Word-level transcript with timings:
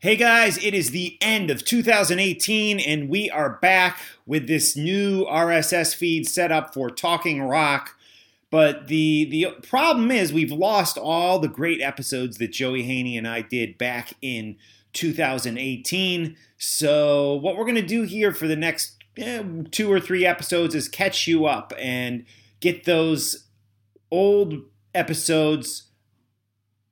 Hey 0.00 0.14
guys, 0.14 0.64
it 0.64 0.74
is 0.74 0.92
the 0.92 1.18
end 1.20 1.50
of 1.50 1.64
2018 1.64 2.78
and 2.78 3.08
we 3.08 3.28
are 3.30 3.58
back 3.60 3.98
with 4.26 4.46
this 4.46 4.76
new 4.76 5.24
RSS 5.24 5.92
feed 5.92 6.28
set 6.28 6.52
up 6.52 6.72
for 6.72 6.88
Talking 6.88 7.42
Rock. 7.42 7.96
But 8.48 8.86
the 8.86 9.24
the 9.24 9.56
problem 9.68 10.12
is 10.12 10.32
we've 10.32 10.52
lost 10.52 10.98
all 10.98 11.40
the 11.40 11.48
great 11.48 11.80
episodes 11.80 12.38
that 12.38 12.52
Joey 12.52 12.84
Haney 12.84 13.18
and 13.18 13.26
I 13.26 13.42
did 13.42 13.76
back 13.76 14.12
in 14.22 14.54
2018. 14.92 16.36
So 16.58 17.34
what 17.34 17.56
we're 17.56 17.64
going 17.64 17.74
to 17.74 17.82
do 17.82 18.02
here 18.04 18.32
for 18.32 18.46
the 18.46 18.54
next 18.54 19.02
eh, 19.16 19.42
two 19.72 19.90
or 19.90 19.98
three 19.98 20.24
episodes 20.24 20.76
is 20.76 20.88
catch 20.88 21.26
you 21.26 21.46
up 21.46 21.72
and 21.76 22.24
get 22.60 22.84
those 22.84 23.48
old 24.12 24.62
episodes 24.94 25.87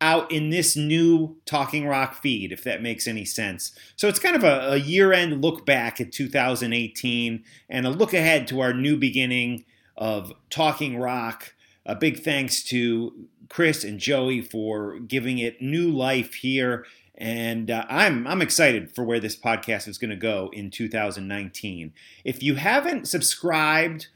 out 0.00 0.30
in 0.30 0.50
this 0.50 0.76
new 0.76 1.36
Talking 1.46 1.86
Rock 1.86 2.14
feed, 2.14 2.52
if 2.52 2.62
that 2.64 2.82
makes 2.82 3.06
any 3.06 3.24
sense. 3.24 3.72
So 3.96 4.08
it's 4.08 4.18
kind 4.18 4.36
of 4.36 4.44
a, 4.44 4.72
a 4.72 4.76
year 4.76 5.12
end 5.12 5.42
look 5.42 5.64
back 5.64 6.00
at 6.00 6.12
2018 6.12 7.42
and 7.68 7.86
a 7.86 7.90
look 7.90 8.12
ahead 8.12 8.46
to 8.48 8.60
our 8.60 8.74
new 8.74 8.96
beginning 8.96 9.64
of 9.96 10.32
Talking 10.50 10.98
Rock. 10.98 11.54
A 11.86 11.94
big 11.94 12.22
thanks 12.22 12.62
to 12.64 13.28
Chris 13.48 13.84
and 13.84 13.98
Joey 13.98 14.42
for 14.42 14.98
giving 14.98 15.38
it 15.38 15.62
new 15.62 15.90
life 15.90 16.34
here. 16.34 16.84
And 17.14 17.70
uh, 17.70 17.86
I'm 17.88 18.26
I'm 18.26 18.42
excited 18.42 18.94
for 18.94 19.02
where 19.02 19.20
this 19.20 19.36
podcast 19.36 19.88
is 19.88 19.96
going 19.96 20.10
to 20.10 20.16
go 20.16 20.50
in 20.52 20.70
2019. 20.70 21.94
If 22.24 22.42
you 22.42 22.56
haven't 22.56 23.08
subscribed 23.08 24.08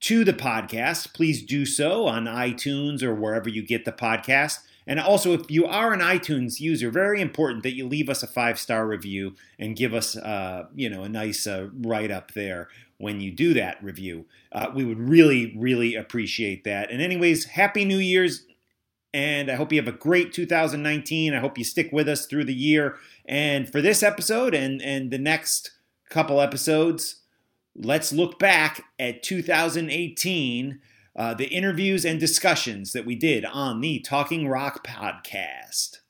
to 0.00 0.24
the 0.24 0.32
podcast, 0.32 1.12
please 1.12 1.42
do 1.42 1.66
so 1.66 2.06
on 2.06 2.24
iTunes 2.24 3.02
or 3.02 3.14
wherever 3.14 3.48
you 3.48 3.66
get 3.66 3.84
the 3.84 3.92
podcast. 3.92 4.60
And 4.86 5.00
also, 5.00 5.32
if 5.32 5.50
you 5.50 5.66
are 5.66 5.92
an 5.92 6.00
iTunes 6.00 6.60
user, 6.60 6.90
very 6.90 7.20
important 7.20 7.64
that 7.64 7.74
you 7.74 7.88
leave 7.88 8.08
us 8.08 8.22
a 8.22 8.26
five 8.26 8.58
star 8.58 8.86
review 8.86 9.34
and 9.58 9.74
give 9.74 9.92
us, 9.92 10.16
uh, 10.16 10.66
you 10.74 10.88
know, 10.88 11.02
a 11.02 11.08
nice 11.08 11.46
uh, 11.46 11.68
write 11.80 12.10
up 12.10 12.32
there 12.32 12.68
when 12.98 13.20
you 13.20 13.32
do 13.32 13.52
that 13.54 13.82
review. 13.82 14.26
Uh, 14.52 14.68
we 14.74 14.84
would 14.84 15.00
really, 15.00 15.54
really 15.56 15.96
appreciate 15.96 16.64
that. 16.64 16.90
And 16.90 17.02
anyways, 17.02 17.46
happy 17.46 17.84
New 17.84 17.98
Year's, 17.98 18.44
and 19.12 19.50
I 19.50 19.56
hope 19.56 19.72
you 19.72 19.80
have 19.80 19.92
a 19.92 19.96
great 19.96 20.32
2019. 20.32 21.34
I 21.34 21.40
hope 21.40 21.58
you 21.58 21.64
stick 21.64 21.90
with 21.90 22.08
us 22.08 22.26
through 22.26 22.44
the 22.44 22.54
year. 22.54 22.96
And 23.24 23.70
for 23.70 23.80
this 23.80 24.02
episode 24.02 24.54
and 24.54 24.80
and 24.80 25.10
the 25.10 25.18
next 25.18 25.72
couple 26.10 26.40
episodes, 26.40 27.22
let's 27.74 28.12
look 28.12 28.38
back 28.38 28.84
at 28.98 29.22
2018 29.22 30.80
uh, 31.16 31.34
the 31.34 31.46
interviews 31.46 32.04
and 32.04 32.20
discussions 32.20 32.92
that 32.92 33.06
we 33.06 33.14
did 33.14 33.44
on 33.44 33.80
the 33.80 34.00
Talking 34.00 34.48
Rock 34.48 34.86
podcast. 34.86 36.00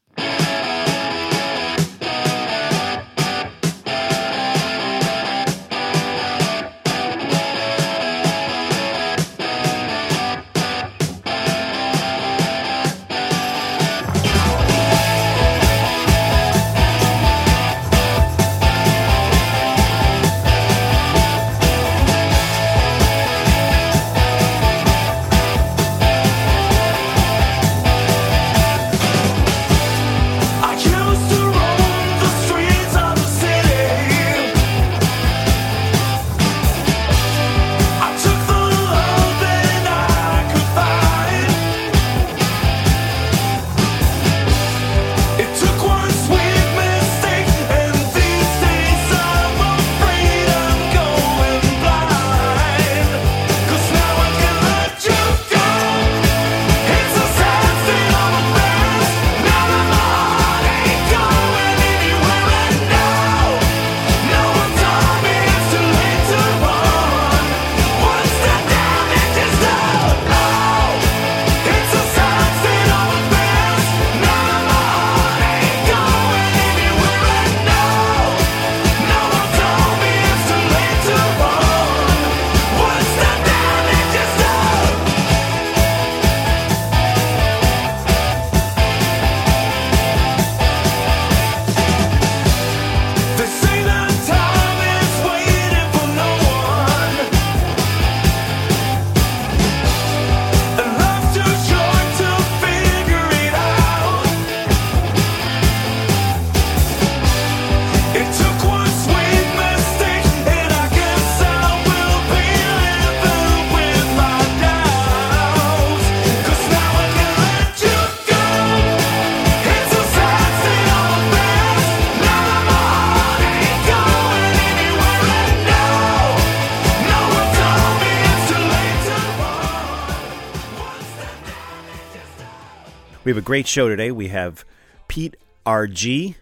We 133.26 133.30
have 133.32 133.38
a 133.38 133.42
great 133.42 133.66
show 133.66 133.88
today. 133.88 134.12
We 134.12 134.28
have 134.28 134.64
Pete 135.08 135.36
RG, 135.66 136.36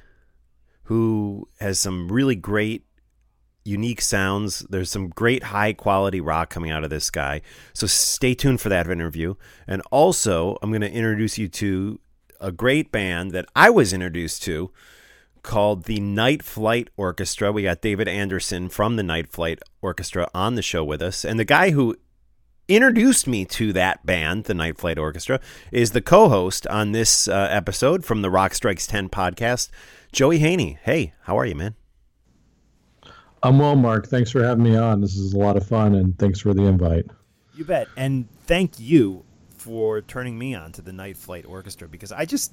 who 0.83 1.49
has 1.59 1.81
some 1.81 2.13
really 2.13 2.35
great, 2.35 2.85
unique 3.65 4.03
sounds. 4.03 4.59
There's 4.69 4.91
some 4.91 5.09
great 5.09 5.45
high 5.45 5.73
quality 5.73 6.21
rock 6.21 6.51
coming 6.51 6.71
out 6.71 6.85
of 6.85 6.91
this 6.91 7.09
guy. 7.09 7.41
So 7.73 7.87
stay 7.87 8.35
tuned 8.35 8.61
for 8.61 8.69
that 8.69 8.87
interview. 8.91 9.37
And 9.67 9.81
also, 9.91 10.59
I'm 10.61 10.71
going 10.73 10.83
to 10.83 10.93
introduce 10.93 11.39
you 11.39 11.49
to 11.49 12.01
a 12.39 12.53
great 12.53 12.93
band 12.93 13.33
that 13.33 13.47
I 13.57 13.71
was 13.71 13.95
introduced 13.95 14.43
to 14.43 14.71
called 15.43 15.85
the 15.85 16.01
Night 16.01 16.43
Flight 16.43 16.91
Orchestra. 16.99 17.51
We 17.51 17.63
got 17.63 17.81
David 17.81 18.09
Andersson 18.09 18.69
from 18.69 18.97
the 18.97 19.03
Night 19.03 19.33
Flight 19.33 19.59
Orchestra 19.81 20.29
on 20.35 20.55
the 20.55 20.61
show 20.61 20.85
with 20.85 21.01
us. 21.01 21.25
And 21.25 21.41
the 21.41 21.47
guy 21.47 21.71
who 21.71 21.97
introduced 22.69 23.27
me 23.27 23.45
to 23.45 23.73
that 23.73 24.05
band, 24.07 24.45
the 24.45 24.55
Night 24.55 24.79
Flight 24.79 24.99
Orchestra, 24.99 25.41
is 25.71 25.91
the 25.91 26.01
co-host 26.01 26.67
on 26.69 26.93
this 26.93 27.29
uh, 27.29 27.49
episode 27.51 28.05
from 28.05 28.23
the 28.23 28.31
Rock 28.31 28.55
Strikes 28.55 28.87
10 28.87 29.09
podcast, 29.09 29.71
Joey 30.13 30.39
Haney. 30.39 30.79
Hey, 30.83 31.15
how 31.23 31.39
are 31.39 31.47
you, 31.47 31.55
man? 31.55 31.75
I'm 33.43 33.59
well, 33.59 33.77
Mark. 33.77 34.07
Thanks 34.07 34.31
for 34.31 34.43
having 34.43 34.65
me 34.65 34.77
on. 34.77 35.01
This 35.01 35.17
is 35.17 35.35
a 35.35 35.39
lot 35.39 35.57
of 35.57 35.67
fun, 35.67 35.95
and 35.95 36.19
thanks 36.19 36.41
for 36.41 36.55
the 36.55 36.63
invite. 36.63 37.07
You 37.55 37.65
bet. 37.65 37.89
And 37.97 38.27
thank 38.47 38.81
you 38.81 39.25
for 39.59 40.01
turning 40.01 40.39
me 40.39 40.55
on 40.55 40.73
to 40.73 40.83
the 40.83 40.93
Night 40.93 41.17
Flight 41.17 41.45
Orchestra 41.47 41.89
because 41.89 42.11
I 42.11 42.25
just 42.25 42.53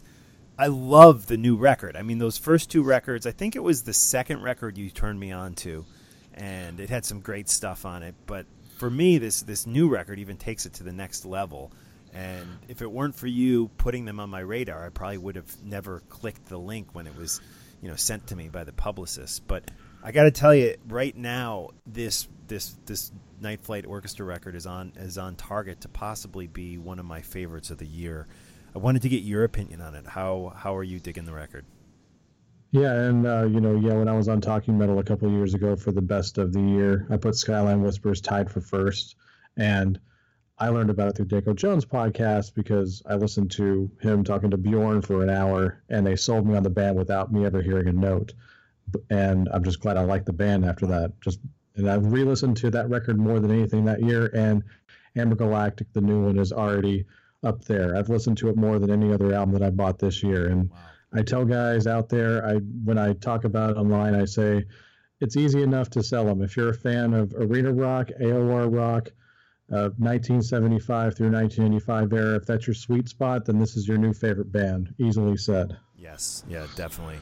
I 0.58 0.68
love 0.68 1.28
the 1.28 1.38
new 1.38 1.56
record. 1.56 1.96
I 1.96 2.02
mean, 2.02 2.18
those 2.18 2.38
first 2.38 2.70
two 2.70 2.84
records, 2.84 3.26
I 3.26 3.32
think 3.32 3.56
it 3.56 3.64
was 3.64 3.84
the 3.84 3.94
second 3.94 4.44
record 4.44 4.78
you 4.78 4.90
turned 4.90 5.20
me 5.20 5.32
on 5.32 5.54
to, 5.56 5.86
and 6.34 6.80
it 6.80 6.90
had 6.90 7.06
some 7.06 7.22
great 7.22 7.50
stuff 7.50 7.86
on 7.86 8.04
it, 8.04 8.16
but 8.26 8.46
for 8.82 8.90
me, 8.90 9.20
this 9.20 9.44
this 9.44 9.68
new 9.68 9.88
record 9.88 10.18
even 10.18 10.38
takes 10.38 10.66
it 10.66 10.74
to 10.74 10.84
the 10.84 10.92
next 10.92 11.24
level. 11.24 11.72
And 12.16 12.48
if 12.68 12.82
it 12.82 12.92
weren't 12.92 13.14
for 13.14 13.28
you 13.28 13.68
putting 13.78 14.06
them 14.06 14.20
on 14.20 14.32
my 14.32 14.40
radar, 14.40 14.84
I 14.84 14.90
probably 14.90 15.20
would 15.20 15.36
have 15.36 15.56
never 15.64 16.00
clicked 16.10 16.48
the 16.48 16.58
link 16.58 16.88
when 16.94 17.06
it 17.06 17.16
was, 17.16 17.42
you 17.80 17.90
know, 17.90 17.96
sent 17.96 18.26
to 18.28 18.36
me 18.36 18.50
by 18.50 18.64
the 18.64 18.74
publicist. 18.74 19.46
But 19.48 19.70
I 20.04 20.12
got 20.12 20.24
to 20.24 20.32
tell 20.32 20.56
you, 20.56 20.78
right 20.88 21.16
now, 21.16 21.70
this 21.86 22.28
this 22.48 22.76
this 22.88 23.12
Night 23.40 23.62
Flight 23.62 23.86
Orchestra 23.86 24.26
record 24.26 24.56
is 24.56 24.66
on 24.66 24.94
is 24.96 25.20
on 25.20 25.36
target 25.36 25.82
to 25.82 25.88
possibly 25.88 26.48
be 26.48 26.80
one 26.80 26.98
of 26.98 27.06
my 27.06 27.22
favorites 27.22 27.70
of 27.70 27.78
the 27.78 27.86
year. 27.86 28.26
I 28.74 28.80
wanted 28.80 29.04
to 29.04 29.10
get 29.10 29.22
your 29.22 29.44
opinion 29.44 29.82
on 29.82 29.94
it. 29.94 30.08
How 30.08 30.54
how 30.56 30.76
are 30.76 30.84
you 30.84 31.00
digging 31.00 31.26
the 31.26 31.34
record? 31.34 31.66
Yeah, 32.72 32.94
and 32.94 33.28
uh, 33.28 33.44
you 33.44 33.60
know, 33.60 33.76
yeah, 33.76 33.94
when 33.96 34.08
I 34.08 34.16
was 34.16 34.30
on 34.30 34.40
Talking 34.40 34.78
Metal 34.78 35.00
a 35.00 35.04
couple 35.04 35.30
years 35.30 35.54
ago 35.54 35.76
for 35.76 35.92
the 35.92 36.02
best 36.02 36.38
of 36.38 36.54
the 36.54 36.62
year, 36.62 37.06
I 37.10 37.18
put 37.18 37.36
Skyline 37.36 37.82
Whispers 37.82 38.22
tied 38.22 38.50
for 38.50 38.62
first, 38.62 39.18
and 39.58 40.00
I 40.58 40.70
learned 40.70 40.90
about 40.90 41.10
it 41.10 41.18
through 41.18 41.26
Danko 41.26 41.54
Jones' 41.54 41.84
podcast 41.84 42.54
because 42.54 43.04
I 43.06 43.16
listened 43.16 43.52
to 43.52 43.92
him 44.00 44.24
talking 44.24 44.52
to 44.52 44.58
Bjorn 44.58 45.02
for 45.02 45.22
an 45.22 45.30
hour, 45.30 45.84
and 45.90 46.08
they 46.08 46.16
sold 46.16 46.48
me 46.48 46.56
on 46.56 46.64
the 46.64 46.70
band 46.70 46.96
without 46.96 47.34
me 47.34 47.46
ever 47.46 47.62
hearing 47.62 47.90
a 47.90 47.94
note. 47.94 48.32
And 49.10 49.50
I'm 49.52 49.66
just 49.66 49.82
glad 49.82 49.98
I 49.98 50.04
liked 50.04 50.26
the 50.26 50.34
band 50.34 50.64
after 50.64 50.86
that. 50.88 51.20
Just 51.20 51.40
and 51.76 51.90
I've 51.90 52.06
re-listened 52.06 52.56
to 52.58 52.72
that 52.72 52.90
record 52.90 53.18
more 53.20 53.42
than 53.42 53.52
anything 53.52 53.84
that 53.86 54.02
year, 54.02 54.32
and 54.34 54.64
Amber 55.18 55.36
Galactic, 55.36 55.92
the 55.92 56.00
new 56.00 56.24
one, 56.24 56.40
is 56.40 56.54
already 56.54 57.04
up 57.44 57.66
there. 57.66 57.98
I've 57.98 58.10
listened 58.10 58.38
to 58.38 58.48
it 58.48 58.56
more 58.56 58.80
than 58.80 58.92
any 58.92 59.12
other 59.12 59.34
album 59.34 59.52
that 59.56 59.64
I 59.64 59.72
bought 59.72 60.00
this 60.00 60.24
year, 60.24 60.48
and. 60.48 60.70
Wow 60.70 60.78
I 61.14 61.22
tell 61.22 61.46
guys 61.46 61.88
out 61.88 62.10
there, 62.10 62.46
I 62.46 62.56
when 62.84 62.98
I 62.98 63.14
talk 63.14 63.44
about 63.44 63.78
online, 63.78 64.16
I 64.16 64.26
say 64.26 64.66
it's 65.20 65.36
easy 65.36 65.62
enough 65.62 65.90
to 65.92 66.04
sell 66.04 66.26
them. 66.26 66.42
If 66.42 66.56
you're 66.56 66.70
a 66.70 66.74
fan 66.74 67.14
of 67.14 67.34
arena 67.38 67.72
rock, 67.72 68.10
AOR 68.20 68.74
rock, 68.74 69.10
uh, 69.72 69.92
1975 69.98 71.16
through 71.16 71.32
1985 71.32 72.14
era, 72.14 72.36
if 72.36 72.46
that's 72.46 72.66
your 72.66 72.74
sweet 72.74 73.10
spot, 73.10 73.46
then 73.46 73.60
this 73.60 73.76
is 73.76 73.88
your 73.88 73.98
new 73.98 74.14
favorite 74.14 74.52
band. 74.52 74.94
Easily 75.00 75.38
said. 75.38 75.78
Yes, 75.98 76.44
yeah, 76.50 76.66
definitely. 76.76 77.20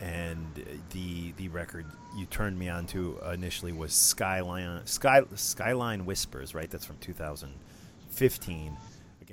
And 0.00 0.46
the 0.90 1.32
the 1.32 1.48
record 1.48 1.86
you 2.16 2.26
turned 2.26 2.58
me 2.58 2.68
on 2.68 2.86
to 2.88 3.18
initially 3.32 3.72
was 3.72 3.92
Skyline 3.92 4.84
Sky, 4.86 5.22
Skyline 5.34 6.06
Whispers, 6.06 6.54
right? 6.54 6.70
That's 6.70 6.84
from 6.84 6.98
2015 6.98 8.76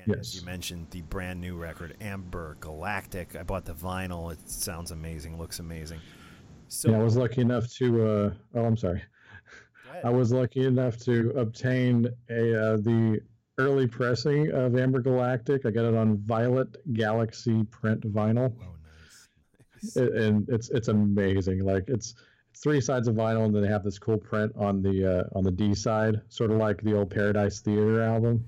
yes. 0.08 0.20
as 0.20 0.36
you 0.36 0.46
mentioned, 0.46 0.88
the 0.92 1.02
brand 1.02 1.42
new 1.42 1.56
record, 1.56 1.96
Amber 2.02 2.58
Galactic. 2.60 3.36
I 3.36 3.44
bought 3.44 3.66
the 3.66 3.74
vinyl. 3.74 4.32
It 4.32 4.50
sounds 4.50 4.92
amazing. 4.92 5.38
Looks 5.38 5.60
amazing. 5.60 6.00
So 6.68 6.92
yeah, 6.92 7.00
I 7.00 7.04
was 7.04 7.16
lucky 7.16 7.42
enough 7.42 7.72
to. 7.76 8.08
Uh, 8.08 8.34
oh, 8.56 8.66
I'm 8.66 8.78
sorry. 8.78 9.04
I 10.04 10.10
was 10.10 10.32
lucky 10.32 10.66
enough 10.66 10.98
to 11.06 11.32
obtain 11.32 12.08
a 12.30 12.74
uh, 12.74 12.78
the 12.78 13.22
early 13.58 13.88
pressing 13.88 14.52
of 14.52 14.78
Amber 14.78 15.00
Galactic. 15.00 15.66
I 15.66 15.72
got 15.72 15.86
it 15.86 15.96
on 15.96 16.18
Violet 16.18 16.76
Galaxy 16.94 17.64
print 17.66 18.02
vinyl. 18.12 18.54
Oh, 18.62 18.76
nice. 18.84 19.28
nice. 19.84 19.96
It, 19.96 20.14
and 20.16 20.50
it's 20.50 20.70
it's 20.70 20.90
amazing. 20.90 21.64
Like 21.64 21.86
it's 21.88 22.16
it's 22.52 22.62
three 22.62 22.82
sides 22.82 23.08
of 23.08 23.16
vinyl, 23.16 23.46
and 23.46 23.56
then 23.56 23.62
they 23.62 23.68
have 23.68 23.84
this 23.84 24.00
cool 24.00 24.18
print 24.18 24.52
on 24.58 24.82
the 24.82 25.20
uh, 25.20 25.38
on 25.38 25.44
the 25.44 25.52
D 25.52 25.76
side, 25.76 26.22
sort 26.30 26.52
of 26.52 26.58
like 26.58 26.82
the 26.82 26.94
old 26.94 27.10
Paradise 27.10 27.62
Theater 27.62 28.02
album. 28.02 28.46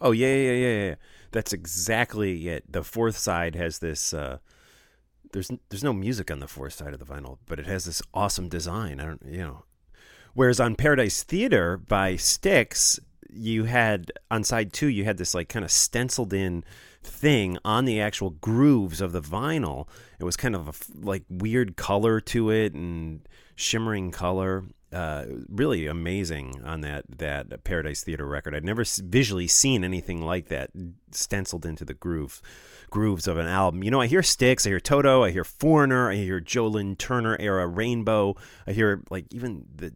Oh 0.00 0.12
yeah, 0.12 0.34
yeah, 0.34 0.52
yeah, 0.52 0.84
yeah. 0.86 0.94
That's 1.32 1.52
exactly 1.52 2.48
it. 2.48 2.70
The 2.70 2.82
fourth 2.82 3.16
side 3.18 3.54
has 3.54 3.78
this. 3.78 4.14
Uh, 4.14 4.38
there's 5.32 5.50
there's 5.68 5.84
no 5.84 5.92
music 5.92 6.30
on 6.30 6.40
the 6.40 6.48
fourth 6.48 6.74
side 6.74 6.94
of 6.94 7.00
the 7.00 7.06
vinyl, 7.06 7.38
but 7.46 7.58
it 7.58 7.66
has 7.66 7.84
this 7.84 8.02
awesome 8.14 8.48
design. 8.48 9.00
I 9.00 9.04
don't, 9.04 9.22
you 9.26 9.38
know. 9.38 9.64
Whereas 10.34 10.60
on 10.60 10.76
Paradise 10.76 11.22
Theater 11.22 11.76
by 11.76 12.16
Styx, 12.16 13.00
you 13.28 13.64
had 13.64 14.12
on 14.30 14.44
side 14.44 14.72
two, 14.72 14.86
you 14.86 15.04
had 15.04 15.18
this 15.18 15.34
like 15.34 15.48
kind 15.48 15.64
of 15.64 15.70
stenciled 15.70 16.32
in 16.32 16.64
thing 17.02 17.58
on 17.64 17.84
the 17.84 18.00
actual 18.00 18.30
grooves 18.30 19.00
of 19.00 19.12
the 19.12 19.20
vinyl. 19.20 19.88
It 20.18 20.24
was 20.24 20.36
kind 20.36 20.54
of 20.54 20.68
a 20.68 21.06
like 21.06 21.24
weird 21.28 21.76
color 21.76 22.20
to 22.20 22.50
it 22.50 22.74
and 22.74 23.26
shimmering 23.56 24.10
color 24.10 24.64
uh, 24.92 25.24
really 25.48 25.86
amazing 25.86 26.62
on 26.64 26.80
that 26.80 27.04
that 27.18 27.64
Paradise 27.64 28.02
Theater 28.02 28.26
record. 28.26 28.54
I'd 28.54 28.64
never 28.64 28.84
visually 29.02 29.46
seen 29.46 29.84
anything 29.84 30.22
like 30.22 30.48
that 30.48 30.70
stenciled 31.10 31.66
into 31.66 31.84
the 31.84 31.94
groove 31.94 32.40
grooves 32.90 33.28
of 33.28 33.36
an 33.36 33.46
album. 33.46 33.82
You 33.82 33.90
know, 33.90 34.00
I 34.00 34.06
hear 34.06 34.22
Styx, 34.22 34.66
I 34.66 34.70
hear 34.70 34.80
Toto, 34.80 35.24
I 35.24 35.30
hear 35.30 35.44
Foreigner, 35.44 36.10
I 36.10 36.16
hear 36.16 36.40
Joe 36.40 36.68
Lynn 36.68 36.96
Turner 36.96 37.36
era 37.38 37.66
Rainbow, 37.66 38.34
I 38.66 38.72
hear 38.72 39.02
like 39.10 39.26
even 39.32 39.66
the 39.74 39.92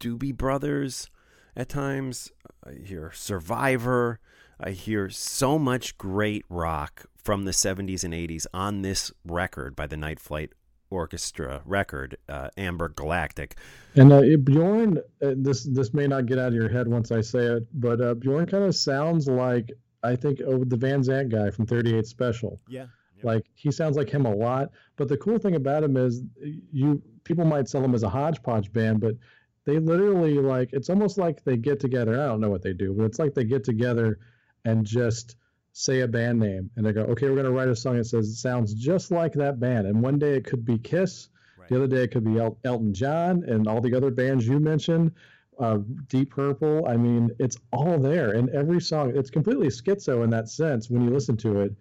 Doobie 0.00 0.36
Brothers 0.36 1.10
at 1.54 1.68
times. 1.68 2.30
I 2.64 2.72
hear 2.84 3.10
Survivor. 3.14 4.20
I 4.58 4.70
hear 4.70 5.10
so 5.10 5.58
much 5.58 5.98
great 5.98 6.44
rock 6.48 7.06
from 7.22 7.44
the 7.44 7.50
70s 7.50 8.04
and 8.04 8.14
80s 8.14 8.46
on 8.54 8.80
this 8.80 9.12
record 9.24 9.76
by 9.76 9.86
the 9.86 9.96
Night 9.96 10.18
Flight 10.18 10.52
orchestra 10.90 11.62
record, 11.64 12.16
uh, 12.28 12.48
Amber 12.56 12.88
Galactic. 12.88 13.56
And 13.94 14.12
uh, 14.12 14.22
Bjorn, 14.42 14.98
uh, 15.22 15.34
this 15.36 15.64
this 15.64 15.94
may 15.94 16.06
not 16.06 16.26
get 16.26 16.38
out 16.38 16.48
of 16.48 16.54
your 16.54 16.68
head 16.68 16.88
once 16.88 17.10
I 17.10 17.20
say 17.20 17.44
it, 17.44 17.66
but 17.74 18.00
uh, 18.00 18.14
Bjorn 18.14 18.46
kind 18.46 18.64
of 18.64 18.74
sounds 18.74 19.26
like 19.26 19.72
I 20.02 20.16
think 20.16 20.40
oh, 20.46 20.64
the 20.64 20.76
Van 20.76 21.02
Zant 21.02 21.30
guy 21.30 21.50
from 21.50 21.66
38 21.66 22.06
Special. 22.06 22.60
Yeah. 22.68 22.86
Yep. 23.16 23.24
Like 23.24 23.46
he 23.54 23.70
sounds 23.70 23.96
like 23.96 24.10
him 24.10 24.26
a 24.26 24.34
lot. 24.34 24.70
But 24.96 25.08
the 25.08 25.16
cool 25.16 25.38
thing 25.38 25.56
about 25.56 25.82
him 25.82 25.96
is 25.96 26.22
you 26.40 27.02
people 27.24 27.44
might 27.44 27.68
sell 27.68 27.82
him 27.82 27.94
as 27.94 28.02
a 28.02 28.08
hodgepodge 28.08 28.72
band, 28.72 29.00
but 29.00 29.16
they 29.64 29.78
literally 29.78 30.34
like 30.34 30.70
it's 30.72 30.90
almost 30.90 31.18
like 31.18 31.42
they 31.44 31.56
get 31.56 31.80
together. 31.80 32.20
I 32.20 32.26
don't 32.26 32.40
know 32.40 32.50
what 32.50 32.62
they 32.62 32.72
do, 32.72 32.94
but 32.94 33.04
it's 33.04 33.18
like 33.18 33.34
they 33.34 33.44
get 33.44 33.64
together 33.64 34.18
and 34.64 34.84
just 34.84 35.36
say 35.78 36.00
a 36.00 36.08
band 36.08 36.40
name 36.40 36.70
and 36.76 36.86
they 36.86 36.92
go, 36.92 37.02
okay, 37.02 37.28
we're 37.28 37.34
going 37.34 37.44
to 37.44 37.52
write 37.52 37.68
a 37.68 37.76
song 37.76 37.98
that 37.98 38.06
says 38.06 38.26
it 38.30 38.36
sounds 38.36 38.72
just 38.72 39.10
like 39.10 39.34
that 39.34 39.60
band. 39.60 39.86
And 39.86 40.00
one 40.00 40.18
day 40.18 40.34
it 40.34 40.46
could 40.46 40.64
be 40.64 40.78
Kiss, 40.78 41.28
right. 41.58 41.68
the 41.68 41.76
other 41.76 41.86
day 41.86 42.04
it 42.04 42.12
could 42.12 42.24
be 42.24 42.38
El- 42.38 42.56
Elton 42.64 42.94
John 42.94 43.44
and 43.44 43.68
all 43.68 43.82
the 43.82 43.94
other 43.94 44.10
bands 44.10 44.48
you 44.48 44.58
mentioned, 44.58 45.12
uh, 45.58 45.78
Deep 46.08 46.30
Purple. 46.30 46.86
I 46.88 46.96
mean, 46.96 47.30
it's 47.38 47.58
all 47.74 47.98
there 47.98 48.32
in 48.32 48.48
every 48.56 48.80
song. 48.80 49.12
It's 49.14 49.28
completely 49.28 49.66
schizo 49.66 50.24
in 50.24 50.30
that 50.30 50.48
sense 50.48 50.88
when 50.88 51.02
you 51.02 51.10
listen 51.10 51.36
to 51.38 51.60
it. 51.60 51.74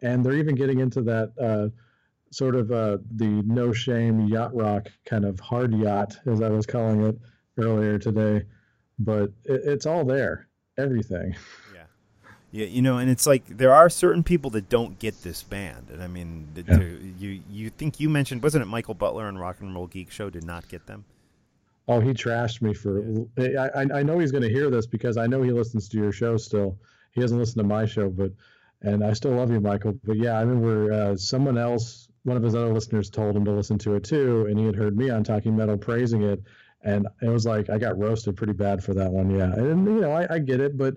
And 0.00 0.24
they're 0.24 0.32
even 0.32 0.54
getting 0.54 0.80
into 0.80 1.02
that 1.02 1.32
uh, 1.38 1.68
sort 2.32 2.56
of 2.56 2.72
uh, 2.72 2.96
the 3.16 3.42
no 3.44 3.74
shame 3.74 4.26
yacht 4.26 4.54
rock 4.54 4.88
kind 5.04 5.26
of 5.26 5.38
hard 5.38 5.74
yacht, 5.74 6.16
as 6.24 6.40
I 6.40 6.48
was 6.48 6.64
calling 6.64 7.02
it 7.02 7.18
earlier 7.58 7.98
today. 7.98 8.46
But 8.98 9.32
it, 9.44 9.60
it's 9.66 9.84
all 9.84 10.06
there, 10.06 10.48
everything. 10.78 11.36
Yeah, 12.54 12.66
you 12.66 12.82
know, 12.82 12.98
and 12.98 13.10
it's 13.10 13.26
like 13.26 13.44
there 13.48 13.74
are 13.74 13.90
certain 13.90 14.22
people 14.22 14.48
that 14.50 14.68
don't 14.68 14.96
get 15.00 15.24
this 15.24 15.42
band, 15.42 15.88
and 15.90 16.00
I 16.00 16.06
mean, 16.06 16.46
yeah. 16.54 16.78
you 17.18 17.40
you 17.50 17.68
think 17.68 17.98
you 17.98 18.08
mentioned 18.08 18.44
wasn't 18.44 18.62
it 18.62 18.66
Michael 18.66 18.94
Butler 18.94 19.26
and 19.26 19.40
Rock 19.40 19.56
and 19.58 19.74
Roll 19.74 19.88
Geek 19.88 20.12
Show 20.12 20.30
did 20.30 20.44
not 20.44 20.68
get 20.68 20.86
them? 20.86 21.04
Oh, 21.88 21.98
he 21.98 22.10
trashed 22.10 22.62
me 22.62 22.72
for. 22.72 23.02
I 23.36 23.86
I 23.92 24.02
know 24.04 24.20
he's 24.20 24.30
going 24.30 24.44
to 24.44 24.48
hear 24.48 24.70
this 24.70 24.86
because 24.86 25.16
I 25.16 25.26
know 25.26 25.42
he 25.42 25.50
listens 25.50 25.88
to 25.88 25.96
your 25.96 26.12
show 26.12 26.36
still. 26.36 26.78
He 27.10 27.20
hasn't 27.20 27.40
listened 27.40 27.58
to 27.64 27.66
my 27.66 27.86
show, 27.86 28.08
but 28.08 28.30
and 28.82 29.04
I 29.04 29.14
still 29.14 29.32
love 29.32 29.50
you, 29.50 29.60
Michael. 29.60 29.98
But 30.04 30.18
yeah, 30.18 30.38
I 30.38 30.42
remember 30.42 30.92
uh, 30.92 31.16
someone 31.16 31.58
else, 31.58 32.06
one 32.22 32.36
of 32.36 32.44
his 32.44 32.54
other 32.54 32.72
listeners, 32.72 33.10
told 33.10 33.34
him 33.34 33.44
to 33.46 33.50
listen 33.50 33.78
to 33.78 33.96
it 33.96 34.04
too, 34.04 34.46
and 34.46 34.56
he 34.56 34.64
had 34.64 34.76
heard 34.76 34.96
me 34.96 35.10
on 35.10 35.24
Talking 35.24 35.56
Metal 35.56 35.76
praising 35.76 36.22
it, 36.22 36.40
and 36.84 37.08
it 37.20 37.30
was 37.30 37.46
like 37.46 37.68
I 37.68 37.78
got 37.78 37.98
roasted 37.98 38.36
pretty 38.36 38.52
bad 38.52 38.84
for 38.84 38.94
that 38.94 39.10
one. 39.10 39.28
Yeah, 39.28 39.52
and 39.54 39.84
you 39.84 40.00
know 40.02 40.12
I, 40.12 40.34
I 40.34 40.38
get 40.38 40.60
it, 40.60 40.78
but 40.78 40.94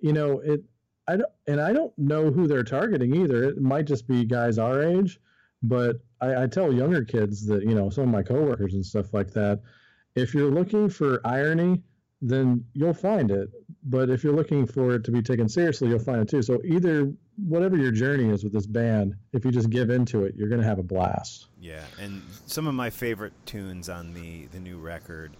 you 0.00 0.12
know 0.12 0.40
it 0.40 0.62
I 1.08 1.16
don't, 1.16 1.30
and 1.46 1.60
I 1.60 1.72
don't 1.72 1.96
know 1.98 2.30
who 2.30 2.46
they're 2.46 2.62
targeting 2.62 3.14
either. 3.16 3.44
It 3.44 3.60
might 3.60 3.86
just 3.86 4.06
be 4.06 4.24
guys 4.24 4.58
our 4.58 4.82
age, 4.82 5.18
but 5.62 5.96
I, 6.20 6.44
I 6.44 6.46
tell 6.46 6.72
younger 6.72 7.02
kids 7.02 7.46
that 7.46 7.62
you 7.62 7.74
know 7.74 7.88
some 7.88 8.04
of 8.04 8.10
my 8.10 8.22
coworkers 8.22 8.74
and 8.74 8.84
stuff 8.84 9.14
like 9.14 9.32
that. 9.32 9.62
If 10.14 10.34
you're 10.34 10.50
looking 10.50 10.90
for 10.90 11.20
irony, 11.24 11.82
then 12.20 12.64
you'll 12.74 12.94
find 12.94 13.30
it. 13.30 13.48
But 13.84 14.10
if 14.10 14.22
you're 14.22 14.34
looking 14.34 14.66
for 14.66 14.94
it 14.94 15.04
to 15.04 15.10
be 15.10 15.22
taken 15.22 15.48
seriously, 15.48 15.88
you'll 15.88 15.98
find 16.00 16.20
it 16.20 16.28
too. 16.28 16.42
So 16.42 16.60
either 16.64 17.10
whatever 17.36 17.76
your 17.76 17.92
journey 17.92 18.28
is 18.28 18.44
with 18.44 18.52
this 18.52 18.66
band, 18.66 19.14
if 19.32 19.44
you 19.44 19.50
just 19.50 19.70
give 19.70 19.88
into 19.88 20.24
it, 20.24 20.34
you're 20.36 20.48
to 20.48 20.62
have 20.62 20.78
a 20.78 20.82
blast. 20.82 21.46
Yeah, 21.60 21.84
and 22.00 22.22
some 22.46 22.66
of 22.66 22.74
my 22.74 22.90
favorite 22.90 23.32
tunes 23.46 23.88
on 23.88 24.12
the 24.12 24.46
the 24.46 24.60
new 24.60 24.76
record, 24.78 25.32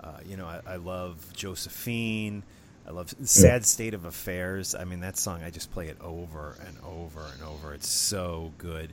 uh, 0.00 0.18
you 0.26 0.36
know, 0.36 0.46
I, 0.46 0.60
I 0.66 0.76
love 0.76 1.24
Josephine. 1.32 2.42
I 2.86 2.90
love 2.90 3.14
Sad 3.22 3.44
yeah. 3.44 3.58
State 3.60 3.94
of 3.94 4.04
Affairs. 4.04 4.74
I 4.74 4.84
mean, 4.84 5.00
that 5.00 5.16
song, 5.16 5.42
I 5.42 5.50
just 5.50 5.72
play 5.72 5.88
it 5.88 5.96
over 6.00 6.56
and 6.66 6.76
over 6.84 7.24
and 7.32 7.42
over. 7.42 7.72
It's 7.72 7.88
so 7.88 8.52
good. 8.58 8.92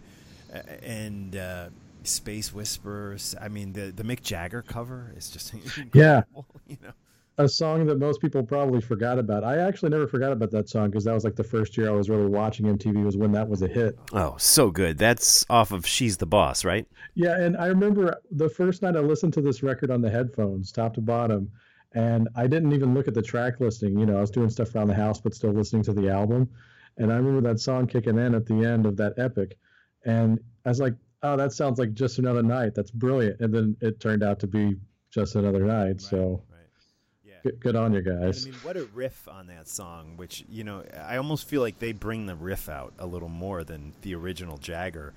And 0.82 1.36
uh, 1.36 1.70
Space 2.04 2.54
Whisperer. 2.54 3.18
I 3.40 3.50
mean, 3.50 3.74
the, 3.74 3.92
the 3.92 4.04
Mick 4.04 4.22
Jagger 4.22 4.62
cover 4.62 5.14
is 5.16 5.30
just 5.30 5.54
yeah. 5.94 6.24
You 6.68 6.78
know? 6.82 6.92
A 7.38 7.48
song 7.48 7.86
that 7.88 7.98
most 7.98 8.22
people 8.22 8.44
probably 8.44 8.82
forgot 8.82 9.18
about. 9.18 9.44
I 9.44 9.58
actually 9.58 9.90
never 9.90 10.06
forgot 10.06 10.32
about 10.32 10.52
that 10.52 10.70
song 10.70 10.90
because 10.90 11.06
that 11.06 11.14
was 11.14 11.24
like 11.24 11.36
the 11.36 11.44
first 11.44 11.76
year 11.78 11.90
I 11.90 11.94
was 11.94 12.10
really 12.10 12.28
watching 12.28 12.66
MTV 12.66 13.04
was 13.04 13.18
when 13.18 13.32
that 13.32 13.48
was 13.48 13.62
a 13.62 13.68
hit. 13.68 13.98
Oh, 14.14 14.36
so 14.38 14.70
good. 14.70 14.98
That's 14.98 15.46
off 15.50 15.72
of 15.72 15.88
She's 15.88 16.18
the 16.18 16.26
Boss, 16.26 16.64
right? 16.64 16.86
Yeah, 17.16 17.42
and 17.42 17.58
I 17.58 17.68
remember 17.68 18.22
the 18.32 18.50
first 18.50 18.82
night 18.82 18.96
I 18.96 19.00
listened 19.00 19.34
to 19.34 19.42
this 19.42 19.64
record 19.64 19.92
on 19.92 20.02
the 20.02 20.10
headphones, 20.10 20.72
top 20.72 20.94
to 20.96 21.02
bottom 21.02 21.50
and 21.94 22.30
I 22.36 22.48
didn't 22.48 22.74
even 22.74 22.94
look 22.94 23.08
at 23.08 23.14
the 23.14 23.22
track 23.22 23.60
listing. 23.60 24.00
You 24.00 24.06
know, 24.06 24.18
I 24.18 24.22
was 24.22 24.32
doing 24.32 24.50
stuff 24.50 24.74
around 24.76 24.88
the 24.88 24.96
house, 24.96 25.20
but 25.20 25.34
still 25.34 25.52
listening 25.52 25.84
to 25.84 25.94
the 25.94 26.10
album. 26.10 26.50
And 26.98 27.12
I 27.12 27.16
remember 27.16 27.42
that 27.50 27.60
song 27.60 27.88
kicking 27.88 28.18
in 28.18 28.36
at 28.36 28.46
the 28.46 28.66
end 28.66 28.86
of 28.86 28.98
that 28.98 29.14
epic, 29.18 29.58
and 30.06 30.40
I 30.66 30.70
was 30.70 30.80
like, 30.80 30.94
"Oh, 31.24 31.38
that 31.38 31.54
sounds 31.54 31.80
like 31.80 31.94
just 31.94 32.20
another 32.20 32.44
night. 32.44 32.76
That's 32.76 32.92
brilliant." 32.92 33.40
And 33.40 33.54
then 33.54 33.78
it 33.82 34.00
turned 34.00 34.24
out 34.24 34.40
to 34.42 34.48
be 34.48 34.78
just 35.10 35.36
another 35.36 35.66
night. 35.66 35.84
Right, 35.84 36.02
so. 36.02 36.44
Right. 36.50 36.58
Yeah. 37.24 37.34
Good, 37.44 37.60
good 37.60 37.76
on 37.76 37.94
you 37.94 38.02
guys. 38.02 38.46
And 38.46 38.54
I 38.54 38.58
mean, 38.58 38.66
what 38.66 38.78
a 38.78 38.84
riff 38.94 39.28
on 39.28 39.48
that 39.48 39.68
song! 39.70 40.18
Which 40.18 40.44
you 40.50 40.64
know, 40.64 40.84
I 41.02 41.18
almost 41.18 41.48
feel 41.48 41.62
like 41.62 41.80
they 41.80 41.94
bring 41.94 42.26
the 42.26 42.36
riff 42.36 42.68
out 42.68 42.94
a 43.00 43.08
little 43.08 43.30
more 43.30 43.64
than 43.64 43.94
the 44.02 44.14
original 44.16 44.58
Jagger 44.58 45.14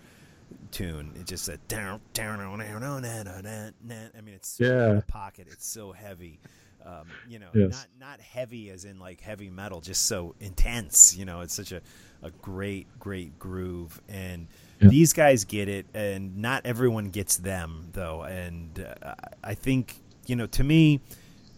tune. 0.70 1.12
It 1.18 1.26
just 1.26 1.48
a 1.48 1.56
down 1.68 2.00
down 2.12 2.40
I 2.40 4.20
mean, 4.20 4.34
it's 4.34 4.58
yeah. 4.60 5.00
pocket. 5.08 5.48
It's 5.50 5.66
so 5.66 5.92
heavy. 5.92 6.40
Um, 6.86 7.06
you 7.28 7.38
know, 7.38 7.48
yes. 7.54 7.70
not 7.72 8.08
not 8.10 8.20
heavy 8.20 8.70
as 8.70 8.84
in 8.84 8.98
like 8.98 9.20
heavy 9.20 9.48
metal, 9.48 9.80
just 9.80 10.06
so 10.06 10.34
intense. 10.40 11.16
You 11.16 11.24
know, 11.24 11.40
it's 11.40 11.54
such 11.54 11.72
a, 11.72 11.80
a 12.22 12.30
great 12.30 12.86
great 12.98 13.38
groove, 13.38 14.00
and 14.08 14.46
yeah. 14.80 14.88
these 14.88 15.12
guys 15.12 15.44
get 15.44 15.68
it, 15.68 15.86
and 15.94 16.36
not 16.36 16.66
everyone 16.66 17.10
gets 17.10 17.38
them 17.38 17.88
though. 17.92 18.22
And 18.22 18.86
uh, 19.02 19.14
I 19.42 19.54
think 19.54 19.96
you 20.26 20.36
know, 20.36 20.46
to 20.46 20.64
me, 20.64 21.00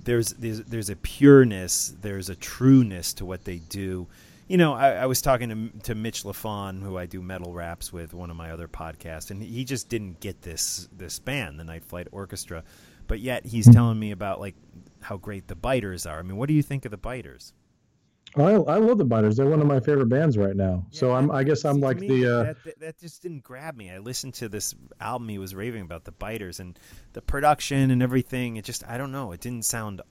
there's 0.04 0.33
there's 0.35 0.62
there's 0.62 0.90
a 0.90 0.97
pureness, 0.97 1.95
there's 2.00 2.30
a 2.30 2.37
trueness 2.37 3.12
to 3.14 3.25
what 3.25 3.45
they 3.45 3.59
do. 3.59 4.06
You 4.49 4.59
know, 4.59 4.75
I, 4.75 4.92
I 4.92 5.06
was 5.06 5.21
talking 5.21 5.49
to 5.49 5.78
to 5.85 5.95
Mitch 5.95 6.23
Lafon, 6.23 6.83
who 6.83 6.97
I 6.97 7.06
do 7.06 7.21
metal 7.21 7.52
raps 7.52 7.92
with, 7.92 8.14
one 8.14 8.30
of 8.30 8.37
my 8.37 8.52
other 8.52 8.68
podcasts, 8.68 9.30
and 9.30 9.42
he 9.42 9.64
just 9.64 9.88
didn't 9.88 10.21
get 10.21 10.42
this 10.42 10.88
this 10.97 11.18
band, 11.18 11.59
the 11.59 11.64
Night 11.64 11.85
Flight 11.85 12.09
Orchestra, 12.12 12.62
but 13.09 13.21
yet 13.21 13.45
he's 13.45 13.66
mm-hmm. 13.66 13.75
telling 13.75 13.99
me 13.99 14.12
about 14.12 14.40
like 14.40 14.54
how 15.07 15.17
great 15.17 15.47
the 15.47 15.55
Biters 15.55 16.05
are. 16.05 16.19
I 16.19 16.23
mean, 16.23 16.37
what 16.37 16.49
do 16.49 16.55
you 16.55 16.63
think 16.63 16.85
of 16.85 16.91
the 16.91 16.97
Biters? 16.97 17.53
I, 18.37 18.55
I 18.55 18.79
love 18.79 18.99
the 18.99 19.05
Biters. 19.05 19.37
They're 19.37 19.47
one 19.47 19.61
of 19.61 19.67
my 19.67 19.79
favorite 19.79 20.09
bands 20.09 20.37
right 20.37 20.57
now. 20.57 20.85
Yeah, 20.91 20.99
so 20.99 21.15
I'm 21.15 21.31
I 21.31 21.45
guess 21.45 21.65
I'm 21.65 21.81
like 21.81 22.01
me, 22.01 22.09
the 22.09 22.27
uh... 22.27 22.43
that, 22.43 22.65
that, 22.65 22.81
that 22.81 22.99
just 22.99 23.23
didn't 23.23 23.45
grab 23.45 23.77
me. 23.77 23.91
I 23.91 23.99
listened 23.99 24.35
to 24.35 24.49
this 24.49 24.75
album 25.01 25.29
he 25.29 25.39
was 25.39 25.55
raving 25.55 25.83
about 25.83 26.05
the 26.05 26.13
Biters 26.13 26.59
and 26.61 26.79
the 27.13 27.23
production 27.23 27.91
and 27.91 28.03
everything. 28.03 28.57
It 28.57 28.65
just 28.65 28.87
I 28.87 28.99
don't 28.99 29.13
know. 29.13 29.33
It 29.33 29.41
didn't 29.41 29.65
sound 29.65 30.03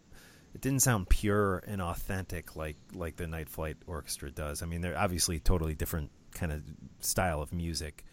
it 0.53 0.61
didn't 0.61 0.81
sound 0.81 1.09
pure 1.09 1.61
and 1.67 1.81
authentic 1.81 2.55
like 2.55 2.77
like 2.93 3.17
the 3.17 3.27
Night 3.27 3.49
Flight 3.49 3.77
Orchestra 3.85 4.31
does. 4.31 4.63
I 4.63 4.65
mean, 4.65 4.81
they're 4.81 4.97
obviously 4.97 5.39
totally 5.39 5.75
different 5.75 6.09
kind 6.33 6.51
of 6.51 6.63
style 7.01 7.41
of 7.41 7.53
music, 7.53 8.05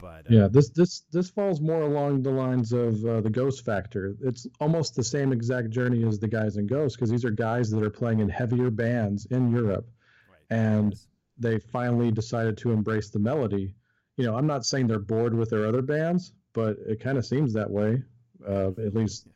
but 0.00 0.26
uh, 0.26 0.28
yeah, 0.28 0.48
this 0.48 0.70
this 0.70 1.00
this 1.12 1.30
falls 1.30 1.60
more 1.60 1.82
along 1.82 2.22
the 2.22 2.30
lines 2.30 2.72
of 2.72 3.04
uh, 3.04 3.20
the 3.20 3.30
Ghost 3.30 3.64
Factor. 3.64 4.16
It's 4.22 4.46
almost 4.60 4.94
the 4.94 5.04
same 5.04 5.32
exact 5.32 5.70
journey 5.70 6.04
as 6.06 6.18
the 6.18 6.28
guys 6.28 6.56
in 6.56 6.66
Ghost 6.66 6.96
because 6.96 7.10
these 7.10 7.24
are 7.24 7.30
guys 7.30 7.70
that 7.70 7.82
are 7.82 7.90
playing 7.90 8.20
in 8.20 8.28
heavier 8.28 8.70
bands 8.70 9.26
in 9.26 9.50
Europe, 9.52 9.88
right. 10.28 10.58
and 10.58 10.94
they 11.38 11.58
finally 11.58 12.10
decided 12.10 12.58
to 12.58 12.72
embrace 12.72 13.10
the 13.10 13.18
melody. 13.18 13.74
You 14.16 14.26
know, 14.26 14.36
I'm 14.36 14.46
not 14.46 14.66
saying 14.66 14.86
they're 14.86 14.98
bored 14.98 15.34
with 15.34 15.50
their 15.50 15.66
other 15.66 15.82
bands, 15.82 16.32
but 16.52 16.76
it 16.86 17.00
kind 17.00 17.16
of 17.16 17.24
seems 17.24 17.52
that 17.54 17.70
way, 17.70 18.02
uh, 18.46 18.68
at 18.68 18.94
least. 18.94 19.26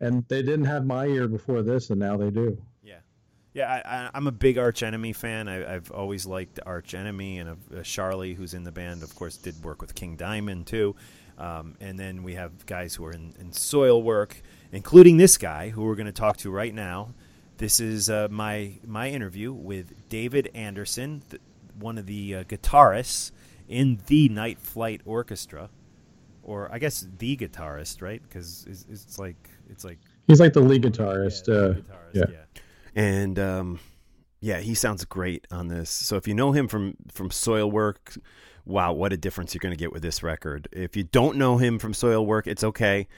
And 0.00 0.26
they 0.28 0.42
didn't 0.42 0.66
have 0.66 0.84
my 0.84 1.06
ear 1.06 1.28
before 1.28 1.62
this, 1.62 1.90
and 1.90 2.00
now 2.00 2.16
they 2.16 2.30
do. 2.30 2.58
Yeah, 3.54 4.10
I, 4.12 4.18
am 4.18 4.26
a 4.26 4.32
big 4.32 4.58
Arch 4.58 4.82
Enemy 4.82 5.12
fan. 5.12 5.46
I, 5.46 5.58
have 5.58 5.92
always 5.92 6.26
liked 6.26 6.58
Arch 6.66 6.92
Enemy, 6.92 7.38
and 7.38 7.50
uh, 7.50 7.54
Sharlee, 7.78 8.34
who's 8.34 8.52
in 8.52 8.64
the 8.64 8.72
band, 8.72 9.04
of 9.04 9.14
course, 9.14 9.36
did 9.36 9.62
work 9.62 9.80
with 9.80 9.94
King 9.94 10.16
Diamond 10.16 10.66
too. 10.66 10.96
Um, 11.38 11.76
and 11.80 11.96
then 11.96 12.24
we 12.24 12.34
have 12.34 12.66
guys 12.66 12.96
who 12.96 13.04
are 13.04 13.12
in, 13.12 13.32
in 13.38 13.50
Soilwork, 13.50 14.32
including 14.72 15.18
this 15.18 15.38
guy 15.38 15.68
who 15.68 15.84
we're 15.84 15.94
going 15.94 16.06
to 16.06 16.12
talk 16.12 16.36
to 16.38 16.50
right 16.50 16.74
now. 16.74 17.14
This 17.58 17.78
is 17.78 18.10
uh, 18.10 18.26
my 18.28 18.72
my 18.84 19.08
interview 19.10 19.52
with 19.52 20.08
David 20.08 20.50
Andersson, 20.52 21.22
the, 21.28 21.38
one 21.78 21.96
of 21.96 22.06
the 22.06 22.34
uh, 22.34 22.44
guitarists 22.44 23.30
in 23.68 24.00
the 24.08 24.28
Night 24.28 24.58
Flight 24.58 25.00
Orchestra, 25.04 25.70
or 26.42 26.68
I 26.72 26.80
guess 26.80 27.06
the 27.18 27.36
guitarist, 27.36 28.02
right? 28.02 28.20
Because 28.20 28.66
it's, 28.68 28.84
it's, 28.90 29.18
like 29.20 29.48
it's 29.70 29.84
like 29.84 29.98
he's 30.26 30.40
like 30.40 30.54
the 30.54 30.60
lead 30.60 30.82
guitarist. 30.82 31.46
Yeah, 31.46 31.54
uh, 31.54 31.74
guitarist, 31.74 32.14
yeah. 32.14 32.24
yeah 32.30 32.62
and 32.94 33.38
um, 33.38 33.80
yeah, 34.40 34.60
he 34.60 34.74
sounds 34.74 35.04
great 35.04 35.46
on 35.50 35.68
this. 35.68 35.90
So 35.90 36.16
if 36.16 36.28
you 36.28 36.34
know 36.34 36.52
him 36.52 36.68
from 36.68 36.96
from 37.10 37.30
Soilwork, 37.30 38.18
wow, 38.64 38.92
what 38.92 39.12
a 39.12 39.16
difference 39.16 39.54
you're 39.54 39.60
going 39.60 39.74
to 39.74 39.78
get 39.78 39.92
with 39.92 40.02
this 40.02 40.22
record. 40.22 40.68
If 40.72 40.96
you 40.96 41.04
don't 41.04 41.36
know 41.36 41.56
him 41.58 41.78
from 41.78 41.92
Soilwork, 41.92 42.46
it's 42.46 42.64
okay. 42.64 43.08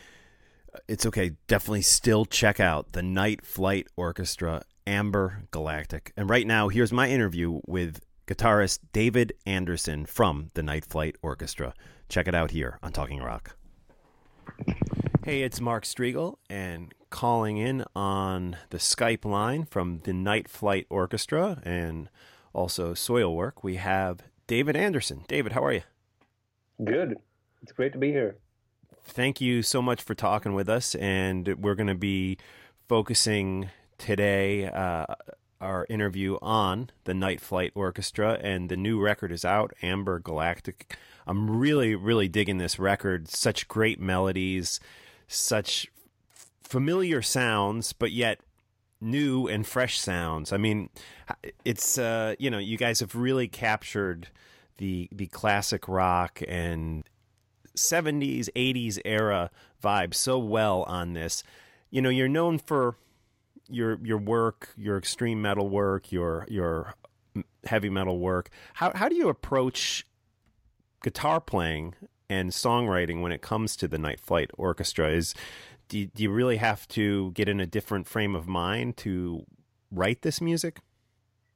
It's 0.89 1.07
okay. 1.07 1.33
Definitely 1.47 1.83
still 1.83 2.25
check 2.25 2.61
out 2.61 2.93
the 2.93 3.03
Night 3.03 3.45
Flight 3.45 3.89
Orchestra, 3.97 4.63
Amber 4.87 5.45
Galactic. 5.51 6.13
And 6.17 6.29
right 6.29 6.47
now, 6.47 6.69
here's 6.69 6.93
my 6.93 7.09
interview 7.09 7.61
with 7.67 8.01
guitarist 8.27 8.81
David 8.93 9.33
Andersson 9.47 10.05
from 10.05 10.51
the 10.55 10.63
Night 10.63 10.85
Flight 10.85 11.17
Orchestra. 11.23 11.75
Check 12.09 12.29
it 12.29 12.35
out 12.35 12.51
here 12.51 12.79
on 12.83 12.93
Talking 12.93 13.21
Rock. 13.21 13.57
Hey, 15.25 15.43
it's 15.43 15.61
Mark 15.61 15.85
Strigl, 15.85 16.37
and 16.49 16.95
calling 17.11 17.57
in 17.57 17.85
on 17.95 18.57
the 18.71 18.79
Skype 18.79 19.25
line 19.25 19.65
from 19.65 20.01
the 20.05 20.13
Night 20.13 20.49
Flight 20.49 20.87
Orchestra 20.91 21.61
and 21.65 22.09
also 22.53 22.95
Soilwork. 22.95 23.63
We 23.63 23.77
have 23.77 24.21
David 24.47 24.77
Andersson. 24.77 25.25
David, 25.29 25.53
how 25.53 25.65
are 25.65 25.73
you? 25.73 25.83
Good. 26.83 27.17
It's 27.63 27.73
great 27.73 27.93
to 27.93 27.99
be 27.99 28.11
here. 28.13 28.37
Thank 29.05 29.41
you 29.41 29.63
so 29.63 29.81
much 29.81 30.03
for 30.03 30.15
talking 30.15 30.55
with 30.55 30.69
us, 30.69 30.95
and 30.97 31.57
we're 31.59 31.75
going 31.75 31.87
to 31.87 31.95
be 31.95 32.39
focusing 32.89 33.71
today 33.99 34.67
uh, 34.67 35.07
our 35.61 35.87
interview 35.89 36.39
on 36.43 36.91
the 37.05 37.15
Night 37.15 37.41
Flight 37.41 37.73
Orchestra, 37.75 38.39
and 38.43 38.69
the 38.69 38.77
new 38.77 39.01
record 39.01 39.33
is 39.33 39.45
out, 39.45 39.73
Amber 39.83 40.19
Galactic. 40.19 40.97
I'm 41.27 41.59
really, 41.59 41.95
really 41.95 42.29
digging 42.29 42.59
this 42.59 42.79
record. 42.79 43.29
Such 43.29 43.69
great 43.69 44.01
melodies, 44.01 44.81
such 45.29 45.89
familiar 46.67 47.23
sounds, 47.23 47.93
but 47.93 48.13
yet 48.13 48.41
new 49.01 49.47
and 49.47 49.67
fresh 49.67 49.99
sounds. 49.99 50.53
I 50.53 50.57
mean, 50.57 50.91
it's 51.65 51.99
uh, 51.99 52.35
you 52.39 52.51
know, 52.51 52.59
you 52.59 52.77
guys 52.77 53.01
have 53.01 53.15
really 53.15 53.49
captured 53.49 54.29
the 54.79 55.09
the 55.13 55.27
classic 55.29 55.89
rock 55.89 56.43
and 56.47 57.09
70s, 57.77 58.49
80s 58.57 58.99
era 59.05 59.51
vibe 59.83 60.15
so 60.15 60.39
well 60.39 60.83
on 60.85 61.13
this. 61.13 61.43
You 61.91 62.03
know, 62.03 62.09
you're 62.09 62.29
known 62.29 62.59
for 62.59 62.97
your 63.69 63.99
your 64.03 64.19
work, 64.19 64.71
your 64.77 64.99
extreme 64.99 65.41
metal 65.41 65.69
work, 65.69 66.13
your 66.13 66.47
your 66.49 66.95
heavy 67.65 67.91
metal 67.91 68.19
work. 68.19 68.51
How 68.75 68.93
how 68.95 69.09
do 69.09 69.15
you 69.15 69.29
approach 69.29 70.07
guitar 71.03 71.41
playing 71.41 71.95
and 72.29 72.51
songwriting 72.51 73.23
when 73.23 73.31
it 73.31 73.41
comes 73.41 73.77
to 73.77 73.87
the 73.89 73.99
Night 73.99 74.21
Flight 74.21 74.51
Orchestra? 74.57 75.11
Is 75.11 75.35
do 75.89 75.99
you, 75.99 76.07
do 76.07 76.23
you 76.23 76.31
really 76.31 76.57
have 76.57 76.87
to 76.89 77.31
get 77.33 77.49
in 77.49 77.61
a 77.61 77.67
different 77.67 78.07
frame 78.07 78.35
of 78.35 78.47
mind 78.47 78.97
to 78.99 79.45
write 79.91 80.23
this 80.23 80.41
music? 80.41 80.81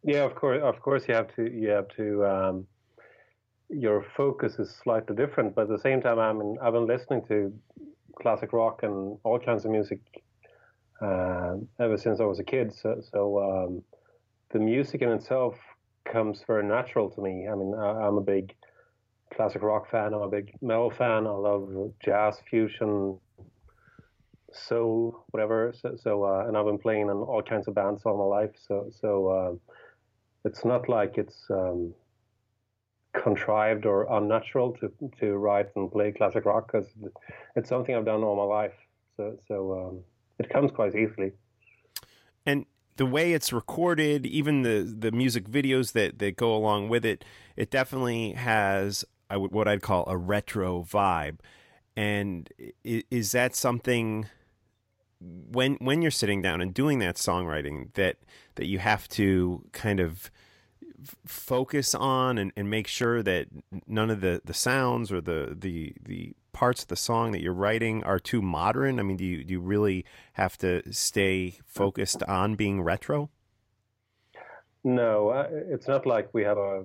Yeah, 0.03 0.25
of 0.25 0.35
course. 0.35 0.61
Of 0.63 0.81
course, 0.81 1.05
you 1.09 1.15
have 1.15 1.35
to. 1.37 1.51
You 1.51 1.69
have 1.71 1.89
to. 1.97 2.27
Um, 2.27 2.67
your 3.69 4.05
focus 4.17 4.59
is 4.59 4.75
slightly 4.83 5.15
different, 5.15 5.55
but 5.55 5.63
at 5.63 5.69
the 5.69 5.79
same 5.79 6.01
time, 6.01 6.19
I 6.19 6.33
mean, 6.33 6.57
I've 6.61 6.73
been 6.73 6.87
listening 6.87 7.25
to 7.29 7.53
classic 8.21 8.53
rock 8.53 8.83
and 8.83 9.17
all 9.23 9.39
kinds 9.39 9.65
of 9.65 9.71
music 9.71 10.01
uh, 11.01 11.55
ever 11.79 11.97
since 11.97 12.21
I 12.21 12.25
was 12.25 12.41
a 12.41 12.45
kid. 12.45 12.75
So, 12.75 13.01
so 13.13 13.39
um, 13.39 13.83
the 14.53 14.59
music 14.59 15.03
in 15.03 15.11
itself 15.11 15.55
comes 16.11 16.43
very 16.47 16.65
natural 16.65 17.11
to 17.11 17.21
me. 17.21 17.47
I 17.49 17.55
mean, 17.55 17.75
I, 17.75 18.07
am 18.07 18.17
a 18.17 18.23
big 18.23 18.55
classic 19.35 19.63
rock 19.63 19.91
fan. 19.91 20.15
I'm 20.15 20.23
a 20.23 20.29
big 20.29 20.53
metal 20.61 20.91
fan. 20.91 21.27
I 21.27 21.31
love 21.31 21.93
jazz, 22.05 22.37
fusion, 22.49 23.19
soul, 24.53 25.25
whatever. 25.31 25.73
So, 25.81 25.97
so 25.97 26.25
uh, 26.25 26.45
and 26.47 26.57
I've 26.57 26.67
been 26.67 26.79
playing 26.79 27.03
in 27.03 27.11
all 27.11 27.43
kinds 27.43 27.69
of 27.69 27.75
bands 27.75 28.03
all 28.05 28.19
my 28.19 28.25
life. 28.25 28.51
So, 28.67 28.91
so 29.01 29.29
uh, 29.29 29.77
it's 30.45 30.65
not 30.65 30.89
like 30.89 31.19
it's 31.19 31.47
um, 31.51 31.95
contrived 33.13 33.87
or 33.87 34.07
unnatural 34.11 34.77
to 34.81 34.93
to 35.21 35.37
write 35.37 35.69
and 35.77 35.91
play 35.91 36.13
classic 36.13 36.45
rock 36.45 36.71
because 36.71 36.89
it's 37.57 37.69
something 37.69 37.95
I've 37.95 38.05
done 38.05 38.23
all 38.23 38.37
my 38.37 38.43
life. 38.43 38.75
So, 39.17 39.37
so 39.47 39.79
um, 39.79 40.01
it 40.39 40.49
comes 40.49 40.71
quite 40.71 40.95
easily. 40.95 41.33
And 42.47 42.67
the 42.97 43.07
way 43.07 43.33
it's 43.33 43.53
recorded, 43.53 44.27
even 44.27 44.63
the 44.63 44.83
the 44.99 45.13
music 45.13 45.49
videos 45.49 45.93
that 45.93 46.19
that 46.19 46.37
go 46.37 46.55
along 46.55 46.89
with 46.89 47.05
it, 47.05 47.25
it 47.57 47.71
definitely 47.71 48.33
has 48.33 49.05
I 49.29 49.37
would 49.37 49.53
what 49.53 49.69
I'd 49.69 49.83
call 49.83 50.05
a 50.07 50.17
retro 50.17 50.83
vibe. 50.83 51.39
And 51.97 52.49
is 52.85 53.33
that 53.33 53.55
something 53.55 54.27
when 55.21 55.75
when 55.77 56.03
you're 56.03 56.11
sitting 56.11 56.41
down 56.41 56.61
and 56.61 56.73
doing 56.73 56.99
that 57.01 57.17
songwriting 57.17 57.93
that 57.95 58.17
that 58.55 58.67
you 58.67 58.79
have 58.79 59.09
to 59.09 59.65
kind 59.73 60.01
of 60.01 60.31
focus 61.27 61.95
on 61.95 62.39
and, 62.39 62.53
and 62.57 62.69
make 62.69 62.87
sure 62.87 63.23
that 63.23 63.49
none 63.87 64.11
of 64.11 64.21
the, 64.21 64.41
the 64.45 64.55
sounds 64.55 65.11
or 65.11 65.21
the, 65.21 65.57
the 65.59 65.95
the 66.03 66.35
parts 66.53 66.83
of 66.83 66.89
the 66.89 66.97
song 66.97 67.33
that 67.33 67.41
you're 67.41 67.53
writing 67.55 68.03
are 68.05 68.19
too 68.19 68.43
modern? 68.43 68.99
I 68.99 69.03
mean, 69.03 69.17
do 69.17 69.25
you 69.25 69.45
do 69.45 69.53
you 69.53 69.61
really 69.61 70.05
have 70.35 70.59
to 70.59 70.83
stay 70.93 71.59
focused 71.67 72.23
on 72.25 72.55
being 72.55 72.83
retro? 72.83 73.31
No, 74.83 75.29
uh, 75.29 75.49
it's 75.51 75.89
not 75.89 76.07
like 76.07 76.33
we 76.33 76.43
have 76.43 76.57
a 76.59 76.85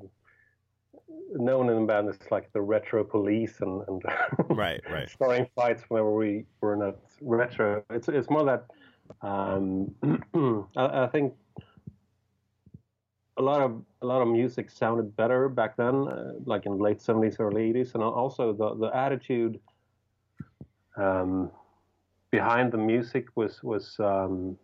known 1.35 1.69
in 1.69 1.81
the 1.81 1.85
band 1.85 2.09
as 2.09 2.17
like 2.31 2.51
the 2.53 2.61
retro 2.61 3.03
police 3.03 3.61
and, 3.61 3.81
and 3.87 4.01
right, 4.49 4.81
right, 4.89 5.09
starting 5.09 5.47
fights 5.55 5.83
whenever 5.89 6.13
we 6.13 6.45
were 6.61 6.75
not 6.75 6.95
retro. 7.21 7.83
It's 7.89 8.07
it's 8.07 8.29
more 8.29 8.45
that 8.45 8.65
um, 9.21 9.93
I, 10.75 11.03
I, 11.03 11.07
think 11.07 11.33
a 13.37 13.41
lot 13.41 13.61
of 13.61 13.83
a 14.01 14.05
lot 14.05 14.21
of 14.21 14.27
music 14.27 14.69
sounded 14.69 15.15
better 15.15 15.49
back 15.49 15.77
then, 15.77 16.07
uh, 16.07 16.33
like 16.45 16.65
in 16.65 16.77
the 16.77 16.83
late 16.83 17.01
seventies, 17.01 17.37
early 17.39 17.69
eighties, 17.69 17.93
and 17.93 18.03
also 18.03 18.53
the 18.53 18.75
the 18.75 18.95
attitude 18.95 19.59
um, 20.97 21.51
behind 22.31 22.71
the 22.71 22.77
music 22.77 23.27
was 23.35 23.61
was 23.63 23.95
um, 23.99 24.57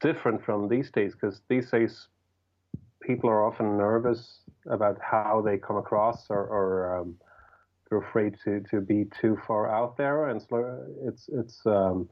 different 0.00 0.44
from 0.44 0.68
these 0.68 0.90
days 0.90 1.12
because 1.14 1.42
these 1.48 1.70
days 1.70 2.08
people 3.02 3.28
are 3.28 3.44
often 3.44 3.76
nervous 3.76 4.38
about 4.66 4.98
how 5.00 5.42
they 5.44 5.58
come 5.58 5.76
across 5.76 6.26
or, 6.30 6.44
or 6.44 6.96
um, 6.98 7.14
they're 7.88 7.98
afraid 7.98 8.36
to, 8.44 8.60
to 8.70 8.80
be 8.80 9.06
too 9.20 9.38
far 9.46 9.68
out 9.68 9.96
there. 9.96 10.28
And 10.28 10.40
it's 11.04 11.28
it's 11.32 11.66
um, 11.66 12.08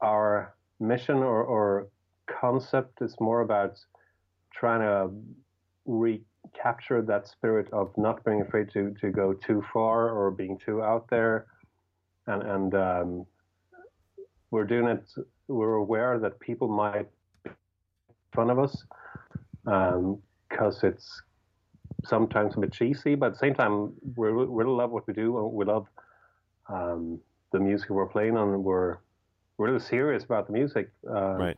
our 0.00 0.54
mission 0.80 1.18
or, 1.18 1.42
or 1.42 1.88
concept 2.26 3.02
is 3.02 3.14
more 3.20 3.42
about 3.42 3.78
trying 4.52 4.80
to 4.80 5.10
recapture 5.86 7.02
that 7.02 7.28
spirit 7.28 7.72
of 7.72 7.92
not 7.96 8.24
being 8.24 8.40
afraid 8.40 8.70
to, 8.72 8.94
to 9.00 9.10
go 9.10 9.32
too 9.32 9.62
far 9.72 10.10
or 10.10 10.30
being 10.30 10.58
too 10.58 10.82
out 10.82 11.08
there. 11.08 11.46
And 12.26 12.42
and 12.42 12.74
um, 12.74 13.26
we're 14.50 14.64
doing 14.64 14.88
it 14.88 15.04
we're 15.48 15.74
aware 15.74 16.18
that 16.18 16.40
people 16.40 16.68
might 16.68 17.08
fun 18.32 18.48
of 18.48 18.58
us 18.58 18.84
because 19.64 20.82
um, 20.82 20.88
it's 20.88 21.22
sometimes 22.04 22.56
a 22.56 22.60
bit 22.60 22.72
cheesy, 22.72 23.14
but 23.14 23.26
at 23.26 23.32
the 23.32 23.38
same 23.38 23.54
time, 23.54 23.92
we 24.16 24.28
really 24.28 24.70
love 24.70 24.90
what 24.90 25.06
we 25.06 25.14
do. 25.14 25.38
And 25.38 25.52
we 25.52 25.64
love 25.64 25.86
um, 26.68 27.20
the 27.52 27.60
music 27.60 27.90
we're 27.90 28.06
playing, 28.06 28.36
and 28.36 28.64
we're 28.64 28.98
really 29.58 29.80
serious 29.80 30.24
about 30.24 30.46
the 30.46 30.52
music. 30.52 30.90
Uh, 31.08 31.34
right. 31.34 31.56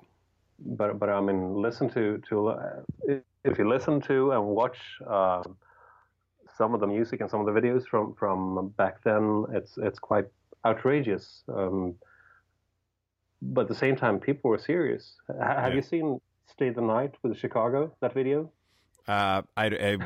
But 0.58 0.98
but 0.98 1.08
I 1.08 1.20
mean, 1.20 1.54
listen 1.60 1.88
to 1.90 2.20
to 2.28 2.48
uh, 2.48 2.80
if 3.44 3.58
you 3.58 3.68
listen 3.68 4.00
to 4.02 4.32
and 4.32 4.44
watch 4.44 4.78
uh, 5.06 5.42
some 6.56 6.74
of 6.74 6.80
the 6.80 6.86
music 6.86 7.20
and 7.20 7.30
some 7.30 7.40
of 7.40 7.46
the 7.46 7.60
videos 7.60 7.86
from 7.86 8.14
from 8.14 8.68
back 8.76 9.02
then, 9.02 9.44
it's 9.52 9.76
it's 9.78 9.98
quite 9.98 10.26
outrageous. 10.64 11.42
Um, 11.48 11.94
but 13.42 13.62
at 13.62 13.68
the 13.68 13.74
same 13.74 13.96
time, 13.96 14.18
people 14.18 14.50
were 14.50 14.58
serious. 14.58 15.16
H- 15.30 15.36
have 15.40 15.72
yeah. 15.72 15.76
you 15.76 15.82
seen 15.82 16.20
Stay 16.46 16.70
the 16.70 16.80
Night 16.80 17.14
with 17.22 17.36
Chicago? 17.38 17.94
That 18.00 18.14
video? 18.14 18.50
Uh, 19.06 19.42
I, 19.56 19.66
I, 19.66 19.98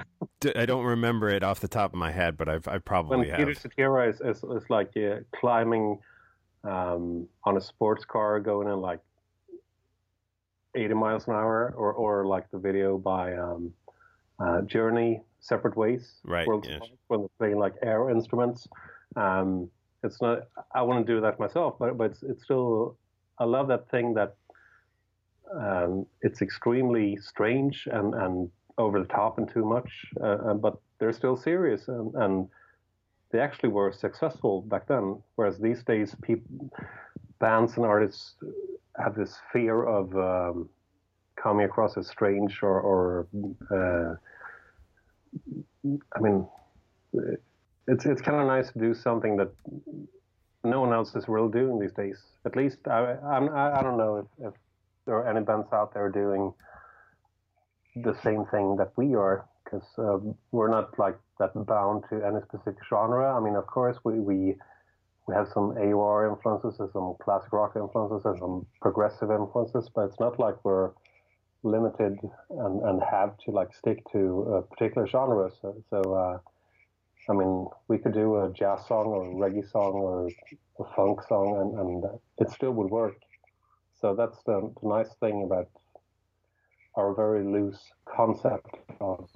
I, 0.56 0.66
don't 0.66 0.84
remember 0.84 1.28
it 1.28 1.44
off 1.44 1.60
the 1.60 1.68
top 1.68 1.92
of 1.92 1.98
my 1.98 2.10
head, 2.10 2.36
but 2.36 2.48
I've 2.48 2.66
I 2.66 2.78
probably 2.78 3.18
when 3.18 3.28
have. 3.28 3.38
Peter 3.38 3.54
Cetera 3.54 4.08
is, 4.08 4.20
is, 4.20 4.42
is 4.42 4.68
like 4.68 4.90
uh, 4.96 5.20
climbing 5.36 6.00
um, 6.64 7.28
on 7.44 7.56
a 7.56 7.60
sports 7.60 8.04
car 8.04 8.40
going 8.40 8.66
in 8.66 8.80
like 8.80 8.98
80 10.74 10.94
miles 10.94 11.28
an 11.28 11.34
hour, 11.34 11.72
or 11.76 11.92
or 11.92 12.26
like 12.26 12.50
the 12.50 12.58
video 12.58 12.98
by 12.98 13.36
um, 13.36 13.72
uh, 14.40 14.62
Journey, 14.62 15.22
Separate 15.38 15.76
Ways, 15.76 16.14
right? 16.24 16.48
Yes. 16.64 16.82
When 17.06 17.20
they're 17.20 17.28
playing 17.38 17.58
like 17.58 17.74
air 17.82 18.10
instruments. 18.10 18.66
Um, 19.14 19.70
it's 20.02 20.20
not. 20.20 20.48
I 20.74 20.82
want 20.82 21.06
to 21.06 21.12
do 21.12 21.20
that 21.20 21.38
myself, 21.38 21.76
but 21.78 21.96
but 21.96 22.10
it's, 22.10 22.22
it's 22.22 22.42
still. 22.42 22.96
I 23.38 23.44
love 23.44 23.68
that 23.68 23.88
thing 23.90 24.14
that 24.14 24.34
um, 25.54 26.06
it's 26.22 26.42
extremely 26.42 27.16
strange 27.16 27.88
and, 27.90 28.14
and 28.14 28.50
over 28.76 29.00
the 29.00 29.06
top 29.06 29.38
and 29.38 29.48
too 29.48 29.64
much, 29.64 29.90
uh, 30.22 30.54
but 30.54 30.78
they're 30.98 31.12
still 31.12 31.36
serious 31.36 31.88
and, 31.88 32.14
and, 32.14 32.48
they 33.30 33.40
actually 33.40 33.68
were 33.68 33.92
successful 33.92 34.62
back 34.62 34.88
then. 34.88 35.22
Whereas 35.34 35.58
these 35.58 35.82
days, 35.82 36.16
people, 36.22 36.70
bands 37.38 37.76
and 37.76 37.84
artists 37.84 38.36
have 38.98 39.14
this 39.14 39.36
fear 39.52 39.84
of 39.84 40.16
um, 40.16 40.70
coming 41.36 41.66
across 41.66 41.98
as 41.98 42.08
strange 42.08 42.60
or, 42.62 42.80
or 42.80 43.28
uh, 43.70 44.14
I 46.14 46.20
mean, 46.20 46.46
it's 47.86 48.04
it's 48.06 48.22
kind 48.22 48.40
of 48.40 48.46
nice 48.46 48.72
to 48.72 48.78
do 48.78 48.94
something 48.94 49.36
that 49.36 49.50
no 50.64 50.80
one 50.80 50.92
else 50.92 51.14
is 51.14 51.28
really 51.28 51.50
doing 51.50 51.78
these 51.78 51.92
days. 51.92 52.18
At 52.44 52.56
least 52.56 52.78
I 52.86 53.16
I'm, 53.24 53.48
I, 53.54 53.82
don't 53.82 53.96
know 53.96 54.16
if, 54.18 54.46
if 54.46 54.54
there 55.08 55.16
are 55.16 55.28
any 55.28 55.40
bands 55.42 55.68
out 55.72 55.94
there 55.94 56.10
doing 56.10 56.52
the 57.96 58.14
same 58.22 58.44
thing 58.52 58.76
that 58.76 58.92
we 58.96 59.14
are 59.14 59.46
because 59.64 59.88
uh, 59.96 60.18
we're 60.52 60.70
not 60.70 60.96
like 60.98 61.16
that 61.38 61.50
bound 61.66 62.04
to 62.10 62.16
any 62.24 62.40
specific 62.46 62.76
genre. 62.88 63.34
I 63.34 63.40
mean, 63.40 63.56
of 63.56 63.66
course, 63.66 63.96
we 64.04 64.20
we, 64.20 64.54
we 65.26 65.34
have 65.34 65.48
some 65.48 65.74
AOR 65.76 66.28
influences 66.30 66.78
and 66.78 66.90
some 66.92 67.14
classic 67.22 67.52
rock 67.52 67.72
influences 67.74 68.26
and 68.26 68.38
some 68.38 68.66
progressive 68.82 69.30
influences, 69.30 69.88
but 69.94 70.02
it's 70.02 70.20
not 70.20 70.38
like 70.38 70.62
we're 70.62 70.90
limited 71.62 72.18
and, 72.50 72.82
and 72.82 73.02
have 73.02 73.36
to 73.46 73.50
like 73.50 73.74
stick 73.74 74.02
to 74.12 74.42
a 74.56 74.62
particular 74.62 75.06
genre. 75.06 75.50
So, 75.62 75.82
so 75.88 75.98
uh, 76.12 76.38
I 77.30 77.32
mean, 77.32 77.66
we 77.88 77.96
could 77.96 78.12
do 78.12 78.36
a 78.36 78.52
jazz 78.52 78.86
song 78.86 79.06
or 79.06 79.24
a 79.24 79.34
reggae 79.34 79.68
song 79.70 79.92
or 79.94 80.28
a 80.28 80.94
funk 80.94 81.22
song, 81.26 81.48
and, 81.60 81.80
and 81.80 82.20
it 82.38 82.50
still 82.50 82.72
would 82.72 82.90
work. 82.90 83.16
So 84.00 84.14
that's 84.14 84.38
the, 84.46 84.72
the 84.80 84.88
nice 84.88 85.12
thing 85.20 85.42
about 85.44 85.68
our 86.96 87.14
very 87.14 87.44
loose 87.44 87.80
concept 88.04 88.76
of 89.00 89.28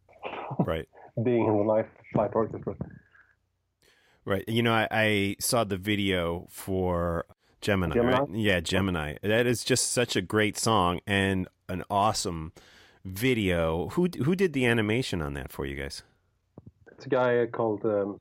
right 0.66 0.88
being 1.22 1.46
in 1.46 1.58
the 1.58 1.64
Night 1.64 1.88
Flight 2.12 2.30
Orchestra. 2.34 2.74
Right. 4.24 4.44
You 4.46 4.62
know, 4.62 4.72
I, 4.72 4.88
I 4.90 5.36
saw 5.40 5.64
the 5.64 5.76
video 5.76 6.46
for 6.48 7.26
Gemini, 7.60 7.94
Gemini, 7.94 8.18
right? 8.18 8.28
Yeah, 8.32 8.60
Gemini. 8.60 9.16
That 9.22 9.46
is 9.46 9.64
just 9.64 9.92
such 9.92 10.14
a 10.14 10.22
great 10.22 10.56
song 10.56 11.00
and 11.06 11.48
an 11.68 11.82
awesome 11.90 12.52
video. 13.04 13.88
Who 13.90 14.08
who 14.24 14.36
did 14.36 14.52
the 14.52 14.66
animation 14.66 15.20
on 15.22 15.34
that 15.34 15.50
for 15.50 15.66
you 15.66 15.76
guys? 15.76 16.02
It's 16.92 17.06
a 17.06 17.08
guy 17.08 17.46
called 17.46 17.84
um, 17.84 18.20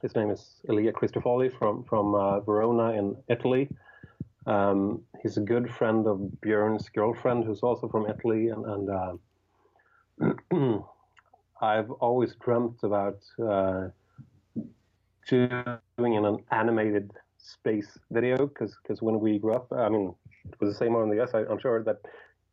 his 0.00 0.14
name 0.16 0.30
is 0.30 0.56
Elia 0.68 0.92
Cristofoli 0.92 1.56
from 1.58 1.84
from 1.84 2.14
uh, 2.14 2.40
Verona 2.40 2.92
in 2.92 3.16
Italy. 3.28 3.68
Um, 4.46 5.02
he's 5.22 5.36
a 5.36 5.40
good 5.40 5.70
friend 5.74 6.06
of 6.06 6.18
Björn's 6.44 6.88
girlfriend, 6.88 7.44
who's 7.44 7.60
also 7.60 7.88
from 7.88 8.06
Italy, 8.08 8.48
and, 8.48 8.64
and 8.64 8.90
uh, 10.50 10.78
I've 11.60 11.90
always 11.90 12.34
dreamt 12.36 12.78
about 12.82 13.18
uh, 13.42 13.88
doing 15.28 16.16
an 16.16 16.38
animated 16.50 17.10
space 17.38 17.98
video 18.10 18.46
because 18.46 18.74
when 19.00 19.20
we 19.20 19.38
grew 19.38 19.54
up, 19.54 19.70
I 19.72 19.88
mean, 19.88 20.14
it 20.46 20.58
was 20.60 20.72
the 20.72 20.78
same 20.78 20.96
on 20.96 21.10
the 21.10 21.22
US. 21.22 21.34
I, 21.34 21.40
am 21.40 21.58
sure 21.60 21.82
that 21.84 21.98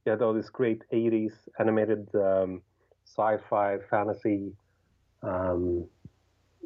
you 0.06 0.12
had 0.12 0.22
all 0.22 0.34
these 0.34 0.50
great 0.50 0.84
'80s 0.92 1.34
animated 1.60 2.08
um, 2.16 2.62
sci-fi 3.06 3.78
fantasy 3.90 4.52
um, 5.24 5.88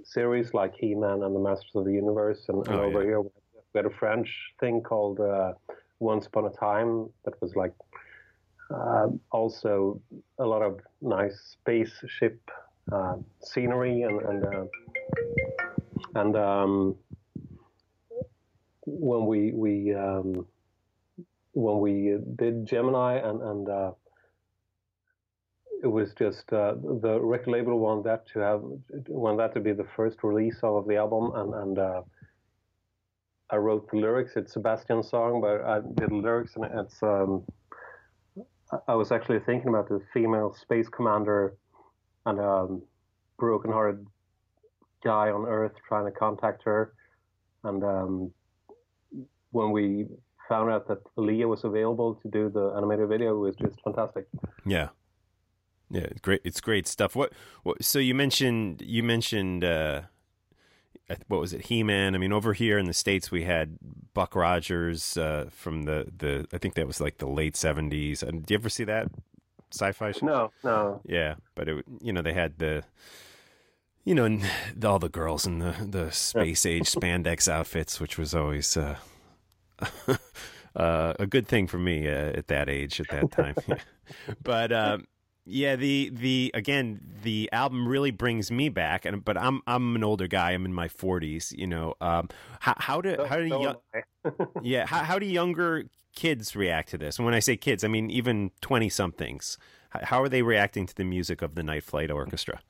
series 0.04 0.56
like 0.56 0.74
He-Man 0.76 1.22
and 1.22 1.36
the 1.36 1.40
Masters 1.40 1.72
of 1.76 1.86
the 1.86 1.94
Universe, 1.94 2.46
and, 2.50 2.66
and 2.68 2.76
oh, 2.76 2.84
over 2.84 3.02
yeah. 3.02 3.10
here 3.10 3.22
we 3.74 3.80
had 3.80 3.86
a 3.86 3.96
French 3.96 4.30
thing 4.60 4.82
called 4.82 5.20
uh, 5.20 5.54
Once 6.00 6.26
Upon 6.28 6.46
a 6.46 6.50
Time 6.50 7.10
that 7.26 7.40
was 7.42 7.56
like 7.56 7.74
uh, 8.74 9.08
also 9.32 10.02
a 10.40 10.46
lot 10.46 10.62
of 10.62 10.80
nice 11.02 11.56
spaceship 11.62 12.40
uh, 12.92 13.16
scenery 13.42 14.04
and 14.04 14.22
and 14.22 14.46
uh, 14.46 14.66
and 16.16 16.36
um, 16.36 16.96
when 18.86 19.26
we 19.26 19.52
we 19.52 19.94
um, 19.94 20.46
when 21.54 21.80
we 21.80 22.18
did 22.36 22.66
Gemini 22.66 23.18
and 23.18 23.42
and 23.42 23.70
uh, 23.70 23.92
it 25.84 25.88
was 25.88 26.14
just 26.18 26.52
uh, 26.54 26.76
the 27.02 27.20
record 27.22 27.52
label 27.52 27.80
wanted 27.80 28.06
that 28.06 28.28
to 28.28 28.40
have 28.40 28.62
wanted 29.08 29.40
that 29.40 29.54
to 29.54 29.60
be 29.60 29.74
the 29.74 29.88
first 29.96 30.18
release 30.24 30.60
of 30.64 30.88
the 30.88 30.96
album 30.96 31.32
and 31.36 31.54
and 31.54 31.80
uh, 31.80 32.02
I 33.52 33.58
wrote 33.58 33.90
the 33.92 33.98
lyrics. 33.98 34.34
It's 34.36 34.54
Sebastian's 34.54 35.10
song, 35.10 35.42
but 35.42 35.62
I 35.62 35.82
did 35.82 36.10
the 36.10 36.16
lyrics, 36.16 36.56
and 36.56 36.66
it's. 36.80 37.02
Um, 37.04 37.44
I 38.88 38.96
was 38.96 39.12
actually 39.12 39.40
thinking 39.40 39.68
about 39.68 39.90
the 39.90 40.00
female 40.14 40.54
space 40.54 40.88
commander 40.88 41.58
and 42.26 42.40
a 42.40 42.48
um, 42.48 42.82
broken-hearted 43.38 44.08
guy 45.04 45.30
on 45.30 45.46
Earth 45.46 45.74
trying 45.86 46.06
to 46.06 46.12
contact 46.12 46.64
her, 46.64 46.94
and 47.66 47.84
um, 47.84 48.32
when 49.52 49.72
we 49.72 50.08
found 50.48 50.72
out 50.72 50.88
that 50.88 51.00
Elia 51.18 51.48
was 51.48 51.66
available 51.66 52.16
to 52.16 52.30
do 52.30 52.50
the 52.50 52.74
animated 52.78 53.10
video, 53.10 53.36
it 53.36 53.40
was 53.40 53.56
just 53.58 53.82
fantastic. 53.84 54.28
Yeah. 54.66 54.90
Yeah, 55.90 56.08
great. 56.22 56.40
It's 56.46 56.62
great 56.62 56.88
stuff. 56.88 57.18
What? 57.18 57.34
what 57.64 57.84
so 57.84 58.00
you 58.00 58.16
mentioned 58.16 58.82
you 58.82 59.04
mentioned 59.04 59.66
uh, 59.66 60.04
what 61.28 61.40
was 61.40 61.54
it, 61.54 61.66
He 61.66 61.84
Man? 61.84 62.16
I 62.16 62.18
mean, 62.18 62.34
over 62.34 62.54
here 62.54 62.78
in 62.78 62.86
the 62.86 62.94
states, 62.94 63.32
we 63.32 63.44
had 63.44 63.78
Buck 64.14 64.36
Rogers 64.36 65.18
uh, 65.18 65.46
from 65.50 65.84
the 65.84 66.08
the 66.16 66.48
I 66.54 66.58
think 66.58 66.76
that 66.76 66.88
was 66.88 67.02
like 67.02 67.18
the 67.18 67.28
late 67.30 67.56
seventies. 67.56 68.24
And 68.24 68.46
do 68.46 68.54
you 68.54 68.58
ever 68.58 68.70
see 68.70 68.84
that 68.86 69.08
sci-fi 69.72 70.12
show? 70.12 70.26
No, 70.26 70.52
no. 70.64 71.02
Yeah, 71.06 71.36
but 71.56 71.70
it 71.70 71.86
you 72.02 72.14
know 72.14 72.22
they 72.22 72.34
had 72.34 72.60
the 72.60 72.84
you 74.04 74.16
know 74.16 74.40
all 74.84 75.00
the 75.00 75.10
girls 75.10 75.46
in 75.46 75.60
the 75.60 75.76
the 75.88 76.12
space 76.12 76.66
age 76.66 76.84
spandex 76.92 77.48
outfits, 77.48 78.00
which 78.00 78.18
was 78.18 78.34
always. 78.36 78.76
Uh, 78.78 78.98
uh, 80.76 81.14
a 81.20 81.28
good 81.28 81.48
thing 81.48 81.68
for 81.68 81.78
me 81.78 82.08
uh, 82.08 82.32
at 82.34 82.48
that 82.48 82.70
age, 82.70 83.00
at 83.00 83.10
that 83.10 83.32
time. 83.32 83.56
but 84.44 84.72
um, 84.72 85.06
Yeah, 85.52 85.76
the 85.76 86.10
the 86.14 86.52
again 86.54 87.02
the 87.24 87.50
album 87.52 87.88
really 87.88 88.12
brings 88.12 88.50
me 88.52 88.70
back, 88.70 89.06
and 89.06 89.24
but 89.24 89.38
I'm 89.38 89.62
I'm 89.68 89.96
an 89.96 90.04
older 90.04 90.28
guy. 90.28 90.52
I'm 90.52 90.66
in 90.66 90.74
my 90.74 90.88
40s. 90.88 91.52
You 91.52 91.68
know, 91.68 91.96
um, 92.00 92.30
how 92.62 92.76
how 92.78 93.02
do 93.02 93.18
how 93.28 93.38
do 93.38 93.46
you, 93.46 94.28
yeah 94.62 94.86
how, 94.86 95.04
how 95.04 95.20
do 95.20 95.26
younger 95.26 95.84
kids 96.16 96.56
react 96.56 96.90
to 96.90 96.98
this? 96.98 97.18
And 97.18 97.26
when 97.26 97.34
I 97.34 97.40
say 97.40 97.58
kids, 97.58 97.84
I 97.84 97.90
mean 97.90 98.10
even 98.10 98.52
20 98.62 98.90
somethings. 98.90 99.58
How 99.90 100.22
are 100.24 100.30
they 100.30 100.42
reacting 100.42 100.86
to 100.86 100.96
the 100.96 101.04
music 101.04 101.42
of 101.42 101.56
the 101.56 101.64
Night 101.64 101.84
Flight 101.84 102.10
Orchestra? 102.10 102.62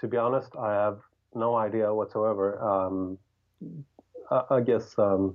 To 0.00 0.06
be 0.06 0.16
honest, 0.16 0.54
I 0.56 0.72
have 0.72 1.00
no 1.34 1.56
idea 1.56 1.92
whatsoever. 1.92 2.62
Um, 2.62 3.18
I, 4.30 4.42
I, 4.50 4.60
guess 4.60 4.94
um, 4.96 5.34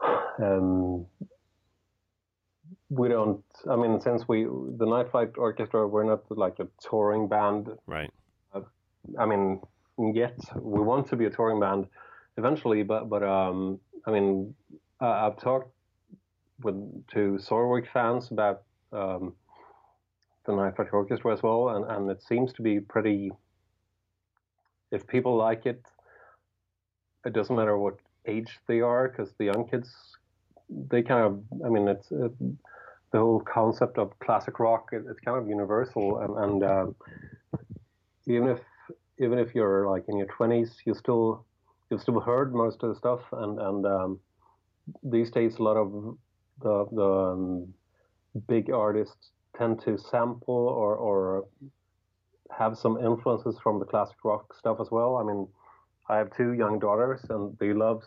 um, 0.38 1.06
we 2.90 3.08
don't. 3.08 3.42
I 3.70 3.76
mean, 3.76 4.00
since 4.00 4.28
we 4.28 4.44
the 4.44 4.86
Night 4.86 5.10
Flight 5.10 5.30
Orchestra, 5.36 5.86
we're 5.86 6.04
not 6.04 6.24
like 6.30 6.58
a 6.58 6.66
touring 6.80 7.28
band, 7.28 7.68
right? 7.86 8.10
Uh, 8.52 8.62
I 9.18 9.26
mean, 9.26 9.60
yet 9.96 10.38
we 10.56 10.80
want 10.80 11.08
to 11.08 11.16
be 11.16 11.24
a 11.26 11.30
touring 11.30 11.60
band 11.60 11.86
eventually, 12.36 12.82
but 12.82 13.08
but 13.08 13.22
um, 13.22 13.78
I 14.06 14.10
mean, 14.10 14.54
uh, 15.00 15.06
I've 15.06 15.38
talked 15.38 15.72
with 16.62 16.74
to 17.14 17.38
Soilwork 17.40 17.86
fans 17.92 18.30
about 18.32 18.62
um, 18.92 19.34
the 20.44 20.54
Night 20.54 20.74
Flight 20.74 20.88
Orchestra 20.92 21.32
as 21.32 21.42
well, 21.42 21.70
and 21.70 21.84
and 21.88 22.10
it 22.10 22.22
seems 22.22 22.52
to 22.54 22.62
be 22.62 22.80
pretty. 22.80 23.30
If 24.90 25.06
people 25.06 25.36
like 25.36 25.66
it, 25.66 25.80
it 27.24 27.32
doesn't 27.32 27.54
matter 27.54 27.78
what 27.78 27.98
age 28.26 28.58
they 28.66 28.80
are, 28.80 29.08
because 29.08 29.32
the 29.38 29.44
young 29.44 29.68
kids, 29.70 29.88
they 30.68 31.02
kind 31.02 31.24
of. 31.24 31.64
I 31.64 31.68
mean, 31.68 31.86
it's. 31.86 32.10
It, 32.10 32.32
the 33.12 33.18
whole 33.18 33.40
concept 33.40 33.98
of 33.98 34.16
classic 34.20 34.58
rock 34.60 34.88
it, 34.92 35.02
it's 35.08 35.20
kind 35.20 35.38
of 35.38 35.48
universal. 35.48 36.18
And, 36.18 36.44
and 36.44 36.64
um, 36.64 36.96
even 38.26 38.48
if 38.48 38.60
even 39.18 39.38
if 39.38 39.54
you're 39.54 39.88
like 39.88 40.04
in 40.08 40.16
your 40.16 40.28
20s 40.28 40.70
you 40.84 40.94
still 40.94 41.44
you've 41.90 42.00
still 42.00 42.20
heard 42.20 42.54
most 42.54 42.82
of 42.82 42.90
the 42.90 42.96
stuff. 42.96 43.20
And 43.32 43.60
and 43.60 43.86
um, 43.86 44.20
these 45.02 45.30
days 45.30 45.56
a 45.56 45.62
lot 45.62 45.76
of 45.76 46.16
the 46.62 46.86
the 46.92 47.10
um, 47.10 47.74
big 48.48 48.70
artists 48.70 49.30
tend 49.56 49.82
to 49.84 49.98
sample 49.98 50.54
or 50.54 50.94
or 50.96 51.46
have 52.56 52.76
some 52.76 52.98
influences 52.98 53.56
from 53.62 53.78
the 53.78 53.84
classic 53.84 54.16
rock 54.24 54.54
stuff 54.58 54.78
as 54.80 54.90
well. 54.90 55.16
I 55.16 55.24
mean 55.24 55.48
I 56.10 56.16
have 56.16 56.30
two 56.36 56.54
young 56.54 56.80
daughters, 56.80 57.20
and 57.30 57.56
they 57.58 57.72
love 57.72 58.02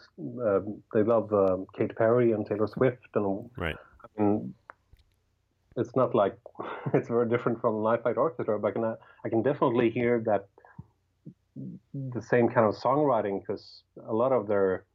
uh, 0.46 0.60
they 0.94 1.04
love 1.04 1.32
uh, 1.32 1.58
Katy 1.78 1.94
Perry 1.94 2.34
and 2.34 2.46
Taylor 2.46 2.68
Swift, 2.68 3.08
and 3.16 3.50
right. 3.58 3.78
I 4.04 4.22
mean, 4.22 4.54
it's 5.78 5.96
not 5.96 6.16
like 6.16 6.38
it's 6.94 7.08
very 7.08 7.28
different 7.30 7.62
from 7.62 7.84
Night 7.84 8.04
Flight 8.04 8.18
Orchestra, 8.18 8.60
but 8.60 8.68
I 8.70 8.72
can, 8.72 8.96
I 9.26 9.30
can 9.30 9.42
definitely 9.42 9.90
hear 9.90 10.22
that 10.26 10.48
the 11.94 12.22
same 12.22 12.50
kind 12.50 12.66
of 12.66 12.76
songwriting 12.76 13.42
because 13.42 13.84
a 14.08 14.14
lot 14.14 14.32
of 14.32 14.48
their 14.48 14.86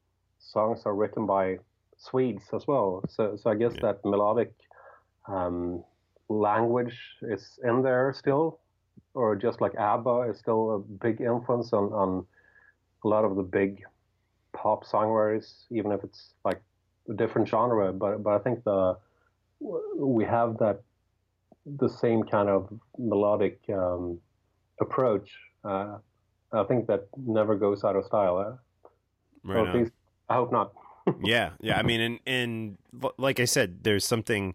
songs 0.40 0.82
are 0.86 0.94
written 0.94 1.26
by 1.26 1.58
Swedes 1.96 2.44
as 2.52 2.66
well. 2.66 3.04
So, 3.08 3.36
so 3.36 3.50
I 3.50 3.54
guess 3.54 3.72
yeah. 3.74 3.92
that 3.92 4.04
melodic 4.04 4.52
um, 5.26 5.84
language 6.28 6.98
is 7.22 7.58
in 7.64 7.82
there 7.82 8.12
still, 8.16 8.60
or 9.14 9.36
just 9.36 9.60
like 9.60 9.74
ABBA 9.76 10.30
is 10.30 10.38
still 10.38 10.76
a 10.76 10.78
big 10.78 11.20
influence 11.20 11.72
on, 11.72 11.92
on 11.92 12.26
a 13.04 13.08
lot 13.08 13.24
of 13.24 13.36
the 13.36 13.42
big 13.42 13.82
pop 14.52 14.84
songwriters, 14.84 15.64
even 15.70 15.92
if 15.92 16.02
it's 16.02 16.34
like 16.44 16.60
a 17.08 17.14
different 17.14 17.48
genre. 17.48 17.92
But 17.92 18.22
but 18.22 18.30
I 18.34 18.38
think 18.38 18.64
the 18.64 18.96
we 19.60 20.24
have 20.24 20.58
that 20.58 20.82
the 21.66 21.88
same 21.88 22.22
kind 22.22 22.48
of 22.48 22.72
melodic 22.98 23.60
um, 23.72 24.18
approach. 24.80 25.30
Uh, 25.64 25.98
I 26.52 26.64
think 26.64 26.86
that 26.86 27.08
never 27.16 27.56
goes 27.56 27.84
out 27.84 27.96
of 27.96 28.04
style. 28.04 28.40
Eh? 28.40 28.88
Right 29.44 29.68
at 29.68 29.74
least 29.74 29.92
I 30.28 30.34
hope 30.34 30.52
not. 30.52 30.72
yeah, 31.22 31.50
yeah. 31.60 31.78
I 31.78 31.82
mean, 31.82 32.00
and 32.00 32.18
and 32.26 32.78
like 33.16 33.40
I 33.40 33.44
said, 33.44 33.84
there's 33.84 34.04
something 34.04 34.54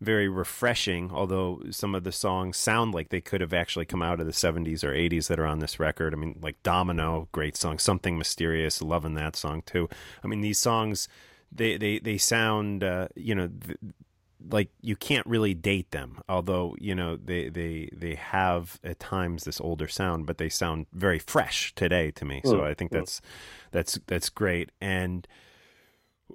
very 0.00 0.28
refreshing. 0.28 1.10
Although 1.12 1.62
some 1.70 1.94
of 1.94 2.04
the 2.04 2.12
songs 2.12 2.56
sound 2.56 2.94
like 2.94 3.10
they 3.10 3.20
could 3.20 3.40
have 3.40 3.52
actually 3.52 3.84
come 3.84 4.02
out 4.02 4.20
of 4.20 4.26
the 4.26 4.32
70s 4.32 4.82
or 4.82 4.92
80s 4.92 5.28
that 5.28 5.38
are 5.38 5.46
on 5.46 5.58
this 5.58 5.78
record. 5.78 6.14
I 6.14 6.16
mean, 6.16 6.38
like 6.40 6.62
Domino, 6.62 7.28
great 7.32 7.56
song. 7.56 7.78
Something 7.78 8.16
mysterious, 8.16 8.80
loving 8.80 9.14
that 9.14 9.36
song 9.36 9.62
too. 9.66 9.88
I 10.24 10.26
mean, 10.26 10.40
these 10.40 10.58
songs 10.58 11.08
they 11.52 11.76
they 11.76 11.98
they 11.98 12.18
sound 12.18 12.84
uh, 12.84 13.08
you 13.14 13.34
know. 13.34 13.48
Th- 13.48 13.78
like 14.48 14.70
you 14.80 14.96
can't 14.96 15.26
really 15.26 15.52
date 15.54 15.90
them 15.90 16.18
although 16.28 16.74
you 16.78 16.94
know 16.94 17.16
they 17.16 17.48
they 17.48 17.90
they 17.92 18.14
have 18.14 18.80
at 18.82 18.98
times 18.98 19.44
this 19.44 19.60
older 19.60 19.86
sound 19.86 20.26
but 20.26 20.38
they 20.38 20.48
sound 20.48 20.86
very 20.92 21.18
fresh 21.18 21.74
today 21.74 22.10
to 22.12 22.24
me. 22.24 22.40
So 22.44 22.58
mm, 22.58 22.64
i 22.64 22.74
think 22.74 22.90
that's 22.90 23.20
that's 23.70 23.98
that's 24.06 24.28
great. 24.28 24.70
And 24.80 25.26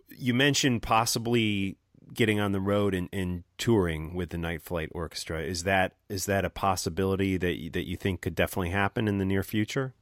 you 0.09 0.33
mentioned 0.33 0.81
possibly 0.81 1.77
getting 2.13 2.39
on 2.39 2.51
the 2.51 2.59
road 2.59 2.93
and, 2.93 3.09
and 3.11 3.43
touring 3.57 4.13
with 4.13 4.29
the 4.29 4.37
night 4.37 4.61
flight 4.61 4.89
orchestra. 4.93 5.41
Is 5.41 5.63
that 5.63 5.93
is 6.09 6.25
that 6.25 6.45
a 6.45 6.49
possibility 6.49 7.37
that 7.37 7.59
you, 7.59 7.69
that 7.71 7.87
you 7.87 7.97
think 7.97 8.21
could 8.21 8.35
definitely 8.35 8.69
happen 8.69 9.07
in 9.07 9.17
the 9.17 9.25
near 9.25 9.43
future? 9.43 9.93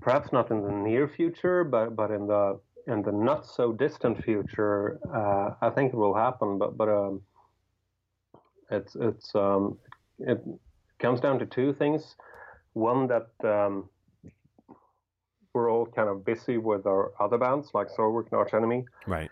Perhaps 0.00 0.32
not 0.32 0.50
in 0.50 0.62
the 0.62 0.70
near 0.70 1.08
future 1.08 1.64
but 1.64 1.96
but 1.96 2.10
in 2.10 2.26
the 2.26 2.60
in 2.86 3.02
the 3.02 3.12
not 3.12 3.46
so 3.46 3.72
distant 3.72 4.22
future, 4.22 4.98
uh, 5.12 5.54
I 5.60 5.70
think 5.70 5.92
it 5.92 5.96
will 5.96 6.14
happen. 6.14 6.58
But 6.58 6.76
but 6.76 6.88
um, 6.88 7.22
it's 8.70 8.96
it's 8.96 9.34
um, 9.34 9.78
it 10.18 10.42
comes 10.98 11.20
down 11.20 11.38
to 11.38 11.46
two 11.46 11.72
things. 11.72 12.16
One 12.74 13.06
that 13.08 13.28
um, 13.44 13.88
we're 15.52 15.70
all 15.70 15.86
kind 15.86 16.08
of 16.08 16.24
busy 16.24 16.58
with 16.58 16.86
our 16.86 17.12
other 17.20 17.38
bands 17.38 17.70
like 17.74 17.88
Soilwork 17.88 18.24
and 18.30 18.34
Arch 18.34 18.52
Enemy, 18.52 18.84
right? 19.06 19.30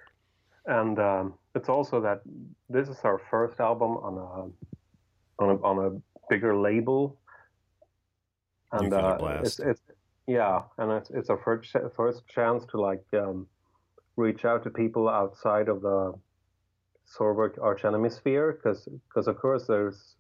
And 0.67 0.99
um, 0.99 1.35
it's 1.55 1.69
also 1.69 2.01
that 2.01 2.23
this 2.69 2.89
is 2.89 2.99
our 3.05 3.21
first 3.31 3.59
album 3.61 3.97
on 3.97 4.17
a 4.19 5.43
on 5.43 5.51
a, 5.51 5.63
on 5.63 5.87
a 5.87 6.31
bigger 6.31 6.57
label, 6.57 7.19
and 8.71 8.93
uh, 8.95 9.19
it's, 9.43 9.59
it's 9.59 9.81
yeah, 10.27 10.63
and 10.79 10.93
it's 10.93 11.11
it's 11.11 11.31
our 11.31 11.39
first 11.39 11.75
first 11.97 12.27
chance 12.29 12.65
to 12.67 12.81
like 12.81 13.05
um, 13.15 13.47
reach 14.17 14.45
out 14.45 14.63
to 14.65 14.71
people 14.71 15.09
outside 15.09 15.69
of 15.69 15.83
the 15.83 16.15
Soilwork 17.07 17.61
arch 17.61 17.85
enemy 17.85 18.09
sphere, 18.09 18.53
because 18.53 18.89
because 19.09 19.27
of 19.27 19.39
course 19.39 19.67
there's 19.67 20.15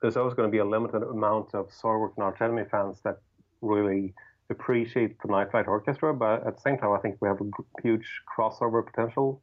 there's 0.00 0.16
always 0.16 0.34
going 0.34 0.48
to 0.48 0.52
be 0.52 0.58
a 0.58 0.64
limited 0.64 1.02
amount 1.02 1.54
of 1.54 1.68
Soilwork 1.68 2.12
and 2.16 2.24
arch 2.24 2.40
enemy 2.40 2.64
fans 2.70 3.00
that 3.04 3.18
really 3.60 4.14
appreciate 4.50 5.20
the 5.22 5.28
Night 5.28 5.50
Flight 5.50 5.66
Orchestra, 5.66 6.14
but 6.14 6.46
at 6.46 6.54
the 6.54 6.60
same 6.60 6.78
time, 6.78 6.92
I 6.92 6.98
think 6.98 7.16
we 7.20 7.28
have 7.28 7.40
a 7.40 7.50
huge 7.82 8.06
crossover 8.36 8.84
potential. 8.84 9.42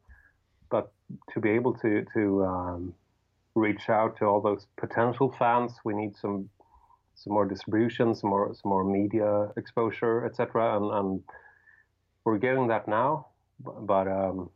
But 0.69 0.91
to 1.33 1.39
be 1.39 1.51
able 1.51 1.73
to 1.75 2.05
to 2.15 2.45
um, 2.45 2.93
reach 3.53 3.89
out 3.89 4.17
to 4.17 4.25
all 4.25 4.41
those 4.41 4.65
potential 4.77 5.35
fans, 5.37 5.73
we 5.83 5.93
need 5.93 6.15
some 6.15 6.49
some 7.15 7.33
more 7.33 7.45
distribution, 7.45 8.15
some 8.15 8.29
more 8.29 8.53
some 8.53 8.69
more 8.69 8.83
media 8.83 9.49
exposure, 9.57 10.25
etc. 10.25 10.77
And, 10.77 10.91
and 10.91 11.23
we're 12.25 12.37
getting 12.37 12.67
that 12.67 12.87
now, 12.87 13.27
but 13.59 14.07
um, 14.07 14.49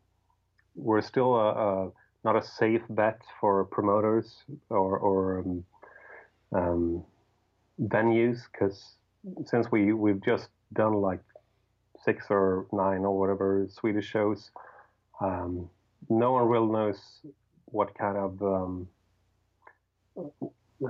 we're 0.75 1.01
still 1.01 1.35
a, 1.35 1.49
a, 1.49 1.91
not 2.23 2.35
a 2.35 2.43
safe 2.43 2.81
bet 2.89 3.21
for 3.39 3.65
promoters 3.65 4.43
or, 4.69 4.97
or 4.97 5.39
um, 5.39 5.63
um, 6.53 7.03
venues 7.81 8.39
because 8.51 8.95
since 9.45 9.71
we 9.71 9.93
we've 9.93 10.23
just 10.23 10.49
done 10.73 10.93
like 10.93 11.21
six 12.03 12.27
or 12.29 12.67
nine 12.71 12.99
or 12.99 13.17
whatever 13.19 13.67
Swedish 13.69 14.05
shows, 14.05 14.51
um, 15.19 15.69
no 16.09 16.33
one 16.33 16.47
really 16.47 16.67
knows 16.67 16.99
what 17.65 17.97
kind 17.97 18.17
of 18.17 18.41
um, 18.41 18.87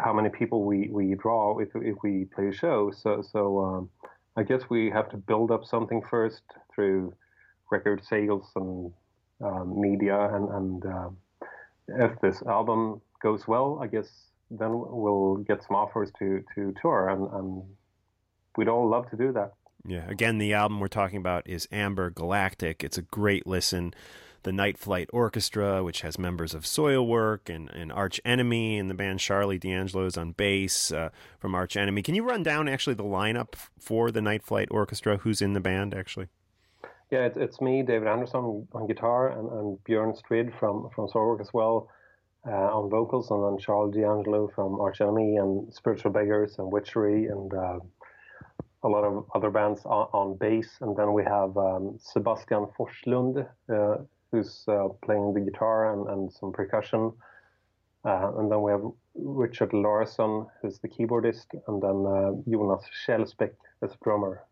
how 0.03 0.13
many 0.13 0.29
people 0.29 0.63
we, 0.63 0.89
we 0.91 1.15
draw 1.15 1.59
if, 1.59 1.69
if 1.75 1.95
we 2.03 2.25
play 2.35 2.47
a 2.47 2.53
show. 2.53 2.91
So, 2.91 3.23
so 3.31 3.59
um, 3.59 3.89
I 4.35 4.43
guess 4.43 4.63
we 4.69 4.89
have 4.89 5.09
to 5.09 5.17
build 5.17 5.51
up 5.51 5.65
something 5.65 6.01
first 6.09 6.41
through 6.73 7.13
record 7.71 8.01
sales 8.07 8.47
and 8.55 8.91
um, 9.43 9.79
media. 9.79 10.19
And, 10.33 10.49
and 10.49 10.85
uh, 10.85 11.09
if 11.87 12.19
this 12.21 12.41
album 12.43 13.01
goes 13.21 13.47
well, 13.47 13.79
I 13.81 13.87
guess 13.87 14.07
then 14.49 14.69
we'll 14.71 15.37
get 15.37 15.63
some 15.63 15.75
offers 15.75 16.09
to, 16.19 16.43
to 16.55 16.73
tour. 16.81 17.09
And, 17.09 17.27
and 17.33 17.63
we'd 18.57 18.67
all 18.69 18.89
love 18.89 19.09
to 19.11 19.17
do 19.17 19.31
that. 19.33 19.53
Yeah. 19.85 20.09
Again, 20.09 20.37
the 20.37 20.53
album 20.53 20.79
we're 20.79 20.87
talking 20.87 21.17
about 21.17 21.47
is 21.47 21.67
Amber 21.71 22.09
Galactic. 22.09 22.83
It's 22.83 22.97
a 22.97 23.01
great 23.01 23.47
listen 23.47 23.93
the 24.43 24.51
Night 24.51 24.77
Flight 24.77 25.09
Orchestra, 25.13 25.83
which 25.83 26.01
has 26.01 26.17
members 26.17 26.53
of 26.53 26.63
Soilwork 26.63 27.53
and, 27.53 27.69
and 27.71 27.91
Arch 27.91 28.21
Enemy, 28.23 28.77
and 28.77 28.89
the 28.89 28.93
band 28.93 29.19
Sharlee 29.19 29.59
D'Angelo's 29.59 30.17
on 30.17 30.31
bass 30.31 30.91
uh, 30.91 31.09
from 31.39 31.55
Arch 31.55 31.75
Enemy. 31.75 32.01
Can 32.03 32.15
you 32.15 32.23
run 32.23 32.43
down 32.43 32.67
actually 32.67 32.95
the 32.95 33.03
lineup 33.03 33.55
for 33.79 34.11
the 34.11 34.21
Night 34.21 34.43
Flight 34.43 34.67
Orchestra? 34.71 35.17
Who's 35.17 35.41
in 35.41 35.53
the 35.53 35.59
band 35.59 35.93
actually? 35.93 36.27
Yeah, 37.09 37.25
it's, 37.25 37.37
it's 37.37 37.61
me, 37.61 37.83
David 37.83 38.07
Andersson 38.07 38.67
on 38.73 38.87
guitar, 38.87 39.29
and, 39.29 39.49
and 39.49 39.77
Björn 39.85 40.17
Strid 40.17 40.53
from 40.59 40.89
from 40.93 41.07
Soilwork 41.07 41.41
as 41.41 41.53
well. 41.53 41.89
uh, 42.47 42.51
on 42.51 42.89
vocals, 42.89 43.29
and 43.31 43.43
then 43.43 43.57
Charles 43.57 43.93
D'Angelo 43.93 44.49
from 44.55 44.79
Arch 44.79 45.01
Enemy 45.01 45.37
and 45.37 45.73
Spiritual 45.73 46.11
Beggars 46.11 46.55
and 46.59 46.71
Witchery 46.71 47.27
and 47.27 47.53
uh, 47.53 47.79
a 48.83 48.87
lot 48.87 49.03
of 49.03 49.25
other 49.35 49.49
bands 49.49 49.81
on, 49.85 50.07
on 50.13 50.37
bass. 50.37 50.77
And 50.81 50.95
then 50.95 51.13
we 51.13 51.23
have 51.23 51.57
um, 51.57 51.97
Sebastian 51.99 52.67
Forslund, 52.77 53.47
uh, 53.71 53.97
who's 54.31 54.63
uh, 54.67 54.87
playing 55.03 55.33
the 55.33 55.41
guitar 55.41 55.93
and, 55.93 56.07
and 56.09 56.31
some 56.31 56.51
percussion. 56.51 57.13
Uh, 58.05 58.31
and 58.37 58.51
then 58.51 58.61
we 58.61 58.71
have 58.71 58.83
Richard 59.15 59.73
Larsson, 59.73 60.47
who's 60.61 60.79
the 60.79 60.87
keyboardist, 60.87 61.47
and 61.67 61.81
then 61.81 62.05
uh, 62.05 62.31
Jonas 62.49 62.83
Källsbäck 63.05 63.51
as 63.81 63.91
a 63.91 63.97
drummer. 64.03 64.43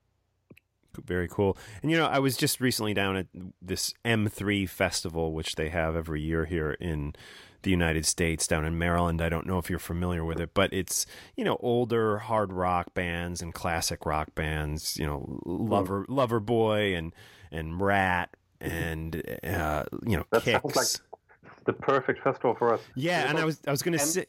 Very 1.03 1.27
cool. 1.27 1.57
And 1.81 1.91
you 1.91 1.97
know, 1.97 2.05
I 2.05 2.19
was 2.19 2.37
just 2.37 2.61
recently 2.61 2.93
down 2.93 3.17
at 3.17 3.27
this 3.61 3.93
M3 4.03 4.67
festival, 4.69 5.33
which 5.33 5.55
they 5.55 5.69
have 5.69 5.95
every 5.95 6.21
year 6.21 6.45
here 6.45 6.71
in 6.71 7.15
the 7.63 7.71
United 7.71 8.05
States, 8.05 8.47
down 8.47 8.65
in 8.65 8.77
Maryland. 8.77 9.21
I 9.21 9.29
don't 9.29 9.47
know 9.47 9.57
if 9.57 9.69
you're 9.69 9.79
familiar 9.79 10.23
with 10.23 10.39
it, 10.39 10.53
but 10.53 10.71
it's 10.71 11.05
you 11.35 11.43
know 11.43 11.57
older 11.59 12.19
hard 12.19 12.53
rock 12.53 12.93
bands 12.93 13.41
and 13.41 13.53
classic 13.53 14.05
rock 14.05 14.33
bands. 14.35 14.97
You 14.97 15.07
know, 15.07 15.41
Lover 15.45 16.05
Lover 16.07 16.39
Boy 16.39 16.95
and 16.95 17.13
and 17.51 17.81
Ratt 17.81 18.35
and 18.61 19.21
uh, 19.43 19.83
you 20.05 20.17
know 20.17 20.25
That 20.31 20.43
Kicks. 20.43 20.61
sounds 20.61 20.75
like 20.75 21.65
the 21.65 21.73
perfect 21.73 22.23
festival 22.23 22.55
for 22.55 22.73
us. 22.73 22.81
Yeah, 22.95 23.29
and 23.29 23.37
I 23.37 23.45
was 23.45 23.61
I 23.67 23.71
was 23.71 23.81
going 23.81 23.97
to 23.97 24.03
say 24.05 24.25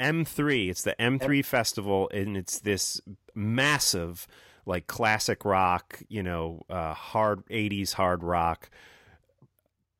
M3. 0.00 0.68
It's 0.70 0.82
the 0.82 0.94
M3 0.98 1.44
festival, 1.44 2.10
and 2.12 2.36
it's 2.36 2.58
this 2.60 3.00
massive, 3.34 4.26
like 4.66 4.86
classic 4.86 5.44
rock, 5.44 6.02
you 6.08 6.22
know, 6.22 6.62
uh, 6.68 6.94
hard 6.94 7.46
'80s 7.46 7.94
hard 7.94 8.22
rock 8.22 8.68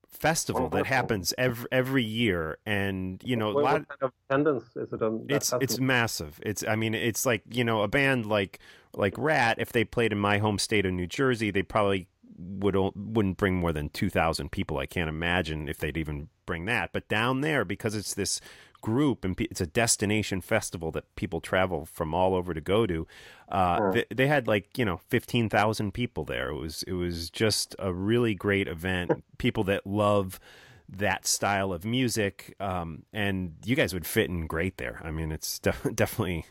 festival 0.09 0.69
that 0.69 0.87
happens 0.87 1.35
every 1.39 1.67
every 1.73 2.05
year, 2.05 2.59
and 2.67 3.21
you 3.25 3.37
know, 3.37 3.51
a 3.51 3.55
What, 3.55 3.65
lot. 3.65 3.73
what 3.75 3.89
kind 3.89 4.03
of 4.03 4.13
attendance 4.29 4.77
is 4.77 4.93
it 4.93 5.03
on? 5.03 5.27
that 5.29 5.35
It's 5.37 5.53
it's 5.61 5.79
massive. 5.81 6.41
It's 6.43 6.65
I 6.67 6.77
mean 6.77 6.95
it's 6.95 7.25
like 7.27 7.43
you 7.51 7.65
know 7.65 7.83
a 7.83 7.89
band 7.89 8.27
like 8.27 8.59
like 8.95 9.15
Ratt. 9.17 9.57
If 9.59 9.73
they 9.73 9.85
played 9.85 10.13
in 10.13 10.19
my 10.19 10.39
home 10.39 10.59
state 10.59 10.87
of 10.87 10.93
New 10.93 11.07
Jersey, 11.07 11.51
they 11.51 11.63
probably 11.63 12.09
would 12.39 12.75
wouldn't 12.95 13.37
bring 13.37 13.57
more 13.57 13.73
than 13.73 13.89
two 13.89 14.11
thousand 14.11 14.53
people. 14.53 14.79
I 14.79 14.87
can't 14.87 15.09
imagine 15.09 15.69
if 15.69 15.79
they'd 15.79 15.97
even 15.97 16.29
bring 16.47 16.65
that. 16.67 16.93
But 16.93 17.09
down 17.09 17.41
there, 17.41 17.65
because 17.65 17.95
it's 17.95 18.15
this 18.15 18.41
group 18.81 19.25
and 19.25 19.41
it's 19.41 19.61
a 19.61 19.67
destination 19.67 20.41
festival 20.41 20.91
that 20.91 21.15
people 21.15 21.41
travel 21.41 21.87
from 21.87 22.13
all 22.13 22.35
over 22.35 22.53
to 22.53 22.61
go 22.61 22.85
to, 22.85 23.07
uh, 23.49 23.77
Sure. 23.77 23.93
they, 23.93 24.05
they 24.13 24.27
had 24.27 24.49
like 24.49 24.77
you 24.77 24.85
know 24.85 24.99
fifteen 25.09 25.49
thousand 25.49 25.93
people 25.95 26.25
there. 26.25 26.51
It 26.51 26.59
was 26.59 26.83
it 26.85 26.95
was 26.95 27.31
just 27.31 27.77
a 27.79 27.93
really 27.93 28.35
great 28.35 28.69
event. 28.69 29.23
people 29.39 29.65
that 29.65 29.87
love 29.87 30.41
that 30.89 31.27
style 31.27 31.73
of 31.73 31.85
music, 31.87 32.55
um, 32.61 33.05
and 33.15 33.55
you 33.65 33.75
guys 33.77 33.95
would 33.95 34.05
fit 34.07 34.29
in 34.29 34.47
great 34.47 34.77
there. 34.77 35.01
I 35.05 35.11
mean, 35.11 35.33
it's 35.33 35.59
def- 35.61 35.95
definitely 35.95 36.45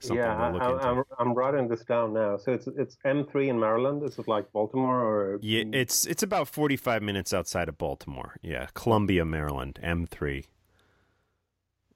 something 0.00 0.16
yeah, 0.16 0.48
to 0.48 0.52
look 0.52 0.62
I, 0.62 0.72
into. 0.72 0.84
I'm, 0.84 1.04
I'm 1.18 1.34
writing 1.34 1.68
this 1.68 1.84
down 1.84 2.12
now. 2.12 2.36
So 2.36 2.52
it's 2.52 2.66
it's 2.66 2.96
M3 3.04 3.48
in 3.48 3.58
Maryland. 3.60 4.02
Is 4.02 4.18
it 4.18 4.28
like 4.28 4.52
Baltimore 4.52 5.00
or? 5.00 5.38
yeah, 5.42 5.64
it's 5.72 6.06
it's 6.06 6.22
about 6.22 6.48
forty 6.48 6.76
five 6.76 7.02
minutes 7.02 7.32
outside 7.32 7.68
of 7.68 7.78
Baltimore. 7.78 8.36
Yeah, 8.42 8.68
Columbia, 8.74 9.24
Maryland, 9.24 9.78
M 9.82 10.06
three. 10.06 10.46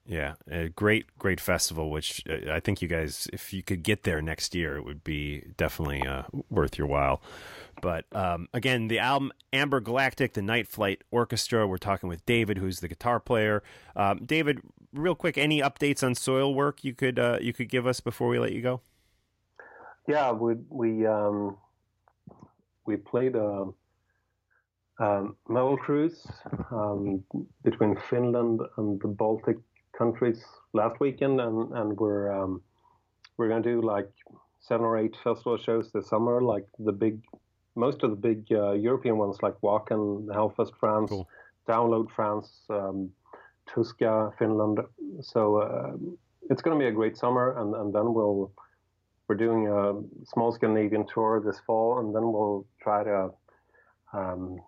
Yeah, 0.05 0.33
a 0.51 0.67
great 0.67 1.05
great 1.17 1.39
festival. 1.39 1.89
Which 1.89 2.23
uh, 2.29 2.51
I 2.51 2.59
think 2.59 2.81
you 2.81 2.87
guys, 2.87 3.27
if 3.31 3.53
you 3.53 3.63
could 3.63 3.83
get 3.83 4.03
there 4.03 4.21
next 4.21 4.53
year, 4.53 4.75
it 4.75 4.83
would 4.83 5.03
be 5.03 5.45
definitely 5.55 6.05
uh, 6.05 6.23
worth 6.49 6.77
your 6.77 6.87
while. 6.87 7.21
But 7.81 8.05
um, 8.11 8.49
again, 8.53 8.89
the 8.89 8.99
album 8.99 9.31
Amber 9.53 9.79
Galactic, 9.79 10.33
the 10.33 10.41
Night 10.41 10.67
Flight 10.67 11.03
Orchestra. 11.09 11.67
We're 11.67 11.77
talking 11.77 12.09
with 12.09 12.25
David, 12.25 12.57
who's 12.57 12.81
the 12.81 12.89
guitar 12.89 13.19
player. 13.19 13.63
Um, 13.95 14.19
David, 14.25 14.61
real 14.93 15.15
quick, 15.15 15.37
any 15.37 15.61
updates 15.61 16.03
on 16.03 16.13
Soilwork 16.13 16.83
you 16.83 16.93
could 16.93 17.19
uh, 17.19 17.37
you 17.41 17.53
could 17.53 17.69
give 17.69 17.85
us 17.85 17.99
before 17.99 18.27
we 18.27 18.39
let 18.39 18.53
you 18.53 18.61
go? 18.61 18.81
Yeah, 20.07 20.31
we 20.31 20.55
we 20.69 21.05
um, 21.05 21.57
we 22.85 22.97
played 22.97 23.35
a 23.35 23.65
um, 24.99 25.35
metal 25.47 25.77
cruise 25.77 26.25
um, 26.71 27.23
between 27.63 27.97
Finland 28.09 28.61
and 28.77 29.01
the 29.01 29.07
Baltic 29.07 29.57
countries 29.97 30.43
last 30.73 30.99
weekend, 30.99 31.39
and 31.41 31.71
and 31.73 31.97
we're 31.97 32.31
um, 32.31 32.61
we're 33.37 33.49
gonna 33.49 33.61
do 33.61 33.81
like 33.81 34.09
seven 34.59 34.85
or 34.85 34.97
eight 34.97 35.15
festival 35.23 35.57
shows 35.57 35.91
this 35.91 36.07
summer, 36.07 36.41
like 36.41 36.65
the 36.79 36.91
big, 36.91 37.21
most 37.75 38.01
of 38.03 38.09
the 38.11 38.15
big 38.15 38.45
uh, 38.51 38.71
European 38.71 39.17
ones, 39.17 39.37
like 39.41 39.59
Wacken, 39.61 40.27
Hellfest 40.27 40.71
France, 40.79 41.09
Cool. 41.09 41.27
Download 41.67 42.07
France, 42.15 42.49
um, 42.69 43.09
Tuska, 43.69 44.33
Finland. 44.37 44.79
So 45.21 45.57
uh, 45.57 45.93
it's 46.49 46.61
going 46.61 46.77
to 46.77 46.83
be 46.83 46.89
a 46.89 46.91
great 46.91 47.17
summer, 47.17 47.59
and, 47.59 47.75
and 47.75 47.93
then 47.93 48.13
we'll 48.13 48.51
we're 49.27 49.35
doing 49.35 49.67
a 49.67 50.25
small 50.25 50.51
Scandinavian 50.51 51.05
tour 51.07 51.41
this 51.43 51.59
fall, 51.65 51.99
and 51.99 52.13
then 52.13 52.23
we'll 52.23 52.67
try 52.81 53.03
to 53.03 53.29
um, 54.13 54.59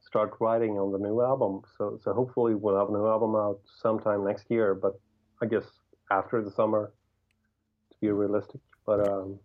start 0.00 0.34
writing 0.40 0.78
on 0.78 0.92
the 0.92 0.98
new 0.98 1.20
album. 1.20 1.62
So 1.76 1.98
so 2.02 2.12
hopefully 2.12 2.54
we'll 2.54 2.78
have 2.78 2.88
a 2.88 2.92
new 2.92 3.06
album 3.06 3.34
out 3.34 3.60
sometime 3.82 4.24
next 4.24 4.46
year, 4.50 4.74
but 4.74 4.92
I 5.42 5.46
guess 5.46 5.64
after 6.10 6.42
the 6.42 6.50
summer 6.50 6.92
to 7.90 7.96
be 8.00 8.10
realistic. 8.10 8.60
But 8.86 9.08
um, 9.08 9.40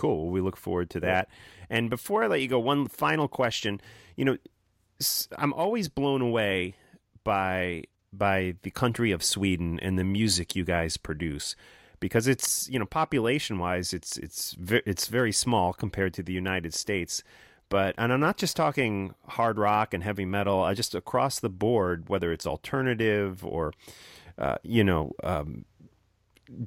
Cool. 0.00 0.30
We 0.30 0.40
look 0.40 0.56
forward 0.56 0.88
to 0.90 1.00
that. 1.00 1.28
And 1.68 1.90
before 1.90 2.24
I 2.24 2.26
let 2.26 2.40
you 2.40 2.48
go, 2.48 2.58
one 2.58 2.88
final 2.88 3.28
question. 3.28 3.82
You 4.16 4.24
know, 4.24 4.38
I'm 5.36 5.52
always 5.52 5.90
blown 5.90 6.22
away 6.22 6.74
by 7.24 7.84
by 8.12 8.54
the 8.62 8.70
country 8.70 9.12
of 9.12 9.22
Sweden 9.22 9.78
and 9.80 9.98
the 9.98 10.04
music 10.04 10.56
you 10.56 10.64
guys 10.64 10.96
produce 10.96 11.54
because 12.00 12.26
it's 12.26 12.68
you 12.68 12.78
know 12.78 12.86
population 12.86 13.58
wise 13.58 13.92
it's 13.92 14.16
it's 14.16 14.56
it's 14.58 15.06
very 15.06 15.32
small 15.32 15.72
compared 15.72 16.14
to 16.14 16.22
the 16.22 16.32
United 16.32 16.74
States. 16.74 17.22
But 17.68 17.94
and 17.96 18.12
I'm 18.12 18.20
not 18.20 18.36
just 18.36 18.56
talking 18.56 19.14
hard 19.28 19.56
rock 19.56 19.94
and 19.94 20.02
heavy 20.02 20.24
metal. 20.24 20.62
I 20.62 20.74
just 20.74 20.94
across 20.94 21.38
the 21.38 21.48
board, 21.48 22.08
whether 22.08 22.32
it's 22.32 22.46
alternative 22.46 23.44
or 23.44 23.72
uh, 24.36 24.56
you 24.64 24.82
know 24.82 25.12
um, 25.22 25.64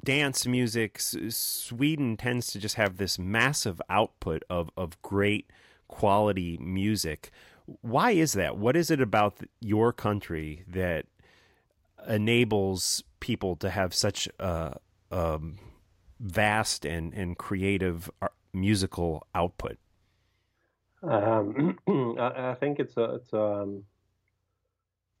dance 0.02 0.46
music, 0.46 0.98
Sweden 1.00 2.16
tends 2.16 2.48
to 2.52 2.58
just 2.58 2.76
have 2.76 2.96
this 2.96 3.18
massive 3.18 3.80
output 3.90 4.42
of, 4.48 4.70
of 4.76 5.00
great 5.02 5.50
quality 5.88 6.58
music. 6.58 7.30
Why 7.66 8.10
is 8.10 8.34
that? 8.34 8.58
What 8.58 8.76
is 8.76 8.90
it 8.90 9.00
about 9.00 9.38
your 9.60 9.92
country 9.92 10.64
that 10.68 11.06
enables 12.06 13.02
people 13.20 13.56
to 13.56 13.70
have 13.70 13.94
such 13.94 14.28
a 14.38 14.78
um, 15.10 15.56
vast 16.20 16.84
and, 16.84 17.14
and 17.14 17.38
creative 17.38 18.10
musical 18.52 19.26
output? 19.34 19.78
Um, 21.02 21.78
I, 22.18 22.54
think 22.58 22.78
it's 22.78 22.96
a 22.96 23.16
it's 23.16 23.32
um 23.34 23.84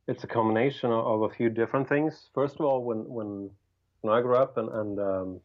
it's 0.06 0.24
a 0.24 0.26
combination 0.26 0.90
of, 0.90 1.06
of 1.06 1.22
a 1.22 1.34
few 1.34 1.50
different 1.50 1.88
things. 1.88 2.30
First 2.34 2.54
of 2.58 2.66
all, 2.66 2.84
when 2.84 3.06
when 3.08 3.50
when 4.00 4.14
I 4.14 4.22
grew 4.22 4.36
up 4.36 4.56
and 4.56 4.68
and 4.70 4.98
um, 4.98 5.40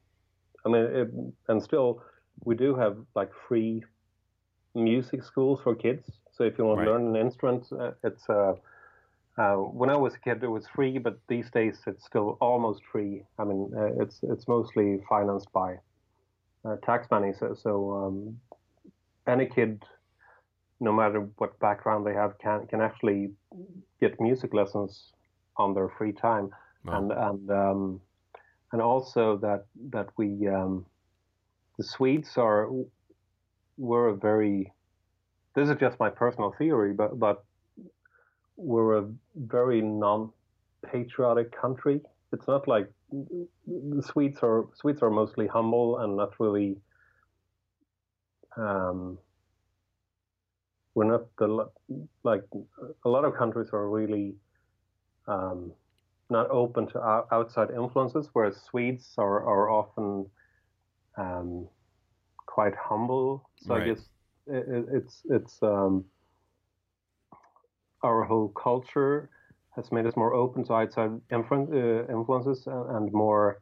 I 0.66 0.70
mean 0.70 0.84
it, 0.84 1.10
and 1.50 1.62
still 1.62 2.04
we 2.46 2.56
do 2.56 2.76
have 2.76 2.98
like 3.16 3.32
free 3.48 3.84
music 4.76 5.24
schools 5.24 5.60
for 5.62 5.76
kids. 5.76 6.19
So 6.40 6.46
if 6.46 6.58
you 6.58 6.64
want 6.64 6.80
Right. 6.80 6.88
to 6.88 6.92
learn 6.92 7.08
an 7.08 7.18
instrument, 7.18 7.68
uh, 7.74 7.92
it's 8.02 8.30
uh, 8.30 8.54
uh, 9.38 9.56
when 9.56 9.90
I 9.90 9.98
was 9.98 10.16
a 10.16 10.20
kid 10.20 10.42
it 10.42 10.48
was 10.48 10.66
free, 10.74 10.98
but 10.98 11.20
these 11.28 11.52
days 11.52 11.82
it's 11.86 12.06
still 12.06 12.38
almost 12.40 12.82
free. 12.92 13.26
I 13.38 13.44
mean 13.44 13.72
uh, 13.78 14.02
it's 14.02 14.22
it's 14.24 14.48
mostly 14.48 15.00
financed 15.10 15.52
by 15.52 15.80
uh, 16.64 16.78
tax 16.82 17.08
money. 17.12 17.34
So 17.38 17.54
so 17.54 17.94
um, 17.94 18.40
any 19.28 19.48
kid 19.48 19.84
no 20.80 20.94
matter 20.94 21.28
what 21.40 21.60
background 21.60 22.08
they 22.08 22.14
have, 22.14 22.38
can 22.40 22.68
can 22.68 22.80
actually 22.80 23.32
get 24.00 24.22
music 24.22 24.54
lessons 24.54 25.12
on 25.58 25.74
their 25.74 25.90
free 25.98 26.14
time, 26.14 26.52
Wow. 26.86 26.94
and 26.98 27.12
and 27.12 27.52
um, 27.52 28.02
and 28.72 28.82
also 28.82 29.38
that 29.40 29.66
that 29.92 30.08
we 30.18 30.48
um, 30.48 30.86
the 31.78 31.84
Swedes 31.84 32.38
are 32.38 32.70
were 33.78 34.08
a 34.08 34.16
very 34.16 34.72
this 35.60 35.70
is 35.70 35.78
just 35.80 36.00
my 36.00 36.10
personal 36.10 36.54
theory, 36.58 36.94
but 36.94 37.20
but 37.20 37.44
we're 38.56 38.98
a 38.98 39.10
very 39.36 39.82
non-patriotic 39.82 41.52
country. 41.60 42.02
It's 42.34 42.48
not 42.48 42.68
like 42.68 42.92
the 43.12 44.04
Swedes 44.04 44.40
are 44.42 44.66
Swedes 44.76 45.02
are 45.02 45.10
mostly 45.10 45.48
humble 45.48 46.00
and 46.00 46.16
not 46.18 46.40
really. 46.40 46.78
Um, 48.58 49.18
we're 50.96 51.06
not 51.06 51.24
the 51.38 51.70
like 52.24 52.44
a 53.06 53.10
lot 53.10 53.26
of 53.26 53.36
countries 53.36 53.70
are 53.74 53.90
really 53.90 54.36
um, 55.28 55.72
not 56.30 56.50
open 56.50 56.88
to 56.88 57.26
outside 57.32 57.70
influences, 57.72 58.30
whereas 58.34 58.62
Swedes 58.62 59.14
are 59.18 59.44
are 59.46 59.70
often 59.70 60.30
um, 61.18 61.68
quite 62.46 62.76
humble. 62.76 63.50
So 63.58 63.76
Right. 63.76 63.84
I 63.84 63.86
guess 63.86 64.02
it, 64.50 64.68
it- 64.70 64.90
it's 64.94 65.22
it's 65.30 65.64
um, 65.64 66.06
our 68.04 68.24
whole 68.24 68.50
culture 68.50 69.30
has 69.76 69.92
made 69.92 70.06
us 70.06 70.16
more 70.16 70.34
open 70.34 70.64
to 70.66 70.74
outside 70.74 71.10
uh, 71.32 72.06
influences 72.10 72.68
and, 72.68 72.90
and 72.96 73.14
more. 73.14 73.62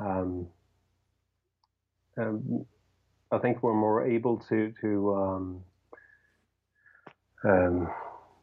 Um, 0.00 0.48
um, 2.18 2.66
I 3.32 3.38
think 3.38 3.62
we're 3.62 3.74
more 3.74 4.06
able 4.06 4.38
to 4.48 4.72
to 4.80 5.14
um, 5.14 5.64
um, 7.44 7.88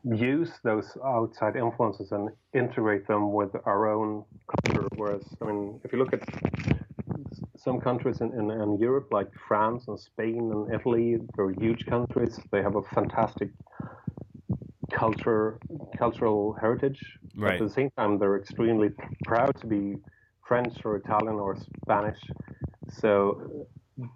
use 0.03 0.51
those 0.63 0.97
outside 1.05 1.55
influences 1.55 2.11
and 2.11 2.29
integrate 2.53 3.07
them 3.07 3.33
with 3.33 3.51
our 3.65 3.89
own 3.89 4.23
culture. 4.65 4.87
Whereas, 4.95 5.23
I 5.41 5.45
mean, 5.45 5.81
if 5.83 5.91
you 5.91 5.99
look 5.99 6.13
at 6.13 6.21
some 7.67 7.81
countries 7.81 8.21
in, 8.21 8.29
in, 8.39 8.49
in 8.49 8.79
Europe, 8.79 9.07
like 9.11 9.29
France 9.49 9.81
and 9.89 9.99
Spain 9.99 10.43
and 10.53 10.73
Italy, 10.73 11.17
they're 11.35 11.53
huge 11.65 11.85
countries. 11.85 12.39
They 12.53 12.61
have 12.61 12.77
a 12.77 12.83
fantastic 12.95 13.49
culture, 14.93 15.59
cultural 15.97 16.55
heritage. 16.61 17.01
Right. 17.35 17.59
At 17.61 17.67
the 17.67 17.73
same 17.79 17.89
time, 17.97 18.19
they're 18.19 18.37
extremely 18.37 18.89
proud 19.25 19.53
to 19.61 19.67
be 19.67 19.97
French 20.47 20.75
or 20.85 20.95
Italian 20.95 21.37
or 21.45 21.57
Spanish. 21.83 22.21
So 23.01 23.67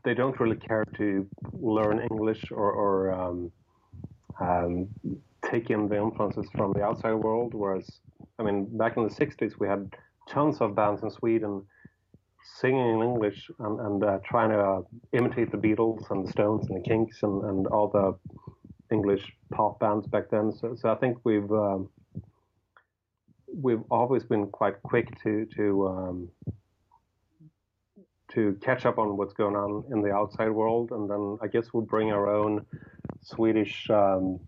they 0.05 0.13
don't 0.13 0.39
really 0.39 0.61
care 0.69 0.85
to 0.99 1.27
learn 1.51 1.99
English 2.09 2.43
or, 2.51 2.71
or 2.83 2.93
um, 3.21 3.51
um, 4.39 4.87
take 5.51 5.69
in 5.69 5.89
the 5.89 5.97
influences 5.97 6.47
from 6.55 6.71
the 6.71 6.83
outside 6.83 7.15
world. 7.15 7.53
Whereas, 7.53 7.85
I 8.39 8.43
mean, 8.43 8.57
back 8.77 8.95
in 8.95 9.03
the 9.03 9.15
60s, 9.21 9.59
we 9.59 9.67
had 9.67 9.83
tons 10.29 10.61
of 10.61 10.73
bands 10.73 11.03
in 11.03 11.11
Sweden 11.11 11.63
singing 12.43 12.89
in 12.95 13.01
English 13.01 13.49
and, 13.59 13.79
and 13.79 14.03
uh, 14.03 14.19
trying 14.25 14.49
to 14.49 14.59
uh, 14.59 14.81
imitate 15.13 15.51
the 15.51 15.57
Beatles 15.57 16.09
and 16.11 16.25
the 16.25 16.31
Stones 16.31 16.67
and 16.67 16.77
the 16.77 16.87
Kinks 16.87 17.23
and, 17.23 17.43
and 17.43 17.67
all 17.67 17.87
the 17.87 18.17
English 18.93 19.31
pop 19.51 19.79
bands 19.79 20.07
back 20.07 20.29
then. 20.29 20.51
So, 20.51 20.75
so 20.75 20.89
I 20.89 20.95
think 20.95 21.17
we've 21.23 21.51
um, 21.51 21.89
we've 23.53 23.83
always 23.89 24.23
been 24.23 24.47
quite 24.47 24.81
quick 24.83 25.07
to 25.23 25.45
to 25.55 25.87
um, 25.87 26.29
to 28.33 28.57
catch 28.61 28.85
up 28.85 28.97
on 28.97 29.17
what's 29.17 29.33
going 29.33 29.55
on 29.55 29.83
in 29.91 30.01
the 30.01 30.11
outside 30.11 30.49
world, 30.49 30.91
and 30.91 31.09
then 31.09 31.37
I 31.41 31.47
guess 31.47 31.67
we'll 31.73 31.83
bring 31.83 32.11
our 32.11 32.29
own 32.29 32.65
Swedish 33.23 33.89
um, 33.89 34.39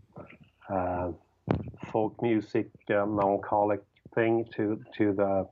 uh, 0.70 1.12
folk 1.92 2.22
music, 2.22 2.70
uh, 2.90 3.06
melancholic 3.06 3.82
thing 4.16 4.46
to 4.56 4.82
to 4.98 5.14
the 5.14 5.48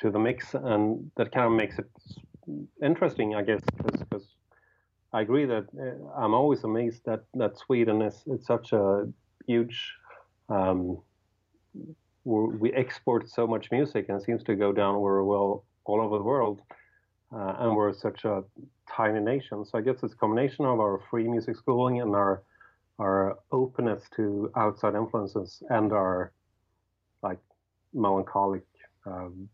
to 0.00 0.10
the 0.10 0.18
mix, 0.18 0.54
and 0.54 1.10
that 1.16 1.32
kind 1.32 1.46
of 1.46 1.52
makes 1.52 1.78
it 1.78 1.90
interesting, 2.82 3.34
I 3.34 3.42
guess, 3.42 3.62
because 3.76 4.26
I 5.12 5.20
agree 5.20 5.46
that 5.46 5.66
uh, 5.78 6.20
I'm 6.20 6.34
always 6.34 6.64
amazed 6.64 7.02
that 7.06 7.24
that 7.34 7.56
Sweden 7.56 8.02
is 8.02 8.22
it's 8.26 8.46
such 8.46 8.72
a 8.72 9.06
huge. 9.46 9.92
Um, 10.48 10.98
we 12.24 12.72
export 12.72 13.28
so 13.28 13.46
much 13.46 13.70
music 13.70 14.06
and 14.08 14.18
it 14.18 14.24
seems 14.24 14.42
to 14.44 14.54
go 14.54 14.72
down 14.72 14.94
very 14.94 15.22
well 15.22 15.64
all 15.84 16.00
over 16.00 16.16
the 16.16 16.24
world 16.24 16.62
uh, 17.34 17.56
and 17.58 17.76
we're 17.76 17.92
such 17.92 18.24
a 18.24 18.42
tiny 18.88 19.20
nation. 19.20 19.64
So 19.64 19.78
I 19.78 19.80
guess 19.80 19.96
it's 20.02 20.14
a 20.14 20.16
combination 20.16 20.64
of 20.64 20.80
our 20.80 21.00
free 21.10 21.28
music 21.28 21.56
schooling 21.56 22.00
and 22.00 22.14
our 22.14 22.42
our 23.00 23.38
openness 23.50 24.04
to 24.14 24.52
outside 24.56 24.94
influences 24.94 25.60
and 25.68 25.92
our 25.92 26.32
like 27.24 27.40
melancholic, 27.92 28.62
um, 29.04 29.48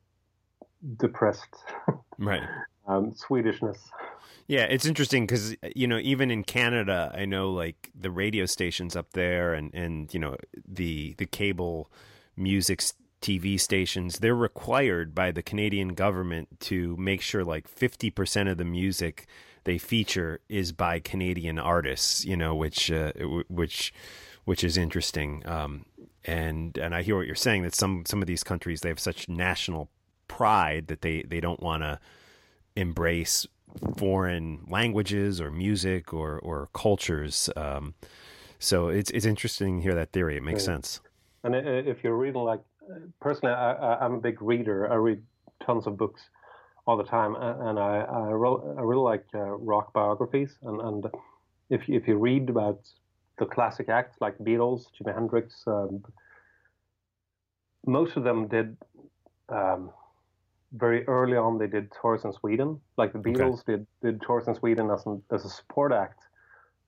depressed, 0.97 1.57
right 2.19 2.43
um, 2.91 3.13
Swedishness. 3.13 3.79
Yeah, 4.47 4.65
it's 4.65 4.85
interesting 4.85 5.27
because 5.27 5.55
you 5.77 5.87
know 5.87 5.99
even 5.99 6.31
in 6.31 6.43
Canada, 6.43 7.13
I 7.15 7.25
know 7.25 7.51
like 7.51 7.91
the 7.95 8.11
radio 8.11 8.47
stations 8.47 8.97
up 8.97 9.13
there 9.13 9.55
and 9.55 9.73
and 9.73 10.13
you 10.13 10.19
know 10.19 10.37
the 10.67 11.15
the 11.19 11.27
cable 11.27 11.91
music 12.37 12.83
TV 13.23 13.61
stations, 13.61 14.19
they're 14.19 14.35
required 14.35 15.15
by 15.15 15.31
the 15.31 15.43
Canadian 15.43 15.91
government 15.91 16.59
to 16.61 16.97
make 16.97 17.21
sure 17.21 17.45
like 17.45 17.69
50% 17.69 18.51
of 18.51 18.57
the 18.57 18.65
music 18.65 19.27
they 19.65 19.77
feature 19.77 20.41
is 20.49 20.73
by 20.73 21.01
Canadian 21.01 21.59
artists, 21.59 22.25
you 22.25 22.37
know, 22.37 22.55
which 22.55 22.91
uh, 22.91 23.13
which 23.49 23.93
which 24.47 24.65
is 24.65 24.77
interesting. 24.77 25.47
Um, 25.47 25.85
and 26.25 26.77
and 26.77 26.95
I 26.95 27.03
hear 27.03 27.17
what 27.17 27.27
you're 27.27 27.37
saying 27.37 27.63
that 27.63 27.75
some 27.75 28.05
some 28.05 28.21
of 28.21 28.27
these 28.27 28.43
countries 28.43 28.81
they 28.81 28.89
have 28.89 28.99
such 28.99 29.29
national 29.29 29.91
pride 30.31 30.87
that 30.87 31.03
they 31.03 31.23
they 31.23 31.41
don't 31.41 31.61
want 31.61 31.83
to 31.83 31.99
embrace 32.77 33.47
foreign 33.97 34.65
languages 34.69 35.41
or 35.41 35.51
music 35.51 36.15
or 36.15 36.39
or 36.39 36.69
cultures. 36.73 37.51
Um, 37.57 37.95
so 38.61 38.89
it's 38.89 39.11
it's 39.11 39.27
interesting 39.27 39.79
to 39.79 39.83
hear 39.83 39.95
that 39.97 40.13
theory. 40.13 40.37
It 40.37 40.45
makes 40.45 40.63
yeah. 40.63 40.75
sense. 40.75 41.01
And 41.43 41.55
if 41.57 42.05
you're 42.05 42.17
reading 42.17 42.43
like 42.43 42.61
personally, 43.21 43.55
I, 43.55 44.05
am 44.05 44.15
a 44.15 44.21
big 44.21 44.41
reader. 44.41 44.91
I 44.93 44.97
read 44.97 45.23
tons 45.65 45.87
of 45.87 45.97
books 45.97 46.23
all 46.87 46.97
the 46.97 47.05
time, 47.05 47.35
and 47.37 47.79
I, 47.79 48.01
I, 48.01 48.31
re- 48.31 48.75
I 48.79 48.83
really 48.83 49.03
like 49.03 49.25
uh, 49.35 49.57
rock 49.73 49.93
biographies. 49.93 50.57
And, 50.63 50.81
and 50.81 51.07
if 51.71 51.89
you, 51.89 51.97
if 51.97 52.07
you 52.09 52.17
read 52.17 52.51
about 52.51 52.81
the 53.39 53.47
classic 53.47 53.89
acts 53.89 54.17
like 54.21 54.37
Beatles, 54.39 54.85
Jimi 54.95 55.15
Hendrix, 55.15 55.63
um, 55.67 56.05
most 57.87 58.17
of 58.17 58.25
them 58.25 58.49
did 58.49 58.77
um, 59.49 59.91
very 60.73 61.07
early 61.07 61.37
on. 61.37 61.59
They 61.59 61.67
did 61.67 61.91
tours 62.01 62.25
in 62.25 62.33
Sweden, 62.33 62.81
like 62.97 63.13
the 63.13 63.19
Beatles 63.19 63.61
okay. 63.61 63.73
did 63.73 63.87
did 64.03 64.23
tours 64.23 64.49
in 64.49 64.55
Sweden 64.55 64.91
as 64.91 65.07
an, 65.07 65.23
as 65.33 65.45
a 65.45 65.49
support 65.49 65.93
act 65.93 66.21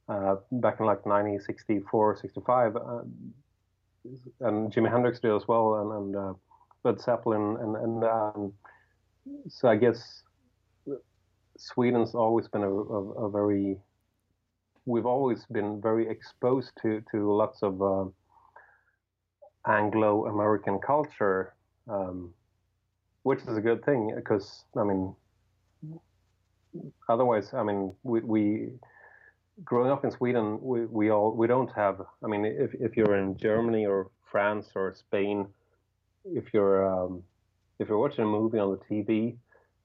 uh, 0.09 0.37
back 0.53 0.81
in 0.81 0.87
like 0.87 1.05
1964, 1.07 2.17
65. 2.17 2.77
Um, 2.77 3.35
and 4.41 4.73
Jimi 4.73 4.91
Hendrix 4.91 5.21
did 5.21 5.35
as 5.35 5.47
well, 5.47 5.75
and, 5.77 5.93
and 5.93 6.17
uh, 6.17 6.35
Led 6.85 7.01
Zeppelin, 7.01 7.57
and 7.61 7.77
and 7.77 8.05
um, 8.05 8.53
so 9.49 9.69
I 9.69 9.77
guess 9.77 10.23
Sweden's 11.57 12.15
always 12.15 12.49
been 12.49 12.63
a, 12.63 12.71
a, 12.71 13.27
a, 13.27 13.31
very 13.31 13.79
we've 14.85 15.07
always 15.07 15.45
been 15.53 15.81
very 15.81 16.09
exposed 16.09 16.73
to 16.83 17.03
to 17.13 17.33
lots 17.33 17.63
of 17.63 17.81
uh, 17.81 18.05
Anglo-American 19.67 20.81
culture, 20.81 21.55
um, 21.89 22.35
which 23.23 23.41
is 23.41 23.57
a 23.57 23.61
good 23.61 23.85
thing 23.85 24.13
because 24.15 24.65
I 24.77 24.85
mean, 24.85 25.15
otherwise, 27.09 27.53
I 27.55 27.63
mean, 27.63 27.95
we, 28.03 28.21
we 28.21 28.69
growing 29.65 29.91
up 29.91 30.05
in 30.05 30.11
Sweden, 30.11 30.59
we, 30.61 30.87
we 30.87 31.11
all 31.11 31.33
we 31.33 31.47
don't 31.47 31.71
have. 31.75 32.01
I 32.25 32.27
mean, 32.27 32.45
if 32.45 32.75
if 32.75 32.97
you're 32.97 33.17
in 33.17 33.37
Germany 33.37 33.87
or 33.87 34.11
France 34.31 34.69
or 34.75 34.95
Spain, 34.95 35.47
if 36.25 36.53
you're 36.53 36.87
um, 36.89 37.23
if 37.79 37.89
you're 37.89 37.99
watching 37.99 38.25
a 38.25 38.29
movie 38.29 38.59
on 38.59 38.71
the 38.71 38.95
TV 38.95 39.37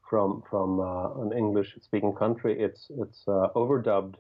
from 0.09 0.43
from 0.49 0.79
uh, 0.79 1.21
an 1.21 1.33
English 1.33 1.75
speaking 1.81 2.13
country, 2.13 2.59
it's 2.59 2.89
it's 2.99 3.23
uh, 3.27 3.47
overdubbed 3.55 4.15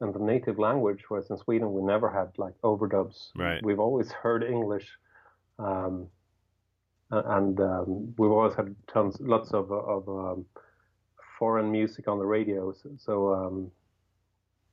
in 0.00 0.12
the 0.12 0.18
native 0.18 0.58
language. 0.58 1.04
Whereas 1.08 1.30
in 1.30 1.38
Sweden, 1.38 1.72
we 1.72 1.82
never 1.82 2.10
had 2.10 2.28
like 2.36 2.54
overdubs. 2.62 3.30
Right. 3.36 3.62
We've 3.62 3.80
always 3.80 4.10
heard 4.12 4.42
English. 4.42 4.88
Um, 5.58 6.08
and 7.10 7.58
um, 7.60 8.14
we've 8.18 8.30
always 8.30 8.54
had 8.54 8.74
tons, 8.92 9.16
lots 9.20 9.52
of, 9.52 9.70
of 9.72 10.08
um, 10.08 10.44
foreign 11.38 11.70
music 11.70 12.08
on 12.08 12.18
the 12.18 12.26
radio. 12.26 12.72
So, 12.72 12.90
so 12.98 13.34
um, 13.34 13.70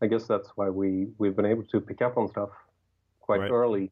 I 0.01 0.07
guess 0.07 0.25
that's 0.25 0.49
why 0.55 0.69
we 0.69 1.07
we've 1.17 1.35
been 1.35 1.45
able 1.45 1.63
to 1.63 1.79
pick 1.79 2.01
up 2.01 2.17
on 2.17 2.27
stuff 2.29 2.49
quite 3.21 3.41
right. 3.41 3.51
early. 3.51 3.91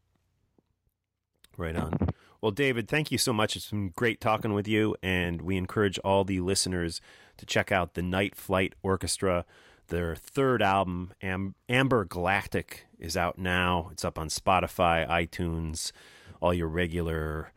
Right 1.58 1.76
on. 1.76 1.94
Well, 2.42 2.52
David, 2.52 2.90
thank 2.90 3.12
you 3.12 3.18
so 3.18 3.32
much. 3.32 3.56
It's 3.56 3.70
been 3.70 3.94
great 3.96 4.20
talking 4.20 4.54
with 4.54 4.68
you, 4.68 4.98
and 5.02 5.42
we 5.42 5.56
encourage 5.56 5.98
all 6.00 6.26
the 6.26 6.42
listeners 6.42 7.00
to 7.38 7.46
check 7.46 7.72
out 7.72 7.94
the 7.94 8.02
Night 8.02 8.36
Flight 8.36 8.74
Orchestra. 8.84 9.46
Their 9.88 10.16
third 10.16 10.62
album, 10.62 11.14
Am- 11.22 11.56
Amber 11.70 12.04
Galactic, 12.04 12.86
is 13.00 13.16
out 13.16 13.38
now. 13.38 13.90
It's 13.94 14.04
up 14.04 14.20
on 14.20 14.28
Spotify, 14.28 15.08
iTunes, 15.08 15.94
all 16.42 16.54
your 16.54 16.68
regular 16.68 17.54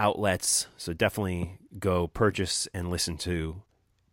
outlets. 0.00 0.66
So 0.78 0.94
definitely 0.94 1.58
go 1.78 2.08
purchase 2.08 2.66
and 2.72 2.88
listen 2.88 3.18
to 3.18 3.62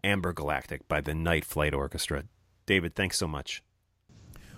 Amber 0.04 0.34
Galactic 0.34 0.86
by 0.90 1.00
the 1.00 1.16
Night 1.16 1.46
Flight 1.46 1.74
Orchestra. 1.74 2.26
David, 2.66 2.94
thanks 2.94 3.18
so 3.18 3.28
much. 3.28 3.64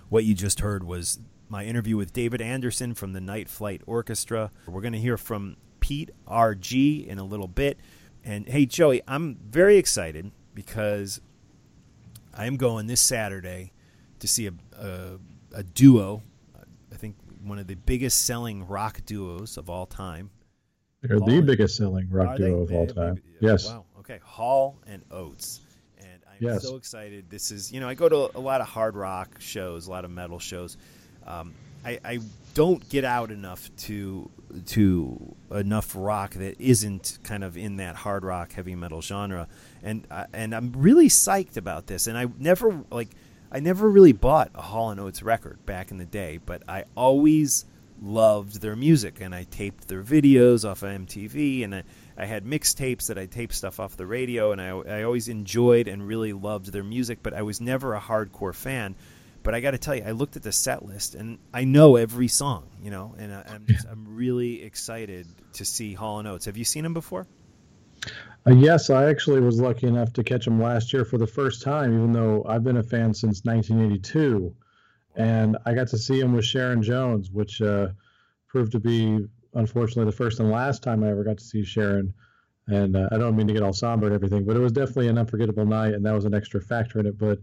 What 0.08 0.24
you 0.24 0.34
just 0.34 0.58
heard 0.58 0.82
was 0.82 1.20
my 1.48 1.64
interview 1.64 1.96
with 1.96 2.12
David 2.12 2.42
Andersson 2.42 2.94
from 2.94 3.12
the 3.12 3.20
Night 3.20 3.48
Flight 3.48 3.80
Orchestra. 3.86 4.50
We're 4.66 4.80
going 4.80 4.92
to 4.92 4.98
hear 4.98 5.16
from 5.16 5.56
Pete 5.78 6.10
RG 6.26 7.06
in 7.06 7.18
a 7.18 7.24
little 7.24 7.48
bit. 7.48 7.78
And 8.24 8.48
hey, 8.48 8.66
Joey, 8.66 9.00
I'm 9.06 9.38
very 9.48 9.76
excited 9.76 10.32
because 10.52 11.20
I 12.34 12.46
am 12.46 12.56
going 12.56 12.88
this 12.88 13.00
Saturday 13.00 13.72
to 14.18 14.26
see 14.26 14.48
a, 14.48 14.52
a, 14.76 15.18
a 15.54 15.62
duo. 15.62 16.24
I 16.92 16.96
think 16.96 17.14
one 17.40 17.60
of 17.60 17.68
the 17.68 17.76
biggest 17.76 18.26
selling 18.26 18.66
rock 18.66 19.02
duos 19.06 19.56
of 19.56 19.70
all 19.70 19.86
time. 19.86 20.30
They're 21.02 21.18
Hall 21.18 21.26
the 21.28 21.40
biggest 21.40 21.76
selling 21.76 22.08
rock 22.10 22.36
duo 22.36 22.64
they? 22.66 22.74
of 22.74 22.78
all 22.78 22.86
time. 22.86 23.22
yes. 23.40 23.66
Wow. 23.66 23.84
Okay. 24.00 24.20
Hall 24.22 24.78
and 24.86 25.02
Oates. 25.10 25.60
And 25.98 26.20
I'm 26.28 26.36
yes. 26.40 26.62
so 26.62 26.76
excited. 26.76 27.30
This 27.30 27.50
is, 27.50 27.72
you 27.72 27.80
know, 27.80 27.88
I 27.88 27.94
go 27.94 28.08
to 28.08 28.36
a 28.36 28.40
lot 28.40 28.60
of 28.60 28.68
hard 28.68 28.96
rock 28.96 29.40
shows, 29.40 29.86
a 29.86 29.90
lot 29.90 30.04
of 30.04 30.10
metal 30.10 30.38
shows. 30.38 30.76
Um, 31.26 31.54
I, 31.84 31.98
I, 32.04 32.18
don't 32.52 32.86
get 32.88 33.04
out 33.04 33.30
enough 33.30 33.70
to 33.76 34.28
to 34.66 35.36
enough 35.52 35.92
rock 35.96 36.34
that 36.34 36.60
isn't 36.60 37.18
kind 37.22 37.44
of 37.44 37.56
in 37.56 37.76
that 37.76 37.94
hard 37.94 38.24
rock 38.24 38.52
heavy 38.52 38.74
metal 38.74 39.00
genre, 39.00 39.46
and 39.82 40.04
uh, 40.10 40.26
and 40.32 40.52
I'm 40.54 40.72
really 40.72 41.08
psyched 41.08 41.56
about 41.56 41.86
this. 41.86 42.08
And 42.08 42.18
I 42.18 42.26
never 42.38 42.84
like 42.90 43.10
I 43.52 43.60
never 43.60 43.88
really 43.88 44.12
bought 44.12 44.50
a 44.54 44.62
Hall 44.62 44.90
and 44.90 45.00
Oates 45.00 45.22
record 45.22 45.64
back 45.64 45.90
in 45.90 45.98
the 45.98 46.04
day, 46.04 46.40
but 46.44 46.62
I 46.68 46.84
always 46.96 47.66
loved 48.00 48.60
their 48.60 48.76
music, 48.76 49.20
and 49.20 49.34
I 49.34 49.44
taped 49.44 49.88
their 49.88 50.02
videos 50.02 50.68
off 50.68 50.82
of 50.82 50.90
MTV, 50.90 51.64
and 51.64 51.74
I, 51.74 51.82
I 52.16 52.24
had 52.26 52.44
mixtapes 52.44 53.06
that 53.08 53.18
I 53.18 53.26
taped 53.26 53.54
stuff 53.54 53.78
off 53.80 53.96
the 53.96 54.06
radio, 54.06 54.52
and 54.52 54.60
I 54.60 54.68
I 54.68 55.02
always 55.02 55.28
enjoyed 55.28 55.88
and 55.88 56.06
really 56.06 56.32
loved 56.32 56.72
their 56.72 56.84
music, 56.84 57.18
but 57.22 57.34
I 57.34 57.42
was 57.42 57.60
never 57.60 57.94
a 57.94 58.00
hardcore 58.00 58.54
fan. 58.54 58.96
But 59.42 59.54
I 59.54 59.60
got 59.60 59.70
to 59.70 59.78
tell 59.78 59.94
you, 59.94 60.02
I 60.04 60.10
looked 60.10 60.36
at 60.36 60.42
the 60.42 60.52
set 60.52 60.84
list 60.84 61.14
and 61.14 61.38
I 61.52 61.64
know 61.64 61.96
every 61.96 62.28
song, 62.28 62.66
you 62.82 62.90
know, 62.90 63.14
and 63.18 63.32
I, 63.32 63.54
am 63.54 63.64
just, 63.66 63.86
I'm 63.86 64.14
really 64.14 64.62
excited 64.62 65.26
to 65.54 65.64
see 65.64 65.94
Hall 65.94 66.18
and 66.18 66.28
Oates. 66.28 66.44
Have 66.44 66.58
you 66.58 66.64
seen 66.64 66.84
him 66.84 66.92
before? 66.92 67.26
Uh, 68.46 68.52
yes, 68.54 68.90
I 68.90 69.08
actually 69.08 69.40
was 69.40 69.60
lucky 69.60 69.86
enough 69.86 70.12
to 70.14 70.24
catch 70.24 70.46
him 70.46 70.60
last 70.60 70.92
year 70.92 71.04
for 71.04 71.18
the 71.18 71.26
first 71.26 71.62
time, 71.62 71.94
even 71.94 72.12
though 72.12 72.44
I've 72.46 72.64
been 72.64 72.78
a 72.78 72.82
fan 72.82 73.14
since 73.14 73.44
1982. 73.44 74.54
And 75.16 75.56
I 75.66 75.74
got 75.74 75.88
to 75.88 75.98
see 75.98 76.20
him 76.20 76.32
with 76.32 76.44
Sharon 76.44 76.82
Jones, 76.82 77.30
which 77.30 77.60
uh, 77.60 77.88
proved 78.46 78.72
to 78.72 78.80
be, 78.80 79.26
unfortunately, 79.54 80.04
the 80.04 80.16
first 80.16 80.40
and 80.40 80.50
last 80.50 80.82
time 80.82 81.02
I 81.02 81.10
ever 81.10 81.24
got 81.24 81.38
to 81.38 81.44
see 81.44 81.64
Sharon. 81.64 82.14
And 82.68 82.96
uh, 82.96 83.08
I 83.10 83.18
don't 83.18 83.36
mean 83.36 83.48
to 83.48 83.52
get 83.52 83.62
all 83.62 83.72
somber 83.72 84.06
and 84.06 84.14
everything, 84.14 84.44
but 84.44 84.56
it 84.56 84.60
was 84.60 84.72
definitely 84.72 85.08
an 85.08 85.18
unforgettable 85.18 85.66
night, 85.66 85.94
and 85.94 86.06
that 86.06 86.12
was 86.12 86.24
an 86.24 86.34
extra 86.34 86.60
factor 86.60 87.00
in 87.00 87.06
it. 87.06 87.18
But 87.18 87.40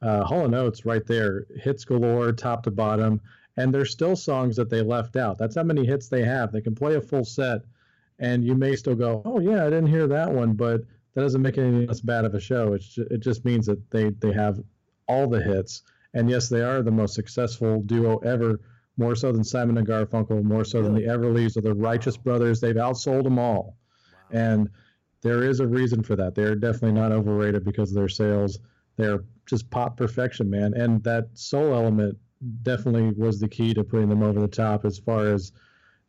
uh, 0.00 0.24
Hall 0.24 0.46
and 0.46 0.54
Oates 0.54 0.86
right 0.86 1.06
there, 1.06 1.46
hits 1.56 1.84
galore, 1.84 2.32
top 2.32 2.62
to 2.62 2.70
bottom, 2.70 3.20
and 3.56 3.74
there's 3.74 3.90
still 3.90 4.16
songs 4.16 4.56
that 4.56 4.70
they 4.70 4.80
left 4.80 5.16
out. 5.16 5.36
That's 5.36 5.56
how 5.56 5.62
many 5.62 5.84
hits 5.84 6.08
they 6.08 6.24
have. 6.24 6.52
They 6.52 6.62
can 6.62 6.74
play 6.74 6.94
a 6.94 7.00
full 7.00 7.24
set, 7.24 7.60
and 8.18 8.44
you 8.44 8.54
may 8.54 8.76
still 8.76 8.94
go, 8.94 9.20
"Oh 9.24 9.40
yeah, 9.40 9.66
I 9.66 9.70
didn't 9.70 9.88
hear 9.88 10.06
that 10.06 10.32
one," 10.32 10.54
but 10.54 10.82
that 11.14 11.20
doesn't 11.20 11.42
make 11.42 11.58
it 11.58 11.64
any 11.64 11.86
less 11.86 12.00
bad 12.00 12.24
of 12.24 12.34
a 12.34 12.40
show. 12.40 12.72
It's 12.72 12.96
it 12.96 13.20
just 13.20 13.44
means 13.44 13.66
that 13.66 13.90
they 13.90 14.10
they 14.10 14.32
have 14.32 14.60
all 15.08 15.26
the 15.26 15.42
hits, 15.42 15.82
and 16.14 16.28
yes, 16.28 16.48
they 16.48 16.62
are 16.62 16.82
the 16.82 16.90
most 16.90 17.14
successful 17.14 17.82
duo 17.82 18.18
ever. 18.18 18.60
More 18.96 19.14
so 19.14 19.32
than 19.32 19.44
Simon 19.44 19.78
and 19.78 19.86
Garfunkel, 19.86 20.42
more 20.42 20.64
so 20.64 20.82
than 20.82 20.94
the 20.94 21.04
Everlys 21.04 21.56
or 21.56 21.62
the 21.62 21.72
Righteous 21.72 22.18
Brothers. 22.18 22.60
They've 22.60 22.74
outsold 22.74 23.24
them 23.24 23.38
all, 23.38 23.78
and 24.30 24.68
there 25.22 25.44
is 25.44 25.60
a 25.60 25.66
reason 25.66 26.02
for 26.02 26.16
that. 26.16 26.34
They're 26.34 26.54
definitely 26.54 27.00
not 27.00 27.12
overrated 27.12 27.64
because 27.64 27.90
of 27.90 27.96
their 27.96 28.08
sales. 28.08 28.58
They're 28.96 29.24
just 29.46 29.70
pop 29.70 29.96
perfection, 29.96 30.50
man. 30.50 30.74
And 30.74 31.02
that 31.04 31.28
soul 31.34 31.74
element 31.74 32.16
definitely 32.62 33.12
was 33.12 33.40
the 33.40 33.48
key 33.48 33.74
to 33.74 33.84
putting 33.84 34.08
them 34.08 34.22
over 34.22 34.40
the 34.40 34.48
top 34.48 34.84
as 34.84 34.98
far 34.98 35.26
as, 35.26 35.52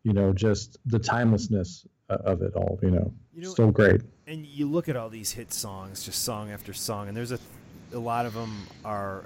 you 0.03 0.13
know, 0.13 0.33
just 0.33 0.77
the 0.85 0.99
timelessness 0.99 1.85
of 2.09 2.41
it 2.41 2.53
all, 2.55 2.79
you 2.81 2.91
know. 2.91 3.13
You 3.33 3.43
know 3.43 3.53
so 3.53 3.71
great. 3.71 4.01
And 4.27 4.45
you 4.45 4.69
look 4.69 4.89
at 4.89 4.95
all 4.95 5.09
these 5.09 5.31
hit 5.31 5.53
songs, 5.53 6.05
just 6.05 6.23
song 6.23 6.51
after 6.51 6.73
song, 6.73 7.07
and 7.07 7.15
there's 7.15 7.31
a 7.31 7.39
a 7.93 7.99
lot 7.99 8.25
of 8.25 8.33
them 8.33 8.67
are 8.85 9.25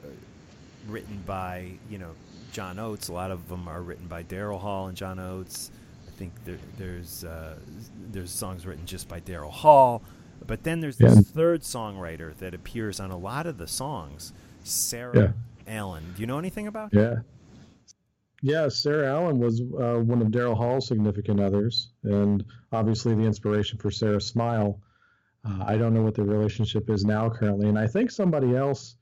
written 0.87 1.21
by, 1.25 1.71
you 1.89 1.97
know, 1.97 2.11
John 2.51 2.79
Oates. 2.79 3.09
A 3.09 3.13
lot 3.13 3.31
of 3.31 3.47
them 3.49 3.67
are 3.67 3.81
written 3.81 4.07
by 4.07 4.23
Daryl 4.23 4.59
Hall 4.59 4.87
and 4.87 4.95
John 4.95 5.19
Oates. 5.19 5.71
I 6.07 6.11
think 6.17 6.33
there, 6.45 6.57
there's 6.77 7.23
uh, 7.23 7.55
there's 8.11 8.31
songs 8.31 8.65
written 8.65 8.85
just 8.85 9.07
by 9.09 9.19
Daryl 9.19 9.51
Hall. 9.51 10.01
But 10.47 10.63
then 10.63 10.79
there's 10.79 10.97
this 10.97 11.15
yeah. 11.15 11.21
third 11.21 11.61
songwriter 11.61 12.35
that 12.37 12.53
appears 12.53 12.99
on 12.99 13.11
a 13.11 13.17
lot 13.17 13.47
of 13.47 13.57
the 13.57 13.67
songs, 13.67 14.33
Sara 14.63 15.33
yeah. 15.67 15.75
Allen. 15.79 16.13
Do 16.15 16.21
you 16.21 16.27
know 16.27 16.39
anything 16.39 16.67
about 16.67 16.93
her? 16.93 17.01
Yeah. 17.01 17.15
Yeah, 18.41 18.69
Sara 18.69 19.09
Allen 19.09 19.39
was 19.39 19.61
uh, 19.61 19.99
one 20.01 20.21
of 20.21 20.27
Daryl 20.27 20.55
Hall's 20.55 20.87
significant 20.87 21.39
others, 21.39 21.89
and 22.03 22.45
obviously 22.71 23.15
the 23.15 23.23
inspiration 23.23 23.79
for 23.79 23.89
Sara 23.89 24.21
Smile. 24.21 24.79
Uh, 25.43 25.63
I 25.65 25.77
don't 25.77 25.93
know 25.93 26.03
what 26.03 26.13
their 26.15 26.25
relationship 26.25 26.89
is 26.89 27.05
now 27.05 27.29
currently, 27.29 27.69
and 27.69 27.79
I 27.79 27.87
think 27.87 28.11
somebody 28.11 28.55
else 28.55 28.97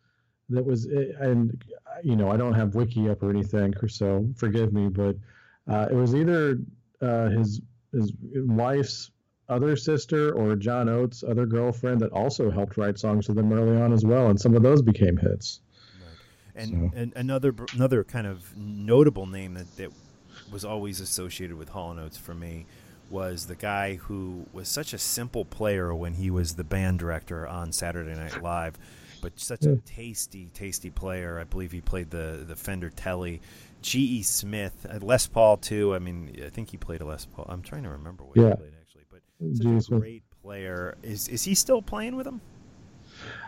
that 0.50 0.66
was, 0.66 0.88
eh, 0.88 1.12
and 1.20 1.64
you 2.04 2.16
know, 2.16 2.30
I 2.30 2.38
don't 2.38 2.54
have 2.54 2.76
wiki 2.76 3.10
up 3.10 3.24
or 3.24 3.30
anything, 3.30 3.74
so 3.88 4.28
forgive 4.36 4.74
me, 4.74 4.90
but 4.90 5.16
uh, 5.68 5.88
it 5.90 5.96
was 5.96 6.16
either 6.16 6.60
uh, 7.02 7.30
his 7.30 7.62
his 7.92 8.12
wife's 8.34 9.12
other 9.50 9.76
sister 9.76 10.34
or 10.34 10.56
John 10.56 10.90
Oates' 10.90 11.24
other 11.24 11.46
girlfriend 11.46 12.02
that 12.02 12.12
also 12.12 12.50
helped 12.50 12.78
write 12.78 12.98
songs 12.98 13.26
to 13.28 13.34
them 13.34 13.52
early 13.52 13.80
on 13.80 13.94
as 13.94 14.06
well, 14.06 14.30
and 14.30 14.40
some 14.40 14.56
of 14.56 14.64
those 14.64 14.82
became 14.82 15.18
hits. 15.18 15.62
Right. 16.00 16.64
And, 16.64 16.92
so. 16.92 16.98
and 16.98 17.14
another 17.16 17.54
another 17.74 18.04
kind 18.04 18.28
of 18.28 18.56
notable 18.58 19.26
name 19.26 19.54
that, 19.56 19.76
that 19.78 19.92
was 20.52 20.66
always 20.66 21.00
associated 21.00 21.58
with 21.58 21.70
Hall 21.70 21.92
and 21.92 22.00
Oates 22.00 22.18
for 22.18 22.34
me 22.34 22.66
was 23.10 23.46
the 23.46 23.56
guy 23.56 23.96
who 23.96 24.48
was 24.54 24.68
such 24.68 24.94
a 24.94 24.98
simple 24.98 25.46
player 25.46 25.94
when 25.94 26.16
he 26.16 26.32
was 26.32 26.56
the 26.56 26.64
band 26.64 27.00
director 27.00 27.48
on 27.48 27.72
Saturday 27.72 28.16
Night 28.16 28.42
Live, 28.42 28.78
but 29.24 29.40
such 29.40 29.66
a 29.66 29.78
tasty, 29.78 30.50
tasty 30.54 30.90
player. 30.90 31.40
I 31.40 31.46
believe 31.46 31.72
he 31.72 31.80
played 31.80 32.12
the 32.12 32.44
the 32.46 32.58
Fender 32.58 32.90
Tele. 32.90 33.40
G.E. 33.82 34.22
Smith, 34.24 34.86
uh, 34.90 35.00
Les 35.02 35.28
Paul 35.28 35.58
too. 35.58 35.96
I 35.96 36.00
mean, 36.00 36.42
I 36.46 36.50
think 36.50 36.70
he 36.70 36.78
played 36.78 37.02
a 37.02 37.06
Les 37.06 37.26
Paul. 37.26 37.46
I'm 37.50 37.62
trying 37.62 37.84
to 37.84 37.90
remember 37.90 38.24
what 38.24 38.38
yeah. 38.38 38.50
he 38.50 38.56
played 38.56 38.74
actually, 38.80 39.04
but 39.10 39.22
such 39.58 39.90
a 39.90 40.00
great 40.00 40.24
player. 40.42 40.98
Is 41.04 41.30
is 41.30 41.44
he 41.44 41.56
still 41.56 41.82
playing 41.82 42.18
with 42.18 42.26
them? 42.26 42.42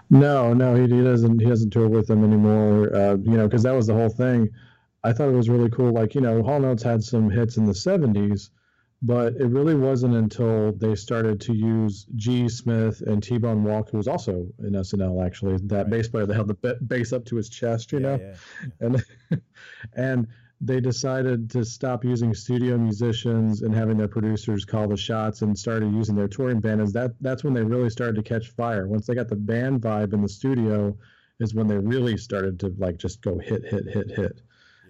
No, 0.09 0.53
no, 0.53 0.75
he, 0.75 0.83
he 0.83 1.03
doesn't. 1.03 1.39
He 1.39 1.45
doesn't 1.45 1.71
tour 1.71 1.89
with 1.89 2.07
them 2.07 2.23
anymore. 2.23 2.95
Uh, 2.95 3.15
you 3.17 3.37
know, 3.37 3.47
because 3.47 3.63
that 3.63 3.73
was 3.73 3.87
the 3.87 3.93
whole 3.93 4.09
thing. 4.09 4.49
I 5.03 5.11
thought 5.11 5.27
it 5.27 5.35
was 5.35 5.49
really 5.49 5.69
cool. 5.69 5.91
Like 5.91 6.15
you 6.15 6.21
know, 6.21 6.41
Hall 6.41 6.55
and 6.55 6.65
Oates 6.65 6.83
had 6.83 7.03
some 7.03 7.29
hits 7.29 7.57
in 7.57 7.65
the 7.65 7.73
'70s, 7.73 8.49
but 9.01 9.35
it 9.35 9.47
really 9.47 9.75
wasn't 9.75 10.15
until 10.15 10.71
they 10.71 10.95
started 10.95 11.39
to 11.41 11.53
use 11.53 12.05
G. 12.15 12.49
Smith 12.49 13.01
and 13.01 13.21
T 13.21 13.37
Bone 13.37 13.63
Wolk, 13.63 13.89
who 13.89 13.97
was 13.97 14.07
also 14.07 14.47
in 14.59 14.71
SNL 14.71 15.25
actually, 15.25 15.57
that 15.67 15.75
right. 15.75 15.89
bass 15.89 16.07
player 16.07 16.25
that 16.25 16.33
held 16.33 16.47
the 16.47 16.77
bass 16.87 17.13
up 17.13 17.25
to 17.25 17.35
his 17.35 17.49
chest, 17.49 17.91
you 17.91 17.99
yeah, 17.99 18.05
know, 18.05 18.23
yeah, 18.23 18.35
yeah. 18.81 18.87
and 18.87 19.05
and 19.93 20.27
they 20.61 20.79
decided 20.79 21.49
to 21.51 21.65
stop 21.65 22.05
using 22.05 22.33
studio 22.33 22.77
musicians 22.77 23.61
and 23.61 23.75
having 23.75 23.97
their 23.97 24.07
producers 24.07 24.63
call 24.63 24.87
the 24.87 24.97
shots 24.97 25.41
and 25.41 25.57
started 25.57 25.93
using 25.93 26.15
their 26.15 26.27
touring 26.27 26.61
band 26.61 26.81
is 26.81 26.93
that 26.93 27.11
that's 27.21 27.43
when 27.43 27.53
they 27.53 27.61
really 27.61 27.89
started 27.89 28.15
to 28.15 28.23
catch 28.23 28.49
fire 28.51 28.87
once 28.87 29.05
they 29.05 29.13
got 29.13 29.27
the 29.27 29.35
band 29.35 29.81
vibe 29.81 30.13
in 30.13 30.21
the 30.21 30.29
studio 30.29 30.97
is 31.39 31.53
when 31.53 31.67
they 31.67 31.77
really 31.77 32.17
started 32.17 32.57
to 32.59 32.73
like 32.77 32.97
just 32.97 33.21
go 33.21 33.37
hit 33.37 33.65
hit 33.65 33.85
hit 33.85 34.09
hit 34.11 34.41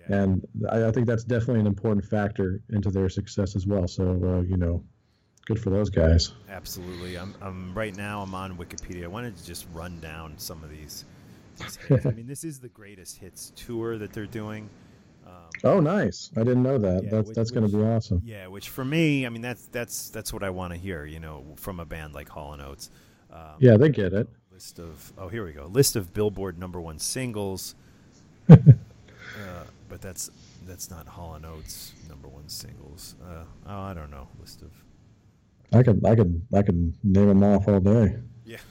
yeah. 0.09 0.23
and 0.23 0.47
I, 0.69 0.85
I, 0.85 0.91
think 0.91 1.07
that's 1.07 1.23
definitely 1.23 1.61
an 1.61 1.67
important 1.67 2.05
factor 2.05 2.61
into 2.69 2.89
their 2.91 3.09
success 3.09 3.55
as 3.55 3.65
well 3.65 3.87
so 3.87 4.03
uh, 4.23 4.41
you 4.41 4.57
know 4.57 4.83
good 5.45 5.59
for 5.59 5.69
those 5.69 5.89
guys 5.89 6.31
absolutely 6.49 7.17
I'm, 7.17 7.35
I'm 7.41 7.73
right 7.73 7.95
now 7.95 8.21
i'm 8.21 8.33
on 8.33 8.57
wikipedia 8.57 9.03
i 9.03 9.07
wanted 9.07 9.37
to 9.37 9.45
just 9.45 9.67
run 9.73 9.99
down 9.99 10.33
some 10.37 10.63
of 10.63 10.69
these, 10.69 11.05
i 11.89 12.09
mean 12.11 12.27
this 12.27 12.43
is 12.43 12.59
the 12.59 12.69
greatest 12.69 13.17
hits 13.17 13.51
tour 13.55 13.97
that 13.97 14.13
they're 14.13 14.25
doing 14.25 14.69
um, 15.27 15.33
oh, 15.63 15.79
nice! 15.79 16.29
I 16.35 16.41
didn't 16.43 16.61
know 16.61 16.77
that. 16.77 17.03
Yeah, 17.03 17.09
that's 17.09 17.29
which, 17.29 17.35
that's 17.35 17.51
going 17.51 17.67
to 17.67 17.75
be 17.75 17.83
awesome. 17.83 18.21
Yeah, 18.23 18.47
which 18.47 18.69
for 18.69 18.85
me, 18.85 19.25
I 19.25 19.29
mean, 19.29 19.41
that's 19.41 19.65
that's 19.67 20.09
that's 20.09 20.31
what 20.31 20.43
I 20.43 20.51
want 20.51 20.73
to 20.73 20.79
hear. 20.79 21.05
You 21.05 21.19
know, 21.19 21.43
from 21.55 21.79
a 21.79 21.85
band 21.85 22.13
like 22.13 22.29
Hall 22.29 22.53
and 22.53 22.61
Oates. 22.61 22.91
Um, 23.31 23.55
yeah, 23.59 23.75
they 23.75 23.89
get 23.89 24.13
it. 24.13 24.27
List 24.51 24.79
of 24.79 25.13
oh, 25.17 25.27
here 25.27 25.45
we 25.45 25.51
go. 25.51 25.65
List 25.65 25.95
of 25.95 26.13
Billboard 26.13 26.59
number 26.59 26.79
one 26.79 26.99
singles. 26.99 27.75
uh, 29.35 29.63
but 29.89 30.01
that's 30.01 30.31
that's 30.65 30.89
not 30.89 31.07
Hall 31.07 31.35
and 31.35 31.45
Oates 31.45 31.93
number 32.09 32.27
one 32.27 32.47
singles. 32.49 33.15
Uh, 33.23 33.43
oh, 33.67 33.81
I 33.81 33.93
don't 33.93 34.11
know. 34.11 34.27
List 34.39 34.61
of. 34.61 34.71
I 35.73 35.83
could 35.83 36.05
I 36.05 36.15
could 36.15 36.41
I 36.53 36.61
could 36.61 36.93
name 37.03 37.27
them 37.27 37.43
off 37.43 37.67
all 37.67 37.79
day. 37.79 38.15
Yeah. 38.45 38.57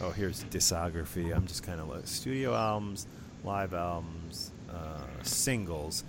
Oh, 0.00 0.10
here's 0.10 0.44
discography. 0.44 1.34
I'm 1.34 1.44
just 1.48 1.64
kind 1.64 1.80
of 1.80 1.88
like 1.88 2.06
studio 2.06 2.54
albums, 2.54 3.08
live 3.42 3.74
albums, 3.74 4.52
uh, 4.70 5.00
singles. 5.24 6.04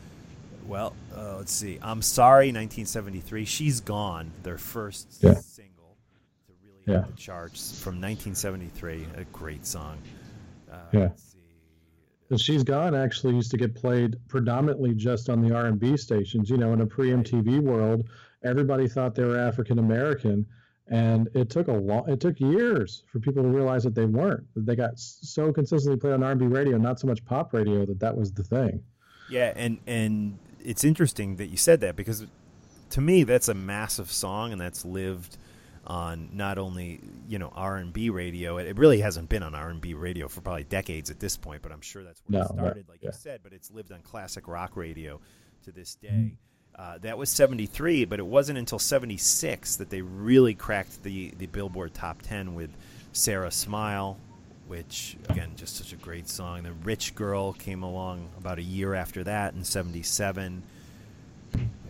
Well, 0.68 0.94
uh, 1.18 1.38
let's 1.38 1.52
see. 1.52 1.80
I'm 1.82 2.04
sorry, 2.04 2.50
1973. 2.50 3.46
She's 3.46 3.82
gone. 3.82 4.32
Their 4.44 4.60
first 4.60 5.08
yeah. 5.22 5.34
single 5.34 5.98
to 6.46 6.54
really 6.64 7.00
hit 7.00 7.08
the 7.08 7.20
charts 7.20 7.82
from 7.82 7.96
1973. 7.96 9.08
A 9.18 9.24
great 9.34 9.66
song. 9.66 9.98
Uh, 10.72 11.10
yeah. 12.30 12.38
She's 12.38 12.64
Gone 12.64 12.96
actually 12.96 13.36
used 13.36 13.52
to 13.52 13.58
get 13.58 13.76
played 13.76 14.18
predominantly 14.28 14.94
just 14.94 15.30
on 15.30 15.42
the 15.42 15.54
R&B 15.56 15.98
stations. 15.98 16.50
You 16.50 16.58
know, 16.58 16.74
in 16.74 16.82
a 16.82 16.86
pre-MTV 16.86 17.62
world, 17.62 18.08
everybody 18.44 18.88
thought 18.88 19.16
they 19.16 19.24
were 19.24 19.38
African 19.38 19.80
American, 19.80 20.46
and 20.88 21.28
it 21.34 21.50
took 21.50 21.68
a 21.68 21.74
long, 21.74 22.10
it 22.10 22.20
took 22.20 22.40
years 22.40 23.04
for 23.12 23.20
people 23.20 23.44
to 23.44 23.50
realize 23.50 23.84
that 23.84 23.96
they 23.96 24.06
weren't. 24.06 24.46
that 24.56 24.66
They 24.66 24.76
got 24.76 24.98
so 24.98 25.52
consistently 25.52 26.00
played 26.00 26.14
on 26.14 26.24
R&B 26.24 26.46
radio, 26.46 26.78
not 26.78 27.00
so 27.00 27.08
much 27.08 27.24
pop 27.26 27.54
radio, 27.54 27.86
that 27.86 28.00
that 28.00 28.16
was 28.16 28.32
the 28.32 28.44
thing. 28.44 28.84
Yeah, 29.30 29.54
and 29.56 29.80
and 29.86 30.40
it's 30.64 30.84
interesting 30.84 31.38
that 31.38 31.48
you 31.48 31.58
said 31.58 31.82
that 31.82 31.96
because 31.96 32.26
to 32.90 33.02
me 33.02 33.24
that's 33.24 33.48
a 33.48 33.54
massive 33.54 34.12
song 34.12 34.52
and 34.52 34.60
that's 34.60 34.84
lived 34.84 35.38
on 35.90 36.30
not 36.34 36.58
only 36.58 37.02
you 37.28 37.40
know 37.40 37.52
R 37.56 37.78
and 37.78 37.92
B 37.92 38.10
radio. 38.10 38.58
It, 38.58 38.78
really 38.78 39.02
hasn't 39.02 39.28
been 39.28 39.44
on 39.44 39.56
R 39.56 39.70
and 39.70 39.82
B 39.82 39.96
radio 39.96 40.28
for 40.28 40.42
probably 40.42 40.64
decades 40.64 41.10
at 41.10 41.20
this 41.20 41.36
point, 41.36 41.62
but 41.62 41.72
I'm 41.72 41.82
sure 41.82 42.04
that's 42.04 42.22
where 42.28 42.40
no, 42.40 42.46
it 42.46 42.54
started, 42.54 42.86
like 42.88 43.00
yeah. 43.02 43.10
you 43.10 43.14
said. 43.14 43.42
But 43.44 43.54
it's 43.54 43.72
lived 43.72 43.92
on 43.92 44.02
classic 44.02 44.48
rock 44.48 44.78
radio 44.78 45.20
to 45.64 45.72
this 45.72 45.96
day. 45.96 46.10
Mm-hmm 46.10 46.36
Uh, 46.80 46.98
that 47.00 47.18
was 47.18 47.30
73, 47.30 48.06
but 48.06 48.20
it 48.20 48.26
wasn't 48.26 48.58
until 48.58 48.80
76 48.80 49.76
that 49.78 49.90
they 49.90 50.02
really 50.02 50.54
cracked 50.54 51.04
the, 51.04 51.34
the 51.38 51.48
Billboard 51.48 51.94
Top 51.94 52.22
10 52.22 52.56
with 52.56 52.70
Sara 53.12 53.52
Smile, 53.52 54.18
which, 54.66 55.18
again, 55.28 55.52
just 55.58 55.76
such 55.76 55.92
a 55.92 55.98
great 55.98 56.30
song. 56.30 56.64
The 56.64 56.72
Rich 56.72 57.16
Girl 57.16 57.52
came 57.52 57.84
along 57.84 58.30
about 58.38 58.60
a 58.60 58.64
year 58.64 58.94
after 58.94 59.26
that 59.26 59.56
in 59.56 59.66
77. 59.66 60.64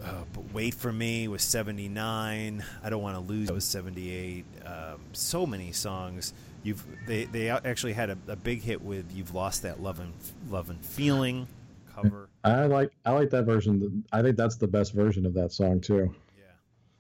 Uh, 0.04 0.24
but 0.34 0.54
Wait 0.54 0.74
for 0.74 0.92
Me 0.92 1.28
was 1.28 1.42
79. 1.44 2.64
I 2.84 2.90
Don't 2.90 3.02
Want 3.02 3.16
to 3.16 3.22
Lose 3.22 3.52
was 3.52 3.66
78. 3.66 4.46
Um, 4.66 5.00
so 5.14 5.46
many 5.46 5.72
songs. 5.72 6.34
You've 6.64 6.86
they, 7.08 7.26
they 7.26 7.50
actually 7.50 7.94
had 7.94 8.10
a, 8.10 8.18
a, 8.28 8.36
big 8.36 8.62
hit 8.62 8.82
with 8.82 9.12
You've 9.14 9.34
Lost 9.34 9.64
That 9.64 9.82
Love 9.82 10.00
and 10.00 10.14
Love 10.50 10.70
and 10.70 10.84
Feeling 10.84 11.48
cover. 11.94 12.30
I 12.44 12.66
like 12.66 12.92
I 13.06 13.12
like 13.12 13.30
that 13.32 13.44
version. 13.44 14.04
I 14.12 14.22
think 14.22 14.36
that's 14.36 14.56
the 14.56 14.68
best 14.68 14.94
version 14.94 15.26
of 15.26 15.34
that 15.36 15.52
song 15.52 15.80
too. 15.80 16.14
Yeah, 16.38 16.46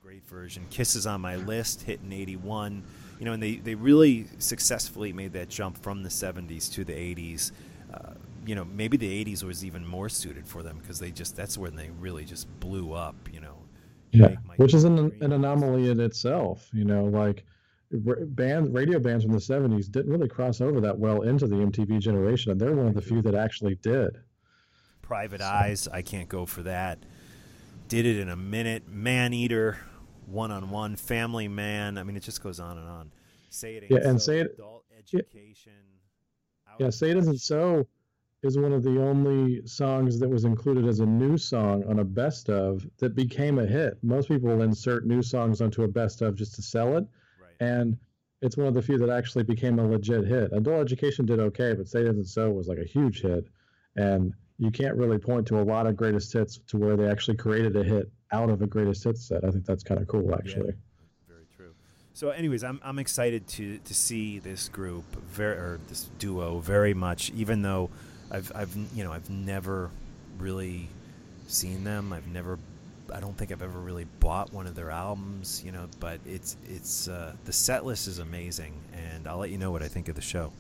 great 0.02 0.26
version. 0.26 0.66
Kisses 0.70 1.06
on 1.06 1.22
my 1.22 1.36
list 1.36 1.82
hit 1.82 2.00
in 2.04 2.14
'81. 2.14 2.84
You 3.20 3.26
know, 3.26 3.34
and 3.34 3.44
they 3.44 3.56
they 3.56 3.76
really 3.76 4.28
successfully 4.38 5.12
made 5.12 5.34
that 5.34 5.50
jump 5.50 5.78
from 5.82 6.04
the 6.04 6.10
'70s 6.10 6.72
to 6.74 6.86
the 6.86 6.94
'80s. 6.94 7.52
Uh, 7.94 8.14
you 8.50 8.56
know, 8.56 8.66
maybe 8.66 8.98
the 8.98 9.24
'80s 9.26 9.44
was 9.44 9.64
even 9.64 9.86
more 9.86 10.10
suited 10.10 10.48
for 10.48 10.64
them 10.64 10.80
because 10.80 10.98
they 10.98 11.12
just 11.12 11.36
that's 11.36 11.56
when 11.56 11.76
they 11.76 11.92
really 12.00 12.26
just 12.26 12.48
blew 12.60 12.94
up. 12.94 13.16
You 13.32 13.42
know. 13.42 13.58
Yeah, 14.12 14.38
which 14.56 14.74
is 14.74 14.86
an, 14.86 14.98
an 15.22 15.34
anomaly 15.34 15.92
in 15.92 16.00
itself. 16.00 16.68
You 16.74 16.84
know, 16.84 17.04
like 17.04 17.44
bands, 17.92 18.72
radio 18.72 18.98
bands 18.98 19.24
from 19.24 19.34
the 19.34 19.40
'70s 19.40 19.92
didn't 19.92 20.12
really 20.12 20.28
cross 20.28 20.62
over 20.62 20.82
that 20.82 20.98
well 20.98 21.22
into 21.22 21.46
the 21.46 21.58
MTV 21.58 22.00
generation, 22.00 22.52
and 22.52 22.60
they're 22.60 22.74
one 22.74 22.88
of 22.88 22.96
the 22.96 23.04
few 23.04 23.22
that 23.22 23.36
actually 23.36 23.76
did. 23.76 24.18
Private 25.04 25.42
Eyes, 25.42 25.88
I 25.88 26.02
can't 26.02 26.28
go 26.28 26.48
for 26.48 26.64
that. 26.64 26.98
Did 27.88 28.08
it 28.08 28.18
in 28.18 28.30
a 28.30 28.36
minute. 28.36 28.90
Man 28.90 29.32
Eater, 29.32 29.78
One 30.26 30.50
on 30.50 30.72
One, 30.72 30.96
Family 30.96 31.48
Man. 31.48 32.00
I 32.00 32.04
mean, 32.04 32.18
it 32.18 32.24
just 32.24 32.42
goes 32.42 32.60
on 32.60 32.80
and 32.80 32.90
on. 32.90 33.12
Say 33.52 33.76
it. 33.76 33.84
yeah, 33.92 34.00
and 34.10 34.20
so, 34.20 34.32
say 34.32 34.40
it. 34.40 34.56
Adult 34.56 34.86
education. 34.98 35.72
Yeah, 36.80 36.86
yeah 36.86 36.90
say 36.90 37.12
it 37.12 37.18
isn't 37.18 37.42
so. 37.42 37.86
Is 38.42 38.58
one 38.58 38.72
of 38.72 38.84
the 38.84 39.02
only 39.02 39.68
songs 39.68 40.18
that 40.20 40.30
was 40.30 40.46
included 40.46 40.88
as 40.88 41.02
a 41.02 41.06
new 41.06 41.38
song 41.38 41.84
on 41.90 42.00
a 42.00 42.06
best 42.06 42.50
of 42.50 42.88
that 43.00 43.14
became 43.14 43.60
a 43.60 43.66
hit. 43.66 43.98
Most 44.02 44.30
people 44.30 44.48
will 44.48 44.62
insert 44.62 45.06
new 45.06 45.22
songs 45.22 45.60
onto 45.60 45.84
a 45.84 45.90
best 45.90 46.22
of 46.22 46.36
just 46.36 46.56
to 46.56 46.62
sell 46.62 46.96
it, 46.96 47.06
right. 47.42 47.52
and 47.60 47.98
it's 48.42 48.56
one 48.56 48.68
of 48.68 48.74
the 48.74 48.82
few 48.82 48.98
that 48.98 49.10
actually 49.10 49.44
became 49.44 49.78
a 49.78 49.86
legit 49.86 50.26
hit. 50.26 50.54
Adult 50.54 50.80
Education 50.80 51.26
did 51.26 51.42
okay, 51.42 51.74
but 51.74 51.90
Say 51.90 52.00
It 52.00 52.08
Isn't 52.08 52.26
So 52.26 52.50
was 52.50 52.70
like 52.70 52.78
a 52.78 52.86
huge 52.86 53.22
hit, 53.22 53.46
and 53.98 54.34
you 54.58 54.72
can't 54.72 54.96
really 54.96 55.18
point 55.18 55.46
to 55.48 55.60
a 55.60 55.64
lot 55.64 55.86
of 55.86 55.98
greatest 55.98 56.32
hits 56.32 56.60
to 56.68 56.78
where 56.78 56.96
they 56.96 57.10
actually 57.10 57.36
created 57.36 57.76
a 57.76 57.84
hit 57.84 58.10
out 58.32 58.50
of 58.50 58.62
a 58.62 58.68
greatest 58.68 59.04
hits 59.04 59.28
set. 59.28 59.44
I 59.44 59.52
think 59.52 59.66
that's 59.66 59.84
kind 59.84 60.00
of 60.00 60.08
cool, 60.08 60.34
actually. 60.34 60.68
Yeah, 60.68 61.28
very 61.28 61.46
true. 61.58 61.74
So, 62.14 62.30
anyways, 62.30 62.64
I'm 62.64 62.80
I'm 62.84 63.00
excited 63.00 63.48
to 63.50 63.80
to 63.80 63.94
see 63.94 64.40
this 64.40 64.70
group 64.70 65.04
very 65.26 65.58
or 65.58 65.80
this 65.90 66.10
duo 66.20 66.60
very 66.60 66.94
much. 66.94 67.32
Even 67.32 67.64
though 67.64 67.90
I've 68.32 68.52
I've 68.56 68.76
you 68.96 69.04
know 69.04 69.12
I've 69.12 69.30
never 69.30 69.90
really 70.38 70.88
seen 71.48 71.84
them. 71.84 72.14
I've 72.14 72.28
never. 72.28 72.58
I 73.12 73.20
don't 73.20 73.36
think 73.36 73.52
I've 73.52 73.64
ever 73.64 73.80
really 73.80 74.06
bought 74.20 74.54
one 74.54 74.68
of 74.68 74.76
their 74.76 74.92
albums, 74.92 75.64
you 75.66 75.72
know. 75.72 75.88
But 76.00 76.20
it's 76.26 76.58
it's 76.68 77.08
uh, 77.08 77.34
the 77.46 77.54
set 77.54 77.86
list 77.86 78.08
is 78.08 78.20
amazing, 78.20 78.74
and 78.94 79.28
I'll 79.28 79.40
let 79.40 79.50
you 79.50 79.58
know 79.58 79.72
what 79.72 79.82
I 79.82 79.88
think 79.88 80.10
of 80.10 80.16
the 80.16 80.22
show. 80.22 80.52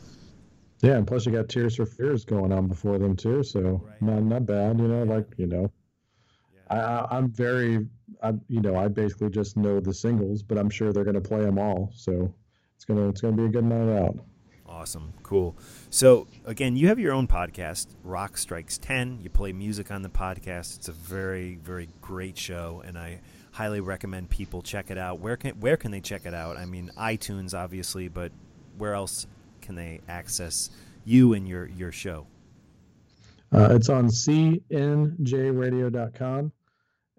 Yeah, 0.81 0.93
and 0.93 1.05
plus 1.05 1.25
you 1.25 1.31
got 1.31 1.49
Tears 1.49 1.75
for 1.75 1.85
Fears 1.85 2.23
going 2.23 2.51
on 2.51 2.67
before 2.67 2.97
them 2.97 3.15
too, 3.15 3.43
so 3.43 3.59
right. 3.85 4.01
not 4.01 4.23
not 4.23 4.45
bad. 4.45 4.79
You 4.79 4.87
know, 4.87 5.03
like 5.03 5.27
you 5.37 5.47
know, 5.47 5.71
yeah. 6.71 7.05
I, 7.09 7.17
I'm 7.17 7.29
very, 7.29 7.85
I 8.23 8.33
you 8.47 8.61
know, 8.61 8.75
I 8.75 8.87
basically 8.87 9.29
just 9.29 9.57
know 9.57 9.79
the 9.79 9.93
singles, 9.93 10.41
but 10.41 10.57
I'm 10.57 10.69
sure 10.69 10.91
they're 10.91 11.03
going 11.03 11.21
to 11.21 11.29
play 11.29 11.41
them 11.41 11.59
all, 11.59 11.91
so 11.93 12.33
it's 12.75 12.85
gonna 12.85 13.09
it's 13.09 13.21
gonna 13.21 13.35
be 13.35 13.45
a 13.45 13.49
good 13.49 13.65
night 13.65 13.99
out. 13.99 14.17
Awesome, 14.69 15.13
cool. 15.23 15.57
So 15.89 16.27
again, 16.45 16.77
you 16.77 16.89
have 16.89 16.99
your 16.99 17.11
own 17.11 17.27
podcast, 17.27 17.87
Rock 18.03 18.37
Strikes 18.37 18.77
Ten. 18.77 19.19
You 19.21 19.29
play 19.29 19.51
music 19.51 19.89
on 19.89 20.03
the 20.03 20.09
podcast. 20.09 20.77
It's 20.77 20.87
a 20.87 20.93
very 20.93 21.55
very 21.55 21.89
great 22.01 22.37
show, 22.37 22.83
and 22.85 22.97
I 22.97 23.21
highly 23.51 23.81
recommend 23.81 24.29
people 24.29 24.61
check 24.61 24.91
it 24.91 24.97
out. 24.97 25.19
Where 25.19 25.37
can 25.37 25.59
where 25.59 25.75
can 25.75 25.91
they 25.91 26.01
check 26.01 26.25
it 26.25 26.35
out? 26.35 26.55
I 26.55 26.65
mean, 26.65 26.91
iTunes 26.97 27.57
obviously, 27.57 28.09
but 28.09 28.31
where 28.77 28.93
else 28.93 29.25
can 29.61 29.75
they 29.75 30.01
access 30.07 30.69
you 31.03 31.33
and 31.33 31.47
your 31.47 31.67
your 31.67 31.91
show? 31.91 32.27
Uh, 33.51 33.69
it's 33.71 33.89
on 33.89 34.07
cnjradio.com, 34.07 36.51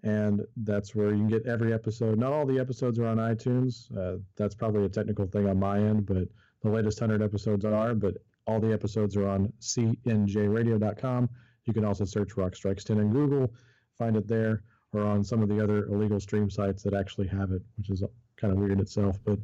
and 0.03 0.41
that's 0.55 0.95
where 0.95 1.11
you 1.11 1.17
can 1.17 1.27
get 1.27 1.45
every 1.45 1.73
episode. 1.73 2.17
Not 2.17 2.31
all 2.31 2.45
the 2.45 2.59
episodes 2.59 2.97
are 2.97 3.07
on 3.07 3.17
iTunes. 3.17 3.93
Uh, 3.97 4.19
that's 4.37 4.55
probably 4.55 4.85
a 4.85 4.89
technical 4.89 5.27
thing 5.27 5.49
on 5.49 5.59
my 5.59 5.79
end, 5.79 6.05
but 6.05 6.29
the 6.61 6.69
latest 6.69 7.01
100 7.01 7.23
episodes 7.23 7.65
are. 7.65 7.93
But 7.93 8.17
all 8.47 8.59
the 8.59 8.73
episodes 8.73 9.15
are 9.17 9.27
on 9.27 9.51
cnjradio.com. 9.61 11.29
You 11.65 11.73
can 11.73 11.85
also 11.85 12.05
search 12.05 12.37
Rock 12.37 12.55
Strikes 12.55 12.83
10 12.83 12.99
in 12.99 13.11
Google, 13.11 13.53
find 13.97 14.15
it 14.15 14.27
there, 14.27 14.63
or 14.93 15.01
on 15.01 15.23
some 15.23 15.41
of 15.43 15.49
the 15.49 15.63
other 15.63 15.85
illegal 15.85 16.19
stream 16.19 16.49
sites 16.49 16.83
that 16.83 16.93
actually 16.93 17.27
have 17.27 17.51
it, 17.51 17.61
which 17.77 17.89
is 17.89 18.03
kind 18.37 18.51
of 18.51 18.59
weird 18.59 18.79
itself. 18.79 19.17
But 19.23 19.39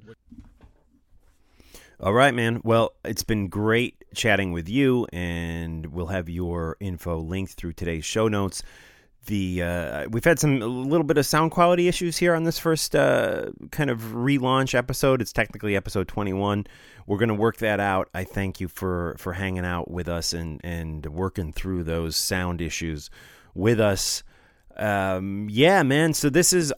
all 2.00 2.14
right, 2.14 2.34
man. 2.34 2.62
Well, 2.64 2.94
it's 3.04 3.24
been 3.24 3.48
great 3.48 4.04
chatting 4.14 4.52
with 4.52 4.70
you, 4.70 5.08
and 5.12 5.88
we'll 5.88 6.08
have 6.08 6.30
your 6.30 6.78
info 6.80 7.18
linked 7.18 7.54
through 7.54 7.74
today's 7.74 8.06
show 8.06 8.28
notes. 8.28 8.62
The 9.28 9.62
uh, 9.62 10.08
we've 10.10 10.24
had 10.24 10.40
some 10.40 10.62
a 10.62 10.66
little 10.66 11.06
bit 11.06 11.18
of 11.18 11.26
sound 11.26 11.52
quality 11.52 11.88
issues 11.88 12.18
here 12.18 12.34
on 12.34 12.44
this 12.44 12.58
first 12.58 12.96
uh, 12.96 13.48
kind 13.72 13.90
of 13.90 14.00
relaunch 14.14 14.74
episode. 14.74 15.22
It's 15.22 15.34
technically 15.34 15.76
episode 15.76 16.08
21. 16.08 16.66
We're 17.06 17.18
going 17.18 17.30
to 17.30 17.36
work 17.36 17.58
that 17.58 17.80
out. 17.80 18.10
I 18.14 18.24
thank 18.24 18.60
you 18.62 18.68
for 18.68 19.16
for 19.20 19.34
hanging 19.34 19.66
out 19.66 19.92
with 19.92 20.08
us 20.08 20.34
and 20.34 20.62
and 20.64 21.06
working 21.06 21.52
through 21.52 21.84
those 21.84 22.16
sound 22.16 22.62
issues 22.62 23.10
with 23.54 23.80
us. 23.80 24.24
Um, 24.78 25.48
yeah, 25.50 25.84
man. 25.84 26.14
So 26.14 26.30
this 26.30 26.54
is 26.54 26.74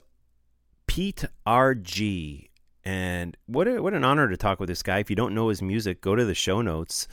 Pete 0.87 1.25
RG 1.45 2.49
and 2.83 3.37
what 3.45 3.67
a, 3.67 3.81
what 3.81 3.93
an 3.93 4.03
honor 4.03 4.27
to 4.27 4.37
talk 4.37 4.59
with 4.59 4.69
this 4.69 4.81
guy. 4.81 4.97
If 4.97 5.11
you 5.11 5.15
don't 5.15 5.35
know 5.35 5.49
his 5.49 5.61
music, 5.61 6.01
go 6.01 6.15
to 6.15 6.25
the 6.25 6.33
show 6.33 6.63
notes 6.63 7.07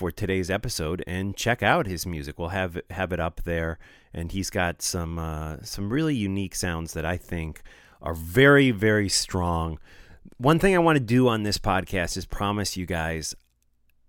for 0.00 0.10
today's 0.10 0.50
episode 0.50 1.04
and 1.06 1.36
check 1.36 1.62
out 1.62 1.86
his 1.86 2.06
music. 2.06 2.38
We'll 2.38 2.48
have 2.48 2.80
have 2.88 3.12
it 3.12 3.20
up 3.20 3.42
there, 3.44 3.78
and 4.14 4.32
he's 4.32 4.48
got 4.48 4.80
some 4.80 5.18
uh, 5.18 5.58
some 5.62 5.92
really 5.92 6.14
unique 6.14 6.54
sounds 6.54 6.94
that 6.94 7.04
I 7.04 7.18
think 7.18 7.60
are 8.00 8.14
very 8.14 8.70
very 8.70 9.10
strong. 9.10 9.78
One 10.38 10.58
thing 10.58 10.74
I 10.74 10.78
want 10.78 10.96
to 10.96 11.04
do 11.04 11.28
on 11.28 11.42
this 11.42 11.58
podcast 11.58 12.16
is 12.16 12.24
promise 12.24 12.78
you 12.78 12.86
guys 12.86 13.34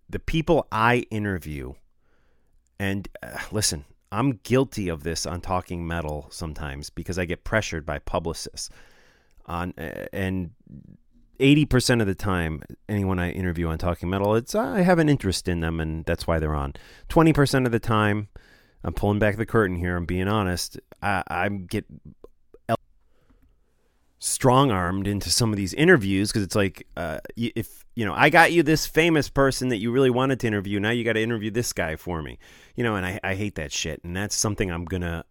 the 0.09 0.19
people 0.19 0.65
I 0.71 1.07
interview, 1.11 1.73
and 2.79 3.09
uh, 3.21 3.37
listen, 3.51 3.83
I'm 4.13 4.39
guilty 4.43 4.87
of 4.87 5.03
this 5.03 5.25
on 5.25 5.41
talking 5.41 5.85
metal 5.85 6.27
sometimes 6.29 6.89
because 6.89 7.19
I 7.19 7.25
get 7.25 7.43
pressured 7.43 7.85
by 7.85 7.99
publicists 7.99 8.69
on 9.45 9.73
and 10.13 10.51
80% 11.41 12.01
of 12.01 12.07
the 12.07 12.15
time, 12.15 12.61
anyone 12.87 13.19
I 13.19 13.31
interview 13.31 13.67
on 13.67 13.77
Talking 13.77 14.09
Metal, 14.09 14.35
it's 14.35 14.55
I 14.55 14.81
have 14.81 14.99
an 14.99 15.09
interest 15.09 15.47
in 15.47 15.59
them 15.59 15.79
and 15.79 16.05
that's 16.05 16.27
why 16.27 16.39
they're 16.39 16.55
on. 16.55 16.73
20% 17.09 17.65
of 17.65 17.71
the 17.71 17.79
time, 17.79 18.29
I'm 18.83 18.93
pulling 18.93 19.19
back 19.19 19.37
the 19.37 19.45
curtain 19.45 19.75
here, 19.75 19.97
I'm 19.97 20.05
being 20.05 20.27
honest, 20.27 20.79
I, 21.01 21.23
I 21.27 21.49
get 21.49 21.85
strong 24.19 24.69
armed 24.69 25.07
into 25.07 25.31
some 25.31 25.51
of 25.51 25.57
these 25.57 25.73
interviews 25.73 26.29
because 26.29 26.43
it's 26.43 26.55
like, 26.55 26.87
uh, 26.95 27.19
if, 27.35 27.85
you 27.95 28.05
know, 28.05 28.13
I 28.13 28.29
got 28.29 28.51
you 28.51 28.61
this 28.61 28.85
famous 28.85 29.29
person 29.29 29.69
that 29.69 29.77
you 29.77 29.91
really 29.91 30.11
wanted 30.11 30.39
to 30.41 30.47
interview, 30.47 30.79
now 30.79 30.91
you 30.91 31.03
got 31.03 31.13
to 31.13 31.21
interview 31.23 31.49
this 31.49 31.73
guy 31.73 31.95
for 31.95 32.21
me. 32.21 32.37
You 32.75 32.83
know, 32.83 32.95
and 32.95 33.05
I, 33.05 33.19
I 33.23 33.33
hate 33.33 33.55
that 33.55 33.71
shit. 33.71 34.03
And 34.03 34.15
that's 34.15 34.35
something 34.35 34.71
I'm 34.71 34.85
going 34.85 35.01
to 35.01 35.25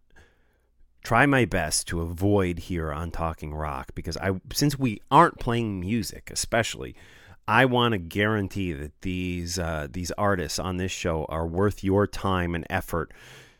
try 1.03 1.25
my 1.25 1.45
best 1.45 1.87
to 1.87 2.01
avoid 2.01 2.59
here 2.59 2.91
on 2.91 3.11
Talking 3.11 3.53
Rock 3.53 3.93
because 3.95 4.17
I 4.17 4.39
since 4.53 4.77
we 4.77 5.01
aren't 5.09 5.39
playing 5.39 5.79
music, 5.79 6.29
especially, 6.31 6.95
I 7.47 7.65
want 7.65 7.93
to 7.93 7.97
guarantee 7.97 8.73
that 8.73 9.01
these 9.01 9.57
uh, 9.57 9.87
these 9.89 10.11
artists 10.11 10.59
on 10.59 10.77
this 10.77 10.91
show 10.91 11.25
are 11.29 11.47
worth 11.47 11.83
your 11.83 12.07
time 12.07 12.55
and 12.55 12.65
effort 12.69 13.11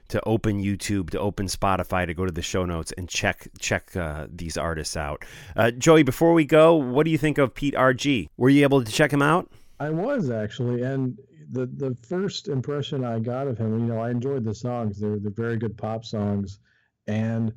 to 0.10 0.22
open 0.26 0.62
YouTube, 0.62 1.10
to 1.12 1.20
open 1.20 1.48
Spotify, 1.48 2.06
to 2.06 2.14
go 2.14 2.26
to 2.26 2.32
the 2.32 2.42
show 2.42 2.66
notes 2.66 2.94
and 2.98 3.10
check 3.10 3.48
check 3.60 3.96
uh, 3.96 4.28
these 4.30 4.58
artists 4.58 4.96
out. 4.96 5.26
Uh, 5.56 5.72
Joey, 5.72 6.04
before 6.04 6.34
we 6.34 6.46
go, 6.46 6.76
what 6.76 7.06
do 7.06 7.12
you 7.12 7.18
think 7.18 7.38
of 7.38 7.54
Pete 7.54 7.76
RG? 7.76 8.28
Were 8.38 8.50
you 8.50 8.64
able 8.64 8.84
to 8.84 8.92
check 8.92 9.12
him 9.12 9.22
out? 9.22 9.52
I 9.80 9.90
was 9.90 10.30
actually, 10.30 10.84
and 10.84 11.18
the 11.52 11.66
the 11.66 11.98
first 12.08 12.50
impression 12.50 13.04
I 13.04 13.20
got 13.20 13.48
of 13.48 13.58
him, 13.58 13.80
you 13.80 13.86
know, 13.88 14.00
I 14.00 14.12
enjoyed 14.12 14.44
the 14.44 14.54
songs. 14.54 15.00
They're 15.00 15.18
they're 15.18 15.32
very 15.32 15.58
good 15.58 15.76
pop 15.76 16.06
songs 16.06 16.60
and 17.08 17.54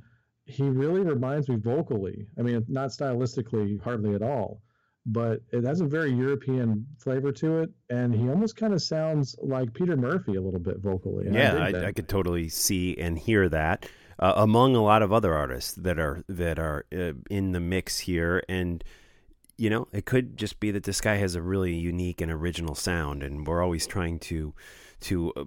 he 0.46 0.64
really 0.64 1.00
reminds 1.00 1.48
me 1.48 1.56
vocally. 1.56 2.26
I 2.38 2.42
mean, 2.42 2.64
not 2.68 2.90
stylistically, 2.90 3.80
hardly 3.82 4.14
at 4.14 4.22
all, 4.22 4.60
but 5.06 5.40
it 5.52 5.64
has 5.64 5.80
a 5.80 5.86
very 5.86 6.12
European 6.12 6.86
flavor 6.98 7.32
to 7.32 7.60
it, 7.60 7.70
and 7.90 8.14
he 8.14 8.28
almost 8.28 8.56
kind 8.56 8.72
of 8.72 8.82
sounds 8.82 9.36
like 9.42 9.72
Peter 9.74 9.96
Murphy 9.96 10.36
a 10.36 10.40
little 10.40 10.60
bit 10.60 10.78
vocally. 10.80 11.28
Yeah, 11.30 11.56
I, 11.56 11.70
I, 11.70 11.86
I, 11.86 11.92
could 11.92 12.08
totally 12.08 12.48
see 12.48 12.96
and 12.98 13.18
hear 13.18 13.48
that. 13.48 13.86
uh, 14.18 14.32
among 14.36 14.76
a 14.76 14.82
lot 14.82 15.02
of 15.02 15.12
other 15.12 15.34
artists 15.34 15.72
that 15.74 15.98
are 15.98 16.24
that 16.28 16.58
are 16.58 16.86
uh, 16.92 17.12
in 17.30 17.52
the 17.52 17.60
mix 17.60 18.00
here, 18.00 18.42
and 18.48 18.84
you 19.56 19.70
know, 19.70 19.88
it 19.92 20.04
could 20.04 20.36
just 20.36 20.60
be 20.60 20.70
that 20.70 20.84
this 20.84 21.00
guy 21.00 21.16
has 21.16 21.34
a 21.34 21.42
really 21.42 21.74
unique 21.74 22.20
and 22.20 22.30
original 22.30 22.74
sound, 22.74 23.22
and 23.22 23.46
we're 23.46 23.62
always 23.62 23.86
trying 23.86 24.18
to 24.20 24.54
to 25.00 25.32
uh, 25.36 25.44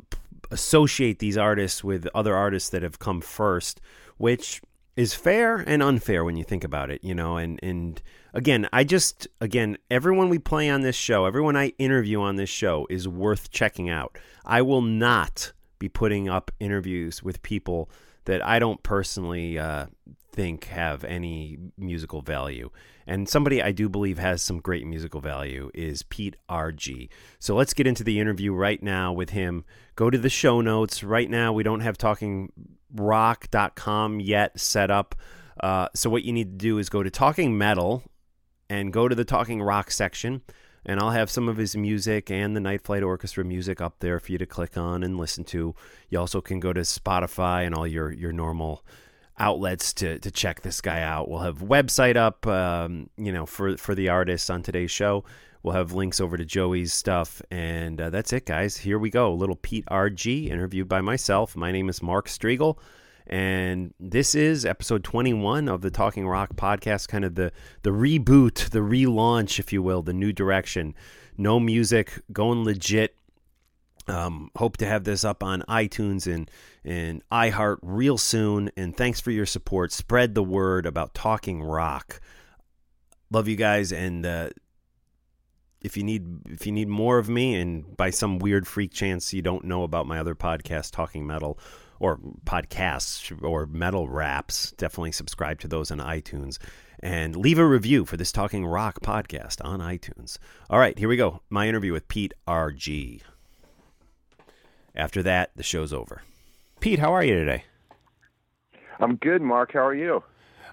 associate 0.52 1.20
these 1.20 1.38
artists 1.38 1.84
with 1.84 2.08
other 2.14 2.36
artists 2.36 2.70
that 2.70 2.84
have 2.84 3.00
come 3.00 3.22
first, 3.22 3.82
which 4.18 4.62
is 4.96 5.14
fair 5.14 5.58
and 5.58 5.84
unfair 5.84 6.24
when 6.24 6.36
you 6.36 6.44
think 6.44 6.64
about 6.64 6.90
it, 6.90 7.04
you 7.04 7.14
know, 7.14 7.38
and 7.38 7.60
and 7.62 8.02
again, 8.34 8.68
I 8.74 8.84
just 8.84 9.28
again, 9.40 9.78
everyone 9.92 10.30
we 10.30 10.40
play 10.40 10.70
on 10.70 10.82
this 10.82 10.96
show, 10.96 11.26
everyone 11.26 11.56
I 11.56 11.68
interview 11.78 12.20
on 12.20 12.36
this 12.36 12.50
show 12.50 12.88
is 12.90 13.08
worth 13.08 13.52
checking 13.52 13.90
out. 13.90 14.18
I 14.46 14.64
will 14.64 14.82
not 14.82 15.54
be 15.80 15.88
putting 15.88 16.28
up 16.28 16.52
interviews 16.60 17.22
with 17.22 17.44
people 17.44 17.90
that 18.28 18.46
I 18.46 18.60
don't 18.60 18.84
personally 18.84 19.58
uh, 19.58 19.88
think 20.34 20.66
have 20.66 21.06
any 21.06 21.58
musical 21.78 22.22
value. 22.22 22.70
And 23.08 23.30
somebody 23.30 23.64
I 23.64 23.72
do 23.72 23.88
believe 23.88 24.20
has 24.20 24.42
some 24.42 24.60
great 24.60 24.86
musical 24.86 25.22
value 25.22 25.72
is 25.74 26.04
Pete 26.04 26.36
RG. 26.50 27.08
So 27.40 27.56
let's 27.56 27.74
get 27.74 27.88
into 27.88 28.04
the 28.04 28.20
interview 28.20 28.54
right 28.54 28.84
now 28.84 29.14
with 29.14 29.30
him. 29.30 29.64
Go 29.96 30.10
to 30.10 30.18
the 30.18 30.30
show 30.30 30.60
notes. 30.60 31.06
Right 31.06 31.30
now, 31.30 31.54
we 31.54 31.64
don't 31.64 31.80
have 31.80 31.98
talkingrock.com 31.98 34.20
yet 34.20 34.60
set 34.60 34.92
up. 34.92 35.16
Uh, 35.62 35.88
so 35.96 36.10
what 36.10 36.24
you 36.24 36.34
need 36.34 36.52
to 36.52 36.58
do 36.58 36.80
is 36.80 36.90
go 36.90 37.04
to 37.04 37.10
Talking 37.10 37.58
Metal 37.58 38.04
and 38.70 38.92
go 38.92 39.08
to 39.08 39.16
the 39.16 39.24
Talking 39.24 39.62
Rock 39.62 39.90
section. 39.90 40.42
And 40.88 41.00
I'll 41.00 41.12
have 41.12 41.30
some 41.30 41.50
of 41.50 41.58
his 41.58 41.76
music 41.76 42.32
and 42.32 42.56
the 42.56 42.62
Night 42.62 42.82
Flight 42.82 43.04
Orchestra 43.04 43.44
music 43.44 43.82
up 43.82 44.00
there 44.00 44.20
for 44.20 44.32
you 44.32 44.38
to 44.38 44.46
click 44.46 44.78
on 44.78 45.04
and 45.04 45.18
listen 45.18 45.44
to. 45.46 45.76
You 46.10 46.20
also 46.20 46.42
can 46.42 46.60
go 46.60 46.74
to 46.74 46.82
Spotify 46.82 47.66
and 47.66 47.76
all 47.76 47.86
your, 47.86 48.12
your 48.12 48.32
normal 48.32 48.84
outlets 49.40 49.94
to 49.94 50.20
to 50.20 50.32
check 50.32 50.62
this 50.62 50.82
guy 50.82 51.02
out. 51.02 51.30
We'll 51.30 51.42
have 51.42 51.60
website 51.60 52.16
up, 52.16 52.46
um, 52.48 53.10
you 53.18 53.32
know, 53.32 53.46
for 53.46 53.78
for 53.78 53.96
the 53.96 54.10
artists 54.10 54.50
on 54.50 54.64
today's 54.64 54.92
show. 54.92 55.24
We'll 55.64 55.74
have 55.74 55.92
links 55.92 56.22
over 56.22 56.38
to 56.38 56.46
Joey's 56.46 56.94
stuff, 56.94 57.42
and 57.52 58.00
uh, 58.00 58.10
that's 58.10 58.32
it, 58.32 58.46
guys. 58.46 58.78
Here 58.78 59.00
we 59.00 59.10
go. 59.10 59.34
Little 59.34 59.56
Pete 59.56 59.86
RG 59.88 60.50
interviewed 60.50 60.88
by 60.88 61.02
myself. 61.02 61.56
My 61.56 61.72
name 61.72 61.90
is 61.90 62.02
Mark 62.02 62.28
Strigl, 62.28 62.78
and 63.28 63.94
this 64.00 64.36
is 64.36 64.66
episode 64.66 65.04
21 65.04 65.68
of 65.68 65.82
the 65.82 65.92
Talking 65.92 66.28
Rock 66.28 66.56
podcast. 66.56 67.08
Kind 67.08 67.26
of 67.26 67.36
the 67.36 67.52
the 67.84 67.92
reboot, 67.92 68.70
the 68.70 68.80
relaunch, 68.80 69.60
if 69.60 69.72
you 69.72 69.82
will, 69.82 70.02
the 70.02 70.14
new 70.14 70.32
direction. 70.32 70.96
No 71.38 71.60
music, 71.60 72.22
going 72.32 72.64
legit 72.64 73.16
um, 74.08 74.52
hope 74.56 74.78
to 74.78 74.86
have 74.86 75.04
this 75.04 75.24
up 75.24 75.44
on 75.44 75.64
iTunes 75.68 76.32
and 76.34 76.50
and 76.84 77.22
iHeart 77.32 77.78
real 77.82 78.18
soon. 78.18 78.72
And 78.78 78.96
thanks 78.96 79.20
for 79.20 79.32
your 79.32 79.46
support. 79.46 79.92
Spread 79.92 80.34
the 80.34 80.44
word 80.44 80.86
about 80.86 81.14
talking 81.14 81.62
rock. 81.62 82.22
Love 83.30 83.48
you 83.48 83.58
guys. 83.58 83.92
And 83.92 84.26
uh, 84.26 84.50
if 85.82 85.98
you 85.98 86.04
need 86.04 86.26
if 86.46 86.66
you 86.66 86.72
need 86.72 86.88
more 86.88 87.18
of 87.18 87.30
me, 87.30 87.56
and 87.56 87.96
by 87.98 88.10
some 88.10 88.40
weird 88.40 88.68
freak 88.68 88.94
chance 88.94 89.34
you 89.34 89.42
don't 89.42 89.66
know 89.66 89.84
about 89.84 90.08
my 90.08 90.20
other 90.20 90.36
podcast, 90.36 90.92
Talking 90.92 91.28
Metal, 91.28 91.60
or 92.00 92.18
podcasts 92.46 93.44
or 93.44 93.66
metal 93.66 94.08
raps, 94.08 94.72
definitely 94.74 95.12
subscribe 95.12 95.60
to 95.60 95.68
those 95.68 95.92
on 95.92 96.00
iTunes. 96.00 96.58
And 97.00 97.36
leave 97.36 97.60
a 97.60 97.66
review 97.66 98.06
for 98.06 98.18
this 98.18 98.32
Talking 98.32 98.66
Rock 98.66 99.02
podcast 99.02 99.64
on 99.64 99.80
iTunes. 99.80 100.40
All 100.70 100.80
right, 100.80 100.98
here 100.98 101.08
we 101.08 101.16
go. 101.16 101.42
My 101.50 101.68
interview 101.68 101.94
with 101.94 102.08
Pete 102.08 102.34
R.G. 102.48 103.22
After 104.96 105.22
that, 105.22 105.52
the 105.56 105.62
show's 105.62 105.94
over. 105.94 106.24
Pete, 106.80 106.98
how 106.98 107.14
are 107.14 107.24
you 107.24 107.36
today? 107.36 107.66
I'm 109.00 109.16
good, 109.16 109.44
Mark. 109.44 109.74
How 109.74 109.86
are 109.86 109.94
you? 109.94 110.24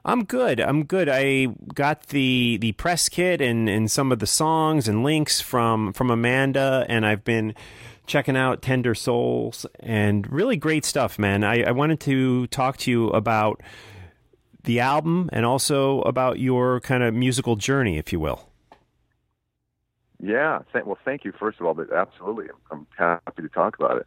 I'm 0.04 0.24
good. 0.24 0.60
I'm 0.60 0.84
good. 0.84 1.08
I 1.10 1.46
got 1.74 2.08
the 2.08 2.58
the 2.60 2.72
press 2.72 3.08
kit 3.08 3.40
and, 3.40 3.68
and 3.68 3.90
some 3.90 4.12
of 4.12 4.18
the 4.18 4.26
songs 4.26 4.86
and 4.86 5.02
links 5.02 5.40
from 5.40 5.92
from 5.94 6.10
Amanda, 6.10 6.84
and 6.88 7.06
I've 7.06 7.24
been 7.24 7.54
checking 8.06 8.36
out 8.36 8.62
Tender 8.62 8.94
Souls 8.94 9.66
and 9.80 10.30
really 10.30 10.56
great 10.56 10.84
stuff, 10.84 11.18
man. 11.18 11.44
I, 11.44 11.62
I 11.62 11.70
wanted 11.72 12.00
to 12.00 12.46
talk 12.48 12.76
to 12.78 12.90
you 12.90 13.08
about 13.10 13.62
the 14.64 14.80
album 14.80 15.30
and 15.32 15.44
also 15.44 16.00
about 16.02 16.38
your 16.38 16.80
kind 16.80 17.02
of 17.02 17.14
musical 17.14 17.56
journey, 17.56 17.98
if 17.98 18.12
you 18.12 18.20
will. 18.20 18.48
Yeah. 20.20 20.60
Th- 20.72 20.84
well, 20.84 20.98
thank 21.04 21.24
you 21.24 21.32
first 21.32 21.60
of 21.60 21.66
all, 21.66 21.74
but 21.74 21.92
absolutely, 21.92 22.46
I'm 22.70 22.86
happy 22.96 23.42
to 23.42 23.48
talk 23.48 23.76
about 23.78 23.98
it. 23.98 24.06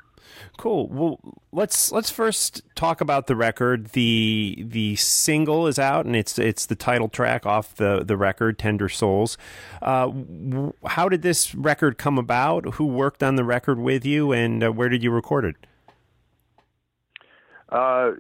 Cool. 0.58 0.88
Well, 0.88 1.20
let's 1.52 1.92
let's 1.92 2.10
first 2.10 2.64
talk 2.76 3.02
about 3.02 3.28
the 3.28 3.36
record. 3.36 3.88
the 3.90 4.64
The 4.66 4.96
single 4.96 5.68
is 5.68 5.78
out, 5.78 6.06
and 6.06 6.16
it's 6.16 6.40
it's 6.40 6.66
the 6.66 6.76
title 6.76 7.10
track 7.10 7.46
off 7.46 7.76
the 7.76 8.04
the 8.04 8.18
record, 8.18 8.58
"Tender 8.58 8.90
Souls." 8.90 9.38
Uh, 9.82 10.12
how 10.86 11.08
did 11.10 11.22
this 11.22 11.54
record 11.54 11.98
come 11.98 12.18
about? 12.18 12.76
Who 12.76 12.86
worked 12.86 13.22
on 13.22 13.36
the 13.36 13.44
record 13.44 13.80
with 13.80 14.06
you, 14.06 14.32
and 14.32 14.64
uh, 14.64 14.72
where 14.72 14.90
did 14.90 15.04
you 15.04 15.12
record 15.12 15.46
it? 15.46 15.56
Uh, 17.70 18.12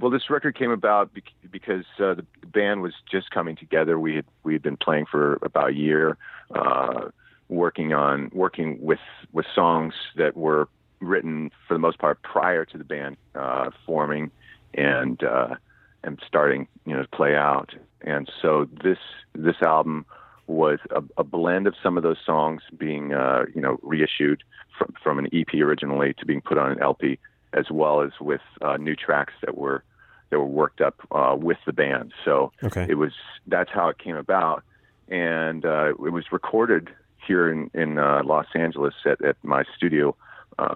well, 0.00 0.10
this 0.10 0.30
record 0.30 0.56
came 0.56 0.70
about 0.70 1.10
because 1.50 1.84
uh, 1.98 2.14
the 2.14 2.24
band 2.46 2.80
was 2.82 2.92
just 3.10 3.30
coming 3.30 3.56
together. 3.56 3.98
We 3.98 4.16
had 4.16 4.24
we 4.44 4.52
had 4.52 4.62
been 4.62 4.76
playing 4.76 5.06
for 5.10 5.38
about 5.42 5.70
a 5.70 5.74
year, 5.74 6.16
uh, 6.54 7.10
working 7.48 7.92
on 7.92 8.30
working 8.32 8.78
with 8.80 9.00
with 9.32 9.46
songs 9.54 9.94
that 10.16 10.36
were 10.36 10.68
written 11.00 11.50
for 11.66 11.74
the 11.74 11.78
most 11.78 11.98
part 11.98 12.22
prior 12.22 12.64
to 12.64 12.78
the 12.78 12.84
band 12.84 13.16
uh, 13.34 13.70
forming 13.86 14.30
and 14.74 15.22
uh, 15.22 15.54
and 16.02 16.20
starting 16.26 16.66
you 16.86 16.94
know 16.94 17.02
to 17.02 17.08
play 17.08 17.34
out. 17.34 17.74
And 18.02 18.30
so 18.40 18.68
this 18.82 18.98
this 19.34 19.56
album 19.62 20.06
was 20.46 20.78
a, 20.90 21.02
a 21.16 21.24
blend 21.24 21.66
of 21.66 21.74
some 21.82 21.96
of 21.96 22.02
those 22.02 22.18
songs 22.24 22.62
being 22.76 23.12
uh, 23.12 23.44
you 23.54 23.60
know 23.60 23.78
reissued 23.82 24.42
from 24.76 24.94
from 25.02 25.18
an 25.18 25.28
EP 25.32 25.54
originally 25.54 26.14
to 26.14 26.26
being 26.26 26.40
put 26.40 26.58
on 26.58 26.72
an 26.72 26.82
LP, 26.82 27.18
as 27.52 27.70
well 27.70 28.02
as 28.02 28.12
with 28.20 28.42
uh, 28.62 28.76
new 28.76 28.94
tracks 28.94 29.32
that 29.42 29.56
were 29.56 29.82
that 30.30 30.38
were 30.38 30.46
worked 30.46 30.80
up 30.80 30.96
uh, 31.12 31.36
with 31.38 31.58
the 31.66 31.72
band. 31.72 32.12
So 32.24 32.52
okay. 32.62 32.86
it 32.88 32.94
was 32.94 33.12
that's 33.46 33.70
how 33.70 33.88
it 33.88 33.98
came 33.98 34.16
about, 34.16 34.64
and 35.08 35.64
uh, 35.64 35.90
it 35.90 36.12
was 36.12 36.24
recorded 36.32 36.90
here 37.26 37.50
in 37.50 37.70
in 37.74 37.98
uh, 37.98 38.22
Los 38.24 38.46
Angeles 38.54 38.94
at, 39.06 39.24
at 39.24 39.36
my 39.42 39.64
studio 39.76 40.16
uh, 40.58 40.74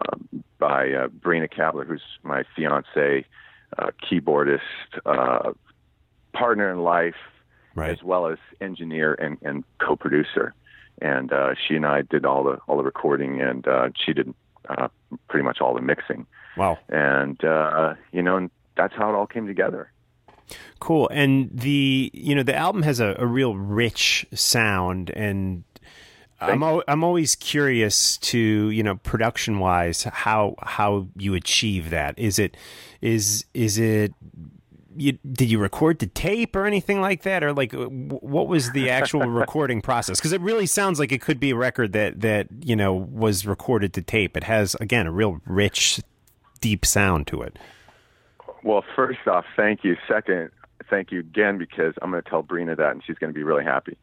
by 0.59 0.91
uh, 0.91 1.09
Brina 1.09 1.49
Kabler, 1.53 1.87
who's 1.87 2.03
my 2.23 2.45
fiance, 2.57 3.25
uh, 3.79 3.91
keyboardist, 4.03 4.61
uh, 5.07 5.53
partner 6.33 6.71
in 6.71 6.83
life, 6.83 7.15
right. 7.75 7.91
as 7.91 8.03
well 8.03 8.27
as 8.27 8.39
engineer 8.61 9.15
and, 9.15 9.39
and 9.43 9.65
co-producer. 9.79 10.55
And 11.01 11.33
uh, 11.33 11.55
she 11.67 11.77
and 11.77 11.87
I 11.87 12.03
did 12.03 12.25
all 12.25 12.43
the 12.43 12.59
all 12.67 12.77
the 12.77 12.83
recording, 12.83 13.41
and 13.41 13.67
uh, 13.69 13.91
she 14.05 14.13
did 14.13 14.35
uh, 14.69 14.89
pretty 15.29 15.45
much 15.45 15.61
all 15.61 15.75
the 15.75 15.81
mixing. 15.81 16.27
Wow! 16.57 16.79
And 16.89 17.43
uh, 17.45 17.95
you 18.11 18.23
know, 18.23 18.37
and 18.37 18.51
that's 18.77 18.95
how 18.95 19.09
it 19.11 19.15
all 19.15 19.27
came 19.27 19.47
together. 19.47 19.93
Cool. 20.81 21.09
And 21.13 21.51
the 21.53 22.11
you 22.13 22.35
know 22.35 22.43
the 22.43 22.57
album 22.57 22.83
has 22.83 23.01
a, 23.01 23.15
a 23.19 23.27
real 23.27 23.55
rich 23.57 24.27
sound, 24.35 25.11
and 25.11 25.65
I'm 26.41 26.63
al- 26.63 26.85
I'm 26.87 27.03
always 27.03 27.35
curious 27.35 28.17
to 28.19 28.39
you 28.39 28.83
know 28.83 28.97
production 28.97 29.59
wise 29.59 30.05
how 30.05 30.55
how 30.63 31.09
you 31.17 31.35
achieve 31.35 31.91
that. 31.91 32.19
Is 32.19 32.39
it 32.39 32.57
is 33.01 33.45
is 33.55 33.79
it 33.79 34.15
you, 34.97 35.13
did 35.31 35.51
you 35.51 35.59
record 35.59 36.01
to 36.01 36.07
tape 36.07 36.57
or 36.57 36.67
anything 36.67 37.01
like 37.01 37.23
that, 37.23 37.43
or 37.43 37.53
like 37.53 37.73
what 37.73 38.49
was 38.49 38.73
the 38.73 38.91
actual 38.91 39.21
recording 39.29 39.81
process? 39.81 40.19
Because 40.19 40.33
it 40.33 40.41
really 40.41 40.67
sounds 40.67 40.99
like 40.99 41.13
it 41.13 41.21
could 41.21 41.41
be 41.41 41.51
a 41.51 41.57
record 41.57 41.93
that 41.93 42.21
that 42.21 42.49
you 42.63 42.77
know 42.77 42.95
was 42.95 43.47
recorded 43.47 43.93
to 43.95 44.03
tape. 44.03 44.37
It 44.37 44.45
has 44.45 44.77
again 44.77 45.07
a 45.07 45.13
real 45.13 45.41
rich, 45.45 46.01
deep 46.61 46.87
sound 46.87 47.27
to 47.29 47.43
it. 47.43 47.59
Well, 48.63 48.85
first 48.95 49.27
off, 49.27 49.45
thank 49.57 49.83
you. 49.83 49.97
Second, 50.07 50.51
thank 50.91 51.11
you 51.11 51.21
again 51.21 51.59
because 51.59 51.95
I'm 52.03 52.11
going 52.11 52.23
to 52.23 52.29
tell 52.29 52.43
Brina 52.43 52.77
that, 52.77 52.91
and 52.91 53.03
she's 53.05 53.19
going 53.19 53.33
to 53.33 53.35
be 53.35 53.45
really 53.45 53.65
happy 53.65 53.97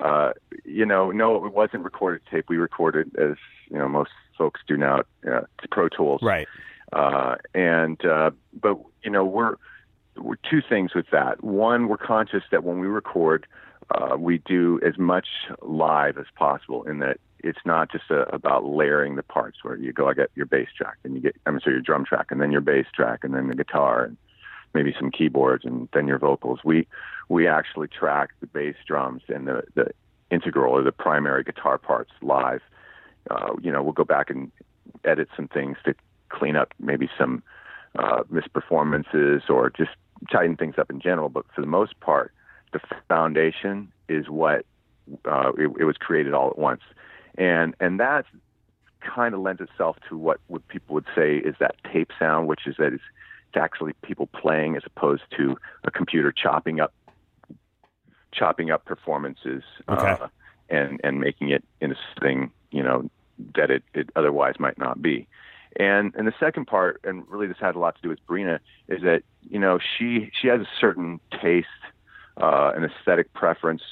uh, 0.00 0.32
you 0.64 0.86
know, 0.86 1.10
no, 1.10 1.44
it 1.44 1.52
wasn't 1.52 1.84
recorded 1.84 2.22
tape. 2.30 2.46
We 2.48 2.56
recorded 2.56 3.14
as 3.16 3.36
you 3.70 3.78
know 3.78 3.88
most 3.88 4.10
folks 4.36 4.60
do 4.66 4.76
now, 4.76 5.02
uh, 5.30 5.40
Pro 5.70 5.88
Tools. 5.88 6.22
Right. 6.22 6.46
Uh, 6.92 7.36
and 7.54 8.02
uh, 8.04 8.30
but 8.60 8.78
you 9.02 9.10
know 9.10 9.24
we're 9.24 9.56
we're 10.16 10.38
two 10.48 10.62
things 10.66 10.94
with 10.94 11.06
that. 11.12 11.42
One, 11.42 11.88
we're 11.88 11.96
conscious 11.96 12.42
that 12.50 12.64
when 12.64 12.78
we 12.78 12.86
record, 12.86 13.46
uh, 13.90 14.16
we 14.18 14.38
do 14.38 14.80
as 14.84 14.98
much 14.98 15.26
live 15.62 16.18
as 16.18 16.26
possible. 16.36 16.84
In 16.84 17.00
that 17.00 17.18
it's 17.40 17.60
not 17.64 17.90
just 17.90 18.10
a, 18.10 18.22
about 18.34 18.64
layering 18.64 19.16
the 19.16 19.22
parts 19.22 19.58
where 19.62 19.76
you 19.76 19.92
go, 19.92 20.08
I 20.08 20.14
get 20.14 20.30
your 20.34 20.46
bass 20.46 20.68
track, 20.76 20.96
and 21.04 21.14
you 21.14 21.20
get 21.20 21.36
I'm 21.44 21.60
sorry, 21.60 21.74
your 21.74 21.82
drum 21.82 22.04
track, 22.04 22.26
and 22.30 22.40
then 22.40 22.52
your 22.52 22.60
bass 22.60 22.86
track, 22.94 23.20
and 23.22 23.34
then 23.34 23.48
the 23.48 23.56
guitar, 23.56 24.04
and 24.04 24.16
maybe 24.74 24.94
some 24.98 25.10
keyboards, 25.10 25.64
and 25.64 25.88
then 25.92 26.06
your 26.06 26.18
vocals. 26.18 26.60
We 26.64 26.86
we 27.28 27.46
actually 27.46 27.88
track 27.88 28.30
the 28.40 28.46
bass 28.46 28.76
drums 28.86 29.22
and 29.28 29.46
the, 29.46 29.62
the 29.74 29.90
integral 30.30 30.74
or 30.74 30.82
the 30.82 30.92
primary 30.92 31.44
guitar 31.44 31.78
parts 31.78 32.10
live. 32.22 32.62
Uh, 33.30 33.54
you 33.60 33.70
know, 33.70 33.82
we'll 33.82 33.92
go 33.92 34.04
back 34.04 34.30
and 34.30 34.50
edit 35.04 35.28
some 35.36 35.48
things 35.48 35.76
to 35.84 35.94
clean 36.30 36.56
up 36.56 36.72
maybe 36.78 37.08
some 37.18 37.42
uh, 37.98 38.22
misperformances 38.32 39.48
or 39.48 39.70
just 39.70 39.90
tighten 40.30 40.56
things 40.56 40.74
up 40.78 40.90
in 40.90 41.00
general. 41.00 41.28
But 41.28 41.44
for 41.54 41.60
the 41.60 41.66
most 41.66 41.98
part, 42.00 42.32
the 42.72 42.80
foundation 43.08 43.92
is 44.08 44.28
what 44.28 44.64
uh, 45.24 45.52
it, 45.56 45.70
it 45.80 45.84
was 45.84 45.96
created 45.96 46.34
all 46.34 46.48
at 46.48 46.58
once, 46.58 46.82
and 47.36 47.74
and 47.80 47.98
that 48.00 48.26
kind 49.00 49.34
of 49.34 49.40
lends 49.40 49.60
itself 49.60 49.96
to 50.08 50.18
what 50.18 50.38
what 50.48 50.66
people 50.68 50.94
would 50.94 51.06
say 51.14 51.36
is 51.36 51.54
that 51.60 51.76
tape 51.90 52.10
sound, 52.18 52.46
which 52.46 52.66
is 52.66 52.76
that 52.78 52.92
it's, 52.92 53.02
it's 53.48 53.56
actually 53.56 53.94
people 54.02 54.26
playing 54.26 54.76
as 54.76 54.82
opposed 54.84 55.22
to 55.36 55.56
a 55.84 55.90
computer 55.90 56.30
chopping 56.30 56.80
up 56.80 56.92
chopping 58.32 58.70
up 58.70 58.84
performances 58.84 59.62
Okay. 59.88 60.22
uh, 60.22 60.28
and 60.68 61.00
and 61.02 61.20
making 61.20 61.50
it 61.50 61.64
in 61.80 61.92
a 61.92 61.96
thing 62.20 62.50
you 62.70 62.82
know 62.82 63.08
that 63.54 63.70
it, 63.70 63.82
it 63.94 64.10
otherwise 64.16 64.54
might 64.58 64.78
not 64.78 65.00
be. 65.00 65.26
And 65.78 66.12
and 66.16 66.26
the 66.26 66.34
second 66.40 66.66
part, 66.66 67.00
and 67.04 67.24
really 67.28 67.46
this 67.46 67.56
had 67.60 67.76
a 67.76 67.78
lot 67.78 67.94
to 67.96 68.02
do 68.02 68.08
with 68.08 68.24
Brina, 68.26 68.58
is 68.88 69.02
that 69.02 69.22
you 69.48 69.58
know 69.58 69.78
she 69.78 70.30
she 70.40 70.48
has 70.48 70.60
a 70.60 70.68
certain 70.80 71.20
taste, 71.40 71.68
uh, 72.38 72.72
an 72.74 72.84
aesthetic 72.84 73.32
preference, 73.34 73.82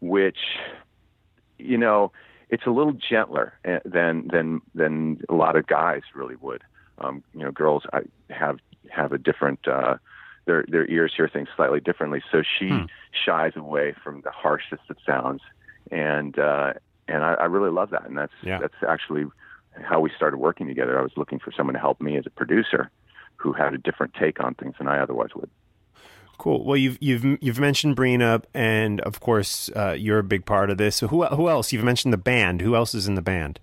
which 0.00 0.38
you 1.58 1.78
know 1.78 2.12
it's 2.50 2.66
a 2.66 2.70
little 2.70 2.92
gentler 2.92 3.58
eh, 3.64 3.80
than 3.84 4.28
than 4.28 4.60
than 4.74 5.20
a 5.28 5.34
lot 5.34 5.56
of 5.56 5.66
guys 5.66 6.02
really 6.14 6.36
would. 6.36 6.62
Um, 6.98 7.24
you 7.34 7.40
know, 7.40 7.50
girls 7.50 7.84
I 7.92 8.02
have 8.30 8.58
have 8.90 9.12
a 9.12 9.18
different 9.18 9.66
uh, 9.66 9.96
their 10.46 10.64
their 10.68 10.86
ears 10.90 11.12
hear 11.16 11.28
things 11.28 11.48
slightly 11.56 11.80
differently. 11.80 12.22
So 12.30 12.42
she 12.58 12.68
Hmm. 12.68 12.84
shies 13.24 13.52
away 13.56 13.94
from 14.02 14.20
the 14.22 14.30
harshest 14.30 14.82
of 14.90 14.96
sounds, 15.06 15.40
and 15.90 16.38
uh, 16.38 16.74
and 17.08 17.24
I, 17.24 17.34
I 17.34 17.44
really 17.44 17.70
love 17.70 17.90
that. 17.90 18.06
And 18.06 18.16
that's 18.16 18.32
Yeah. 18.42 18.58
that's 18.58 18.74
actually 18.86 19.26
how 19.82 20.00
we 20.00 20.10
started 20.16 20.36
working 20.38 20.66
together. 20.68 20.98
I 20.98 21.02
was 21.02 21.12
looking 21.16 21.38
for 21.38 21.50
someone 21.52 21.74
to 21.74 21.80
help 21.80 22.00
me 22.00 22.16
as 22.16 22.26
a 22.26 22.30
producer 22.30 22.90
who 23.36 23.52
had 23.52 23.74
a 23.74 23.78
different 23.78 24.14
take 24.14 24.42
on 24.42 24.54
things 24.54 24.74
than 24.78 24.86
I 24.88 25.00
otherwise 25.00 25.30
would. 25.34 25.50
Cool. 26.38 26.64
Well, 26.64 26.76
you've 26.76 26.98
you've 27.00 27.24
you've 27.40 27.60
mentioned 27.60 27.96
Brina, 27.96 28.42
and 28.52 29.00
of 29.02 29.20
course, 29.20 29.70
uh, 29.76 29.92
you're 29.98 30.18
a 30.18 30.24
big 30.24 30.44
part 30.44 30.68
of 30.70 30.78
this. 30.78 30.96
So 30.96 31.08
who 31.08 31.24
who 31.26 31.48
else? 31.48 31.72
You've 31.72 31.84
mentioned 31.84 32.12
the 32.12 32.18
band. 32.18 32.60
Who 32.60 32.74
else 32.74 32.94
is 32.94 33.06
in 33.06 33.14
the 33.14 33.22
band? 33.22 33.60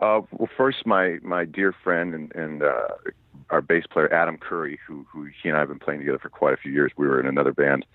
Uh, 0.00 0.22
well, 0.32 0.48
first, 0.56 0.86
my 0.86 1.18
my 1.22 1.44
dear 1.44 1.74
friend 1.84 2.14
and, 2.14 2.34
and 2.34 2.62
uh, 2.62 2.88
our 3.50 3.60
bass 3.60 3.84
player 3.90 4.12
Adam 4.12 4.36
Curry, 4.36 4.78
who 4.86 5.06
who 5.10 5.24
he 5.24 5.48
and 5.48 5.56
I 5.56 5.60
have 5.60 5.68
been 5.68 5.78
playing 5.78 6.00
together 6.00 6.18
for 6.18 6.28
quite 6.28 6.54
a 6.54 6.56
few 6.56 6.72
years. 6.72 6.92
We 6.96 7.06
were 7.06 7.20
in 7.20 7.26
another 7.26 7.52
band 7.52 7.86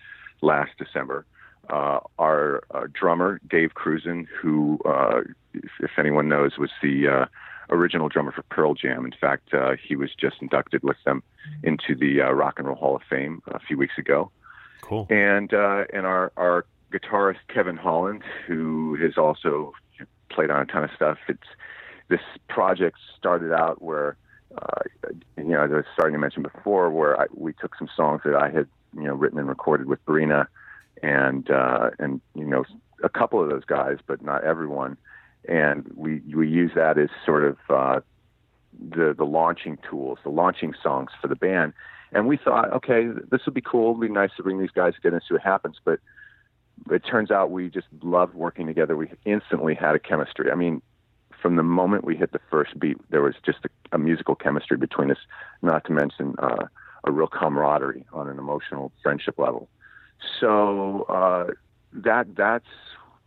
last 0.41 0.71
December. 0.77 1.25
Uh, 1.69 1.99
our 2.19 2.63
uh, 2.73 2.83
drummer 2.93 3.39
Dave 3.49 3.73
Krusen, 3.73 4.27
who, 4.39 4.77
uh, 4.85 5.21
if, 5.53 5.71
if 5.79 5.91
anyone 5.97 6.29
knows, 6.29 6.59
was 6.59 6.69
the 6.83 7.07
uh, 7.07 7.25
original 7.69 8.07
drummer 8.07 8.31
for 8.31 8.43
Pearl 8.43 8.75
Jam. 8.75 9.03
In 9.03 9.13
fact, 9.19 9.51
uh, 9.53 9.71
he 9.81 9.95
was 9.95 10.11
just 10.13 10.35
inducted 10.41 10.83
with 10.83 10.97
them 11.05 11.23
into 11.63 11.95
the 11.95 12.21
uh, 12.21 12.31
Rock 12.31 12.59
and 12.59 12.67
Roll 12.67 12.75
Hall 12.75 12.95
of 12.95 13.01
Fame 13.09 13.41
a 13.47 13.59
few 13.59 13.77
weeks 13.77 13.97
ago 13.97 14.31
Cool. 14.81 15.07
and 15.09 15.53
uh, 15.53 15.85
and 15.91 16.05
our 16.05 16.31
our 16.37 16.65
guitarist 16.91 17.39
Kevin 17.51 17.77
Holland, 17.77 18.23
who 18.45 18.95
has 19.01 19.17
also 19.17 19.73
played 20.29 20.51
on 20.51 20.61
a 20.61 20.65
ton 20.65 20.83
of 20.83 20.91
stuff. 20.95 21.17
It's 21.27 21.47
this 22.07 22.21
project 22.47 22.97
started 23.17 23.51
out 23.51 23.81
where 23.81 24.17
uh, 24.61 25.09
you 25.37 25.43
know 25.43 25.63
as 25.63 25.71
I 25.71 25.75
was 25.75 25.85
starting 25.93 26.13
to 26.13 26.19
mention 26.19 26.43
before, 26.43 26.89
where 26.89 27.19
I, 27.19 27.25
we 27.33 27.53
took 27.53 27.75
some 27.75 27.89
songs 27.95 28.21
that 28.25 28.35
I 28.35 28.49
had 28.49 28.67
you 28.95 29.03
know 29.03 29.13
written 29.13 29.39
and 29.39 29.47
recorded 29.47 29.87
with 29.87 30.03
Brina, 30.05 30.47
and 31.03 31.49
uh, 31.49 31.91
and 31.99 32.21
you 32.33 32.45
know 32.45 32.65
a 33.03 33.09
couple 33.09 33.41
of 33.41 33.49
those 33.49 33.65
guys, 33.65 33.97
but 34.07 34.21
not 34.21 34.43
everyone, 34.43 34.97
and 35.47 35.89
we 35.95 36.21
we 36.33 36.47
use 36.47 36.71
that 36.75 36.97
as 36.97 37.09
sort 37.25 37.43
of 37.43 37.57
uh, 37.69 37.99
the 38.79 39.13
the 39.17 39.25
launching 39.25 39.77
tools, 39.89 40.19
the 40.23 40.29
launching 40.29 40.73
songs 40.81 41.11
for 41.21 41.27
the 41.27 41.35
band. 41.35 41.73
And 42.11 42.27
we 42.27 42.37
thought, 42.37 42.71
okay, 42.71 43.07
this 43.29 43.41
would 43.45 43.53
be 43.53 43.61
cool. 43.61 43.91
It'd 43.91 44.01
be 44.01 44.07
nice 44.07 44.29
to 44.37 44.43
bring 44.43 44.59
these 44.59 44.71
guys 44.71 44.93
together 44.95 45.17
and 45.17 45.25
see 45.27 45.33
what 45.33 45.41
happens. 45.41 45.77
But 45.83 45.99
it 46.89 46.99
turns 46.99 47.31
out 47.31 47.51
we 47.51 47.69
just 47.69 47.87
loved 48.01 48.35
working 48.35 48.67
together. 48.67 48.95
We 48.95 49.09
instantly 49.25 49.75
had 49.75 49.95
a 49.95 49.99
chemistry. 49.99 50.51
I 50.51 50.55
mean, 50.55 50.81
from 51.45 51.57
the 51.57 51.63
moment 51.63 52.03
we 52.03 52.15
hit 52.15 52.31
the 52.31 52.39
first 52.49 52.79
beat, 52.79 52.97
there 53.11 53.21
was 53.21 53.35
just 53.45 53.59
a, 53.65 53.69
a 53.91 53.99
musical 53.99 54.33
chemistry 54.33 54.77
between 54.77 55.11
us. 55.11 55.19
Not 55.61 55.85
to 55.85 55.91
mention 55.91 56.33
uh, 56.39 56.65
a 57.03 57.11
real 57.11 57.27
camaraderie 57.27 58.03
on 58.11 58.27
an 58.27 58.39
emotional 58.39 58.91
friendship 59.03 59.37
level. 59.37 59.69
So 60.39 61.03
uh, 61.03 61.53
that 61.93 62.35
that's 62.35 62.65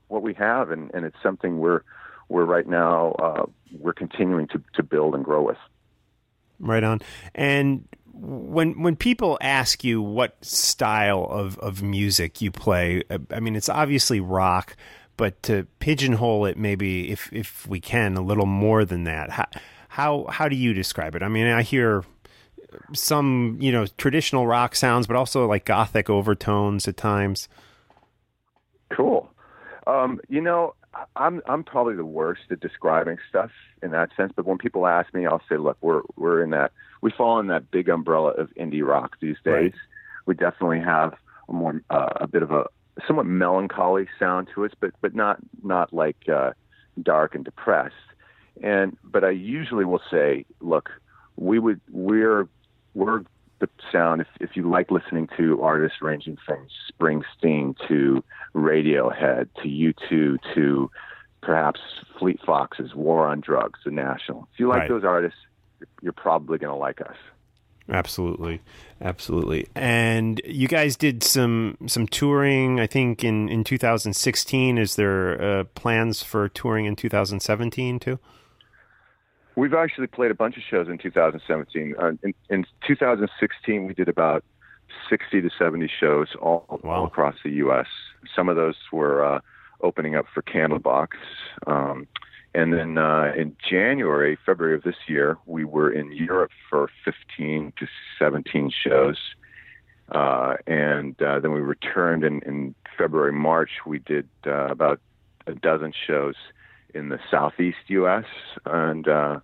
what 0.08 0.22
we 0.22 0.34
have, 0.34 0.72
and, 0.72 0.90
and 0.92 1.04
it's 1.04 1.16
something 1.22 1.60
we're 1.60 1.82
we're 2.28 2.44
right 2.44 2.66
now 2.66 3.12
uh, 3.20 3.46
we're 3.78 3.92
continuing 3.92 4.48
to, 4.48 4.60
to 4.74 4.82
build 4.82 5.14
and 5.14 5.24
grow 5.24 5.42
with. 5.42 5.58
Right 6.58 6.82
on. 6.82 6.98
And 7.36 7.86
when 8.12 8.82
when 8.82 8.96
people 8.96 9.38
ask 9.40 9.84
you 9.84 10.02
what 10.02 10.44
style 10.44 11.24
of, 11.30 11.56
of 11.60 11.84
music 11.84 12.40
you 12.40 12.50
play, 12.50 13.04
uh, 13.10 13.18
I 13.30 13.38
mean, 13.38 13.54
it's 13.54 13.68
obviously 13.68 14.18
rock, 14.18 14.76
but 15.18 15.42
to 15.42 15.66
pigeonhole 15.80 16.46
it, 16.46 16.56
maybe 16.56 17.10
if 17.10 17.30
if 17.30 17.66
we 17.66 17.80
can, 17.80 18.16
a 18.16 18.22
little 18.22 18.46
more 18.46 18.86
than 18.86 19.04
that. 19.04 19.30
How 19.30 19.46
how 19.88 20.26
how 20.30 20.48
do 20.48 20.56
you 20.56 20.72
describe 20.72 21.14
it? 21.14 21.22
I 21.22 21.28
mean, 21.28 21.46
I 21.46 21.60
hear 21.60 22.04
some 22.94 23.58
you 23.60 23.70
know 23.70 23.86
traditional 23.98 24.46
rock 24.46 24.74
sounds, 24.74 25.06
but 25.06 25.16
also 25.16 25.46
like 25.46 25.66
gothic 25.66 26.08
overtones 26.08 26.88
at 26.88 26.96
times. 26.96 27.48
Cool. 28.90 29.30
Um, 29.86 30.20
you 30.28 30.40
know, 30.40 30.74
I'm 31.16 31.42
I'm 31.46 31.64
probably 31.64 31.96
the 31.96 32.06
worst 32.06 32.42
at 32.50 32.60
describing 32.60 33.18
stuff 33.28 33.50
in 33.82 33.90
that 33.90 34.10
sense. 34.16 34.32
But 34.34 34.46
when 34.46 34.56
people 34.58 34.86
ask 34.86 35.12
me, 35.12 35.26
I'll 35.26 35.42
say, 35.48 35.56
look, 35.56 35.76
we're 35.80 36.02
we're 36.16 36.42
in 36.42 36.50
that 36.50 36.72
we 37.02 37.10
fall 37.10 37.40
in 37.40 37.48
that 37.48 37.70
big 37.70 37.88
umbrella 37.88 38.30
of 38.30 38.50
indie 38.54 38.86
rock 38.86 39.16
these 39.20 39.36
days. 39.44 39.72
Right. 39.72 39.74
We 40.26 40.34
definitely 40.34 40.80
have 40.80 41.14
a 41.48 41.52
more 41.52 41.82
uh, 41.90 42.12
a 42.16 42.26
bit 42.26 42.42
of 42.42 42.50
a 42.50 42.66
somewhat 43.06 43.26
melancholy 43.26 44.08
sound 44.18 44.48
to 44.54 44.64
us, 44.64 44.72
but 44.80 44.92
but 45.00 45.14
not 45.14 45.38
not 45.62 45.92
like 45.92 46.28
uh, 46.28 46.52
dark 47.02 47.34
and 47.34 47.44
depressed. 47.44 47.94
And 48.62 48.96
but 49.04 49.24
I 49.24 49.30
usually 49.30 49.84
will 49.84 50.02
say, 50.10 50.44
look, 50.60 50.90
we 51.36 51.58
would 51.58 51.80
we're 51.90 52.48
we're 52.94 53.22
the 53.60 53.68
sound 53.92 54.20
if 54.20 54.28
if 54.40 54.56
you 54.56 54.68
like 54.68 54.90
listening 54.90 55.28
to 55.36 55.62
artists 55.62 55.98
ranging 56.02 56.36
from 56.44 56.66
Springsteen 56.92 57.76
to 57.88 58.22
Radiohead 58.54 59.48
to 59.62 59.68
U2 59.68 60.38
to 60.54 60.90
perhaps 61.40 61.80
Fleet 62.18 62.40
Foxes, 62.44 62.94
War 62.94 63.26
on 63.26 63.40
Drugs, 63.40 63.80
The 63.84 63.90
National. 63.90 64.48
If 64.52 64.60
you 64.60 64.68
like 64.68 64.80
Right. 64.80 64.88
those 64.88 65.04
artists, 65.04 65.38
you're 66.02 66.12
probably 66.12 66.58
going 66.58 66.72
to 66.72 66.78
like 66.78 67.00
us. 67.00 67.16
Absolutely, 67.90 68.60
absolutely. 69.00 69.66
And 69.74 70.40
you 70.44 70.68
guys 70.68 70.94
did 70.96 71.22
some 71.22 71.76
some 71.86 72.06
touring. 72.06 72.80
I 72.80 72.86
think 72.86 73.24
in 73.24 73.48
in 73.48 73.64
2016. 73.64 74.76
Is 74.78 74.96
there 74.96 75.40
uh, 75.40 75.64
plans 75.74 76.22
for 76.22 76.48
touring 76.48 76.84
in 76.84 76.96
2017 76.96 77.98
too? 77.98 78.18
We've 79.56 79.74
actually 79.74 80.06
played 80.06 80.30
a 80.30 80.34
bunch 80.34 80.56
of 80.56 80.62
shows 80.70 80.86
in 80.88 80.98
2017. 80.98 81.94
Uh, 81.98 82.12
in, 82.22 82.34
in 82.48 82.64
2016, 82.86 83.86
we 83.86 83.94
did 83.94 84.08
about 84.08 84.44
60 85.10 85.40
to 85.40 85.50
70 85.58 85.90
shows 85.98 86.28
all, 86.40 86.64
Wow. 86.84 86.90
all 87.00 87.06
across 87.06 87.34
the 87.42 87.50
U.S. 87.52 87.86
Some 88.36 88.48
of 88.48 88.54
those 88.56 88.76
were 88.92 89.24
uh, 89.24 89.40
opening 89.80 90.14
up 90.14 90.26
for 90.32 90.42
Candlebox. 90.42 91.08
Um, 91.66 92.06
and 92.54 92.72
then 92.72 92.98
uh, 92.98 93.32
in 93.36 93.56
January, 93.68 94.38
February 94.44 94.74
of 94.74 94.82
this 94.82 94.96
year, 95.06 95.36
we 95.46 95.64
were 95.64 95.90
in 95.90 96.12
Europe 96.12 96.50
for 96.68 96.88
15 97.04 97.72
to 97.78 97.86
17 98.18 98.70
shows. 98.70 99.18
Uh, 100.10 100.56
and 100.66 101.20
uh, 101.20 101.38
then 101.38 101.52
we 101.52 101.60
returned 101.60 102.24
in, 102.24 102.40
in 102.42 102.74
February, 102.96 103.32
March. 103.32 103.70
We 103.86 103.98
did 103.98 104.28
uh, 104.46 104.66
about 104.68 105.00
a 105.46 105.54
dozen 105.54 105.92
shows 106.06 106.34
in 106.94 107.10
the 107.10 107.18
southeast 107.30 107.78
U.S. 107.88 108.24
and 108.64 109.06
uh, 109.06 109.40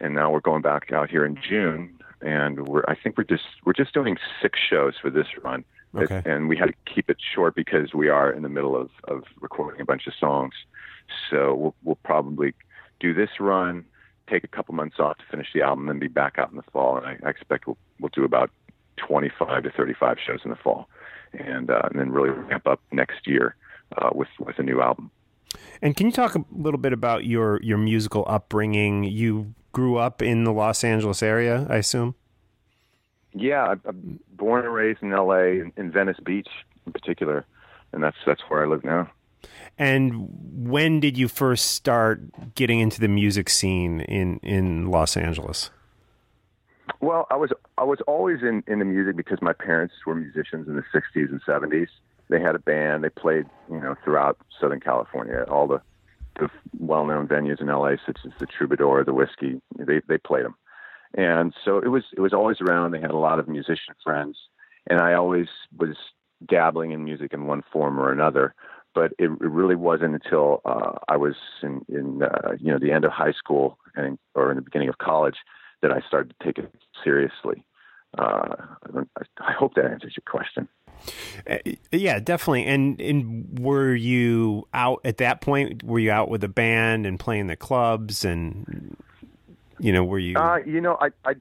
and 0.00 0.14
now 0.14 0.30
we're 0.32 0.40
going 0.40 0.62
back 0.62 0.92
out 0.92 1.08
here 1.08 1.24
in 1.24 1.38
June, 1.48 1.96
and 2.20 2.66
we're 2.66 2.84
I 2.88 2.96
think 2.96 3.16
we're 3.16 3.24
just 3.24 3.44
we're 3.64 3.72
just 3.72 3.94
doing 3.94 4.16
six 4.42 4.58
shows 4.58 4.94
for 5.00 5.10
this 5.10 5.28
run, 5.44 5.64
Okay. 5.94 6.22
and 6.24 6.48
we 6.48 6.56
had 6.56 6.66
to 6.66 6.74
keep 6.92 7.08
it 7.08 7.18
short 7.34 7.54
because 7.54 7.94
we 7.94 8.08
are 8.08 8.30
in 8.32 8.42
the 8.42 8.48
middle 8.48 8.76
of 8.76 8.90
of 9.04 9.22
recording 9.40 9.80
a 9.80 9.84
bunch 9.84 10.06
of 10.08 10.14
songs, 10.18 10.54
so 11.30 11.54
we'll 11.54 11.74
we'll 11.82 11.98
probably 12.04 12.54
do 13.00 13.12
this 13.14 13.40
run, 13.40 13.84
take 14.28 14.44
a 14.44 14.48
couple 14.48 14.74
months 14.74 14.96
off 14.98 15.18
to 15.18 15.24
finish 15.30 15.48
the 15.54 15.62
album, 15.62 15.88
and 15.88 16.00
be 16.00 16.08
back 16.08 16.38
out 16.38 16.50
in 16.50 16.56
the 16.56 16.62
fall, 16.72 16.96
and 16.96 17.06
I, 17.06 17.16
I 17.24 17.30
expect 17.30 17.66
we'll 17.66 17.78
we'll 18.00 18.10
do 18.12 18.24
about 18.24 18.50
25 18.96 19.64
to 19.64 19.70
35 19.70 20.18
shows 20.24 20.40
in 20.44 20.50
the 20.50 20.56
fall, 20.56 20.88
and 21.32 21.70
uh, 21.70 21.82
and 21.90 21.98
then 21.98 22.10
really 22.10 22.30
ramp 22.30 22.66
up 22.66 22.80
next 22.92 23.26
year 23.26 23.56
uh, 23.98 24.10
with 24.14 24.28
with 24.38 24.58
a 24.58 24.62
new 24.62 24.80
album. 24.80 25.10
And 25.80 25.96
can 25.96 26.06
you 26.06 26.12
talk 26.12 26.34
a 26.34 26.44
little 26.50 26.78
bit 26.78 26.92
about 26.92 27.24
your 27.24 27.60
your 27.62 27.78
musical 27.78 28.24
upbringing? 28.26 29.04
You 29.04 29.54
grew 29.72 29.96
up 29.96 30.22
in 30.22 30.44
the 30.44 30.52
Los 30.52 30.84
Angeles 30.84 31.22
area, 31.22 31.66
I 31.68 31.76
assume. 31.76 32.14
Yeah, 33.34 33.74
I'm 33.86 34.20
born 34.32 34.64
and 34.64 34.74
raised 34.74 35.02
in 35.02 35.12
L.A. 35.12 35.60
in, 35.60 35.72
in 35.76 35.90
Venice 35.90 36.18
Beach 36.22 36.48
in 36.86 36.92
particular, 36.92 37.46
and 37.92 38.02
that's 38.02 38.16
that's 38.26 38.42
where 38.48 38.62
I 38.64 38.68
live 38.68 38.84
now. 38.84 39.10
And 39.78 40.28
when 40.70 41.00
did 41.00 41.16
you 41.16 41.28
first 41.28 41.72
start 41.72 42.54
getting 42.54 42.80
into 42.80 43.00
the 43.00 43.08
music 43.08 43.48
scene 43.48 44.00
in 44.02 44.38
in 44.38 44.90
Los 44.90 45.16
Angeles? 45.16 45.70
Well, 47.00 47.26
I 47.30 47.36
was 47.36 47.50
I 47.78 47.84
was 47.84 47.98
always 48.06 48.40
in 48.42 48.62
the 48.66 48.84
music 48.84 49.16
because 49.16 49.38
my 49.42 49.52
parents 49.52 49.94
were 50.06 50.14
musicians 50.14 50.68
in 50.68 50.76
the 50.76 50.84
'60s 50.94 51.30
and 51.30 51.42
'70s. 51.42 51.88
They 52.28 52.40
had 52.40 52.54
a 52.54 52.60
band. 52.60 53.04
They 53.04 53.08
played, 53.08 53.46
you 53.70 53.80
know, 53.80 53.96
throughout 54.04 54.38
Southern 54.60 54.80
California, 54.80 55.44
all 55.50 55.66
the 55.66 55.80
the 56.38 56.48
well-known 56.78 57.28
venues 57.28 57.60
in 57.60 57.66
LA, 57.66 57.96
such 58.06 58.18
as 58.24 58.32
the 58.38 58.46
Troubadour, 58.46 59.04
the 59.04 59.12
Whiskey. 59.12 59.60
They 59.78 60.00
they 60.08 60.18
played 60.18 60.44
them, 60.44 60.54
and 61.14 61.52
so 61.64 61.78
it 61.78 61.88
was 61.88 62.04
it 62.16 62.20
was 62.20 62.32
always 62.32 62.60
around. 62.60 62.92
They 62.92 63.00
had 63.00 63.10
a 63.10 63.16
lot 63.16 63.38
of 63.38 63.48
musician 63.48 63.94
friends, 64.02 64.36
and 64.88 65.00
I 65.00 65.14
always 65.14 65.48
was 65.76 65.96
dabbling 66.46 66.92
in 66.92 67.04
music 67.04 67.32
in 67.32 67.46
one 67.46 67.62
form 67.72 67.98
or 67.98 68.10
another. 68.10 68.54
But 68.94 69.12
it, 69.18 69.30
it 69.30 69.50
really 69.50 69.76
wasn't 69.76 70.14
until 70.14 70.60
uh, 70.64 70.98
I 71.08 71.16
was 71.16 71.34
in 71.62 71.84
in 71.88 72.22
uh, 72.22 72.52
you 72.58 72.72
know 72.72 72.78
the 72.78 72.92
end 72.92 73.04
of 73.04 73.12
high 73.12 73.32
school 73.32 73.78
and 73.94 74.18
or 74.34 74.50
in 74.50 74.56
the 74.56 74.62
beginning 74.62 74.88
of 74.88 74.98
college 74.98 75.36
that 75.80 75.90
I 75.90 76.00
started 76.06 76.34
to 76.38 76.44
take 76.44 76.58
it 76.58 76.72
seriously. 77.02 77.64
Uh, 78.18 78.54
I 79.40 79.52
hope 79.52 79.74
that 79.74 79.86
answers 79.86 80.14
your 80.16 80.24
question. 80.26 80.68
Uh, 81.48 81.58
yeah, 81.90 82.20
definitely. 82.20 82.64
And 82.66 83.00
and 83.00 83.58
were 83.58 83.94
you 83.94 84.68
out 84.74 85.00
at 85.04 85.16
that 85.18 85.40
point? 85.40 85.82
Were 85.82 85.98
you 85.98 86.10
out 86.10 86.28
with 86.28 86.44
a 86.44 86.48
band 86.48 87.06
and 87.06 87.18
playing 87.18 87.46
the 87.46 87.56
clubs 87.56 88.24
and 88.24 88.96
you 89.78 89.92
know, 89.92 90.04
were 90.04 90.18
you? 90.18 90.36
Uh, 90.36 90.58
you 90.58 90.80
know, 90.80 90.96
I 91.00 91.08
I 91.24 91.34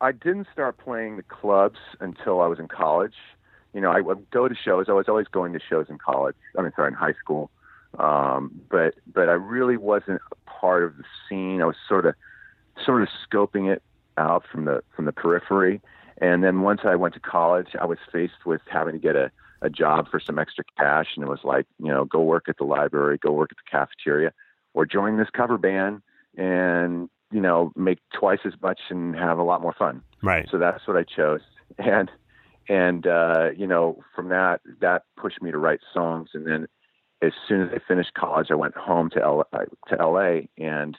I 0.00 0.12
didn't 0.12 0.46
start 0.52 0.78
playing 0.78 1.16
the 1.16 1.22
clubs 1.22 1.78
until 2.00 2.40
I 2.40 2.46
was 2.46 2.58
in 2.58 2.68
college. 2.68 3.14
You 3.74 3.80
know, 3.80 3.90
I 3.90 4.00
would 4.00 4.30
go 4.30 4.48
to 4.48 4.54
shows. 4.54 4.86
I 4.88 4.92
was 4.92 5.08
always 5.08 5.28
going 5.28 5.52
to 5.52 5.60
shows 5.60 5.86
in 5.88 5.98
college. 5.98 6.36
I 6.56 6.62
mean, 6.62 6.72
sorry, 6.74 6.88
in 6.88 6.94
high 6.94 7.14
school. 7.14 7.50
Um, 7.98 8.60
but 8.70 8.94
but 9.12 9.28
I 9.28 9.32
really 9.32 9.76
wasn't 9.76 10.20
a 10.30 10.50
part 10.50 10.84
of 10.84 10.96
the 10.96 11.04
scene. 11.28 11.62
I 11.62 11.66
was 11.66 11.76
sort 11.88 12.06
of 12.06 12.14
sort 12.84 13.02
of 13.02 13.08
scoping 13.26 13.72
it 13.72 13.82
out 14.16 14.44
from 14.50 14.64
the 14.64 14.82
from 14.94 15.04
the 15.04 15.12
periphery. 15.12 15.80
And 16.20 16.42
then 16.42 16.62
once 16.62 16.80
I 16.84 16.96
went 16.96 17.14
to 17.14 17.20
college, 17.20 17.68
I 17.80 17.86
was 17.86 17.98
faced 18.12 18.44
with 18.44 18.60
having 18.66 18.94
to 18.94 18.98
get 18.98 19.14
a, 19.14 19.30
a 19.62 19.70
job 19.70 20.10
for 20.10 20.18
some 20.18 20.38
extra 20.38 20.64
cash, 20.76 21.06
and 21.14 21.24
it 21.24 21.28
was 21.28 21.44
like, 21.44 21.66
you 21.78 21.88
know, 21.92 22.04
go 22.04 22.20
work 22.22 22.48
at 22.48 22.56
the 22.58 22.64
library, 22.64 23.18
go 23.18 23.30
work 23.30 23.50
at 23.52 23.56
the 23.56 23.70
cafeteria, 23.70 24.32
or 24.74 24.84
join 24.84 25.16
this 25.16 25.28
cover 25.32 25.58
band 25.58 26.02
and 26.36 27.08
you 27.30 27.40
know 27.40 27.72
make 27.76 27.98
twice 28.12 28.40
as 28.44 28.54
much 28.62 28.80
and 28.90 29.14
have 29.16 29.38
a 29.38 29.42
lot 29.42 29.62
more 29.62 29.74
fun. 29.78 30.02
Right. 30.22 30.48
So 30.50 30.58
that's 30.58 30.86
what 30.86 30.96
I 30.96 31.04
chose, 31.04 31.40
and 31.78 32.10
and 32.68 33.06
uh, 33.06 33.50
you 33.56 33.66
know 33.66 34.02
from 34.14 34.28
that 34.28 34.60
that 34.80 35.02
pushed 35.16 35.42
me 35.42 35.50
to 35.50 35.58
write 35.58 35.80
songs, 35.92 36.30
and 36.34 36.46
then 36.46 36.66
as 37.22 37.32
soon 37.48 37.62
as 37.62 37.68
I 37.74 37.78
finished 37.86 38.14
college, 38.14 38.48
I 38.50 38.54
went 38.54 38.76
home 38.76 39.10
to 39.10 39.22
L- 39.22 39.48
to 39.88 39.96
LA 39.96 40.42
and 40.56 40.96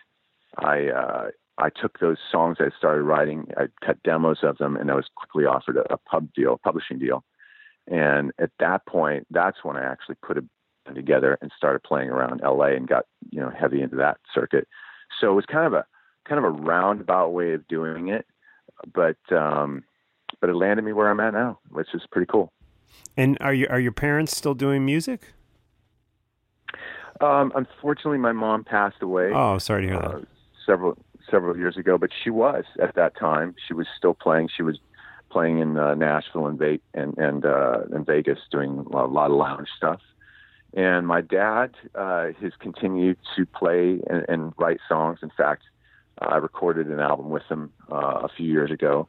I 0.57 0.87
uh, 0.87 1.29
I 1.57 1.69
took 1.69 1.99
those 1.99 2.17
songs 2.31 2.57
I 2.59 2.69
started 2.77 3.03
writing, 3.03 3.47
I 3.57 3.67
cut 3.85 4.01
demos 4.03 4.39
of 4.43 4.57
them, 4.57 4.75
and 4.75 4.89
I 4.89 4.95
was 4.95 5.07
quickly 5.15 5.45
offered 5.45 5.77
a, 5.77 5.93
a 5.93 5.97
pub 5.97 6.33
deal, 6.33 6.59
publishing 6.63 6.99
deal. 6.99 7.23
And 7.87 8.31
at 8.39 8.51
that 8.59 8.85
point, 8.85 9.27
that's 9.29 9.63
when 9.63 9.75
I 9.75 9.83
actually 9.83 10.15
put 10.25 10.37
it 10.37 10.45
together 10.95 11.37
and 11.41 11.51
started 11.55 11.83
playing 11.83 12.09
around 12.09 12.41
LA 12.41 12.67
and 12.67 12.87
got 12.87 13.05
you 13.29 13.39
know 13.39 13.49
heavy 13.49 13.81
into 13.81 13.97
that 13.97 14.17
circuit. 14.33 14.67
So 15.19 15.31
it 15.31 15.35
was 15.35 15.45
kind 15.45 15.67
of 15.67 15.73
a 15.73 15.85
kind 16.27 16.39
of 16.39 16.45
a 16.45 16.61
roundabout 16.61 17.29
way 17.29 17.53
of 17.53 17.67
doing 17.67 18.09
it, 18.09 18.25
but 18.93 19.17
um, 19.31 19.83
but 20.39 20.49
it 20.49 20.55
landed 20.55 20.83
me 20.83 20.93
where 20.93 21.09
I'm 21.09 21.19
at 21.19 21.33
now, 21.33 21.59
which 21.69 21.87
is 21.93 22.01
pretty 22.11 22.27
cool. 22.27 22.51
And 23.17 23.37
are 23.41 23.53
you 23.53 23.67
are 23.69 23.79
your 23.79 23.91
parents 23.91 24.35
still 24.35 24.53
doing 24.53 24.85
music? 24.85 25.33
Um, 27.21 27.51
unfortunately, 27.55 28.17
my 28.17 28.31
mom 28.31 28.63
passed 28.63 29.01
away. 29.01 29.31
Oh, 29.33 29.57
sorry 29.57 29.83
to 29.83 29.87
hear 29.87 29.99
that. 29.99 30.15
Uh, 30.15 30.21
several 30.65 30.97
several 31.29 31.57
years 31.57 31.77
ago, 31.77 31.97
but 31.97 32.09
she 32.23 32.29
was 32.29 32.63
at 32.81 32.95
that 32.95 33.17
time. 33.17 33.55
She 33.67 33.73
was 33.73 33.87
still 33.97 34.13
playing. 34.13 34.49
She 34.55 34.63
was 34.63 34.79
playing 35.29 35.59
in 35.59 35.77
uh, 35.77 35.95
Nashville 35.95 36.47
and 36.47 36.57
Ve- 36.57 36.81
and 36.93 37.17
and 37.17 37.45
uh, 37.45 37.81
in 37.93 38.05
Vegas, 38.05 38.39
doing 38.51 38.85
a 38.91 39.05
lot 39.05 39.29
of 39.29 39.37
lounge 39.37 39.67
stuff. 39.75 40.01
And 40.73 41.07
my 41.07 41.21
dad 41.21 41.75
uh, 41.95 42.27
has 42.41 42.53
continued 42.59 43.17
to 43.35 43.45
play 43.45 43.99
and, 44.07 44.25
and 44.29 44.53
write 44.57 44.79
songs. 44.87 45.19
In 45.23 45.31
fact, 45.35 45.63
I 46.19 46.37
recorded 46.37 46.87
an 46.87 46.99
album 46.99 47.29
with 47.29 47.43
him 47.49 47.71
uh, 47.91 48.21
a 48.23 48.29
few 48.29 48.47
years 48.47 48.71
ago, 48.71 49.07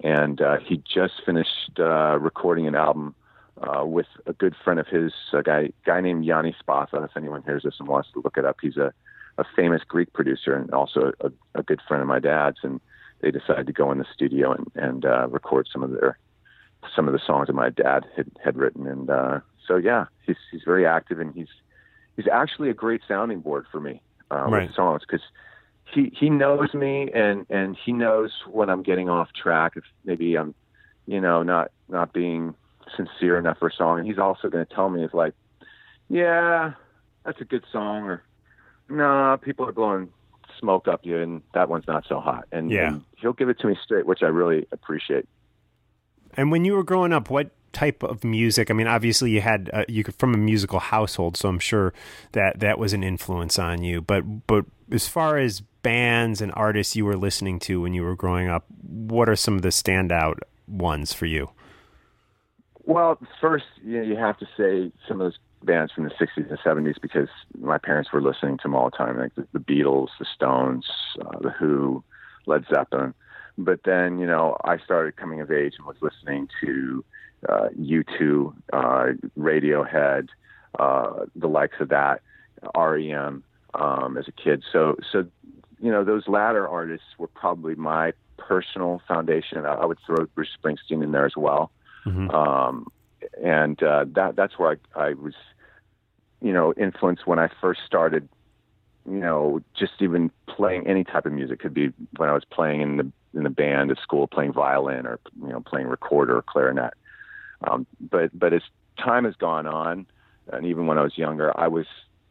and 0.00 0.40
uh, 0.40 0.58
he 0.58 0.76
just 0.78 1.14
finished 1.24 1.78
uh, 1.78 2.18
recording 2.18 2.66
an 2.66 2.74
album 2.74 3.14
uh, 3.62 3.84
with 3.84 4.06
a 4.26 4.32
good 4.32 4.54
friend 4.64 4.80
of 4.80 4.86
his, 4.88 5.12
a 5.32 5.42
guy 5.42 5.70
guy 5.84 6.00
named 6.00 6.24
Yanni 6.24 6.54
Spatha. 6.62 7.04
If 7.04 7.16
anyone 7.16 7.42
hears 7.44 7.62
this 7.62 7.74
and 7.78 7.88
wants 7.88 8.10
to 8.12 8.20
look 8.20 8.36
it 8.36 8.44
up, 8.44 8.56
he's 8.60 8.76
a 8.76 8.92
a 9.38 9.44
famous 9.56 9.82
Greek 9.82 10.12
producer 10.12 10.54
and 10.54 10.70
also 10.72 11.12
a, 11.20 11.30
a 11.54 11.62
good 11.62 11.80
friend 11.88 12.02
of 12.02 12.08
my 12.08 12.18
dad's, 12.18 12.58
and 12.62 12.80
they 13.20 13.30
decided 13.30 13.66
to 13.66 13.72
go 13.72 13.90
in 13.90 13.98
the 13.98 14.06
studio 14.12 14.52
and, 14.52 14.70
and 14.74 15.04
uh, 15.06 15.26
record 15.28 15.68
some 15.72 15.82
of 15.82 15.90
their 15.92 16.18
some 16.94 17.06
of 17.06 17.12
the 17.12 17.20
songs 17.24 17.46
that 17.46 17.54
my 17.54 17.70
dad 17.70 18.04
had 18.16 18.30
had 18.44 18.56
written. 18.56 18.86
And 18.86 19.08
uh, 19.08 19.40
so 19.66 19.76
yeah, 19.76 20.06
he's 20.26 20.36
he's 20.50 20.62
very 20.64 20.86
active, 20.86 21.20
and 21.20 21.34
he's 21.34 21.48
he's 22.16 22.26
actually 22.28 22.68
a 22.70 22.74
great 22.74 23.00
sounding 23.06 23.40
board 23.40 23.66
for 23.70 23.80
me 23.80 24.02
uh, 24.30 24.46
Right. 24.48 24.66
with 24.66 24.74
songs 24.74 25.02
because 25.06 25.24
he 25.92 26.12
he 26.18 26.30
knows 26.30 26.72
me 26.74 27.10
and 27.12 27.46
and 27.50 27.76
he 27.84 27.92
knows 27.92 28.30
when 28.50 28.68
I'm 28.70 28.82
getting 28.82 29.08
off 29.08 29.28
track 29.32 29.72
if 29.76 29.84
maybe 30.04 30.36
I'm 30.36 30.54
you 31.06 31.20
know 31.20 31.42
not 31.42 31.70
not 31.88 32.12
being 32.12 32.54
sincere 32.96 33.38
enough 33.38 33.58
for 33.58 33.68
a 33.68 33.72
song, 33.72 33.98
and 33.98 34.06
he's 34.06 34.18
also 34.18 34.48
going 34.48 34.66
to 34.66 34.74
tell 34.74 34.88
me 34.90 35.04
if 35.04 35.14
like 35.14 35.34
yeah 36.08 36.72
that's 37.24 37.40
a 37.40 37.44
good 37.44 37.64
song 37.72 38.04
or 38.04 38.22
no, 38.88 39.38
people 39.40 39.66
are 39.66 39.72
blowing 39.72 40.08
smoke 40.58 40.86
up 40.86 41.00
you, 41.04 41.18
and 41.18 41.42
that 41.54 41.68
one's 41.68 41.86
not 41.88 42.04
so 42.08 42.20
hot. 42.20 42.46
And, 42.52 42.70
Yeah. 42.70 42.88
and 42.88 43.04
he'll 43.16 43.32
give 43.32 43.48
it 43.48 43.58
to 43.60 43.66
me 43.66 43.76
straight, 43.82 44.06
which 44.06 44.22
I 44.22 44.26
really 44.26 44.66
appreciate. 44.70 45.26
And 46.34 46.50
when 46.50 46.64
you 46.64 46.74
were 46.74 46.82
growing 46.82 47.12
up, 47.12 47.30
what 47.30 47.50
type 47.72 48.02
of 48.02 48.22
music? 48.22 48.70
I 48.70 48.74
mean, 48.74 48.86
obviously 48.86 49.30
you 49.30 49.40
had 49.40 49.70
uh, 49.72 49.84
you 49.88 50.04
could, 50.04 50.14
from 50.16 50.34
a 50.34 50.38
musical 50.38 50.78
household, 50.78 51.36
so 51.36 51.48
I'm 51.48 51.58
sure 51.58 51.92
that 52.32 52.60
that 52.60 52.78
was 52.78 52.92
an 52.92 53.02
influence 53.02 53.58
on 53.58 53.82
you. 53.82 54.02
But 54.02 54.46
but 54.46 54.66
as 54.90 55.08
far 55.08 55.38
as 55.38 55.62
bands 55.82 56.40
and 56.40 56.52
artists 56.54 56.96
you 56.96 57.04
were 57.04 57.16
listening 57.16 57.58
to 57.60 57.80
when 57.80 57.94
you 57.94 58.02
were 58.02 58.16
growing 58.16 58.48
up, 58.48 58.64
what 58.82 59.28
are 59.28 59.36
some 59.36 59.56
of 59.56 59.62
the 59.62 59.68
standout 59.68 60.38
ones 60.66 61.12
for 61.12 61.26
you? 61.26 61.50
Well, 62.84 63.18
first, 63.40 63.64
you, 63.84 63.98
know, 63.98 64.02
you 64.02 64.16
have 64.16 64.38
to 64.38 64.46
say 64.56 64.92
some 65.06 65.20
of 65.20 65.26
those 65.26 65.38
bands 65.62 65.92
from 65.92 66.04
the 66.04 66.10
60s 66.10 66.48
and 66.48 66.58
70s 66.58 67.00
because 67.00 67.28
my 67.60 67.78
parents 67.78 68.12
were 68.12 68.20
listening 68.20 68.58
to 68.58 68.62
them 68.64 68.74
all 68.74 68.90
the 68.90 68.96
time, 68.96 69.18
like 69.18 69.34
the, 69.34 69.46
the 69.52 69.60
Beatles, 69.60 70.08
the 70.18 70.26
Stones, 70.34 70.86
uh, 71.20 71.38
the 71.40 71.50
Who, 71.50 72.02
Led 72.46 72.64
Zeppelin. 72.72 73.14
But 73.58 73.80
then, 73.84 74.18
you 74.18 74.26
know, 74.26 74.56
I 74.64 74.78
started 74.78 75.16
coming 75.16 75.40
of 75.40 75.52
age 75.52 75.74
and 75.78 75.86
was 75.86 75.96
listening 76.00 76.48
to 76.62 77.04
uh, 77.48 77.68
U2, 77.78 78.52
uh, 78.72 79.06
Radiohead, 79.38 80.28
uh, 80.78 81.26
the 81.36 81.48
likes 81.48 81.76
of 81.80 81.90
that, 81.90 82.22
REM 82.76 83.44
um, 83.74 84.16
as 84.16 84.26
a 84.28 84.32
kid. 84.32 84.62
So, 84.72 84.96
so 85.12 85.26
you 85.82 85.90
know, 85.90 86.04
those 86.04 86.28
latter 86.28 86.66
artists 86.66 87.06
were 87.18 87.26
probably 87.26 87.74
my 87.74 88.12
personal 88.36 89.02
foundation. 89.06 89.66
I, 89.66 89.74
I 89.74 89.84
would 89.84 89.98
throw 90.06 90.24
Bruce 90.34 90.56
Springsteen 90.62 91.02
in 91.02 91.10
there 91.12 91.26
as 91.26 91.36
well. 91.36 91.70
Mhm. 92.06 92.32
Um, 92.32 92.86
and 93.42 93.82
uh, 93.82 94.04
that 94.14 94.36
that's 94.36 94.58
where 94.58 94.78
I, 94.94 95.00
I 95.08 95.12
was, 95.14 95.34
you 96.40 96.52
know, 96.52 96.72
influenced 96.74 97.26
when 97.26 97.38
I 97.38 97.48
first 97.60 97.80
started, 97.84 98.28
you 99.08 99.18
know, 99.18 99.60
just 99.74 99.92
even 100.00 100.30
playing 100.46 100.86
any 100.86 101.04
type 101.04 101.26
of 101.26 101.32
music. 101.32 101.60
Could 101.60 101.74
be 101.74 101.92
when 102.16 102.28
I 102.28 102.32
was 102.32 102.44
playing 102.44 102.80
in 102.80 102.96
the 102.96 103.12
in 103.34 103.42
the 103.42 103.50
band 103.50 103.90
at 103.90 103.98
school, 103.98 104.26
playing 104.26 104.52
violin 104.52 105.06
or 105.06 105.18
you 105.40 105.48
know, 105.48 105.60
playing 105.60 105.88
recorder 105.88 106.36
or 106.36 106.42
clarinet. 106.42 106.94
Um, 107.64 107.86
but 108.00 108.36
but 108.36 108.52
as 108.52 108.62
time 108.98 109.24
has 109.24 109.36
gone 109.36 109.66
on, 109.66 110.06
and 110.52 110.66
even 110.66 110.86
when 110.86 110.98
I 110.98 111.02
was 111.02 111.16
younger, 111.16 111.56
I 111.58 111.68
was 111.68 111.86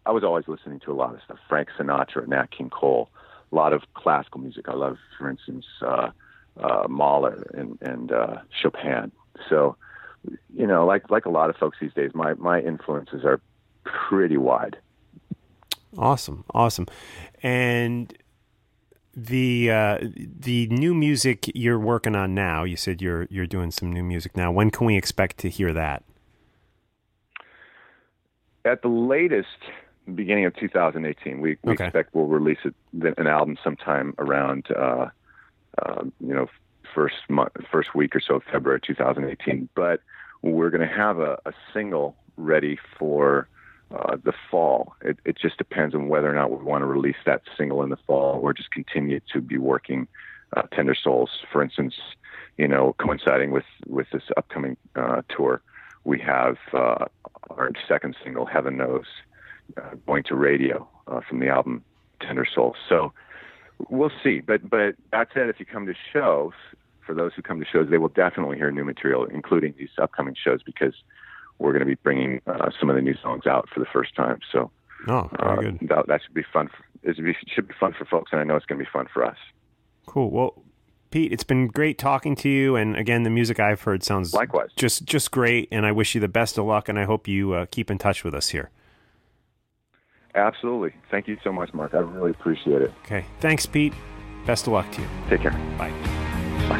I 0.06 0.12
was 0.12 0.24
always 0.24 0.48
listening 0.48 0.80
to 0.82 0.92
a 0.92 0.96
lot 0.96 1.14
of 1.14 1.22
stuff. 1.24 1.40
Frank 1.48 1.70
Sinatra, 1.78 2.28
Nat 2.28 2.52
King 2.52 2.70
Cole, 2.70 3.10
a 3.52 3.56
lot 3.56 3.74
of 3.74 3.82
classical 3.94 4.40
music. 4.40 4.70
I 4.70 4.74
love, 4.74 4.98
for 5.18 5.30
instance, 5.30 5.66
uh, 5.82 6.12
uh, 6.60 6.88
Mahler 6.90 7.48
and 7.54 7.78
and 7.82 8.12
uh, 8.12 8.38
Chopin. 8.62 9.12
So, 9.50 9.76
you 10.56 10.68
know, 10.68 10.86
like 10.86 11.10
like 11.10 11.26
a 11.26 11.30
lot 11.30 11.50
of 11.50 11.56
folks 11.58 11.78
these 11.82 11.94
days, 11.94 12.12
my 12.14 12.34
my 12.36 12.62
influences 12.62 13.24
are 13.24 13.42
pretty 13.84 14.38
wide. 14.38 14.78
Awesome, 15.98 16.46
awesome, 16.54 16.88
and 17.44 18.14
the 19.14 19.70
uh, 19.70 19.98
the 20.02 20.68
new 20.68 20.94
music 20.94 21.52
you're 21.54 21.80
working 21.80 22.16
on 22.16 22.34
now. 22.34 22.64
You 22.64 22.78
said 22.78 23.02
you're 23.02 23.28
you're 23.30 23.48
doing 23.48 23.72
some 23.72 23.92
new 23.92 24.04
music 24.04 24.38
now. 24.38 24.52
When 24.52 24.72
can 24.72 24.88
we 24.88 24.96
expect 24.96 25.38
to 25.40 25.50
hear 25.50 25.74
that? 25.74 26.04
At 28.64 28.84
the 28.84 28.90
latest, 28.90 29.48
beginning 30.16 30.46
of 30.46 30.56
2018, 30.56 31.40
we, 31.40 31.58
we 31.64 31.74
Okay. 31.74 31.86
expect 31.86 32.14
we'll 32.16 32.28
release 32.28 32.60
it, 32.66 32.76
an 33.18 33.28
album 33.28 33.58
sometime 33.64 34.14
around, 34.18 34.68
uh, 34.72 35.08
uh, 35.82 36.04
you 36.20 36.34
know, 36.34 36.48
first 36.94 37.16
month, 37.30 37.52
first 37.72 37.96
week 37.96 38.16
or 38.16 38.20
so 38.20 38.36
of 38.36 38.44
February 38.52 38.82
2018. 38.86 39.70
But 39.76 40.02
we're 40.42 40.70
going 40.70 40.88
to 40.88 40.94
have 40.94 41.20
a, 41.20 41.40
a 41.46 41.54
single 41.74 42.16
ready 42.38 42.78
for 42.98 43.48
uh, 43.96 44.18
the 44.24 44.34
fall. 44.50 44.96
It, 45.02 45.20
it 45.26 45.38
just 45.38 45.58
depends 45.58 45.94
on 45.94 46.08
whether 46.08 46.30
or 46.30 46.34
not 46.34 46.52
we 46.52 46.64
want 46.64 46.82
to 46.82 46.86
release 46.86 47.18
that 47.26 47.42
single 47.58 47.84
in 47.84 47.90
the 47.90 47.98
fall 48.08 48.40
or 48.42 48.54
just 48.54 48.72
continue 48.72 49.20
to 49.34 49.42
be 49.42 49.58
working 49.58 50.08
uh, 50.56 50.64
Tender 50.74 50.96
Souls, 50.96 51.30
for 51.52 51.62
instance. 51.64 51.96
You 52.58 52.68
know, 52.68 52.96
coinciding 53.00 53.52
with 53.52 53.66
with 53.88 54.08
this 54.12 54.24
upcoming 54.36 54.78
uh, 54.96 55.22
tour, 55.30 55.62
we 56.04 56.20
have 56.20 56.58
uh, 56.74 57.06
our 57.50 57.72
second 57.88 58.16
single, 58.24 58.46
Heaven 58.46 58.78
Knows, 58.78 59.06
uh, 59.78 59.96
going 60.06 60.24
to 60.24 60.36
radio 60.36 60.88
uh, 61.08 61.22
from 61.28 61.40
the 61.40 61.48
album 61.48 61.84
Tender 62.22 62.46
Souls. 62.54 62.76
So 62.88 63.14
we'll 63.90 64.12
see. 64.24 64.40
But 64.40 64.70
but 64.70 64.96
that 65.12 65.30
said, 65.34 65.50
if 65.50 65.60
you 65.60 65.66
come 65.66 65.86
to 65.86 65.94
shows, 66.14 66.54
for 67.06 67.16
those 67.16 67.34
who 67.36 67.42
come 67.42 67.60
to 67.60 67.66
shows, 67.66 67.90
they 67.90 67.98
will 67.98 68.10
definitely 68.10 68.58
hear 68.58 68.72
new 68.72 68.86
material, 68.86 69.26
including 69.26 69.74
these 69.78 69.90
upcoming 70.02 70.36
shows, 70.42 70.62
because 70.64 70.94
we're 71.60 71.72
going 71.72 71.82
to 71.82 71.86
be 71.86 71.96
bringing 71.96 72.42
uh, 72.48 72.70
some 72.80 72.90
of 72.90 72.96
the 72.96 73.02
new 73.02 73.16
songs 73.22 73.46
out 73.46 73.68
for 73.74 73.80
the 73.80 73.86
first 73.92 74.16
time. 74.16 74.40
So, 74.52 74.72
oh, 75.08 75.30
very 75.40 75.58
uh, 75.58 75.62
good. 75.62 75.80
That, 75.90 76.08
that, 76.08 76.22
should 76.24 76.34
be 76.34 76.46
fun. 76.54 76.70
For, 76.70 77.10
it 77.10 77.36
should 77.48 77.68
be 77.68 77.74
fun 77.80 77.94
for 77.98 78.06
folks, 78.06 78.32
and 78.32 78.42
I 78.42 78.44
know 78.44 78.56
it's 78.56 78.66
going 78.66 78.80
to 78.80 78.86
be 78.86 78.90
fun 78.92 79.08
for 79.14 79.26
us. 79.26 79.38
Cool. 80.06 80.32
Well, 80.32 80.64
Pete, 81.10 81.32
it's 81.34 81.44
been 81.44 81.68
great 81.68 81.98
talking 81.98 82.36
to 82.38 82.50
you, 82.50 82.76
and 82.76 82.96
again, 82.96 83.24
the 83.24 83.30
music 83.30 83.60
I've 83.60 83.82
heard 83.82 84.04
sounds 84.04 84.34
likewise 84.34 84.70
just 84.76 85.06
just 85.06 85.32
great. 85.32 85.68
And 85.72 85.86
I 85.86 85.92
wish 85.92 86.16
you 86.16 86.22
the 86.22 86.28
best 86.28 86.58
of 86.58 86.66
luck, 86.66 86.88
and 86.88 86.98
I 86.98 87.04
hope 87.04 87.28
you 87.28 87.54
uh, 87.54 87.66
keep 87.70 87.92
in 87.92 87.98
touch 87.98 88.24
with 88.24 88.34
us 88.34 88.50
here. 88.50 88.72
Absolutely. 90.36 90.94
Thank 91.10 91.28
you 91.28 91.38
so 91.44 91.52
much, 91.52 91.74
Mark. 91.74 91.94
I 91.94 92.00
really 92.00 92.32
appreciate 92.32 92.82
it. 92.82 92.94
Okay. 93.06 93.26
Thanks, 93.40 93.66
Pete. 93.66 93.94
Best 94.46 94.68
of 94.68 94.74
luck 94.74 94.90
to 94.92 95.02
you. 95.02 95.08
Take 95.30 95.42
care. 95.42 95.52
Bye. 95.78 95.92
Bye. 96.70 96.80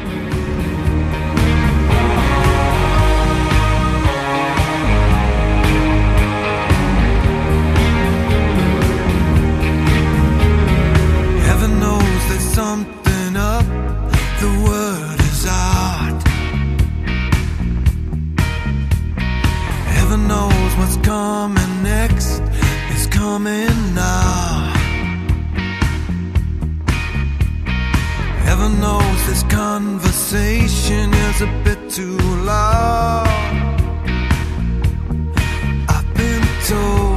Heaven 11.46 11.78
knows 11.78 12.28
there's 12.28 12.40
something 12.40 13.36
up. 13.36 13.64
The 14.40 14.48
word 14.66 15.20
is 15.20 15.46
art. 15.48 16.22
Heaven 19.86 20.26
knows 20.26 20.76
what's 20.78 20.96
coming 21.06 21.82
next 21.82 22.40
is 22.40 22.51
coming 23.32 23.94
now. 23.94 24.74
Heaven 28.46 28.78
knows 28.78 29.20
this 29.26 29.42
conversation 29.44 31.14
is 31.28 31.40
a 31.40 31.50
bit 31.64 31.80
too 31.88 32.18
loud. 32.50 33.26
I've 35.94 36.08
been 36.20 36.46
told 36.68 37.11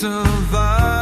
survive. 0.00 0.99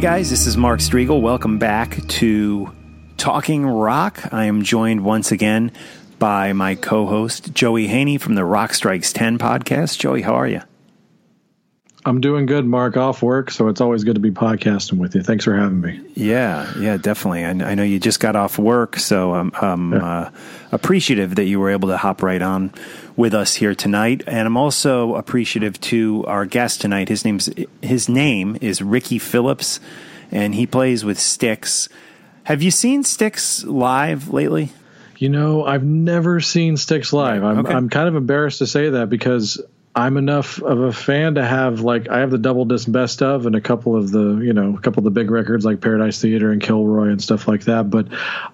Hey 0.00 0.06
guys, 0.06 0.30
this 0.30 0.46
is 0.46 0.56
Mark 0.56 0.80
Strigl. 0.80 1.20
Welcome 1.20 1.58
back 1.58 1.98
to 2.06 2.72
Talking 3.18 3.66
Rock. 3.66 4.32
I 4.32 4.46
am 4.46 4.62
joined 4.62 5.04
once 5.04 5.30
again 5.30 5.72
by 6.18 6.54
my 6.54 6.74
co 6.74 7.04
host, 7.04 7.52
Joey 7.52 7.86
Haney 7.86 8.16
from 8.16 8.34
the 8.34 8.46
Rock 8.46 8.72
Strikes 8.72 9.12
10 9.12 9.36
podcast. 9.36 9.98
Joey, 9.98 10.22
how 10.22 10.32
are 10.32 10.48
you? 10.48 10.62
I'm 12.04 12.22
doing 12.22 12.46
good, 12.46 12.64
Mark, 12.64 12.96
off 12.96 13.22
work, 13.22 13.50
so 13.50 13.68
it's 13.68 13.80
always 13.80 14.04
good 14.04 14.14
to 14.14 14.20
be 14.20 14.30
podcasting 14.30 14.98
with 14.98 15.14
you. 15.14 15.22
Thanks 15.22 15.44
for 15.44 15.54
having 15.54 15.82
me. 15.82 16.00
Yeah, 16.14 16.72
yeah, 16.78 16.96
definitely. 16.96 17.44
I, 17.44 17.50
I 17.50 17.74
know 17.74 17.82
you 17.82 18.00
just 18.00 18.20
got 18.20 18.36
off 18.36 18.58
work, 18.58 18.96
so 18.98 19.34
I'm, 19.34 19.52
I'm 19.60 19.92
yeah. 19.92 19.98
uh, 19.98 20.30
appreciative 20.72 21.34
that 21.34 21.44
you 21.44 21.60
were 21.60 21.68
able 21.68 21.88
to 21.88 21.98
hop 21.98 22.22
right 22.22 22.40
on 22.40 22.72
with 23.16 23.34
us 23.34 23.54
here 23.54 23.74
tonight, 23.74 24.22
and 24.26 24.46
I'm 24.46 24.56
also 24.56 25.14
appreciative 25.14 25.78
to 25.82 26.24
our 26.26 26.46
guest 26.46 26.80
tonight. 26.80 27.10
His 27.10 27.24
name's 27.24 27.50
his 27.82 28.08
name 28.08 28.56
is 28.62 28.80
Ricky 28.80 29.18
Phillips, 29.18 29.78
and 30.30 30.54
he 30.54 30.66
plays 30.66 31.04
with 31.04 31.20
Styx. 31.20 31.90
Have 32.44 32.62
you 32.62 32.70
seen 32.70 33.04
Styx 33.04 33.62
live 33.64 34.32
lately? 34.32 34.72
You 35.18 35.28
know, 35.28 35.66
I've 35.66 35.84
never 35.84 36.40
seen 36.40 36.78
Styx 36.78 37.12
live. 37.12 37.44
I'm, 37.44 37.58
okay. 37.58 37.74
I'm 37.74 37.90
kind 37.90 38.08
of 38.08 38.16
embarrassed 38.16 38.60
to 38.60 38.66
say 38.66 38.88
that 38.88 39.10
because 39.10 39.60
I'm 39.94 40.16
enough 40.16 40.62
of 40.62 40.78
a 40.80 40.92
fan 40.92 41.34
to 41.34 41.44
have 41.44 41.80
like 41.80 42.08
I 42.08 42.20
have 42.20 42.30
the 42.30 42.38
double 42.38 42.64
disc 42.64 42.90
best 42.90 43.22
of 43.22 43.46
and 43.46 43.56
a 43.56 43.60
couple 43.60 43.96
of 43.96 44.12
the 44.12 44.38
you 44.38 44.52
know 44.52 44.76
a 44.76 44.80
couple 44.80 45.00
of 45.00 45.04
the 45.04 45.10
big 45.10 45.32
records 45.32 45.64
like 45.64 45.80
Paradise 45.80 46.20
Theater 46.20 46.52
and 46.52 46.62
Kilroy 46.62 47.08
and 47.08 47.20
stuff 47.20 47.48
like 47.48 47.64
that. 47.64 47.90
But 47.90 48.06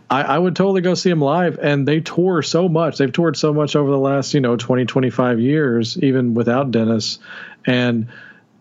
I, 0.08 0.22
I 0.22 0.38
would 0.38 0.56
totally 0.56 0.80
go 0.80 0.94
see 0.94 1.10
them 1.10 1.20
live, 1.20 1.58
and 1.58 1.86
they 1.86 2.00
tour 2.00 2.40
so 2.40 2.70
much. 2.70 2.96
They've 2.96 3.12
toured 3.12 3.36
so 3.36 3.52
much 3.52 3.76
over 3.76 3.90
the 3.90 3.98
last 3.98 4.32
you 4.32 4.40
know 4.40 4.56
20, 4.56 4.86
25 4.86 5.38
years, 5.40 5.98
even 6.02 6.32
without 6.32 6.70
Dennis, 6.70 7.18
and 7.66 8.08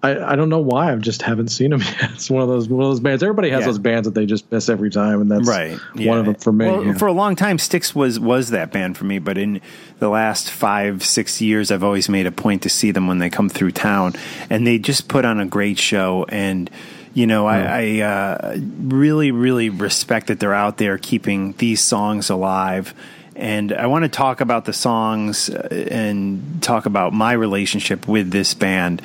I, 0.05 0.33
I 0.33 0.35
don't 0.35 0.49
know 0.49 0.59
why 0.59 0.91
I 0.91 0.95
just 0.97 1.21
haven't 1.21 1.47
seen 1.49 1.71
them 1.71 1.81
yet. 2.01 2.11
It's 2.11 2.29
one 2.29 2.43
of 2.43 2.47
those 2.47 2.69
one 2.69 2.83
of 2.83 2.91
those 2.91 2.99
bands. 2.99 3.23
Everybody 3.23 3.49
has 3.49 3.61
yeah. 3.61 3.65
those 3.67 3.79
bands 3.79 4.07
that 4.07 4.13
they 4.13 4.25
just 4.25 4.51
miss 4.51 4.69
every 4.69 4.89
time, 4.89 5.21
and 5.21 5.31
that's 5.31 5.47
right. 5.47 5.77
Yeah. 5.95 6.09
one 6.09 6.19
of 6.19 6.25
them 6.25 6.35
for 6.35 6.51
me. 6.51 6.65
Well, 6.65 6.85
yeah. 6.85 6.93
For 6.93 7.07
a 7.07 7.13
long 7.13 7.35
time, 7.35 7.57
Styx 7.57 7.95
was 7.95 8.19
was 8.19 8.51
that 8.51 8.71
band 8.71 8.97
for 8.97 9.05
me, 9.05 9.19
but 9.19 9.37
in 9.37 9.61
the 9.99 10.09
last 10.09 10.51
five 10.51 11.03
six 11.03 11.41
years, 11.41 11.71
I've 11.71 11.83
always 11.83 12.07
made 12.07 12.27
a 12.27 12.31
point 12.31 12.61
to 12.63 12.69
see 12.69 12.91
them 12.91 13.07
when 13.07 13.17
they 13.17 13.29
come 13.29 13.49
through 13.49 13.71
town, 13.71 14.13
and 14.49 14.65
they 14.65 14.77
just 14.77 15.07
put 15.07 15.25
on 15.25 15.39
a 15.39 15.45
great 15.45 15.79
show 15.79 16.25
and. 16.29 16.69
You 17.13 17.25
know, 17.25 17.47
I, 17.47 17.59
I 17.61 18.01
uh, 18.01 18.57
really, 18.59 19.31
really 19.31 19.69
respect 19.69 20.27
that 20.27 20.41
they're 20.41 20.53
out 20.53 20.75
there 20.75 20.97
keeping 20.97 21.53
these 21.59 21.79
songs 21.79 22.29
alive 22.29 22.93
and 23.37 23.71
I 23.71 23.87
want 23.87 24.03
to 24.03 24.09
talk 24.09 24.41
about 24.41 24.65
the 24.65 24.73
songs 24.73 25.49
uh, 25.49 25.67
and 25.89 26.61
talk 26.61 26.85
about 26.85 27.13
my 27.13 27.31
relationship 27.31 28.05
with 28.05 28.31
this 28.31 28.53
band 28.53 29.01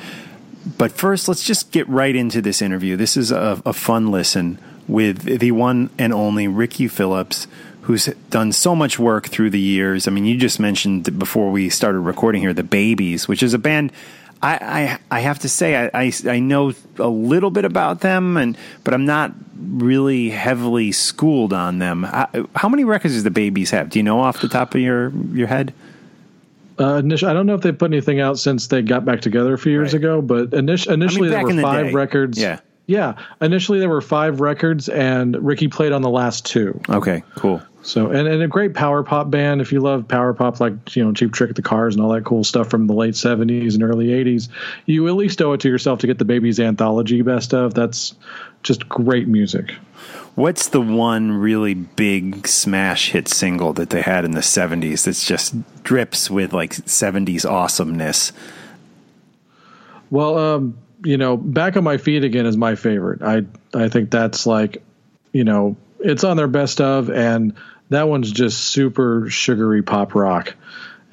but 0.65 0.91
first, 0.91 1.27
let's 1.27 1.43
just 1.43 1.71
get 1.71 1.87
right 1.87 2.15
into 2.15 2.41
this 2.41 2.61
interview. 2.61 2.95
This 2.95 3.17
is 3.17 3.31
a, 3.31 3.61
a 3.65 3.73
fun 3.73 4.11
listen 4.11 4.59
with 4.87 5.39
the 5.39 5.51
one 5.51 5.89
and 5.97 6.13
only 6.13 6.47
Ricky 6.47 6.87
Phillips, 6.87 7.47
who's 7.81 8.05
done 8.29 8.51
so 8.51 8.75
much 8.75 8.99
work 8.99 9.27
through 9.27 9.49
the 9.49 9.59
years. 9.59 10.07
I 10.07 10.11
mean, 10.11 10.25
you 10.25 10.37
just 10.37 10.59
mentioned 10.59 11.17
before 11.17 11.51
we 11.51 11.69
started 11.69 11.99
recording 11.99 12.41
here, 12.41 12.53
the 12.53 12.63
Babys, 12.63 13.27
which 13.27 13.41
is 13.41 13.53
a 13.53 13.59
band. 13.59 13.91
I, 14.43 14.99
I, 15.11 15.17
I 15.17 15.19
have 15.21 15.39
to 15.39 15.49
say 15.49 15.75
I, 15.75 15.89
I, 15.93 16.13
I 16.27 16.39
know 16.39 16.73
a 16.97 17.07
little 17.07 17.51
bit 17.51 17.63
about 17.63 18.01
them 18.01 18.37
and 18.37 18.57
but 18.83 18.93
I'm 18.93 19.05
not 19.05 19.33
really 19.55 20.31
heavily 20.31 20.91
schooled 20.91 21.53
on 21.53 21.77
them. 21.77 22.03
How, 22.03 22.47
how 22.55 22.69
many 22.69 22.83
records 22.83 23.13
does 23.13 23.23
the 23.23 23.31
Babys 23.31 23.69
have? 23.69 23.89
Do 23.89 23.99
you 23.99 24.03
know 24.03 24.19
off 24.19 24.41
the 24.41 24.47
top 24.47 24.73
of 24.73 24.81
your 24.81 25.09
your 25.31 25.47
head? 25.47 25.73
Uh, 26.81 26.95
initially, 26.97 27.29
I 27.29 27.33
don't 27.33 27.45
know 27.45 27.53
if 27.53 27.61
they 27.61 27.71
put 27.71 27.91
anything 27.91 28.19
out 28.19 28.39
since 28.39 28.67
they 28.67 28.81
got 28.81 29.05
back 29.05 29.21
together 29.21 29.53
a 29.53 29.57
few 29.57 29.71
years 29.71 29.93
right. 29.93 29.99
ago, 29.99 30.21
but 30.21 30.53
initially, 30.53 30.95
initially 30.95 31.33
I 31.35 31.43
mean, 31.43 31.55
there 31.55 31.65
were 31.65 31.83
five 31.83 31.93
records. 31.93 32.39
Yeah. 32.39 32.59
Yeah. 32.87 33.13
Initially, 33.39 33.79
there 33.79 33.89
were 33.89 34.01
five 34.01 34.41
records, 34.41 34.89
and 34.89 35.37
Ricky 35.45 35.67
played 35.67 35.91
on 35.91 36.01
the 36.01 36.09
last 36.09 36.45
two. 36.45 36.81
Okay, 36.89 37.23
cool. 37.35 37.61
So, 37.83 38.11
and, 38.11 38.27
and 38.27 38.41
a 38.43 38.47
great 38.47 38.73
power 38.73 39.03
pop 39.03 39.29
band. 39.29 39.61
If 39.61 39.71
you 39.71 39.79
love 39.79 40.07
power 40.07 40.33
pop, 40.33 40.59
like, 40.59 40.95
you 40.95 41.03
know, 41.03 41.13
Cheap 41.13 41.33
Trick 41.33 41.55
the 41.55 41.61
Cars 41.61 41.95
and 41.95 42.03
all 42.03 42.11
that 42.11 42.25
cool 42.25 42.43
stuff 42.43 42.69
from 42.69 42.87
the 42.87 42.93
late 42.93 43.15
70s 43.15 43.73
and 43.73 43.83
early 43.83 44.07
80s, 44.07 44.49
you 44.85 45.07
at 45.07 45.15
least 45.15 45.41
owe 45.41 45.53
it 45.53 45.61
to 45.61 45.69
yourself 45.69 45.99
to 45.99 46.07
get 46.07 46.19
the 46.19 46.25
Babys 46.25 46.59
anthology 46.59 47.21
best 47.21 47.53
of. 47.53 47.73
That's 47.73 48.13
just 48.61 48.87
great 48.87 49.27
music. 49.27 49.73
What's 50.41 50.69
the 50.69 50.81
one 50.81 51.33
really 51.33 51.75
big 51.75 52.47
smash 52.47 53.11
hit 53.11 53.27
single 53.27 53.73
that 53.73 53.91
they 53.91 54.01
had 54.01 54.25
in 54.25 54.31
the 54.31 54.39
70s 54.39 55.05
that's 55.05 55.23
just 55.23 55.53
drips 55.83 56.31
with 56.31 56.51
like 56.51 56.71
70s 56.73 57.47
awesomeness? 57.47 58.33
Well, 60.09 60.39
um, 60.39 60.79
you 61.05 61.17
know, 61.17 61.37
Back 61.37 61.77
on 61.77 61.83
My 61.83 61.97
Feet 61.97 62.23
Again 62.23 62.47
is 62.47 62.57
my 62.57 62.73
favorite. 62.73 63.21
I 63.21 63.45
I 63.75 63.89
think 63.89 64.09
that's 64.09 64.47
like, 64.47 64.81
you 65.31 65.43
know, 65.43 65.77
it's 65.99 66.23
on 66.23 66.37
their 66.37 66.47
best 66.47 66.81
of 66.81 67.11
and 67.11 67.53
that 67.89 68.07
one's 68.07 68.31
just 68.31 68.57
super 68.57 69.29
sugary 69.29 69.83
pop 69.83 70.15
rock. 70.15 70.55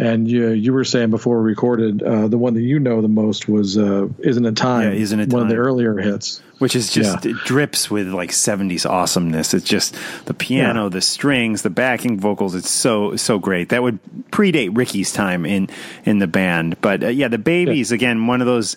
And 0.01 0.31
you 0.31 0.51
you 0.51 0.73
were 0.73 0.85
saying 0.85 1.11
before 1.11 1.43
we 1.43 1.51
recorded, 1.51 2.05
uh, 2.05 2.29
the 2.29 2.39
one 2.39 2.55
that 2.55 2.63
you 2.63 2.79
know 2.79 3.03
the 3.03 3.09
most 3.09 3.49
was 3.49 3.77
uh, 3.77 4.07
"Isn't 4.21 4.47
It 4.47 4.57
Time?" 4.57 4.93
Yeah, 4.93 4.99
"Isn't 5.01 5.19
It 5.19 5.31
Time?" 5.31 5.41
One 5.41 5.43
of 5.43 5.49
the 5.49 5.57
earlier 5.57 5.99
hits, 5.99 6.41
which 6.59 6.77
is 6.77 6.93
just 6.93 7.25
yeah. 7.25 7.33
it 7.33 7.37
drips 7.39 7.91
with 7.91 8.07
like 8.07 8.31
'70s 8.31 8.89
awesomeness. 8.89 9.55
It's 9.55 9.65
just 9.65 9.97
the 10.27 10.35
piano, 10.35 10.85
yeah. 10.85 10.89
the 10.91 11.01
strings, 11.01 11.63
the 11.63 11.71
backing 11.71 12.21
vocals. 12.21 12.55
It's 12.55 12.71
so 12.71 13.17
so 13.17 13.41
great. 13.41 13.71
That 13.71 13.83
would 13.83 13.99
predate 14.31 14.77
Ricky's 14.77 15.13
time 15.13 15.45
in 15.45 15.69
in 16.05 16.21
the 16.21 16.29
band, 16.29 16.81
but 16.81 17.03
uh, 17.03 17.09
yeah, 17.09 17.27
the 17.27 17.39
Babys 17.39 17.91
yeah. 17.91 17.97
again, 17.97 18.29
one 18.29 18.41
of 18.41 18.47
those 18.47 18.77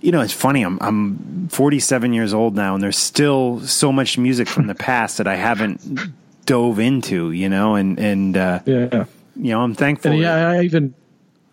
you 0.00 0.12
know, 0.12 0.20
it's 0.20 0.32
funny. 0.32 0.62
I'm 0.62 0.78
I'm 0.80 1.48
47 1.48 2.12
years 2.12 2.34
old 2.34 2.56
now, 2.56 2.74
and 2.74 2.82
there's 2.82 2.98
still 2.98 3.60
so 3.60 3.92
much 3.92 4.18
music 4.18 4.48
from 4.48 4.66
the 4.66 4.74
past 4.90 5.18
that 5.18 5.26
I 5.26 5.36
haven't 5.36 5.98
dove 6.46 6.78
into. 6.78 7.30
You 7.32 7.48
know, 7.48 7.74
and 7.74 7.98
and 7.98 8.36
uh, 8.36 8.60
yeah, 8.64 9.04
you 9.36 9.52
know, 9.52 9.60
I'm 9.60 9.74
thankful. 9.74 10.12
And 10.12 10.20
yeah, 10.20 10.48
I 10.48 10.62
even 10.62 10.94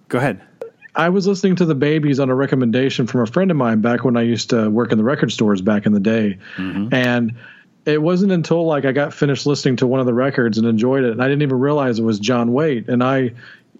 go 0.10 0.18
ahead. 0.18 0.42
I 0.96 1.10
was 1.10 1.28
listening 1.28 1.56
to 1.58 1.66
the 1.66 1.76
Babys 1.76 2.20
on 2.20 2.30
a 2.30 2.36
recommendation 2.36 3.06
from 3.06 3.22
a 3.22 3.28
friend 3.28 3.52
of 3.52 3.58
mine 3.58 3.82
back 3.82 4.04
when 4.04 4.18
I 4.18 4.24
used 4.24 4.50
to 4.50 4.70
work 4.70 4.92
in 4.92 4.98
the 4.98 5.04
record 5.04 5.32
stores 5.32 5.62
back 5.62 5.86
in 5.86 5.94
the 5.94 6.00
day, 6.00 6.40
mm-hmm. 6.56 6.94
and 6.94 7.36
it 7.86 8.02
wasn't 8.02 8.32
until 8.32 8.66
like 8.66 8.84
I 8.84 8.92
got 8.92 9.14
finished 9.14 9.46
listening 9.46 9.76
to 9.78 9.88
one 9.88 10.00
of 10.00 10.06
the 10.06 10.14
records 10.14 10.58
and 10.58 10.68
enjoyed 10.68 11.04
it, 11.04 11.12
and 11.12 11.22
I 11.22 11.28
didn't 11.28 11.44
even 11.44 11.60
realize 11.60 12.00
it 12.00 12.04
was 12.04 12.20
John 12.20 12.52
Waite. 12.52 12.90
And 12.90 13.04
I 13.04 13.32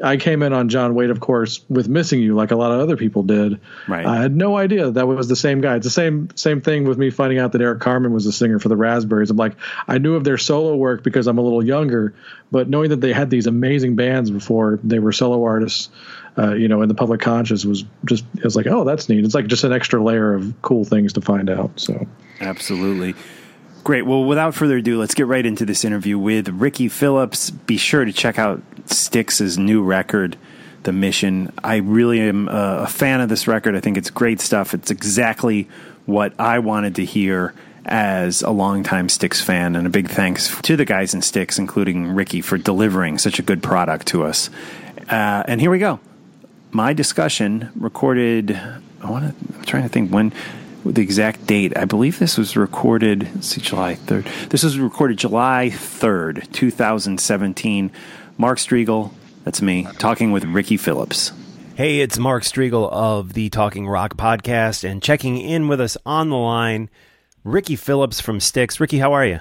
I 0.02 0.18
came 0.18 0.44
in 0.44 0.54
on 0.54 0.70
John 0.70 0.94
Waite, 0.96 1.10
of 1.10 1.20
course, 1.20 1.62
with 1.70 1.88
"Missing 1.88 2.22
You," 2.22 2.36
like 2.36 2.52
a 2.52 2.56
lot 2.56 2.72
of 2.72 2.80
other 2.80 2.98
people 2.98 3.24
did. 3.24 3.60
Right. 3.88 4.06
I 4.06 4.22
had 4.22 4.36
no 4.36 4.58
idea 4.58 4.92
that 4.92 5.08
was 5.08 5.28
the 5.28 5.36
same 5.36 5.62
guy. 5.62 5.76
It's 5.78 5.86
the 5.86 5.92
same 5.92 6.30
same 6.36 6.62
thing 6.62 6.86
with 6.86 6.98
me 6.98 7.10
finding 7.10 7.40
out 7.40 7.54
that 7.54 7.62
Eric 7.62 7.80
Carmen 7.80 8.14
was 8.14 8.26
the 8.26 8.32
singer 8.32 8.60
for 8.60 8.70
the 8.70 8.78
Raspberries. 8.78 9.30
I'm 9.30 9.38
like, 9.38 9.56
I 9.88 9.98
knew 9.98 10.16
of 10.16 10.24
their 10.24 10.38
solo 10.38 10.76
work 10.76 11.04
because 11.04 11.28
I'm 11.28 11.38
a 11.38 11.42
little 11.42 11.64
younger, 11.64 12.14
but 12.52 12.70
knowing 12.70 12.90
that 12.92 13.02
they 13.02 13.14
had 13.14 13.30
these 13.30 13.48
amazing 13.48 13.96
bands 13.96 14.30
before 14.30 14.80
they 14.84 15.00
were 15.00 15.12
solo 15.12 15.44
artists, 15.44 15.90
uh, 16.38 16.54
you 16.54 16.68
know, 16.68 16.82
in 16.82 16.90
the 16.90 16.96
public 16.96 17.22
conscious 17.22 17.66
was 17.66 17.84
just 18.06 18.24
it 18.36 18.44
was 18.44 18.56
like, 18.56 18.68
oh, 18.68 18.84
that's 18.84 19.10
neat. 19.10 19.26
It's 19.26 19.36
like 19.36 19.48
just 19.48 19.64
an 19.64 19.74
extra 19.74 20.02
layer 20.02 20.34
of 20.34 20.54
cool 20.62 20.86
things 20.86 21.14
to 21.14 21.22
find 21.22 21.50
out. 21.50 21.80
So 21.80 22.08
absolutely. 22.40 23.16
Great. 23.88 24.06
Well, 24.06 24.26
without 24.26 24.54
further 24.54 24.76
ado, 24.76 25.00
let's 25.00 25.14
get 25.14 25.28
right 25.28 25.46
into 25.46 25.66
this 25.66 25.86
interview 25.86 26.20
with 26.20 26.50
Ricky 26.50 26.90
Phillips. 26.90 27.52
Be 27.52 27.78
sure 27.78 28.04
to 28.04 28.12
check 28.12 28.38
out 28.38 28.62
Styx's 28.88 29.58
new 29.58 29.82
record, 29.82 30.36
The 30.84 30.92
Mission. 30.92 31.54
I 31.64 31.78
really 31.78 32.20
am 32.20 32.50
a 32.50 32.86
fan 32.86 33.22
of 33.22 33.30
this 33.30 33.48
record. 33.48 33.78
I 33.78 33.80
think 33.80 33.96
it's 33.96 34.10
great 34.10 34.42
stuff. 34.42 34.74
It's 34.74 34.92
exactly 34.92 35.70
what 36.06 36.34
I 36.38 36.60
wanted 36.60 36.96
to 36.96 37.06
hear 37.06 37.54
as 37.86 38.42
a 38.42 38.50
longtime 38.50 39.08
Styx 39.08 39.40
fan, 39.42 39.78
and 39.78 39.88
a 39.88 39.90
big 39.90 40.10
thanks 40.10 40.54
to 40.64 40.76
the 40.76 40.84
guys 40.84 41.14
in 41.14 41.22
Styx, 41.22 41.58
including 41.58 42.10
Ricky, 42.10 42.42
for 42.42 42.58
delivering 42.58 43.18
such 43.18 43.40
a 43.40 43.42
good 43.42 43.64
product 43.64 44.08
to 44.08 44.26
us. 44.26 44.50
Uh, 45.10 45.44
and 45.48 45.62
here 45.62 45.72
we 45.72 45.80
go. 45.80 46.02
My 46.72 46.92
discussion 46.92 47.70
recorded. 47.74 48.52
I 49.02 49.10
want 49.10 49.30
to. 49.30 49.56
I'm 49.56 49.64
trying 49.64 49.84
to 49.84 49.90
think 49.90 50.12
when 50.12 50.34
the 50.92 51.02
exact 51.02 51.46
date. 51.46 51.78
I 51.78 51.86
believe 51.86 52.20
this 52.20 52.38
was 52.38 52.56
recorded, 52.56 53.30
let's 53.36 53.48
see, 53.48 53.62
July 53.62 53.96
3rd. 53.96 54.50
This 54.50 54.64
was 54.64 54.80
recorded 54.80 55.18
July 55.18 55.70
3rd, 55.72 56.52
2017. 56.52 57.92
Mark 58.38 58.58
Strigl, 58.58 59.12
that's 59.44 59.62
me, 59.62 59.88
talking 59.98 60.32
with 60.32 60.46
Ricky 60.46 60.78
Phillips. 60.78 61.32
Hey, 61.76 62.00
it's 62.00 62.18
Mark 62.18 62.44
Strigl 62.44 62.92
of 62.92 63.34
the 63.34 63.50
Talking 63.50 63.88
Rock 63.88 64.16
podcast, 64.18 64.84
and 64.84 65.02
checking 65.02 65.38
in 65.38 65.68
with 65.68 65.80
us 65.80 65.98
on 66.06 66.30
the 66.30 66.36
line, 66.36 66.90
Ricky 67.44 67.76
Phillips 67.76 68.20
from 68.20 68.40
Styx. 68.40 68.80
Ricky, 68.80 68.98
how 68.98 69.14
are 69.14 69.26
you? 69.26 69.40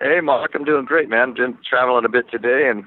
Hey, 0.00 0.20
Mark, 0.20 0.52
I'm 0.54 0.64
doing 0.64 0.84
great, 0.84 1.08
man. 1.08 1.34
Been 1.34 1.58
traveling 1.68 2.04
a 2.04 2.08
bit 2.08 2.30
today 2.30 2.68
and 2.68 2.84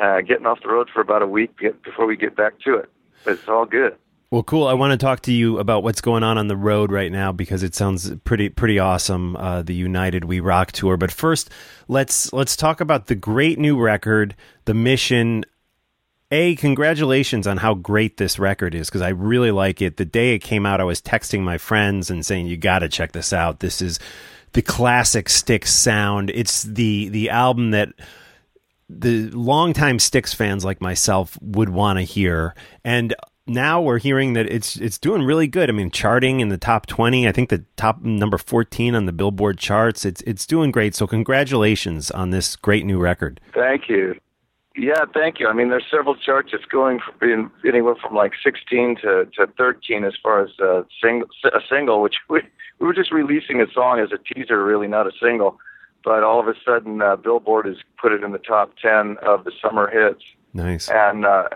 uh, 0.00 0.20
getting 0.22 0.46
off 0.46 0.60
the 0.62 0.68
road 0.68 0.88
for 0.92 1.00
about 1.00 1.22
a 1.22 1.26
week 1.26 1.58
before 1.84 2.06
we 2.06 2.16
get 2.16 2.36
back 2.36 2.58
to 2.60 2.74
it. 2.76 2.90
But 3.24 3.34
it's 3.34 3.48
all 3.48 3.66
good. 3.66 3.96
Well, 4.32 4.42
cool. 4.42 4.66
I 4.66 4.72
want 4.72 4.92
to 4.92 4.96
talk 4.96 5.20
to 5.24 5.32
you 5.32 5.58
about 5.58 5.82
what's 5.82 6.00
going 6.00 6.22
on 6.22 6.38
on 6.38 6.48
the 6.48 6.56
road 6.56 6.90
right 6.90 7.12
now 7.12 7.32
because 7.32 7.62
it 7.62 7.74
sounds 7.74 8.14
pretty 8.24 8.48
pretty 8.48 8.78
awesome. 8.78 9.36
Uh, 9.36 9.60
the 9.60 9.74
United 9.74 10.24
We 10.24 10.40
Rock 10.40 10.72
tour. 10.72 10.96
But 10.96 11.12
first, 11.12 11.50
let's 11.86 12.32
let's 12.32 12.56
talk 12.56 12.80
about 12.80 13.08
the 13.08 13.14
great 13.14 13.58
new 13.58 13.78
record, 13.78 14.34
The 14.64 14.72
Mission. 14.72 15.44
A, 16.30 16.54
congratulations 16.56 17.46
on 17.46 17.58
how 17.58 17.74
great 17.74 18.16
this 18.16 18.38
record 18.38 18.74
is 18.74 18.88
because 18.88 19.02
I 19.02 19.10
really 19.10 19.50
like 19.50 19.82
it. 19.82 19.98
The 19.98 20.06
day 20.06 20.34
it 20.34 20.38
came 20.38 20.64
out, 20.64 20.80
I 20.80 20.84
was 20.84 21.02
texting 21.02 21.42
my 21.42 21.58
friends 21.58 22.10
and 22.10 22.24
saying, 22.24 22.46
"You 22.46 22.56
got 22.56 22.78
to 22.78 22.88
check 22.88 23.12
this 23.12 23.34
out. 23.34 23.60
This 23.60 23.82
is 23.82 23.98
the 24.52 24.62
classic 24.62 25.28
Styx 25.28 25.70
sound. 25.70 26.30
It's 26.30 26.62
the 26.62 27.10
the 27.10 27.28
album 27.28 27.72
that." 27.72 27.90
the 28.94 29.30
longtime 29.30 29.98
Styx 29.98 30.34
fans 30.34 30.66
like 30.66 30.82
myself 30.82 31.38
would 31.40 31.70
want 31.70 31.98
to 31.98 32.02
hear. 32.02 32.54
And 32.84 33.14
now 33.46 33.80
we're 33.80 33.98
hearing 33.98 34.34
that 34.34 34.46
it's 34.46 34.76
it's 34.76 34.98
doing 34.98 35.22
really 35.22 35.46
good. 35.46 35.68
I 35.68 35.72
mean, 35.72 35.90
charting 35.90 36.40
in 36.40 36.48
the 36.48 36.58
top 36.58 36.86
twenty. 36.86 37.26
I 37.26 37.32
think 37.32 37.48
the 37.48 37.64
top 37.76 38.02
number 38.02 38.38
fourteen 38.38 38.94
on 38.94 39.06
the 39.06 39.12
Billboard 39.12 39.58
charts. 39.58 40.04
It's 40.04 40.20
it's 40.22 40.46
doing 40.46 40.70
great. 40.70 40.94
So 40.94 41.06
congratulations 41.06 42.10
on 42.10 42.30
this 42.30 42.56
great 42.56 42.86
new 42.86 42.98
record. 42.98 43.40
Thank 43.54 43.88
you. 43.88 44.14
Yeah, 44.76 45.04
thank 45.12 45.38
you. 45.38 45.48
I 45.48 45.52
mean, 45.52 45.68
there's 45.68 45.84
several 45.90 46.16
charts. 46.16 46.50
It's 46.54 46.64
going 46.64 47.00
from 47.18 47.52
anywhere 47.66 47.94
from 47.94 48.14
like 48.14 48.32
16 48.42 48.96
to, 49.02 49.26
to 49.36 49.46
13 49.58 50.04
as 50.04 50.14
far 50.22 50.42
as 50.42 50.58
a 50.60 50.86
single, 51.02 51.28
a 51.44 51.60
single, 51.68 52.00
which 52.00 52.14
we, 52.30 52.40
we 52.78 52.86
were 52.86 52.94
just 52.94 53.12
releasing 53.12 53.60
a 53.60 53.66
song 53.70 54.00
as 54.00 54.10
a 54.12 54.34
teaser, 54.34 54.64
really 54.64 54.88
not 54.88 55.06
a 55.06 55.12
single. 55.20 55.58
But 56.04 56.22
all 56.22 56.40
of 56.40 56.48
a 56.48 56.54
sudden, 56.64 57.02
uh, 57.02 57.16
Billboard 57.16 57.66
has 57.66 57.76
put 58.00 58.12
it 58.12 58.24
in 58.24 58.32
the 58.32 58.38
top 58.38 58.72
10 58.80 59.18
of 59.22 59.44
the 59.44 59.52
summer 59.60 59.90
hits. 59.90 60.24
Nice. 60.54 60.88
And 60.88 61.26
uh, 61.26 61.48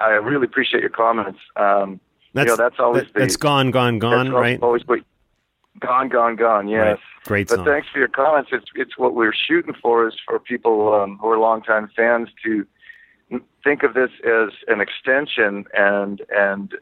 I 0.00 0.10
really 0.10 0.46
appreciate 0.46 0.80
your 0.80 0.90
comments. 0.90 1.40
Um, 1.56 2.00
that's, 2.32 2.46
you 2.46 2.52
know, 2.52 2.56
that's 2.56 2.76
always 2.78 3.04
that, 3.04 3.14
the, 3.14 3.20
that's 3.20 3.36
gone, 3.36 3.70
gone, 3.70 3.98
gone, 3.98 4.30
right? 4.30 4.60
Always, 4.62 4.82
but 4.82 5.00
gone, 5.78 6.08
gone, 6.08 6.36
gone. 6.36 6.68
Yes. 6.68 6.98
Right. 6.98 6.98
Great 7.26 7.48
but 7.48 7.64
thanks 7.64 7.88
for 7.92 7.98
your 7.98 8.08
comments. 8.08 8.50
It's 8.52 8.66
it's 8.74 8.96
what 8.96 9.14
we're 9.14 9.34
shooting 9.34 9.74
for 9.74 10.08
is 10.08 10.14
for 10.26 10.38
people 10.38 10.94
um, 10.94 11.18
who 11.20 11.28
are 11.28 11.38
longtime 11.38 11.90
fans 11.94 12.28
to 12.44 12.66
think 13.62 13.82
of 13.82 13.94
this 13.94 14.10
as 14.24 14.50
an 14.68 14.80
extension, 14.80 15.66
and 15.76 16.22
and 16.34 16.74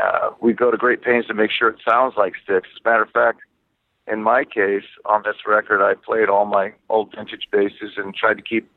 uh, 0.00 0.30
we 0.40 0.52
go 0.52 0.70
to 0.70 0.76
great 0.76 1.02
pains 1.02 1.26
to 1.26 1.34
make 1.34 1.50
sure 1.50 1.68
it 1.68 1.80
sounds 1.86 2.14
like 2.16 2.34
Styx. 2.44 2.68
As 2.72 2.80
a 2.84 2.88
matter 2.88 3.02
of 3.02 3.10
fact, 3.10 3.40
in 4.06 4.22
my 4.22 4.44
case, 4.44 4.84
on 5.06 5.22
this 5.24 5.36
record, 5.46 5.82
I 5.82 5.94
played 5.94 6.28
all 6.28 6.44
my 6.44 6.72
old 6.88 7.12
vintage 7.14 7.48
basses 7.50 7.94
and 7.96 8.14
tried 8.14 8.34
to 8.34 8.42
keep 8.42 8.70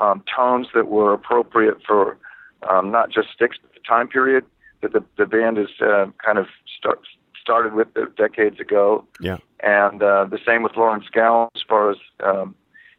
um, 0.00 0.24
tones 0.34 0.68
that 0.74 0.88
were 0.88 1.12
appropriate 1.12 1.78
for 1.86 2.18
um, 2.68 2.90
not 2.90 3.10
just 3.10 3.28
Styx, 3.34 3.56
but 3.60 3.72
the 3.72 3.80
time 3.86 4.08
period 4.08 4.44
that 4.82 4.92
the 4.92 5.04
the 5.16 5.26
band 5.26 5.58
is 5.58 5.68
uh, 5.80 6.06
kind 6.24 6.38
of 6.38 6.46
start, 6.78 7.00
started 7.40 7.74
with 7.74 7.88
decades 8.16 8.60
ago. 8.60 9.04
Yeah. 9.20 9.38
And 9.62 10.02
uh, 10.02 10.24
the 10.24 10.38
same 10.46 10.62
with 10.62 10.76
Lawrence 10.76 11.06
Gowan 11.12 11.48
as 11.54 11.62
far 11.68 11.90
as 11.90 11.96
um, 12.24 12.54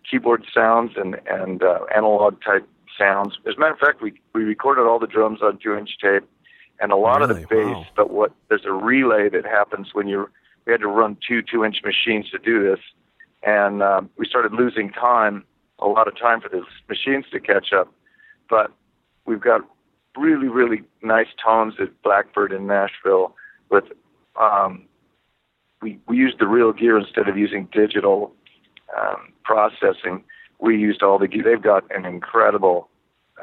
keyboard 0.10 0.46
sounds 0.54 0.94
and 0.96 1.20
and 1.28 1.64
uh, 1.64 1.80
analog 1.96 2.42
type 2.44 2.68
sounds. 2.98 3.38
As 3.48 3.56
a 3.56 3.60
matter 3.60 3.74
of 3.74 3.80
fact, 3.80 4.02
we 4.02 4.14
we 4.34 4.44
recorded 4.44 4.84
all 4.84 5.00
the 5.00 5.08
drums 5.08 5.40
on 5.42 5.58
two 5.58 5.76
inch 5.76 5.98
tape, 6.02 6.24
and 6.80 6.92
a 6.92 6.96
lot 6.96 7.22
really? 7.22 7.44
of 7.44 7.50
the 7.50 7.56
bass. 7.56 7.76
Wow. 7.76 7.86
But 7.96 8.12
what 8.12 8.32
there's 8.50 8.66
a 8.66 8.74
relay 8.74 9.30
that 9.30 9.46
happens 9.46 9.90
when 9.94 10.08
you're. 10.08 10.32
We 10.68 10.72
had 10.72 10.82
to 10.82 10.88
run 10.88 11.18
two 11.28 11.42
two 11.42 11.66
inch 11.66 11.78
machines 11.84 12.30
to 12.30 12.38
do 12.38 12.64
this, 12.64 12.80
and 13.42 13.82
um, 13.82 14.12
we 14.16 14.28
started 14.28 14.54
losing 14.54 14.92
time, 14.92 15.44
a 15.80 15.88
lot 15.88 16.08
of 16.08 16.16
time 16.16 16.40
for 16.40 16.50
the 16.50 16.62
machines 16.88 17.26
to 17.32 17.40
catch 17.40 17.74
up. 17.74 17.92
But 18.48 18.72
we've 19.26 19.42
got 19.42 19.62
really 20.18 20.48
really 20.48 20.84
nice 21.02 21.28
tones 21.44 21.76
at 21.80 22.02
Blackbird 22.04 22.52
in 22.52 22.68
Nashville 22.68 23.36
with. 23.70 23.86
Um, 24.40 24.86
we 25.82 26.00
we 26.08 26.16
used 26.16 26.40
the 26.40 26.48
real 26.48 26.72
gear 26.72 26.98
instead 26.98 27.28
of 27.28 27.38
using 27.38 27.68
digital 27.72 28.34
um, 28.98 29.34
processing. 29.44 30.24
We 30.60 30.78
used 30.78 31.02
all 31.02 31.18
the 31.18 31.28
gear. 31.28 31.44
They've 31.44 31.62
got 31.62 31.84
an 31.96 32.06
incredible 32.06 32.88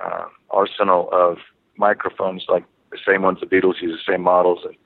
uh, 0.00 0.26
arsenal 0.50 1.08
of 1.12 1.38
microphones, 1.76 2.44
like 2.48 2.64
the 2.90 2.98
same 3.06 3.22
ones 3.22 3.38
the 3.40 3.46
Beatles 3.46 3.80
use, 3.80 4.00
the 4.06 4.12
same 4.12 4.22
models, 4.22 4.60
and, 4.64 4.76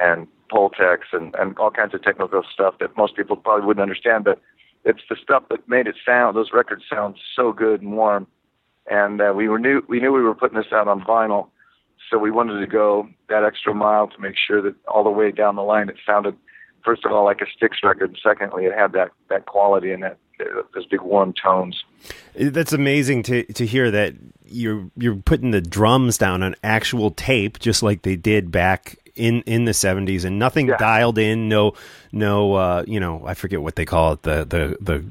and 0.00 0.28
Pultecs 0.50 1.12
and, 1.12 1.34
and 1.38 1.58
all 1.58 1.70
kinds 1.70 1.94
of 1.94 2.02
technical 2.02 2.42
stuff 2.52 2.74
that 2.80 2.96
most 2.96 3.16
people 3.16 3.36
probably 3.36 3.66
wouldn't 3.66 3.82
understand. 3.82 4.24
But 4.24 4.40
it's 4.84 5.02
the 5.08 5.16
stuff 5.20 5.44
that 5.50 5.68
made 5.68 5.86
it 5.86 5.96
sound. 6.04 6.36
Those 6.36 6.52
records 6.52 6.84
sound 6.88 7.16
so 7.34 7.52
good 7.52 7.82
and 7.82 7.92
warm. 7.92 8.26
And 8.90 9.20
uh, 9.20 9.32
we 9.34 9.48
were 9.48 9.58
knew 9.58 9.82
we 9.88 10.00
knew 10.00 10.12
we 10.12 10.22
were 10.22 10.34
putting 10.34 10.58
this 10.58 10.72
out 10.72 10.88
on 10.88 11.00
vinyl, 11.02 11.48
so 12.10 12.18
we 12.18 12.30
wanted 12.30 12.60
to 12.60 12.66
go 12.66 13.08
that 13.28 13.44
extra 13.44 13.74
mile 13.74 14.08
to 14.08 14.20
make 14.20 14.34
sure 14.36 14.60
that 14.62 14.74
all 14.86 15.04
the 15.04 15.10
way 15.10 15.30
down 15.30 15.56
the 15.56 15.62
line 15.62 15.88
it 15.88 15.96
sounded, 16.04 16.36
first 16.84 17.04
of 17.04 17.12
all, 17.12 17.24
like 17.24 17.40
a 17.40 17.46
Styx 17.56 17.78
record, 17.82 18.10
and 18.10 18.18
secondly, 18.22 18.66
it 18.66 18.74
had 18.76 18.92
that 18.92 19.10
that 19.30 19.46
quality 19.46 19.90
and 19.90 20.02
that 20.02 20.18
those 20.74 20.86
big 20.86 21.00
warm 21.00 21.32
tones. 21.32 21.82
That's 22.34 22.72
amazing 22.72 23.22
to 23.24 23.44
to 23.54 23.64
hear 23.64 23.90
that 23.90 24.14
you're 24.44 24.90
you're 24.96 25.16
putting 25.16 25.50
the 25.50 25.62
drums 25.62 26.18
down 26.18 26.42
on 26.42 26.54
actual 26.62 27.10
tape, 27.10 27.58
just 27.58 27.82
like 27.82 28.02
they 28.02 28.16
did 28.16 28.50
back 28.50 28.98
in 29.16 29.42
in 29.42 29.64
the 29.64 29.72
70s, 29.72 30.24
and 30.24 30.38
nothing 30.38 30.68
Yeah. 30.68 30.76
dialed 30.76 31.18
in. 31.18 31.48
No, 31.48 31.72
no, 32.12 32.54
uh, 32.54 32.84
you 32.86 33.00
know, 33.00 33.22
I 33.24 33.34
forget 33.34 33.62
what 33.62 33.76
they 33.76 33.84
call 33.84 34.12
it. 34.14 34.22
The 34.22 34.44
the 34.44 34.76
the 34.80 35.04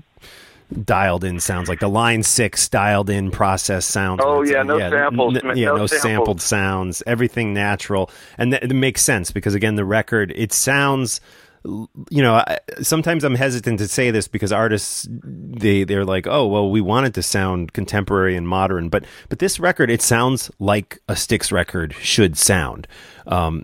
dialed 0.74 1.24
in 1.24 1.40
sounds 1.40 1.70
like 1.70 1.80
the 1.80 1.90
line 1.90 2.24
six 2.24 2.68
dialed 2.70 3.10
in 3.10 3.32
process 3.32 3.86
sounds. 3.86 4.22
Oh, 4.24 4.44
yeah, 4.44 4.64
no 4.64 4.80
samples, 4.80 5.38
n- 5.38 5.58
yeah, 5.58 5.68
no 5.68 5.78
no 5.78 5.88
sampled 5.88 6.42
sounds. 6.42 7.04
Everything 7.06 7.54
natural, 7.54 8.10
and 8.38 8.54
it 8.54 8.74
makes 8.74 9.02
sense 9.02 9.32
because 9.32 9.56
again, 9.56 9.76
the 9.76 9.86
record 9.86 10.32
it 10.36 10.54
sounds 10.54 11.22
you 11.66 12.22
know 12.22 12.36
I, 12.36 12.60
sometimes 12.82 13.24
i'm 13.24 13.36
hesitant 13.36 13.80
to 13.80 13.88
say 13.88 14.12
this 14.12 14.28
because 14.28 14.52
artists 14.52 15.08
they 15.10 15.86
they're 15.86 16.04
like 16.04 16.28
oh 16.28 16.46
well 16.46 16.70
we 16.70 16.82
want 16.82 17.06
it 17.06 17.14
to 17.14 17.24
sound 17.24 17.72
contemporary 17.72 18.36
and 18.36 18.48
modern 18.48 18.90
but 18.90 19.06
but 19.30 19.40
this 19.40 19.62
record 19.62 19.90
it 19.90 20.02
sounds 20.02 20.52
like 20.60 21.00
a 21.08 21.16
Styx 21.16 21.54
record 21.54 21.94
should 22.02 22.38
sound 22.38 22.86
um 23.28 23.64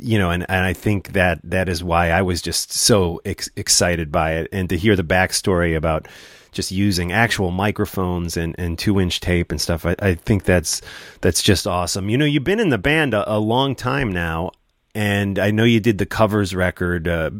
you 0.00 0.18
know 0.18 0.30
and, 0.30 0.46
and 0.48 0.64
i 0.64 0.72
think 0.72 1.12
that 1.12 1.38
that 1.44 1.68
is 1.68 1.84
why 1.84 2.10
i 2.10 2.22
was 2.22 2.42
just 2.42 2.72
so 2.72 3.20
ex- 3.24 3.50
excited 3.54 4.10
by 4.10 4.32
it 4.32 4.48
and 4.50 4.68
to 4.68 4.76
hear 4.76 4.96
the 4.96 5.04
backstory 5.04 5.76
about 5.76 6.08
just 6.52 6.70
using 6.72 7.12
actual 7.12 7.50
microphones 7.50 8.36
and, 8.36 8.54
and 8.58 8.78
two 8.78 9.00
inch 9.00 9.20
tape 9.20 9.50
and 9.50 9.60
stuff 9.60 9.84
I, 9.86 9.94
I 10.00 10.14
think 10.14 10.44
that's 10.44 10.82
that's 11.20 11.42
just 11.42 11.66
awesome 11.66 12.08
you 12.08 12.16
know 12.16 12.24
you've 12.24 12.44
been 12.44 12.60
in 12.60 12.70
the 12.70 12.78
band 12.78 13.14
a, 13.14 13.30
a 13.32 13.38
long 13.38 13.74
time 13.74 14.12
now 14.12 14.50
and 14.98 15.38
I 15.38 15.52
know 15.52 15.62
you 15.62 15.78
did 15.78 15.98
the 15.98 16.06
covers 16.06 16.56
record, 16.56 17.06
uh, 17.06 17.30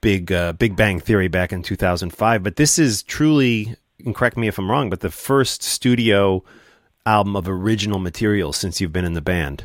Big 0.00 0.30
uh, 0.30 0.52
Big 0.52 0.76
Bang 0.76 1.00
Theory, 1.00 1.26
back 1.26 1.52
in 1.52 1.64
2005. 1.64 2.42
But 2.42 2.54
this 2.54 2.78
is 2.78 3.02
truly, 3.02 3.74
and 4.04 4.14
correct 4.14 4.36
me 4.36 4.46
if 4.46 4.58
I'm 4.58 4.70
wrong, 4.70 4.88
but 4.88 5.00
the 5.00 5.10
first 5.10 5.64
studio 5.64 6.44
album 7.04 7.34
of 7.34 7.48
original 7.48 7.98
material 7.98 8.52
since 8.52 8.80
you've 8.80 8.92
been 8.92 9.04
in 9.04 9.14
the 9.14 9.20
band. 9.20 9.64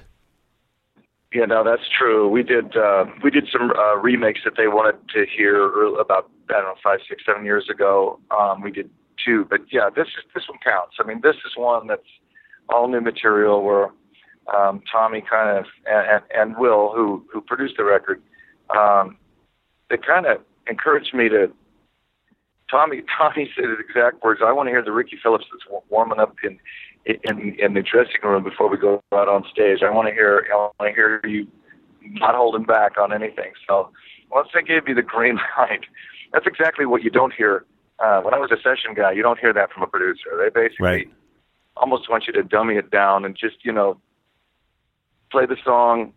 Yeah, 1.34 1.46
no, 1.46 1.64
that's 1.64 1.84
true. 1.96 2.28
We 2.28 2.42
did 2.42 2.76
uh, 2.76 3.06
we 3.24 3.30
did 3.30 3.48
some 3.52 3.72
uh, 3.72 3.98
remakes 3.98 4.42
that 4.44 4.54
they 4.58 4.68
wanted 4.68 4.98
to 5.10 5.26
hear 5.36 5.68
about 5.98 6.32
I 6.50 6.54
don't 6.54 6.64
know 6.64 6.76
five, 6.84 7.00
six, 7.08 7.24
seven 7.26 7.46
years 7.46 7.70
ago. 7.70 8.20
Um, 8.38 8.62
we 8.62 8.72
did 8.72 8.90
two, 9.24 9.46
but 9.50 9.62
yeah, 9.72 9.90
this 9.96 10.08
is 10.08 10.24
this 10.34 10.44
one 10.48 10.60
counts. 10.64 10.96
I 11.00 11.04
mean, 11.04 11.22
this 11.22 11.36
is 11.46 11.54
one 11.56 11.88
that's 11.88 12.02
all 12.70 12.88
new 12.88 13.02
material 13.02 13.64
where 13.64 13.90
um, 14.54 14.82
Tommy 14.92 15.24
kind 15.28 15.58
of 15.58 15.66
and, 15.86 16.22
and, 16.36 16.58
Will, 16.58 16.92
who 16.94 17.26
who 17.32 17.42
produced 17.42 17.76
the 17.78 17.84
record, 17.84 18.22
um, 18.76 19.18
they 19.90 19.98
kind 19.98 20.26
of 20.26 20.38
encouraged 20.68 21.14
me 21.14 21.30
to. 21.30 21.52
Tommy 22.70 23.04
Tommy 23.18 23.50
said 23.56 23.70
his 23.70 23.78
exact 23.80 24.24
words. 24.24 24.42
I 24.44 24.52
want 24.52 24.68
to 24.68 24.72
hear 24.72 24.84
the 24.84 24.92
Ricky 24.92 25.18
Phillips 25.22 25.46
that's 25.52 25.84
warming 25.90 26.20
up 26.20 26.36
in 26.44 26.60
in 27.06 27.56
in 27.60 27.74
the 27.74 27.82
dressing 27.82 28.22
room 28.24 28.44
before 28.44 28.70
we 28.70 28.78
go 28.78 29.02
out 29.14 29.30
on 29.30 29.44
stage. 29.52 29.80
I 29.84 29.92
want 29.92 30.08
to 30.08 30.14
hear 30.14 30.46
I 30.52 30.56
want 30.56 30.74
to 30.82 30.94
hear 30.94 31.22
you 31.26 31.48
not 32.02 32.36
holding 32.36 32.64
back 32.64 32.98
on 32.98 33.14
anything. 33.14 33.54
So 33.68 33.90
once 34.32 34.50
they 34.54 34.62
gave 34.62 34.86
me 34.86 34.94
the 34.94 35.02
green 35.02 35.36
light, 35.58 35.86
that's 36.34 36.48
exactly 36.48 36.86
what 36.86 37.04
you 37.04 37.10
don't 37.10 37.34
hear. 37.34 37.66
Uh, 38.00 38.22
when 38.22 38.34
I 38.34 38.40
was 38.40 38.52
a 38.52 38.58
session 38.58 38.94
guy, 38.96 39.12
you 39.12 39.22
don't 39.22 39.40
hear 39.40 39.54
that 39.54 39.72
from 39.72 39.84
a 39.84 39.88
producer. 39.88 40.32
They 40.38 40.50
basically 40.50 40.84
Right. 40.86 41.10
almost 41.78 42.10
want 42.10 42.26
you 42.28 42.34
to 42.34 42.44
dummy 42.44 42.76
it 42.76 42.90
down 42.92 43.24
and 43.24 43.36
just 43.38 43.64
you 43.64 43.72
know 43.72 43.98
play 45.32 45.46
the 45.46 45.58
song 45.64 46.14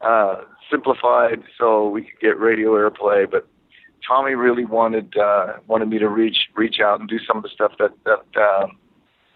uh, 0.00 0.42
simplified 0.70 1.42
so 1.58 1.88
we 1.88 2.02
could 2.02 2.20
get 2.20 2.38
radio 2.38 2.72
airplay. 2.72 3.30
But 3.30 3.46
Tommy 4.06 4.34
really 4.34 4.64
wanted 4.64 5.16
uh, 5.16 5.54
wanted 5.66 5.88
me 5.88 5.98
to 5.98 6.08
reach 6.08 6.48
reach 6.56 6.80
out 6.80 6.98
and 6.98 7.08
do 7.08 7.18
some 7.26 7.36
of 7.36 7.42
the 7.42 7.50
stuff 7.50 7.72
that 7.78 7.92
that 8.04 8.40
um, 8.40 8.78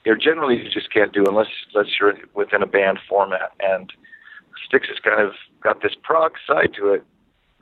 you 0.05 0.13
know 0.13 0.19
generally 0.19 0.57
you 0.63 0.71
just 0.71 0.93
can't 0.93 1.13
do 1.13 1.25
unless 1.27 1.49
unless 1.75 1.91
you're 2.01 2.15
within 2.35 2.63
a 2.63 2.67
band 2.67 2.99
format. 3.09 3.53
And 3.61 3.93
Styx 4.67 4.89
has 4.89 4.99
kind 4.99 5.21
of 5.21 5.33
got 5.63 5.83
this 5.83 5.93
prog 6.03 6.33
side 6.47 6.73
to 6.79 6.95
it 6.95 7.05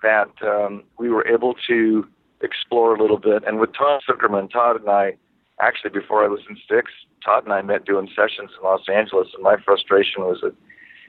that 0.03 0.31
um, 0.43 0.85
we 0.99 1.11
were 1.11 1.27
able 1.27 1.55
to 1.69 2.07
explore 2.43 2.95
a 2.95 3.01
little 3.01 3.19
bit. 3.19 3.43
And 3.47 3.59
with 3.59 3.73
Todd 3.73 4.03
Sucherman, 4.09 4.51
Todd 4.51 4.81
and 4.81 4.91
I, 4.91 5.17
actually 5.61 5.91
before 5.91 6.25
I 6.25 6.29
was 6.29 6.41
in 6.49 6.57
Styx, 6.65 6.91
Todd 7.25 7.45
and 7.45 7.53
I 7.53 7.63
met 7.63 7.85
doing 7.85 8.09
sessions 8.09 8.51
in 8.57 8.65
Los 8.65 8.89
Angeles, 8.89 9.29
and 9.35 9.43
my 9.43 9.57
frustration 9.65 10.23
was 10.23 10.41
that 10.43 10.55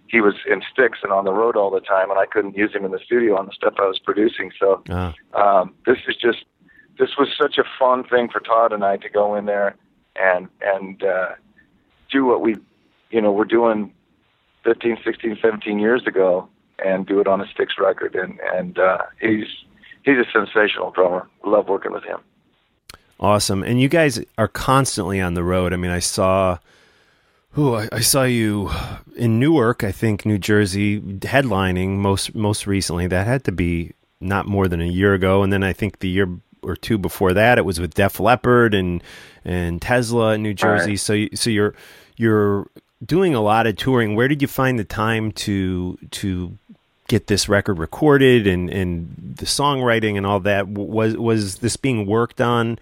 he 0.08 0.20
was 0.20 0.36
in 0.49 0.62
Styx 0.72 0.99
and 1.03 1.14
on 1.14 1.24
the 1.24 1.34
road 1.34 1.56
all 1.56 1.72
the 1.72 1.80
time, 1.80 2.10
and 2.10 2.20
I 2.20 2.26
couldn't 2.26 2.58
use 2.58 2.74
him 2.76 2.84
in 2.84 2.91
the 2.91 2.99
studio 2.99 3.38
on 3.38 3.45
the 3.45 3.53
stuff 3.53 3.76
I 3.80 3.88
was 3.88 3.99
producing. 3.99 4.52
So 4.60 4.84
Uh, 4.90 5.14
um, 5.34 5.74
this 5.86 5.98
is 6.08 6.16
just 6.18 6.44
this 6.99 7.12
was 7.18 7.30
such 7.41 7.58
a 7.58 7.64
fun 7.80 8.03
thing 8.03 8.28
for 8.30 8.40
Todd 8.41 8.74
and 8.74 8.84
I 8.84 8.98
to 8.98 9.10
go 9.10 9.36
in 9.36 9.45
there 9.45 9.76
and 10.16 10.49
and 10.62 11.02
uh, 11.03 11.30
do 12.12 12.26
what 12.26 12.41
we 12.41 12.58
you 13.10 13.22
know 13.22 13.32
we're 13.32 13.45
doing 13.45 13.94
15, 14.64 14.98
16, 15.03 15.40
17 15.41 15.80
years 15.80 16.06
ago 16.06 16.48
and 16.84 17.06
do 17.06 17.20
it 17.20 17.28
on 17.28 17.41
a 17.41 17.48
Styx 17.48 17.76
record 17.80 18.16
and 18.16 18.40
and 18.53 18.78
uh, 18.78 18.99
he's 19.22 19.48
he's 20.06 20.18
a 20.18 20.26
sensational 20.32 20.91
drummer. 20.91 21.28
Love 21.45 21.68
working 21.68 21.91
with 21.91 22.03
him. 22.03 22.19
Awesome. 23.19 23.61
And 23.64 23.80
you 23.80 23.88
guys 23.88 24.19
are 24.38 24.48
constantly 24.48 25.22
on 25.22 25.36
the 25.36 25.44
road. 25.44 25.73
I 25.73 25.78
mean, 25.78 25.91
I 25.91 25.99
saw 25.99 26.57
Oh, 27.57 27.76
I, 27.76 27.90
I 27.91 27.99
saw 27.99 28.23
you 28.23 28.69
in 29.18 29.38
Newark, 29.38 29.84
I 29.84 29.91
think, 29.91 30.26
New 30.26 30.38
Jersey, 30.38 31.02
headlining 31.02 31.98
most 31.98 32.34
most 32.34 32.65
recently. 32.65 33.07
That 33.07 33.28
had 33.28 33.44
to 33.44 33.52
be 33.52 33.91
not 34.22 34.48
more 34.48 34.69
than 34.69 34.80
a 34.82 34.86
year 34.86 35.14
ago, 35.14 35.44
and 35.44 35.52
then 35.52 35.61
I 35.61 35.73
think 35.73 35.99
the 35.99 36.07
year 36.07 36.30
or 36.64 36.76
two 36.78 36.98
before 36.98 37.34
that, 37.34 37.57
it 37.57 37.65
was 37.65 37.78
with 37.80 37.94
Def 37.94 38.22
Leppard 38.22 38.73
and 38.73 39.03
and 39.44 39.82
Tesla 39.82 40.36
in 40.36 40.44
New 40.44 40.53
Jersey. 40.53 40.91
Right. 40.91 40.99
So 40.99 41.14
you- 41.14 41.30
so 41.36 41.49
you're 41.49 41.76
you're 42.15 42.68
doing 43.06 43.36
a 43.36 43.41
lot 43.41 43.68
of 43.68 43.76
touring. 43.76 44.15
Where 44.15 44.30
did 44.30 44.41
you 44.41 44.48
find 44.48 44.80
the 44.80 44.86
time 44.86 45.34
to 45.34 45.98
to 46.11 46.57
get 47.12 47.28
this 47.28 47.50
record 47.50 47.78
recorded 47.78 48.48
and 48.48 48.70
and 48.70 49.36
the 49.38 49.46
songwriting 49.46 50.16
and 50.18 50.26
all 50.26 50.40
that? 50.40 50.68
Was 50.68 51.18
was 51.18 51.58
this 51.58 51.76
being 51.76 52.08
worked 52.08 52.42
on? 52.42 52.80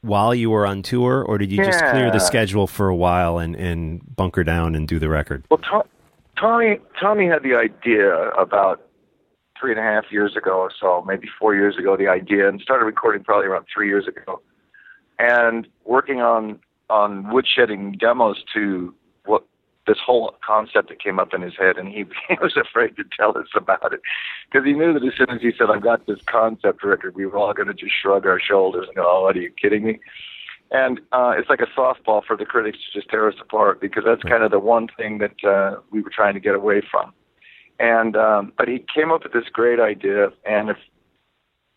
While 0.00 0.34
you 0.34 0.50
were 0.50 0.66
on 0.66 0.82
tour, 0.82 1.22
or 1.22 1.38
did 1.38 1.52
you 1.52 1.64
just 1.64 1.78
clear 1.78 2.10
the 2.10 2.18
schedule 2.18 2.66
for 2.66 2.88
a 2.88 2.96
while 2.96 3.38
and, 3.38 3.54
and 3.54 4.00
bunker 4.16 4.42
down 4.42 4.74
and 4.74 4.88
do 4.88 4.98
the 4.98 5.08
record? 5.08 5.44
Well, 5.48 5.60
Tom, 5.60 5.82
Tommy 6.36 6.80
Tommy 7.00 7.28
had 7.28 7.44
the 7.44 7.54
idea 7.54 8.30
about 8.30 8.82
three 9.60 9.70
and 9.70 9.78
a 9.78 9.82
half 9.84 10.06
years 10.10 10.36
ago 10.36 10.58
or 10.58 10.72
so, 10.80 11.04
maybe 11.06 11.28
four 11.38 11.54
years 11.54 11.78
ago, 11.78 11.96
the 11.96 12.08
idea, 12.08 12.48
and 12.48 12.60
started 12.60 12.84
recording 12.84 13.22
probably 13.22 13.46
around 13.46 13.66
three 13.72 13.86
years 13.86 14.08
ago, 14.08 14.42
and 15.20 15.68
working 15.84 16.20
on 16.20 16.58
on 16.90 17.22
woodshedding 17.26 17.96
demos 17.96 18.42
to 18.54 18.92
this 19.86 19.98
whole 20.04 20.34
concept 20.46 20.88
that 20.88 21.02
came 21.02 21.18
up 21.18 21.34
in 21.34 21.42
his 21.42 21.54
head, 21.58 21.76
and 21.76 21.88
he, 21.88 22.04
was 22.40 22.56
afraid 22.56 22.96
to 22.96 23.04
tell 23.18 23.36
us 23.36 23.48
about 23.54 23.92
it 23.92 24.00
because 24.50 24.66
he 24.66 24.72
knew 24.72 24.92
that 24.92 25.04
as 25.04 25.14
soon 25.16 25.30
as 25.30 25.42
he 25.42 25.52
said, 25.56 25.70
"I've 25.70 25.82
got 25.82 26.06
this 26.06 26.20
concept 26.26 26.84
record," 26.84 27.14
we 27.14 27.26
were 27.26 27.36
all 27.36 27.52
going 27.52 27.68
to 27.68 27.74
just 27.74 27.92
shrug 28.00 28.26
our 28.26 28.40
shoulders 28.40 28.86
and 28.86 28.96
go, 28.96 29.04
"Oh, 29.06 29.22
what 29.22 29.36
are 29.36 29.40
you 29.40 29.50
kidding 29.50 29.84
me?" 29.84 30.00
And 30.70 31.00
uh, 31.12 31.34
it's 31.36 31.50
like 31.50 31.60
a 31.60 31.78
softball 31.78 32.24
for 32.24 32.36
the 32.36 32.46
critics 32.46 32.78
to 32.78 32.98
just 32.98 33.10
tear 33.10 33.28
us 33.28 33.34
apart 33.40 33.80
because 33.80 34.04
that's 34.06 34.22
kind 34.22 34.42
of 34.42 34.50
the 34.50 34.58
one 34.58 34.88
thing 34.96 35.18
that 35.18 35.44
uh, 35.44 35.80
we 35.90 36.00
were 36.00 36.10
trying 36.10 36.32
to 36.34 36.40
get 36.40 36.54
away 36.54 36.80
from. 36.90 37.12
And 37.78 38.16
um, 38.16 38.52
but 38.56 38.68
he 38.68 38.84
came 38.94 39.10
up 39.10 39.24
with 39.24 39.32
this 39.32 39.50
great 39.52 39.80
idea, 39.80 40.28
and 40.46 40.70
if 40.70 40.78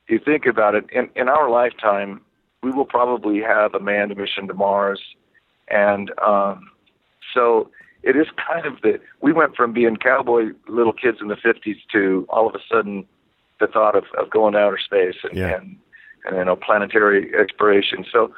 you 0.07 0.19
think 0.23 0.45
about 0.45 0.75
it, 0.75 0.85
in, 0.91 1.09
in 1.15 1.27
our 1.27 1.49
lifetime, 1.49 2.21
we 2.61 2.71
will 2.71 2.85
probably 2.85 3.41
have 3.41 3.73
a 3.73 3.79
manned 3.79 4.15
mission 4.15 4.47
to 4.47 4.53
Mars, 4.53 5.01
and 5.67 6.11
um, 6.25 6.69
so 7.33 7.71
it 8.05 8.15
is 8.15 8.27
kind 8.47 8.65
of 8.65 8.81
that 8.83 9.01
we 9.21 9.33
went 9.33 9.55
from 9.55 9.73
being 9.73 9.97
cowboy 9.97 10.51
little 10.67 10.93
kids 10.93 11.17
in 11.21 11.27
the 11.27 11.35
'50s 11.35 11.77
to 11.91 12.25
all 12.29 12.47
of 12.47 12.55
a 12.55 12.59
sudden 12.71 13.05
the 13.59 13.67
thought 13.67 13.95
of, 13.95 14.05
of 14.17 14.29
going 14.29 14.53
to 14.53 14.59
outer 14.59 14.77
space 14.77 15.15
and, 15.23 15.35
Yeah. 15.37 15.57
and 15.57 15.77
and 16.25 16.37
you 16.37 16.45
know 16.45 16.55
planetary 16.55 17.33
exploration. 17.35 18.05
So 18.11 18.31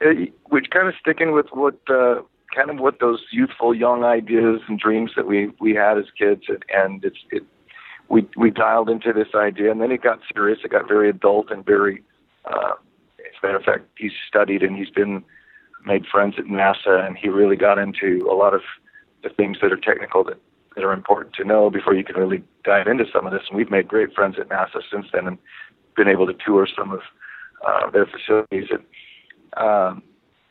it, 0.00 0.32
we're 0.50 0.62
kind 0.62 0.88
of 0.88 0.94
sticking 1.00 1.32
with 1.32 1.46
what 1.52 1.78
uh, 1.88 2.22
kind 2.54 2.70
of 2.70 2.78
what 2.78 3.00
those 3.00 3.20
youthful 3.32 3.74
young 3.74 4.04
ideas 4.04 4.60
and 4.68 4.78
dreams 4.78 5.12
that 5.16 5.26
we 5.26 5.50
we 5.58 5.74
had 5.74 5.98
as 5.98 6.06
kids, 6.16 6.42
and, 6.48 6.64
and 6.72 7.04
it's 7.04 7.18
it 7.30 7.44
we 8.08 8.26
we 8.36 8.50
dialed 8.50 8.90
into 8.90 9.12
this 9.12 9.34
idea, 9.34 9.70
and 9.70 9.80
then 9.80 9.90
it 9.90 10.02
got 10.02 10.20
serious. 10.34 10.60
It 10.64 10.70
got 10.70 10.88
very 10.88 11.08
adult 11.10 11.50
and 11.50 11.64
very. 11.64 12.02
Uh, 12.44 12.72
as 13.20 13.34
a 13.42 13.46
matter 13.46 13.58
of 13.58 13.64
fact, 13.64 13.84
he's 13.98 14.12
studied 14.26 14.62
and 14.62 14.76
he's 14.76 14.90
been 14.90 15.22
made 15.84 16.06
friends 16.06 16.36
at 16.38 16.46
NASA, 16.46 17.06
and 17.06 17.16
he 17.16 17.28
really 17.28 17.56
got 17.56 17.78
into 17.78 18.26
a 18.30 18.34
lot 18.34 18.54
of 18.54 18.62
the 19.22 19.30
things 19.30 19.58
that 19.60 19.72
are 19.72 19.76
technical 19.76 20.24
that 20.24 20.38
that 20.78 20.84
are 20.84 20.92
important 20.92 21.34
to 21.34 21.44
know 21.44 21.70
before 21.70 21.92
you 21.92 22.04
can 22.04 22.16
really 22.16 22.42
dive 22.62 22.86
into 22.86 23.04
some 23.12 23.26
of 23.26 23.32
this. 23.32 23.42
And 23.48 23.56
we've 23.56 23.70
made 23.70 23.88
great 23.88 24.14
friends 24.14 24.36
at 24.38 24.48
NASA 24.48 24.80
since 24.90 25.06
then, 25.12 25.26
and 25.26 25.38
been 25.96 26.06
able 26.06 26.26
to 26.26 26.34
tour 26.34 26.68
some 26.76 26.92
of 26.92 27.00
uh, 27.66 27.90
their 27.90 28.06
facilities. 28.06 28.68
And 28.70 28.84
um, 29.56 30.02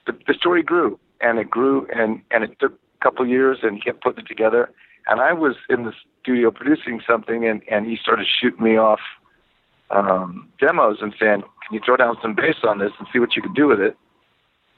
the, 0.06 0.18
the 0.28 0.34
story 0.34 0.64
grew, 0.64 1.00
and 1.22 1.40
it 1.40 1.50
grew, 1.50 1.88
and 1.94 2.22
and 2.32 2.44
it 2.44 2.60
took 2.60 2.74
a 2.74 3.04
couple 3.04 3.26
years, 3.26 3.60
and 3.64 3.76
he 3.76 3.82
kept 3.82 4.02
putting 4.02 4.26
it 4.26 4.28
together. 4.28 4.70
And 5.08 5.22
I 5.22 5.32
was 5.32 5.56
in 5.70 5.86
the 5.86 5.94
studio 6.22 6.52
producing 6.52 7.02
something, 7.08 7.46
and 7.46 7.62
and 7.72 7.86
he 7.86 7.96
started 7.96 8.28
shooting 8.28 8.64
me 8.64 8.78
off 8.78 9.00
um, 9.92 10.50
demos 10.60 10.98
and 11.02 11.14
saying, 11.20 11.42
"Can 11.42 11.72
you 11.72 11.80
throw 11.86 11.96
down 11.96 12.18
some 12.22 12.36
bass 12.36 12.58
on 12.64 12.80
this 12.80 12.92
and 13.00 13.08
see 13.14 13.20
what 13.20 13.36
you 13.36 13.42
can 13.42 13.54
do 13.54 13.68
with 13.68 13.80
it?" 13.80 13.96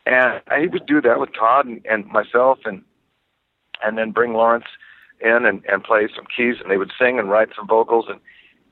And 0.05 0.41
I 0.47 0.67
would 0.71 0.85
do 0.85 1.01
that 1.01 1.19
with 1.19 1.33
Todd 1.33 1.65
and, 1.65 1.83
and 1.89 2.05
myself, 2.07 2.59
and 2.65 2.83
and 3.83 3.97
then 3.97 4.11
bring 4.11 4.33
Lawrence 4.33 4.65
in 5.21 5.45
and, 5.45 5.63
and 5.65 5.83
play 5.83 6.07
some 6.15 6.25
keys, 6.35 6.55
and 6.61 6.71
they 6.71 6.77
would 6.77 6.91
sing 6.97 7.19
and 7.19 7.29
write 7.29 7.49
some 7.55 7.67
vocals, 7.67 8.05
and 8.09 8.19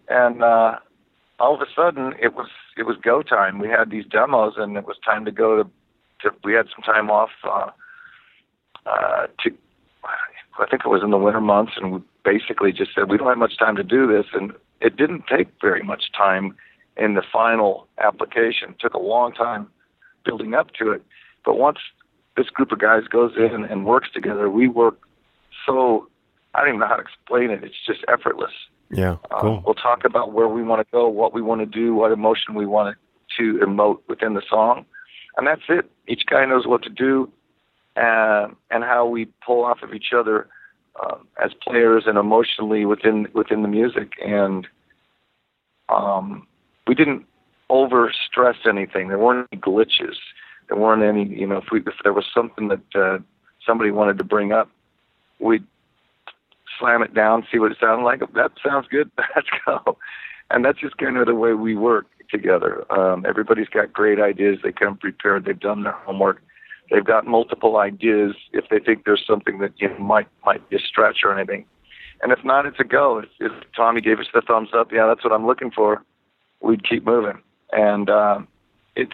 and 0.09 0.43
uh, 0.43 0.77
all 1.39 1.55
of 1.55 1.61
a 1.61 1.65
sudden 1.75 2.13
it 2.21 2.34
was 2.34 2.47
it 2.77 2.84
was 2.84 2.97
go 3.01 3.21
time. 3.21 3.59
We 3.59 3.67
had 3.67 3.89
these 3.89 4.05
demos, 4.05 4.53
and 4.57 4.77
it 4.77 4.85
was 4.85 4.97
time 5.03 5.25
to 5.25 5.31
go 5.31 5.63
to. 5.63 5.69
to 6.21 6.35
we 6.43 6.53
had 6.53 6.67
some 6.73 6.84
time 6.84 7.09
off 7.09 7.31
uh, 7.43 7.69
uh, 8.85 9.27
to. 9.43 9.51
I 10.59 10.65
think 10.65 10.84
it 10.85 10.89
was 10.89 11.03
in 11.03 11.11
the 11.11 11.17
winter 11.17 11.41
months, 11.41 11.73
and 11.75 11.91
we 11.91 12.01
basically 12.25 12.71
just 12.71 12.95
said 12.95 13.09
we 13.09 13.17
don't 13.17 13.27
have 13.27 13.38
much 13.38 13.57
time 13.57 13.75
to 13.75 13.84
do 13.84 14.07
this, 14.07 14.25
and 14.34 14.53
it 14.81 14.95
didn't 14.97 15.25
take 15.27 15.49
very 15.61 15.84
much 15.84 16.11
time 16.17 16.55
in 16.95 17.13
the 17.13 17.21
final 17.21 17.88
application. 17.99 18.71
It 18.71 18.79
took 18.79 18.93
a 18.93 18.99
long 18.99 19.34
time 19.34 19.67
building 20.25 20.55
up 20.55 20.73
to 20.79 20.91
it, 20.91 21.03
but 21.45 21.57
once 21.57 21.77
this 22.38 22.49
group 22.49 22.72
of 22.72 22.80
guys 22.80 23.03
goes 23.09 23.34
in 23.35 23.65
and 23.65 23.85
works 23.85 24.09
together, 24.14 24.49
we 24.49 24.68
work 24.68 24.99
so 25.65 26.07
I 26.53 26.59
don't 26.61 26.69
even 26.69 26.80
know 26.80 26.88
how 26.88 26.95
to 26.95 27.01
explain 27.01 27.49
it. 27.51 27.64
It's 27.64 27.76
just 27.85 27.99
effortless. 28.07 28.53
Yeah, 28.89 29.18
Uh, 29.31 29.41
cool. 29.41 29.64
we'll 29.65 29.76
talk 29.76 30.05
about 30.05 30.31
where 30.31 30.47
we 30.47 30.64
want 30.64 30.80
to 30.80 30.91
go, 30.91 31.09
what 31.09 31.34
we 31.34 31.41
want 31.41 31.59
to 31.59 31.65
do, 31.65 31.93
what 31.93 32.11
emotion 32.11 32.53
we 32.53 32.65
want 32.65 32.95
to 33.38 33.53
emote 33.57 33.99
within 34.07 34.34
the 34.34 34.41
song, 34.49 34.85
and 35.35 35.45
that's 35.45 35.64
it. 35.68 35.89
Each 36.07 36.26
guy 36.26 36.45
knows 36.45 36.65
what 36.65 36.84
to 36.84 36.89
do, 36.89 37.30
and 37.97 38.55
and 38.72 38.84
how 38.84 39.05
we 39.05 39.26
pull 39.45 39.65
off 39.65 39.84
of 39.84 39.93
each 39.93 40.14
other 40.14 40.47
um, 41.03 41.27
as 41.43 41.51
players 41.53 42.03
and 42.07 42.18
emotionally 42.18 42.85
within 42.85 43.27
within 43.34 43.61
the 43.61 43.68
music. 43.68 44.14
And 44.26 44.68
um, 45.89 46.47
we 46.88 46.95
didn't 46.95 47.26
over 47.69 48.11
stress 48.26 48.55
anything. 48.65 49.09
There 49.09 49.18
weren't 49.19 49.47
any 49.51 49.61
glitches. 49.61 50.15
There 50.69 50.77
weren't 50.77 51.03
any. 51.03 51.26
You 51.26 51.48
know, 51.48 51.57
if 51.57 51.65
we 51.72 51.80
if 51.80 51.95
there 52.03 52.14
was 52.14 52.26
something 52.34 52.68
that 52.68 52.95
uh, 52.95 53.19
somebody 53.65 53.91
wanted 53.91 54.18
to 54.18 54.23
bring 54.23 54.52
up, 54.52 54.69
we'd 55.39 55.65
slam 56.80 57.02
it 57.02 57.14
down, 57.14 57.45
see 57.52 57.60
what 57.60 57.72
it 57.72 57.77
sounded 57.80 58.03
like. 58.03 58.22
That 58.34 58.52
sounds 58.64 58.88
good. 58.89 59.10
Let's 59.35 59.48
go. 59.65 59.98
And 60.49 60.64
that's 60.64 60.80
just 60.80 60.98
kind 60.98 61.18
of 61.18 61.26
the 61.26 61.35
way 61.35 61.53
we 61.53 61.76
work 61.76 62.07
together. 62.30 62.85
Um, 62.91 63.26
everybody's 63.27 63.69
got 63.69 63.94
great 63.94 64.19
ideas. 64.19 64.60
They 64.64 64.72
come 64.72 64.98
prepared. 64.98 65.45
They've 65.45 65.60
done 65.60 65.84
their 65.84 65.94
homework. 65.94 66.41
They've 66.89 67.03
got 67.03 67.26
multiple 67.27 67.77
ideas 67.77 68.34
if 68.53 68.65
they 68.69 68.80
think 68.80 69.03
there's 69.06 69.23
something 69.27 69.60
that 69.60 69.73
you 69.77 69.89
know, 69.89 69.99
might 69.99 70.27
might 70.45 70.68
be 70.69 70.77
a 70.77 70.80
stretch 70.80 71.18
or 71.23 71.38
anything. 71.38 71.65
And 72.22 72.31
if 72.31 72.44
not, 72.44 72.65
it's 72.65 72.80
a 72.80 72.84
go. 72.84 73.19
If, 73.19 73.30
if 73.39 73.52
Tommy 73.76 74.02
gave 74.02 74.19
us 74.19 74.26
the 74.34 74.41
thumbs 74.41 74.69
up, 74.73 74.91
yeah, 74.91 75.06
that's 75.06 75.23
what 75.23 75.34
I'm 75.34 75.45
looking 75.45 75.72
for. 75.72 76.03
We'd 76.61 76.88
keep 76.88 77.06
moving. 77.06 77.41
And 77.72 78.10
um, 78.10 78.48
it's 78.95 79.11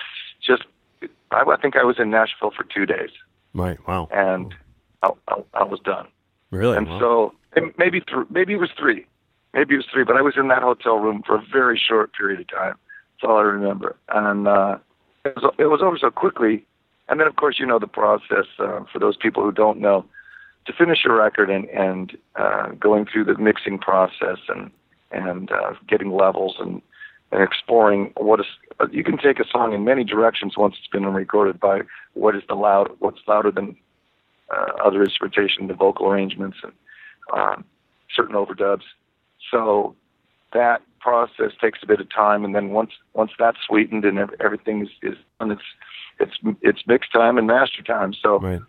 I, 1.34 1.44
I 1.50 1.58
think 1.58 1.76
I 1.76 1.84
was 1.84 1.98
in 2.00 2.10
Nashville 2.10 2.52
for 2.56 2.64
two 2.64 2.86
days, 2.86 3.10
Right. 3.54 3.78
Wow. 3.88 4.08
and 4.12 4.54
I, 5.02 5.10
I, 5.28 5.42
I 5.54 5.64
was 5.64 5.80
done. 5.80 6.08
Really? 6.52 6.78
And 6.78 6.88
Wow. 6.88 7.00
so 7.00 7.34
and 7.56 7.74
maybe 7.78 8.02
th- 8.02 8.28
maybe 8.30 8.54
it 8.54 8.60
was 8.60 8.72
three, 8.78 9.06
maybe 9.54 9.76
it 9.76 9.78
was 9.78 9.88
three, 9.92 10.04
but 10.04 10.18
I 10.18 10.22
was 10.22 10.36
in 10.38 10.48
that 10.50 10.62
hotel 10.64 10.98
room 10.98 11.24
for 11.26 11.36
a 11.36 11.44
very 11.52 11.78
short 11.80 12.14
period 12.14 12.40
of 12.40 12.48
time. 12.48 12.76
That's 13.22 13.30
all 13.30 13.38
I 13.38 13.44
remember, 13.44 13.96
and 14.10 14.48
uh, 14.48 14.78
it 15.26 15.36
was 15.36 15.54
it 15.58 15.66
was 15.66 15.82
over 15.82 15.98
so 15.98 16.10
quickly. 16.12 16.66
And 17.10 17.20
then, 17.20 17.28
of 17.28 17.36
course, 17.36 17.60
you 17.60 17.66
know 17.66 17.80
the 17.80 17.88
process 17.88 18.46
uh, 18.60 18.80
for 18.92 18.98
those 19.00 19.18
people 19.18 19.44
who 19.44 19.52
don't 19.52 19.80
know. 19.80 20.06
To 20.66 20.72
finish 20.74 21.00
a 21.06 21.12
record 21.12 21.50
and 21.50 21.66
and 21.70 22.18
uh, 22.38 22.70
going 22.80 23.06
through 23.06 23.26
the 23.26 23.38
mixing 23.38 23.78
process 23.78 24.38
and 24.48 24.72
and 25.12 25.52
uh, 25.52 25.74
getting 25.88 26.12
levels 26.12 26.56
and 26.60 26.82
and 27.34 27.42
exploring 27.42 28.14
what 28.18 28.40
is 28.40 28.46
you 28.92 29.04
can 29.04 29.18
take 29.18 29.40
a 29.40 29.48
song 29.50 29.74
in 29.74 29.84
many 29.84 30.04
directions 30.04 30.56
once 30.56 30.76
it's 30.78 30.88
been 30.88 31.06
recorded 31.06 31.60
by 31.60 31.82
what 32.14 32.36
is 32.36 32.44
the 32.48 32.56
loud 32.56 32.92
what's 33.00 33.20
louder 33.28 33.52
than 33.52 33.76
uh, 34.54 34.72
other 34.84 35.04
instrumentation, 35.04 35.68
the 35.68 35.74
vocal 35.74 36.08
arrangements, 36.08 36.58
and 36.64 36.74
um, 37.34 37.66
certain 38.16 38.36
overdubs. 38.36 38.84
So 39.50 39.96
that 40.54 40.82
process 41.00 41.52
takes 41.60 41.80
a 41.82 41.88
bit 41.88 42.00
of 42.00 42.14
time, 42.14 42.46
and 42.46 42.54
then 42.54 42.70
once 42.70 42.92
once 43.14 43.32
that's 43.40 43.58
sweetened 43.68 44.06
and 44.06 44.20
everything 44.40 44.84
is, 44.84 44.90
is 45.02 45.18
done, 45.40 45.52
it's 45.52 45.62
it's 46.20 46.58
it's 46.62 46.82
mix 46.88 47.10
time 47.10 47.38
and 47.38 47.48
master 47.48 47.82
time. 47.82 48.14
So 48.14 48.40
Right. 48.40 48.62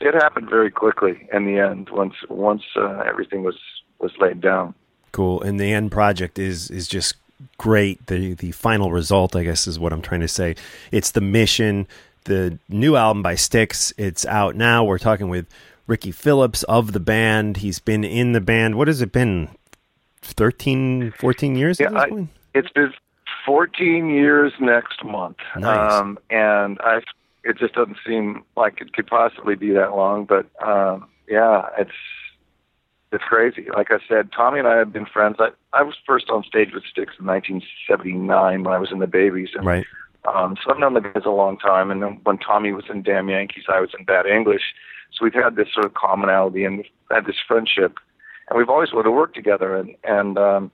it 0.00 0.14
happened 0.14 0.50
very 0.50 0.70
quickly 0.70 1.28
in 1.32 1.44
the 1.44 1.60
end. 1.60 1.90
Once 1.90 2.14
once 2.28 2.62
uh, 2.76 3.02
everything 3.06 3.44
was 3.44 3.58
was 4.00 4.12
laid 4.18 4.40
down. 4.40 4.74
Cool. 5.12 5.42
And 5.42 5.60
the 5.60 5.72
end 5.72 5.92
project 5.92 6.38
is 6.38 6.70
is 6.70 6.88
just 6.88 7.14
great. 7.58 8.06
The 8.06 8.34
the 8.34 8.52
final 8.52 8.90
result, 8.92 9.34
I 9.36 9.44
guess, 9.44 9.66
is 9.66 9.78
what 9.78 9.92
I'm 9.92 10.02
trying 10.02 10.20
to 10.20 10.28
say. 10.28 10.56
It's 10.92 11.10
the 11.12 11.20
mission. 11.20 11.86
The 12.24 12.58
new 12.68 12.96
album 12.96 13.22
by 13.22 13.34
Styx. 13.34 13.92
It's 13.96 14.26
out 14.26 14.54
now. 14.54 14.84
We're 14.84 14.98
talking 14.98 15.28
with 15.28 15.46
Ricky 15.86 16.12
Phillips 16.12 16.62
of 16.64 16.92
the 16.92 17.00
band. 17.00 17.58
He's 17.58 17.78
been 17.78 18.04
in 18.04 18.32
the 18.32 18.40
band. 18.40 18.76
What 18.76 18.88
has 18.88 19.00
it 19.00 19.10
been? 19.12 19.48
13, 20.22 21.12
14 21.18 21.56
years 21.56 21.80
Yeah, 21.80 21.88
I- 21.94 22.28
It's 22.54 22.70
been 22.70 22.92
14 23.46 24.10
years 24.10 24.52
next 24.60 25.02
month, 25.04 25.38
Nice. 25.56 25.92
um, 25.92 26.18
and 26.28 26.78
I 26.84 27.00
it 27.42 27.56
just 27.56 27.72
doesn't 27.74 27.96
seem 28.06 28.42
like 28.54 28.82
it 28.82 28.92
could 28.92 29.06
possibly 29.06 29.54
be 29.54 29.70
that 29.70 29.96
long. 29.96 30.26
But 30.26 30.46
um, 30.62 31.06
yeah, 31.26 31.68
it's 31.78 31.90
it's 33.12 33.24
crazy. 33.24 33.66
Like 33.74 33.88
I 33.90 33.98
said, 34.08 34.30
Tommy 34.32 34.60
and 34.60 34.68
I 34.68 34.76
have 34.76 34.92
been 34.92 35.06
friends. 35.06 35.36
I 35.38 35.48
I 35.72 35.82
was 35.82 35.94
first 36.06 36.30
on 36.30 36.44
stage 36.44 36.70
with 36.72 36.84
Styx 36.84 37.14
in 37.18 37.26
1979 37.26 38.62
when 38.62 38.74
I 38.74 38.78
was 38.78 38.92
in 38.92 39.00
the 39.00 39.06
Babys, 39.06 39.50
and 39.54 39.66
Right. 39.66 39.86
um, 40.32 40.56
so 40.62 40.70
I've 40.70 40.78
known 40.78 40.94
the 40.94 41.00
guys 41.00 41.24
a 41.26 41.30
long 41.30 41.58
time. 41.58 41.90
And 41.90 42.02
then 42.02 42.20
when 42.22 42.38
Tommy 42.38 42.72
was 42.72 42.84
in 42.88 43.02
Damn 43.02 43.28
Yankees, 43.28 43.64
I 43.68 43.80
was 43.80 43.90
in 43.98 44.04
Bad 44.04 44.26
English. 44.26 44.62
So 45.12 45.24
we've 45.24 45.34
had 45.34 45.56
this 45.56 45.72
sort 45.72 45.86
of 45.86 45.94
commonality 45.94 46.64
and 46.64 46.78
we've 46.78 46.86
had 47.10 47.26
this 47.26 47.36
friendship, 47.46 47.98
and 48.48 48.58
we've 48.58 48.68
always 48.68 48.92
wanted 48.92 49.04
to 49.04 49.10
work 49.10 49.34
together. 49.34 49.74
And 49.74 49.96
and 50.04 50.38
um, 50.38 50.70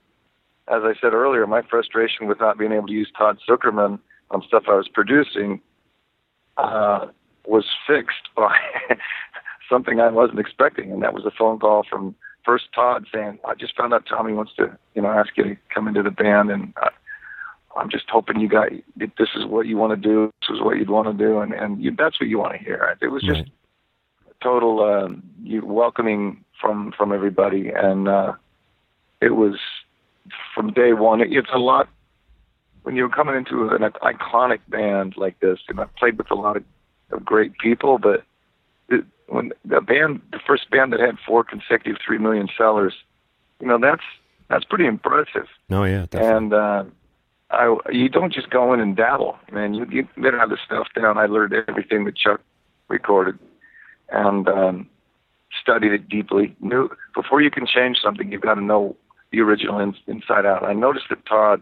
as 0.67 0.83
I 0.83 0.93
said 1.01 1.13
earlier, 1.13 1.47
my 1.47 1.63
frustration 1.63 2.27
with 2.27 2.39
not 2.39 2.59
being 2.59 2.71
able 2.71 2.87
to 2.87 2.93
use 2.93 3.11
Todd 3.17 3.39
Sucherman 3.47 3.99
on 4.29 4.43
stuff 4.43 4.63
I 4.67 4.75
was 4.75 4.87
producing 4.87 5.59
uh, 6.57 7.07
was 7.47 7.65
fixed 7.87 8.29
by 8.35 8.55
something 9.69 9.99
I 9.99 10.09
wasn't 10.09 10.39
expecting, 10.39 10.91
and 10.91 11.01
that 11.01 11.13
was 11.13 11.25
a 11.25 11.31
phone 11.31 11.57
call 11.57 11.83
from 11.89 12.13
first 12.47 12.65
Todd 12.73 13.05
saying, 13.13 13.39
"I 13.45 13.53
just 13.53 13.75
found 13.75 13.93
out 13.93 14.05
Tommy 14.07 14.33
wants 14.33 14.53
to, 14.55 14.75
you 14.95 15.01
know, 15.01 15.09
ask 15.09 15.35
you 15.35 15.43
to 15.43 15.57
come 15.73 15.87
into 15.87 16.01
the 16.01 16.11
band, 16.11 16.49
and 16.49 16.73
uh, 16.81 16.89
I'm 17.75 17.89
just 17.89 18.09
hoping 18.09 18.39
you 18.39 18.47
got 18.47 18.71
if 18.71 19.11
this 19.17 19.29
is 19.35 19.45
what 19.45 19.67
you 19.67 19.77
want 19.77 19.91
to 20.01 20.09
do. 20.09 20.31
This 20.41 20.55
is 20.55 20.61
what 20.61 20.77
you'd 20.77 20.89
want 20.89 21.07
to 21.09 21.13
do, 21.13 21.39
and 21.41 21.53
and 21.53 21.83
you, 21.83 21.91
that's 21.95 22.19
what 22.19 22.29
you 22.29 22.39
want 22.39 22.53
to 22.53 22.63
hear." 22.63 22.97
It 23.01 23.09
was 23.09 23.21
just 23.21 23.41
Right. 23.41 23.51
total 24.41 24.81
um, 24.81 25.23
you 25.43 25.65
welcoming 25.65 26.43
from 26.59 26.93
from 26.97 27.11
everybody, 27.11 27.69
and 27.69 28.07
uh, 28.07 28.33
it 29.21 29.35
was 29.35 29.59
from 30.55 30.71
day 30.71 30.93
one. 30.93 31.21
It, 31.21 31.33
it's 31.33 31.49
a 31.53 31.59
lot 31.59 31.89
when 32.83 32.95
you're 32.95 33.09
coming 33.09 33.35
into 33.35 33.67
an 33.69 33.81
iconic 33.81 34.61
band 34.69 35.15
like 35.17 35.37
this, 35.41 35.59
and 35.67 35.81
I've 35.81 35.93
played 35.97 36.17
with 36.17 36.31
a 36.31 36.35
lot 36.35 36.55
of, 36.55 36.63
of 37.11 37.25
great 37.25 37.51
people, 37.57 37.97
but 37.97 38.23
when 39.27 39.51
the 39.65 39.81
band, 39.81 40.21
the 40.31 40.39
first 40.45 40.69
band 40.69 40.93
that 40.93 40.99
had 40.99 41.17
four 41.25 41.43
consecutive 41.43 41.97
three 42.05 42.17
million 42.17 42.47
sellers, 42.57 42.93
you 43.59 43.67
know 43.67 43.77
that's 43.79 44.03
that's 44.49 44.63
pretty 44.63 44.85
impressive. 44.85 45.47
No, 45.69 45.83
yeah, 45.83 46.05
definitely. 46.09 46.37
And 46.37 46.53
uh, 46.53 46.83
I, 47.51 47.77
you 47.91 48.09
don't 48.09 48.33
just 48.33 48.49
go 48.49 48.73
in 48.73 48.79
and 48.79 48.95
dabble, 48.95 49.37
man. 49.51 49.73
You 49.73 49.85
you 49.89 50.07
better 50.17 50.39
have 50.39 50.49
the 50.49 50.57
stuff 50.65 50.87
down. 50.95 51.17
I 51.17 51.25
learned 51.25 51.53
everything 51.67 52.05
that 52.05 52.15
Chuck 52.15 52.41
recorded, 52.87 53.37
and 54.09 54.47
um, 54.47 54.89
studied 55.61 55.91
it 55.91 56.09
deeply. 56.09 56.55
Knew 56.61 56.89
before 57.13 57.41
you 57.41 57.51
can 57.51 57.67
change 57.67 57.97
something, 58.03 58.31
you've 58.31 58.41
got 58.41 58.55
to 58.55 58.63
know 58.63 58.95
the 59.31 59.41
original 59.41 59.79
in, 59.79 59.93
inside 60.07 60.45
out. 60.45 60.63
I 60.63 60.73
noticed 60.73 61.07
that 61.09 61.25
Todd 61.25 61.61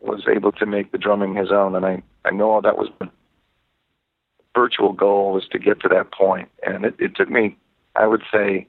was 0.00 0.22
able 0.28 0.52
to 0.52 0.66
make 0.66 0.92
the 0.92 0.98
drumming 0.98 1.34
his 1.34 1.50
own, 1.50 1.74
and 1.74 1.86
I 1.86 2.02
I 2.24 2.30
know 2.30 2.50
all 2.50 2.62
that 2.62 2.76
was 2.76 2.88
virtual 4.54 4.92
goal 4.92 5.32
was 5.32 5.46
to 5.48 5.58
get 5.58 5.80
to 5.80 5.88
that 5.88 6.12
point, 6.12 6.48
and 6.66 6.84
it, 6.84 6.94
it 6.98 7.16
took 7.16 7.30
me, 7.30 7.56
I 7.96 8.06
would 8.06 8.22
say, 8.32 8.66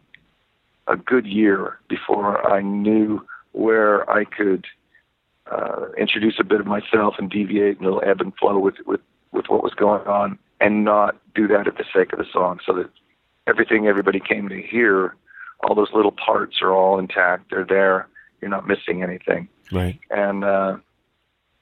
a 0.87 0.95
good 0.95 1.25
year 1.25 1.79
before 1.87 2.47
I 2.49 2.61
knew 2.61 3.25
where 3.53 4.09
I 4.09 4.25
could 4.25 4.65
uh, 5.51 5.87
introduce 5.97 6.35
a 6.39 6.43
bit 6.43 6.59
of 6.59 6.65
myself 6.65 7.15
and 7.17 7.29
deviate 7.29 7.77
and 7.77 7.87
a 7.87 7.93
little 7.93 8.09
ebb 8.09 8.21
and 8.21 8.35
flow 8.35 8.59
with 8.59 8.75
with 8.85 9.01
with 9.31 9.45
what 9.47 9.63
was 9.63 9.73
going 9.73 10.05
on, 10.07 10.39
and 10.61 10.83
not 10.85 11.17
do 11.33 11.47
that 11.47 11.67
at 11.67 11.77
the 11.77 11.85
sake 11.93 12.13
of 12.13 12.19
the 12.19 12.25
song, 12.31 12.59
so 12.65 12.73
that 12.73 12.89
everything 13.47 13.87
everybody 13.87 14.19
came 14.19 14.49
to 14.49 14.61
hear, 14.61 15.15
all 15.63 15.75
those 15.75 15.93
little 15.93 16.11
parts 16.11 16.61
are 16.61 16.71
all 16.71 16.99
intact. 16.99 17.51
They're 17.51 17.65
there. 17.65 18.07
You're 18.41 18.51
not 18.51 18.67
missing 18.67 19.01
anything 19.01 19.47
right. 19.71 19.99
and 20.09 20.43
uh, 20.43 20.77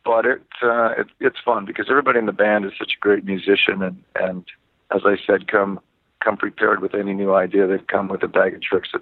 but 0.05 0.25
it, 0.25 0.41
uh, 0.61 0.89
it 0.97 1.07
it's 1.19 1.37
fun 1.43 1.65
because 1.65 1.87
everybody 1.89 2.19
in 2.19 2.25
the 2.25 2.31
band 2.33 2.65
is 2.65 2.71
such 2.77 2.93
a 2.97 2.99
great 2.99 3.25
musician, 3.25 3.81
and 3.81 4.03
and 4.15 4.45
as 4.93 5.01
I 5.05 5.15
said, 5.25 5.47
come 5.47 5.79
come 6.23 6.37
prepared 6.37 6.81
with 6.81 6.93
any 6.95 7.13
new 7.13 7.33
idea. 7.33 7.67
They've 7.67 7.85
come 7.87 8.07
with 8.07 8.23
a 8.23 8.27
bag 8.27 8.53
of 8.55 8.61
tricks 8.61 8.89
of 8.93 9.01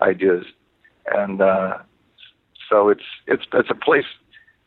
ideas, 0.00 0.44
and 1.12 1.40
uh, 1.40 1.78
so 2.68 2.88
it's 2.88 3.04
it's 3.26 3.44
it's 3.52 3.70
a 3.70 3.74
place. 3.74 4.06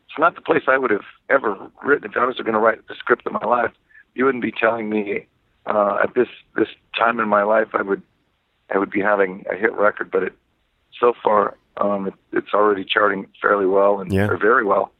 It's 0.08 0.18
not 0.18 0.34
the 0.34 0.40
place 0.40 0.62
I 0.66 0.78
would 0.78 0.90
have 0.90 1.04
ever 1.28 1.56
written 1.84 2.10
if 2.10 2.16
I 2.16 2.24
was 2.24 2.36
going 2.36 2.54
to 2.54 2.58
write 2.58 2.86
the 2.88 2.94
script 2.98 3.26
of 3.26 3.32
my 3.32 3.44
life. 3.46 3.72
You 4.14 4.24
wouldn't 4.24 4.42
be 4.42 4.52
telling 4.52 4.88
me 4.88 5.26
uh, 5.66 5.98
at 6.02 6.14
this 6.14 6.28
this 6.56 6.68
time 6.98 7.20
in 7.20 7.28
my 7.28 7.42
life 7.42 7.68
I 7.74 7.82
would 7.82 8.02
I 8.74 8.78
would 8.78 8.90
be 8.90 9.00
having 9.02 9.44
a 9.52 9.56
hit 9.56 9.72
record, 9.74 10.10
but 10.10 10.22
it 10.22 10.32
so 10.98 11.12
far 11.22 11.56
um, 11.76 12.06
it, 12.06 12.14
it's 12.32 12.54
already 12.54 12.84
charting 12.84 13.26
fairly 13.42 13.66
well 13.66 14.00
and 14.00 14.10
Yeah. 14.12 14.28
or 14.28 14.38
very 14.38 14.64
well, 14.64 14.92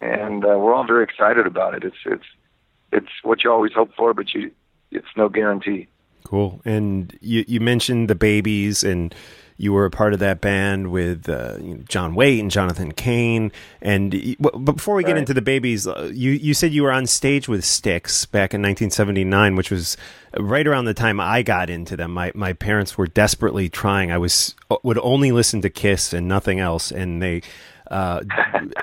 and 0.00 0.44
uh, 0.44 0.48
we're 0.58 0.74
all 0.74 0.86
very 0.86 1.04
excited 1.04 1.46
about 1.46 1.74
it. 1.74 1.84
It's 1.84 1.96
it's 2.06 2.24
it's 2.92 3.10
what 3.22 3.44
you 3.44 3.50
always 3.52 3.72
hope 3.72 3.94
for, 3.96 4.14
but 4.14 4.32
you 4.34 4.50
it's 4.90 5.06
no 5.16 5.28
guarantee. 5.28 5.88
Cool. 6.24 6.60
And 6.64 7.16
you, 7.20 7.44
you 7.48 7.60
mentioned 7.60 8.08
the 8.10 8.14
Babys, 8.14 8.84
and 8.84 9.14
you 9.56 9.72
were 9.72 9.84
a 9.84 9.90
part 9.90 10.12
of 10.12 10.18
that 10.20 10.40
band 10.40 10.90
with 10.90 11.28
uh, 11.28 11.56
you 11.60 11.74
know, 11.76 11.82
John 11.88 12.14
Waite 12.14 12.40
and 12.40 12.50
Jonathan 12.50 12.92
Cain. 12.92 13.50
And 13.80 14.36
but 14.38 14.58
before 14.64 14.94
we 14.94 15.02
get 15.02 15.12
Right. 15.12 15.18
into 15.18 15.34
the 15.34 15.42
Babys, 15.42 15.86
uh, 15.86 16.10
you 16.12 16.32
you 16.32 16.54
said 16.54 16.72
you 16.72 16.82
were 16.82 16.92
on 16.92 17.06
stage 17.06 17.48
with 17.48 17.64
Styx 17.64 18.26
back 18.26 18.52
in 18.54 18.60
1979, 18.62 19.56
which 19.56 19.70
was 19.70 19.96
right 20.38 20.66
around 20.66 20.84
the 20.84 20.94
time 20.94 21.20
I 21.20 21.42
got 21.42 21.70
into 21.70 21.96
them. 21.96 22.12
My 22.12 22.32
my 22.34 22.52
parents 22.52 22.96
were 22.98 23.06
desperately 23.06 23.68
trying. 23.68 24.10
I 24.12 24.18
was 24.18 24.54
would 24.82 24.98
only 25.02 25.32
listen 25.32 25.60
to 25.62 25.70
Kiss 25.70 26.12
and 26.12 26.28
nothing 26.28 26.60
else, 26.60 26.90
and 26.90 27.22
they. 27.22 27.42
Uh, 27.90 28.22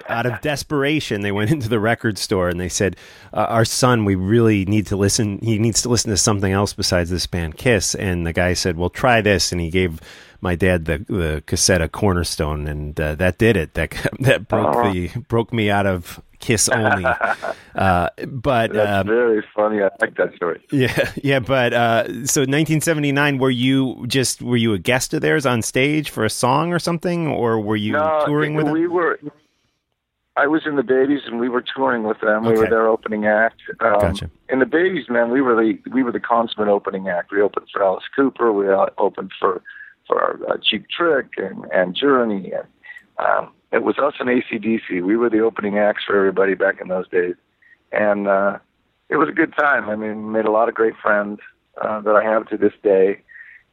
out 0.09 0.25
of 0.25 0.41
desperation, 0.41 1.21
they 1.21 1.31
went 1.31 1.49
into 1.51 1.69
the 1.69 1.79
record 1.79 2.17
store 2.17 2.49
and 2.49 2.59
they 2.59 2.67
said, 2.69 2.95
uh, 3.33 3.45
"Our 3.49 3.63
son, 3.65 4.03
we 4.05 4.15
really 4.15 4.65
need 4.65 4.87
to 4.87 4.97
listen. 4.97 5.39
He 5.41 5.57
needs 5.59 5.81
to 5.83 5.89
listen 5.89 6.11
to 6.11 6.17
something 6.17 6.51
else 6.51 6.73
besides 6.73 7.09
this 7.09 7.25
band 7.27 7.57
Kiss." 7.57 7.95
And 7.95 8.27
the 8.27 8.33
guy 8.33 8.53
said, 8.53 8.77
"Well, 8.77 8.89
try 8.89 9.21
this." 9.21 9.51
And 9.53 9.61
he 9.61 9.69
gave 9.69 10.01
my 10.41 10.55
dad 10.55 10.85
the 10.85 10.97
the 11.07 11.43
cassette 11.45 11.81
of 11.81 11.91
Cornerstone, 11.93 12.67
and 12.67 12.99
uh, 12.99 13.15
that 13.15 13.37
did 13.37 13.55
it. 13.55 13.73
That 13.75 13.91
that 14.19 14.47
broke 14.47 14.75
Oh. 14.75 14.91
the 14.91 15.07
broke 15.29 15.53
me 15.53 15.69
out 15.69 15.85
of 15.85 16.21
Kiss 16.39 16.69
only. 16.69 17.05
uh, 17.75 18.09
but 18.27 18.73
That's 18.73 19.01
um, 19.01 19.07
very 19.07 19.43
funny. 19.55 19.81
I 19.81 19.89
like 19.99 20.15
that 20.17 20.35
story. 20.35 20.63
yeah, 20.71 21.11
yeah, 21.23 21.39
but 21.39 21.73
uh, 21.73 22.03
so 22.25 22.41
1979, 22.41 23.37
were 23.39 23.49
you 23.49 24.05
just 24.07 24.41
were 24.41 24.57
you 24.57 24.73
a 24.73 24.79
guest 24.79 25.13
of 25.13 25.21
theirs 25.21 25.45
on 25.45 25.61
stage 25.61 26.09
for 26.09 26.25
a 26.25 26.29
song 26.29 26.73
or 26.73 26.79
something, 26.79 27.27
or 27.27 27.59
were 27.59 27.75
you 27.75 27.93
no, 27.93 28.23
touring 28.25 28.53
with 28.53 28.65
them? 28.65 28.73
we 28.73 28.87
were. 28.87 29.19
I 30.35 30.45
was 30.45 30.67
in 30.67 30.75
the 30.75 30.83
Babys, 30.83 31.21
and 31.25 31.39
we 31.39 31.49
were 31.49 31.63
touring 31.63 32.03
with 32.03 32.19
them. 32.21 32.45
We 32.45 32.53
were 32.53 32.69
their 32.69 32.87
opening 32.87 33.25
act. 33.25 33.59
Um, 33.79 33.99
Gotcha. 33.99 34.29
In 34.49 34.59
the 34.59 34.67
Babys, 34.67 35.09
man, 35.09 35.31
we 35.31 35.41
were 35.41 35.55
the 35.55 35.79
we 35.91 36.03
were 36.03 36.11
the 36.11 36.19
consummate 36.19 36.69
opening 36.69 37.07
act. 37.07 37.31
We 37.31 37.41
opened 37.41 37.67
for 37.73 37.83
Alice 37.83 38.03
Cooper. 38.15 38.53
We 38.53 38.69
uh, 38.69 38.85
opened 38.99 39.31
for 39.39 39.63
for 40.05 40.39
uh, 40.47 40.57
Cheap 40.61 40.87
Trick 40.89 41.33
and 41.37 41.65
and 41.73 41.95
Journey, 41.95 42.51
and 42.51 42.67
um, 43.17 43.51
it 43.71 43.83
was 43.83 43.97
us 43.97 44.13
and 44.19 44.29
ACDC. 44.29 45.03
We 45.03 45.17
were 45.17 45.29
the 45.29 45.41
opening 45.41 45.77
acts 45.77 46.03
for 46.05 46.17
everybody 46.17 46.53
back 46.53 46.79
in 46.81 46.87
those 46.87 47.07
days, 47.09 47.35
and 47.91 48.27
uh, 48.27 48.59
it 49.09 49.17
was 49.17 49.29
a 49.29 49.33
good 49.33 49.53
time. 49.57 49.89
I 49.89 49.95
mean, 49.95 50.31
made 50.31 50.45
a 50.45 50.51
lot 50.51 50.69
of 50.69 50.75
great 50.75 50.95
friends 51.01 51.39
uh, 51.81 52.01
that 52.01 52.15
I 52.15 52.23
have 52.23 52.47
to 52.49 52.57
this 52.57 52.73
day, 52.81 53.21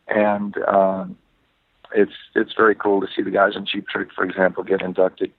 and 0.09 0.57
um, 0.67 1.17
it's 1.95 2.13
it's 2.35 2.55
very 2.57 2.75
cool 2.75 3.01
to 3.01 3.07
see 3.15 3.23
the 3.23 3.31
guys 3.31 3.53
in 3.55 3.67
Cheap 3.67 3.87
Trick, 3.89 4.09
for 4.15 4.25
example, 4.25 4.65
get 4.65 4.83
inducted, 4.83 5.33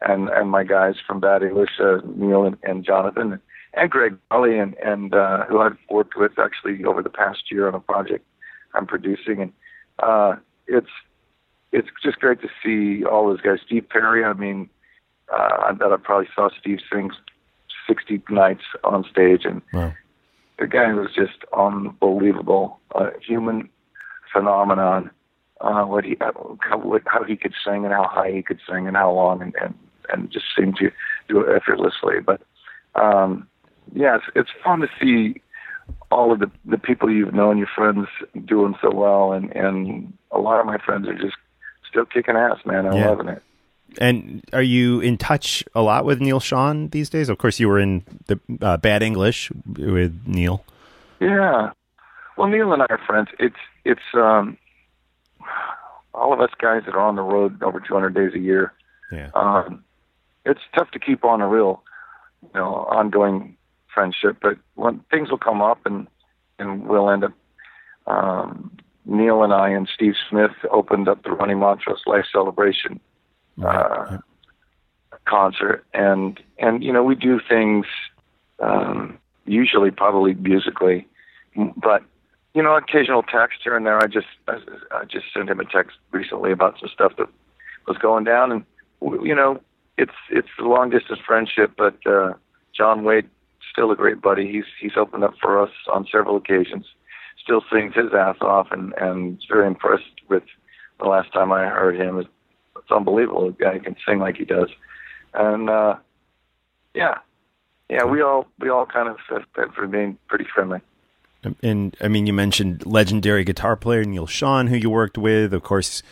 and 0.00 0.28
and 0.30 0.50
my 0.50 0.64
guys 0.64 0.94
from 1.06 1.20
Bad 1.20 1.42
English, 1.42 1.70
uh, 1.78 1.98
Neal 2.16 2.44
and, 2.44 2.56
and 2.62 2.84
Jonathan, 2.84 3.40
and 3.74 3.90
Gregg 3.90 4.16
Rolie, 4.30 4.62
and 4.62 4.74
and 4.78 5.14
uh, 5.14 5.44
who 5.44 5.60
I've 5.60 5.76
worked 5.90 6.16
with 6.16 6.38
actually 6.38 6.84
over 6.84 7.02
the 7.02 7.10
past 7.10 7.50
year 7.50 7.68
on 7.68 7.74
a 7.74 7.80
project 7.80 8.24
I'm 8.74 8.86
producing, 8.86 9.42
and 9.42 9.52
uh, 9.98 10.36
it's 10.66 10.88
it's 11.72 11.88
just 12.02 12.18
great 12.18 12.40
to 12.42 12.48
see 12.62 13.04
all 13.04 13.28
those 13.28 13.40
guys. 13.40 13.58
Steve 13.64 13.88
Perry, 13.88 14.24
I 14.24 14.32
mean, 14.32 14.68
uh, 15.32 15.56
I 15.68 15.72
bet 15.72 15.92
I 15.92 15.96
probably 15.96 16.28
saw 16.34 16.48
Steve 16.58 16.78
sing 16.90 17.10
60 17.86 18.22
nights 18.30 18.64
on 18.84 19.04
stage, 19.10 19.44
and 19.44 19.62
Wow. 19.72 19.92
the 20.58 20.66
guy 20.66 20.92
was 20.92 21.08
just 21.14 21.44
unbelievable, 21.56 22.80
uh, 22.94 23.10
human 23.20 23.68
phenomenon. 24.32 25.10
Uh, 25.60 25.84
what 25.84 26.04
he 26.04 26.16
how, 26.20 26.30
what, 26.78 27.02
how 27.06 27.24
he 27.24 27.36
could 27.36 27.52
sing 27.64 27.84
and 27.84 27.92
how 27.92 28.04
high 28.04 28.30
he 28.30 28.42
could 28.42 28.60
sing 28.68 28.86
and 28.86 28.96
how 28.96 29.10
long 29.10 29.42
and 29.42 29.54
and, 29.60 29.74
and 30.12 30.30
just 30.30 30.46
seemed 30.56 30.76
to 30.76 30.90
do 31.28 31.40
it 31.40 31.54
effortlessly. 31.56 32.20
But 32.24 32.40
um, 32.94 33.48
yeah, 33.92 34.16
it's, 34.16 34.24
it's 34.36 34.50
fun 34.62 34.80
to 34.80 34.88
see 35.00 35.40
all 36.12 36.32
of 36.32 36.38
the 36.38 36.50
the 36.64 36.78
people 36.78 37.10
you've 37.10 37.34
known, 37.34 37.58
your 37.58 37.68
friends, 37.74 38.06
doing 38.44 38.76
so 38.80 38.90
well, 38.92 39.32
and 39.32 39.50
and 39.56 40.12
a 40.30 40.38
lot 40.38 40.60
of 40.60 40.66
my 40.66 40.78
friends 40.78 41.08
are 41.08 41.18
just 41.18 41.36
still 41.88 42.04
kicking 42.04 42.36
ass, 42.36 42.58
man. 42.64 42.86
I'm 42.86 42.92
Yeah. 42.94 43.08
loving 43.10 43.28
it. 43.28 43.42
And 43.98 44.44
are 44.52 44.62
you 44.62 45.00
in 45.00 45.16
touch 45.16 45.64
a 45.74 45.80
lot 45.80 46.04
with 46.04 46.20
Neal 46.20 46.40
Schon 46.40 46.90
these 46.90 47.08
days? 47.08 47.28
Of 47.30 47.38
course, 47.38 47.58
you 47.58 47.68
were 47.68 47.78
in 47.80 48.04
the 48.26 48.38
uh, 48.60 48.76
Bad 48.76 49.02
English 49.02 49.50
with 49.76 50.12
Neal. 50.26 50.62
Yeah. 51.20 51.70
Well, 52.36 52.48
Neal 52.48 52.72
and 52.72 52.82
I 52.82 52.86
are 52.90 53.00
friends. 53.06 53.28
It's 53.38 53.56
it's 53.84 54.02
um, 54.14 54.58
all 56.14 56.32
of 56.32 56.40
us 56.40 56.50
guys 56.60 56.82
that 56.86 56.94
are 56.94 57.00
on 57.00 57.16
the 57.16 57.22
road 57.22 57.62
over 57.62 57.80
200 57.80 58.14
days 58.14 58.34
a 58.34 58.38
year. 58.38 58.72
Yeah. 59.10 59.30
Um, 59.34 59.84
it's 60.44 60.60
tough 60.76 60.90
to 60.92 60.98
keep 60.98 61.24
on 61.24 61.40
a 61.40 61.48
real, 61.48 61.82
you 62.42 62.50
know, 62.54 62.74
ongoing 62.90 63.56
friendship, 63.92 64.36
but 64.42 64.58
when 64.74 65.00
things 65.10 65.30
will 65.30 65.38
come 65.38 65.62
up 65.62 65.78
and 65.86 66.06
and 66.58 66.86
we'll 66.86 67.08
end 67.10 67.24
up. 67.24 67.32
Um, 68.06 68.70
Neal 69.08 69.42
and 69.42 69.52
I 69.52 69.70
and 69.70 69.88
Steve 69.92 70.14
Smith 70.28 70.52
opened 70.70 71.08
up 71.08 71.22
the 71.22 71.30
Ronnie 71.30 71.54
Montrose 71.54 72.02
Life 72.06 72.26
Celebration 72.30 73.00
uh, 73.64 74.18
concert, 75.24 75.84
and 75.94 76.38
and 76.58 76.84
you 76.84 76.92
know 76.92 77.02
we 77.02 77.14
do 77.14 77.40
things 77.48 77.86
um, 78.60 79.18
usually 79.46 79.90
probably 79.90 80.34
musically, 80.34 81.06
but 81.76 82.02
you 82.54 82.62
know 82.62 82.76
occasional 82.76 83.22
text 83.22 83.60
here 83.64 83.76
and 83.76 83.86
there. 83.86 83.98
I 83.98 84.06
just 84.06 84.26
I, 84.46 84.58
I 84.92 85.04
just 85.04 85.26
sent 85.32 85.48
him 85.48 85.58
a 85.58 85.64
text 85.64 85.96
recently 86.12 86.52
about 86.52 86.78
some 86.78 86.90
stuff 86.92 87.12
that 87.16 87.28
was 87.86 87.96
going 87.96 88.24
down, 88.24 88.52
and 88.52 88.64
you 89.00 89.34
know 89.34 89.60
it's 89.96 90.12
it's 90.30 90.48
a 90.60 90.64
long 90.64 90.90
distance 90.90 91.20
friendship, 91.26 91.72
but 91.78 91.96
uh, 92.06 92.34
John 92.76 93.04
Waite 93.04 93.28
still 93.72 93.90
a 93.90 93.96
great 93.96 94.20
buddy. 94.20 94.50
He's 94.50 94.64
he's 94.80 94.96
opened 94.96 95.24
up 95.24 95.34
for 95.40 95.60
us 95.60 95.70
on 95.92 96.06
several 96.10 96.36
occasions. 96.36 96.86
Still 97.42 97.62
sings 97.72 97.94
his 97.94 98.12
ass 98.12 98.36
off, 98.40 98.68
and 98.70 98.92
and 99.00 99.42
very 99.48 99.66
impressed 99.66 100.04
with 100.28 100.42
the 100.98 101.06
last 101.06 101.32
time 101.32 101.52
I 101.52 101.66
heard 101.66 101.96
him. 101.96 102.18
It's, 102.18 102.28
it's 102.76 102.90
unbelievable. 102.90 103.46
The 103.46 103.64
guy 103.64 103.78
can 103.78 103.96
sing 104.06 104.18
like 104.18 104.36
he 104.36 104.44
does, 104.44 104.68
and 105.34 105.70
uh, 105.70 105.96
yeah, 106.94 107.18
yeah. 107.88 108.04
We 108.04 108.22
all 108.22 108.46
we 108.58 108.68
all 108.68 108.86
kind 108.86 109.08
of 109.08 109.16
have, 109.30 109.76
remained 109.78 110.18
pretty 110.28 110.46
friendly. 110.52 110.80
And 111.62 111.96
I 112.00 112.08
mean, 112.08 112.26
you 112.26 112.32
mentioned 112.32 112.84
legendary 112.84 113.44
guitar 113.44 113.76
player 113.76 114.04
Neal 114.04 114.26
Schon, 114.26 114.68
who 114.68 114.76
you 114.76 114.90
worked 114.90 115.16
with. 115.16 115.54
Of 115.54 115.62
course, 115.62 116.02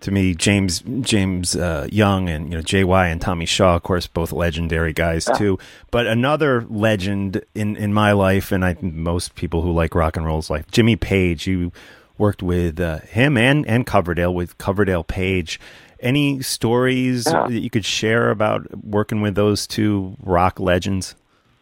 to 0.00 0.10
me, 0.10 0.34
James 0.34 0.82
James 1.00 1.56
uh, 1.56 1.88
Young 1.90 2.28
and 2.28 2.50
you 2.50 2.58
know 2.58 2.62
JY 2.62 3.10
and 3.10 3.20
Tommy 3.20 3.46
Shaw, 3.46 3.76
of 3.76 3.82
course, 3.82 4.06
both 4.06 4.32
legendary 4.32 4.92
guys 4.92 5.24
too. 5.36 5.58
But 5.90 6.06
another 6.06 6.64
legend 6.68 7.42
in 7.54 7.76
in 7.76 7.92
my 7.92 8.12
life, 8.12 8.52
and 8.52 8.64
I 8.64 8.74
think 8.74 8.94
most 8.94 9.34
people 9.34 9.62
who 9.62 9.72
like 9.72 9.94
rock 9.94 10.16
and 10.16 10.26
roll's 10.26 10.50
life, 10.50 10.70
Jimmy 10.70 10.96
Page. 10.96 11.46
You 11.46 11.72
worked 12.18 12.42
with 12.42 12.80
uh, 12.80 13.00
him 13.00 13.36
and 13.36 13.66
and 13.66 13.86
Coverdale 13.86 14.34
with 14.34 14.56
Coverdale 14.58 15.04
Page. 15.04 15.58
Any 16.00 16.42
stories 16.42 17.26
Yeah. 17.26 17.46
that 17.48 17.60
you 17.60 17.70
could 17.70 17.84
share 17.84 18.30
about 18.30 18.84
working 18.84 19.22
with 19.22 19.34
those 19.34 19.66
two 19.66 20.14
rock 20.22 20.60
legends? 20.60 21.14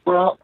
Well, 0.05 0.39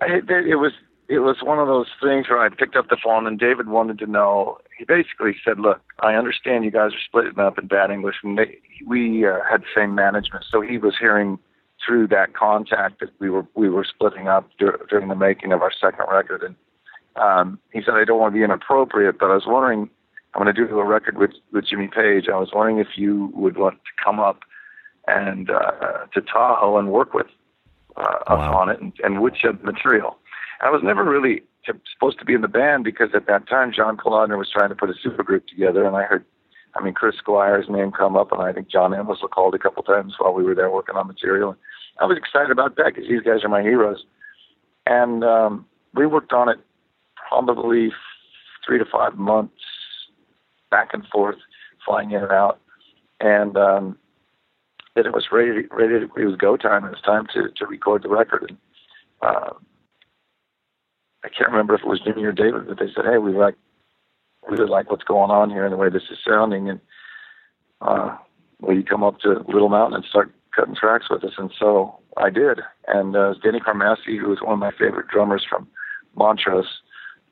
it, 0.00 0.28
it 0.30 0.56
was 0.56 0.72
it 1.08 1.18
was 1.18 1.36
one 1.42 1.58
of 1.58 1.66
those 1.66 1.88
things 2.02 2.28
where 2.28 2.38
I 2.38 2.48
picked 2.48 2.76
up 2.76 2.88
the 2.88 2.96
phone 3.02 3.26
and 3.26 3.38
David 3.38 3.68
wanted 3.68 3.98
to 3.98 4.06
know. 4.06 4.58
He 4.78 4.84
basically 4.84 5.36
said, 5.44 5.60
"Look, 5.60 5.80
I 6.00 6.14
understand 6.14 6.64
you 6.64 6.70
guys 6.70 6.92
are 6.92 7.04
splitting 7.06 7.38
up 7.38 7.58
in 7.58 7.66
bad 7.66 7.90
English, 7.90 8.16
and 8.22 8.38
they, 8.38 8.58
we 8.86 9.26
uh, 9.26 9.38
had 9.48 9.62
the 9.62 9.66
same 9.74 9.94
management, 9.94 10.44
so 10.50 10.60
he 10.60 10.78
was 10.78 10.94
hearing 10.98 11.38
through 11.84 12.08
that 12.08 12.34
contact 12.34 13.00
that 13.00 13.10
we 13.18 13.28
were 13.28 13.46
we 13.54 13.68
were 13.68 13.84
splitting 13.84 14.28
up 14.28 14.48
dur- 14.58 14.86
during 14.88 15.08
the 15.08 15.14
making 15.14 15.52
of 15.52 15.62
our 15.62 15.72
second 15.72 16.06
record." 16.10 16.42
And 16.42 16.56
um, 17.16 17.58
he 17.72 17.82
said, 17.82 17.94
"I 17.94 18.04
don't 18.04 18.18
want 18.18 18.32
to 18.32 18.38
be 18.38 18.44
inappropriate, 18.44 19.18
but 19.18 19.30
I 19.30 19.34
was 19.34 19.46
wondering." 19.46 19.90
I'm 20.36 20.42
going 20.42 20.52
to 20.52 20.66
do 20.66 20.80
a 20.80 20.84
record 20.84 21.16
with 21.16 21.30
with 21.52 21.68
Jimmy 21.68 21.86
Page. 21.86 22.24
I 22.28 22.36
was 22.36 22.50
wondering 22.52 22.78
if 22.78 22.96
you 22.96 23.30
would 23.34 23.56
want 23.56 23.76
to 23.76 24.04
come 24.04 24.18
up 24.18 24.40
and 25.06 25.48
uh, 25.48 26.06
to 26.12 26.20
Tahoe 26.20 26.76
and 26.76 26.90
work 26.90 27.14
with 27.14 27.28
uh, 27.96 28.18
us 28.26 28.54
on 28.54 28.68
it 28.68 28.80
and, 28.80 28.92
and 29.04 29.22
woodshed 29.22 29.62
material. 29.62 30.18
I 30.60 30.70
was 30.70 30.82
never 30.82 31.04
really 31.04 31.42
supposed 31.92 32.18
to 32.18 32.24
be 32.24 32.34
in 32.34 32.40
the 32.42 32.48
band 32.48 32.84
because 32.84 33.10
at 33.14 33.26
that 33.26 33.48
time 33.48 33.72
John 33.74 33.96
Kalodner 33.96 34.38
was 34.38 34.50
trying 34.52 34.68
to 34.68 34.74
put 34.74 34.90
a 34.90 34.94
supergroup 34.94 35.46
together, 35.46 35.84
and 35.86 35.96
I 35.96 36.04
heard, 36.04 36.24
I 36.76 36.82
mean, 36.82 36.94
Chris 36.94 37.16
Squire's 37.16 37.68
name 37.68 37.92
come 37.92 38.16
up, 38.16 38.32
and 38.32 38.42
I 38.42 38.52
think 38.52 38.68
John 38.68 38.94
Amos 38.94 39.18
was 39.22 39.30
called 39.32 39.54
a 39.54 39.58
couple 39.58 39.82
times 39.82 40.14
while 40.18 40.34
we 40.34 40.42
were 40.42 40.54
there 40.54 40.70
working 40.70 40.96
on 40.96 41.06
material. 41.06 41.50
And 41.50 41.58
I 42.00 42.04
was 42.04 42.18
excited 42.18 42.50
about 42.50 42.76
that 42.76 42.94
because 42.94 43.08
these 43.08 43.22
guys 43.22 43.44
are 43.44 43.48
my 43.48 43.62
heroes, 43.62 44.04
and 44.86 45.24
um, 45.24 45.66
we 45.94 46.06
worked 46.06 46.32
on 46.32 46.48
it 46.48 46.58
probably 47.28 47.92
three 48.66 48.78
to 48.78 48.84
five 48.84 49.16
months, 49.16 49.54
back 50.70 50.90
and 50.92 51.06
forth, 51.06 51.36
flying 51.84 52.10
in 52.10 52.22
and 52.22 52.32
out, 52.32 52.60
and 53.20 53.56
um, 53.56 53.98
then 54.94 55.06
it 55.06 55.12
was 55.12 55.26
ready. 55.32 55.66
Ready. 55.70 56.00
To, 56.00 56.10
it 56.16 56.24
was 56.24 56.36
go 56.36 56.56
time. 56.56 56.84
It 56.84 56.90
was 56.90 57.00
time 57.00 57.26
to 57.34 57.48
to 57.56 57.66
record 57.66 58.02
the 58.02 58.08
record. 58.08 58.50
And, 58.50 58.58
uh, 59.22 59.50
I 61.24 61.28
can't 61.28 61.50
remember 61.50 61.74
if 61.74 61.80
it 61.80 61.88
was 61.88 62.00
Jimmy 62.00 62.24
or 62.24 62.32
David, 62.32 62.68
but 62.68 62.78
they 62.78 62.92
said, 62.94 63.04
"Hey, 63.04 63.18
we 63.18 63.32
like 63.32 63.56
really 64.48 64.68
like 64.68 64.90
what's 64.90 65.04
going 65.04 65.30
on 65.30 65.50
here 65.50 65.64
and 65.64 65.72
the 65.72 65.78
way 65.78 65.88
this 65.88 66.10
is 66.10 66.18
sounding, 66.26 66.68
and 66.68 66.80
uh, 67.80 68.16
will 68.60 68.76
you 68.76 68.84
come 68.84 69.02
up 69.02 69.18
to 69.20 69.44
Little 69.48 69.70
Mountain 69.70 69.96
and 69.96 70.04
start 70.04 70.32
cutting 70.54 70.74
tracks 70.74 71.06
with 71.08 71.24
us?" 71.24 71.32
And 71.38 71.50
so 71.58 71.98
I 72.16 72.30
did. 72.30 72.60
And 72.88 73.16
uh, 73.16 73.34
Denny 73.42 73.60
Carmassi, 73.60 74.18
who 74.20 74.28
was 74.28 74.42
one 74.42 74.52
of 74.52 74.58
my 74.58 74.70
favorite 74.72 75.08
drummers 75.08 75.46
from 75.48 75.66
Montrose, 76.14 76.82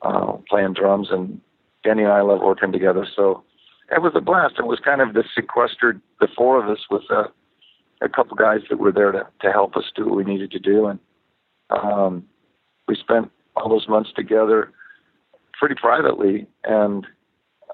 uh, 0.01 0.33
playing 0.49 0.73
drums, 0.73 1.09
and 1.11 1.39
Danny 1.83 2.03
and 2.03 2.11
I 2.11 2.21
love 2.21 2.41
working 2.41 2.71
together. 2.71 3.05
So 3.15 3.43
it 3.91 4.01
was 4.01 4.13
a 4.15 4.21
blast. 4.21 4.55
It 4.57 4.65
was 4.65 4.79
kind 4.79 5.01
of 5.01 5.13
the 5.13 5.23
sequestered, 5.35 6.01
the 6.19 6.27
four 6.35 6.61
of 6.61 6.69
us 6.69 6.85
with 6.89 7.03
uh, 7.11 7.25
a 8.01 8.09
couple 8.09 8.35
guys 8.35 8.61
that 8.69 8.79
were 8.79 8.91
there 8.91 9.11
to, 9.11 9.27
to 9.41 9.51
help 9.51 9.75
us 9.75 9.85
do 9.95 10.07
what 10.07 10.15
we 10.15 10.23
needed 10.23 10.51
to 10.51 10.59
do. 10.59 10.87
And 10.87 10.99
um, 11.69 12.23
we 12.87 12.95
spent 12.95 13.31
all 13.55 13.69
those 13.69 13.87
months 13.87 14.11
together 14.15 14.71
pretty 15.53 15.75
privately. 15.75 16.47
And 16.63 17.05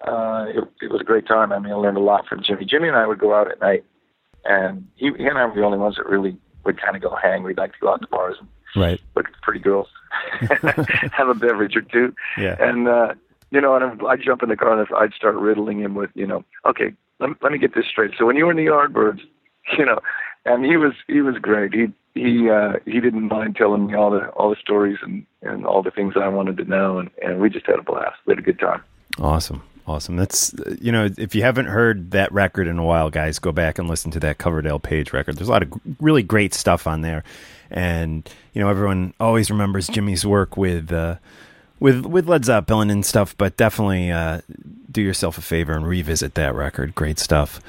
uh, 0.05 0.45
it, 0.49 0.63
it 0.81 0.91
was 0.91 1.01
a 1.01 1.05
great 1.05 1.27
time. 1.27 1.51
I 1.51 1.59
mean, 1.59 1.71
I 1.73 1.75
learned 1.75 1.97
a 1.97 2.01
lot 2.01 2.27
from 2.27 2.41
Jimmy. 2.43 2.65
Jimmy 2.65 2.87
and 2.87 2.97
I 2.97 3.05
would 3.07 3.19
go 3.19 3.33
out 3.33 3.49
at 3.51 3.59
night, 3.59 3.83
and 4.45 4.87
he, 4.95 5.11
he 5.17 5.25
and 5.25 5.37
I 5.37 5.45
were 5.45 5.55
the 5.55 5.63
only 5.63 5.77
ones 5.77 5.95
that 5.97 6.05
really 6.05 6.37
would 6.65 6.79
kind 6.81 6.95
of 6.95 7.01
go 7.01 7.15
hang. 7.21 7.43
We'd 7.43 7.57
like 7.57 7.73
to 7.73 7.79
go 7.79 7.91
out 7.93 8.01
to 8.01 8.07
bars 8.07 8.35
and 8.39 8.47
Right. 8.75 9.01
look 9.15 9.25
at 9.27 9.41
pretty 9.41 9.59
girls, 9.61 9.87
have 11.11 11.27
a 11.27 11.33
beverage 11.33 11.75
or 11.75 11.81
two. 11.81 12.13
Yeah. 12.37 12.55
And, 12.59 12.87
uh, 12.87 13.15
you 13.51 13.59
know, 13.61 13.75
and 13.75 13.83
I'd- 13.83 14.05
I'd 14.05 14.21
jump 14.21 14.43
in 14.43 14.49
the 14.49 14.55
car 14.55 14.77
and 14.79 14.87
I'd 14.95 15.13
start 15.13 15.35
riddling 15.35 15.79
him 15.79 15.95
with, 15.95 16.11
you 16.13 16.27
know, 16.27 16.43
okay, 16.65 16.93
let, 17.19 17.31
me, 17.31 17.35
let 17.41 17.51
me 17.51 17.57
get 17.57 17.73
this 17.73 17.87
straight. 17.87 18.11
So 18.17 18.25
when 18.27 18.35
you 18.35 18.45
were 18.45 18.51
in 18.51 18.57
the 18.57 18.67
Yardbirds, 18.67 19.21
you 19.77 19.85
know, 19.85 19.99
and 20.45 20.63
he 20.63 20.77
was, 20.77 20.93
he 21.07 21.21
was 21.21 21.35
great. 21.41 21.73
He, 21.73 21.87
he, 22.13 22.49
uh, 22.49 22.73
he 22.85 22.99
didn't 22.99 23.27
mind 23.27 23.55
telling 23.55 23.87
me 23.87 23.95
all 23.95 24.11
the, 24.11 24.27
all 24.29 24.49
the 24.49 24.55
stories 24.55 24.97
and, 25.01 25.25
and 25.41 25.65
all 25.65 25.81
the 25.81 25.91
things 25.91 26.15
I 26.15 26.27
wanted 26.27 26.57
to 26.57 26.65
know. 26.65 26.99
And, 26.99 27.09
and 27.21 27.39
we 27.39 27.49
just 27.49 27.65
had 27.65 27.79
a 27.79 27.81
blast. 27.81 28.17
We 28.25 28.31
had 28.31 28.39
a 28.39 28.41
good 28.41 28.59
time. 28.59 28.83
Awesome. 29.17 29.61
Awesome. 29.87 30.17
That's, 30.17 30.53
you 30.79 30.91
know, 30.91 31.09
if 31.17 31.33
you 31.33 31.41
haven't 31.41 31.65
heard 31.65 32.11
that 32.11 32.31
record 32.31 32.67
in 32.67 32.77
a 32.77 32.85
while, 32.85 33.09
guys, 33.09 33.39
go 33.39 33.51
back 33.51 33.79
and 33.79 33.89
listen 33.89 34.11
to 34.11 34.19
that 34.19 34.37
Coverdale 34.37 34.79
Page 34.79 35.13
record. 35.13 35.37
There's 35.37 35.49
a 35.49 35.51
lot 35.51 35.63
of 35.63 35.73
really 35.99 36.21
great 36.23 36.53
stuff 36.53 36.85
on 36.85 37.01
there. 37.01 37.23
And, 37.71 38.29
you 38.53 38.61
know, 38.61 38.69
everyone 38.69 39.13
always 39.19 39.49
remembers 39.49 39.87
Jimmy's 39.87 40.25
work 40.25 40.57
with, 40.57 40.91
uh, 40.91 41.15
with, 41.79 42.05
with 42.05 42.27
Led 42.27 42.45
Zeppelin 42.45 42.89
and 42.89 43.05
stuff, 43.05 43.35
but 43.37 43.57
definitely, 43.57 44.11
uh, 44.11 44.41
do 44.91 45.03
yourself 45.03 45.37
a 45.37 45.41
favor 45.41 45.73
and 45.73 45.85
revisit 45.85 46.33
that 46.33 46.55
record. 46.55 46.95
Great 46.95 47.19
stuff. 47.19 47.59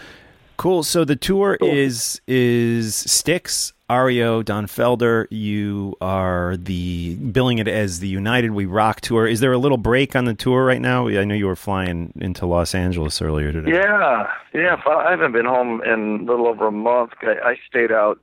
Cool. 0.56 0.82
So 0.82 1.04
the 1.04 1.16
tour 1.16 1.58
is 1.60 2.20
is 2.26 2.94
Styx, 2.94 3.72
REO, 3.90 4.42
Don 4.42 4.66
Felder. 4.66 5.26
You 5.30 5.96
are 6.00 6.56
the 6.56 7.16
billing 7.16 7.58
it 7.58 7.66
as 7.66 8.00
the 8.00 8.08
United 8.08 8.50
We 8.50 8.66
Rock 8.66 9.00
tour. 9.00 9.26
Is 9.26 9.40
there 9.40 9.52
a 9.52 9.58
little 9.58 9.78
break 9.78 10.14
on 10.14 10.26
the 10.26 10.34
tour 10.34 10.64
right 10.64 10.80
now? 10.80 11.08
I 11.08 11.24
know 11.24 11.34
you 11.34 11.46
were 11.46 11.56
flying 11.56 12.12
into 12.16 12.46
Los 12.46 12.74
Angeles 12.74 13.20
earlier 13.20 13.52
today. 13.52 13.72
Yeah, 13.72 14.30
yeah. 14.54 14.80
I 14.86 15.10
haven't 15.10 15.32
been 15.32 15.46
home 15.46 15.82
in 15.82 16.20
a 16.20 16.30
little 16.30 16.46
over 16.46 16.68
a 16.68 16.72
month. 16.72 17.12
I, 17.22 17.50
I 17.50 17.56
stayed 17.68 17.90
out 17.90 18.20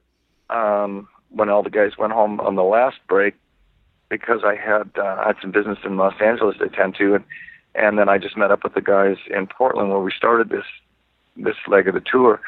um, 0.49 1.07
when 1.29 1.49
all 1.49 1.63
the 1.63 1.69
guys 1.69 1.97
went 1.97 2.13
home 2.13 2.39
on 2.39 2.55
the 2.55 2.63
last 2.63 2.97
break 3.07 3.35
because 4.09 4.41
I 4.45 4.55
had 4.55 4.89
uh, 4.97 5.21
I 5.23 5.27
had 5.27 5.35
some 5.41 5.51
business 5.51 5.79
in 5.83 5.97
Los 5.97 6.13
Angeles 6.21 6.57
to 6.57 6.65
attend 6.65 6.95
to, 6.99 7.15
and 7.15 7.25
and 7.75 7.99
then 7.99 8.09
I 8.09 8.17
just 8.17 8.37
met 8.37 8.51
up 8.51 8.63
with 8.63 8.73
the 8.73 8.81
guys 8.81 9.17
in 9.29 9.47
Portland 9.47 9.89
where 9.89 9.99
we 9.99 10.11
started 10.15 10.49
this 10.49 10.65
this 11.35 11.57
leg 11.67 11.87
of 11.87 11.93
the 11.93 12.01
tour, 12.01 12.41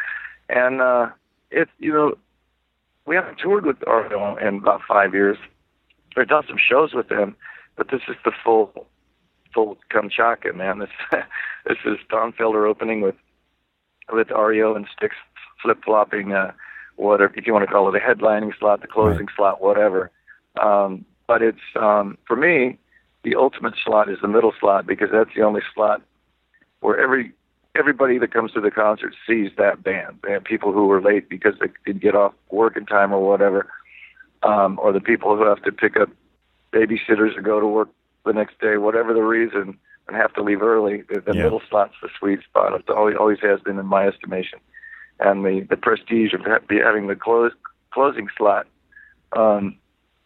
and 0.48 0.82
uh, 0.82 1.10
it 1.52 1.70
you 1.80 1.92
know 1.92 2.16
we 3.10 3.16
haven't 3.16 3.40
toured 3.40 3.66
with 3.66 3.78
Arno 3.88 4.38
in 4.38 4.60
about 4.60 4.82
five 4.88 5.16
years. 5.16 5.36
We've 6.16 6.28
done 6.28 6.44
some 6.48 6.60
shows 6.60 6.94
with 6.94 7.10
them, 7.10 7.36
but 7.76 7.88
this 7.90 8.02
is 8.08 8.16
the 8.24 8.32
full 8.44 8.86
full 9.52 9.80
Kamchatka, 9.92 10.56
man. 10.56 10.78
This 10.78 10.90
this 11.66 11.78
is 11.86 11.98
Don 12.12 12.34
Felder 12.34 12.70
opening 12.70 13.02
with 13.02 13.16
with 14.14 14.30
REO 14.30 14.76
and 14.76 14.86
Styx 14.96 15.16
flip 15.60 15.84
flopping, 15.84 16.34
uh, 16.34 16.52
whatever 16.98 17.34
if 17.36 17.48
you 17.48 17.54
want 17.54 17.68
to 17.68 17.72
call 17.74 17.90
it 17.90 18.00
a 18.00 18.00
headlining 18.00 18.52
slot, 18.60 18.82
the 18.82 18.88
closing 18.88 19.28
slot, 19.36 19.60
whatever. 19.60 20.12
Um, 20.62 21.04
but 21.26 21.42
it's 21.42 21.58
um, 21.82 22.16
for 22.28 22.36
me, 22.36 22.78
the 23.24 23.34
ultimate 23.34 23.74
slot 23.84 24.08
is 24.08 24.20
the 24.22 24.28
middle 24.28 24.54
slot 24.60 24.86
because 24.86 25.10
that's 25.12 25.32
the 25.36 25.42
only 25.42 25.62
slot 25.74 26.04
where 26.82 27.00
every 27.00 27.34
everybody 27.76 28.18
that 28.18 28.34
comes 28.34 28.52
to 28.54 28.62
the 28.62 28.72
concert 28.72 29.14
sees 29.28 29.52
that 29.58 29.84
band. 29.84 30.20
And 30.28 30.44
people 30.44 30.72
who 30.72 30.88
were 30.88 31.02
late 31.02 31.30
because 31.30 31.54
they 31.60 31.68
didn't 31.86 32.02
get 32.02 32.16
off 32.16 32.34
work 32.52 32.76
in 32.78 32.86
time 32.86 33.14
or 33.14 33.26
whatever, 33.28 33.70
um, 34.44 34.80
or 34.82 34.92
the 34.92 35.02
people 35.02 35.36
who 35.36 35.44
have 35.44 35.62
to 35.64 35.72
pick 35.72 35.98
up 35.98 36.10
babysitters 36.74 37.38
or 37.38 37.42
go 37.42 37.60
to 37.60 37.68
work 37.68 37.90
the 38.26 38.34
next 38.34 38.60
day, 38.60 38.78
whatever 38.78 39.14
the 39.14 39.22
reason, 39.22 39.78
and 40.08 40.16
have 40.16 40.34
to 40.34 40.44
leave 40.44 40.62
early. 40.62 41.04
The, 41.04 41.22
the 41.22 41.36
Yeah. 41.36 41.44
middle 41.44 41.62
slot's 41.70 41.94
the 42.02 42.10
sweet 42.18 42.42
spot. 42.44 42.74
It 42.74 42.90
always, 42.90 43.16
always 43.18 43.40
has 43.42 43.60
been 43.62 43.80
in 43.80 43.86
my 43.86 44.08
estimation. 44.08 44.60
And 45.20 45.46
the, 45.46 45.62
the 45.70 45.78
prestige 45.78 46.34
of 46.34 46.42
ha- 46.42 46.60
having 46.70 47.08
the 47.08 47.16
close, 47.16 47.52
closing 47.92 48.28
slot 48.38 48.68
um, 49.34 49.76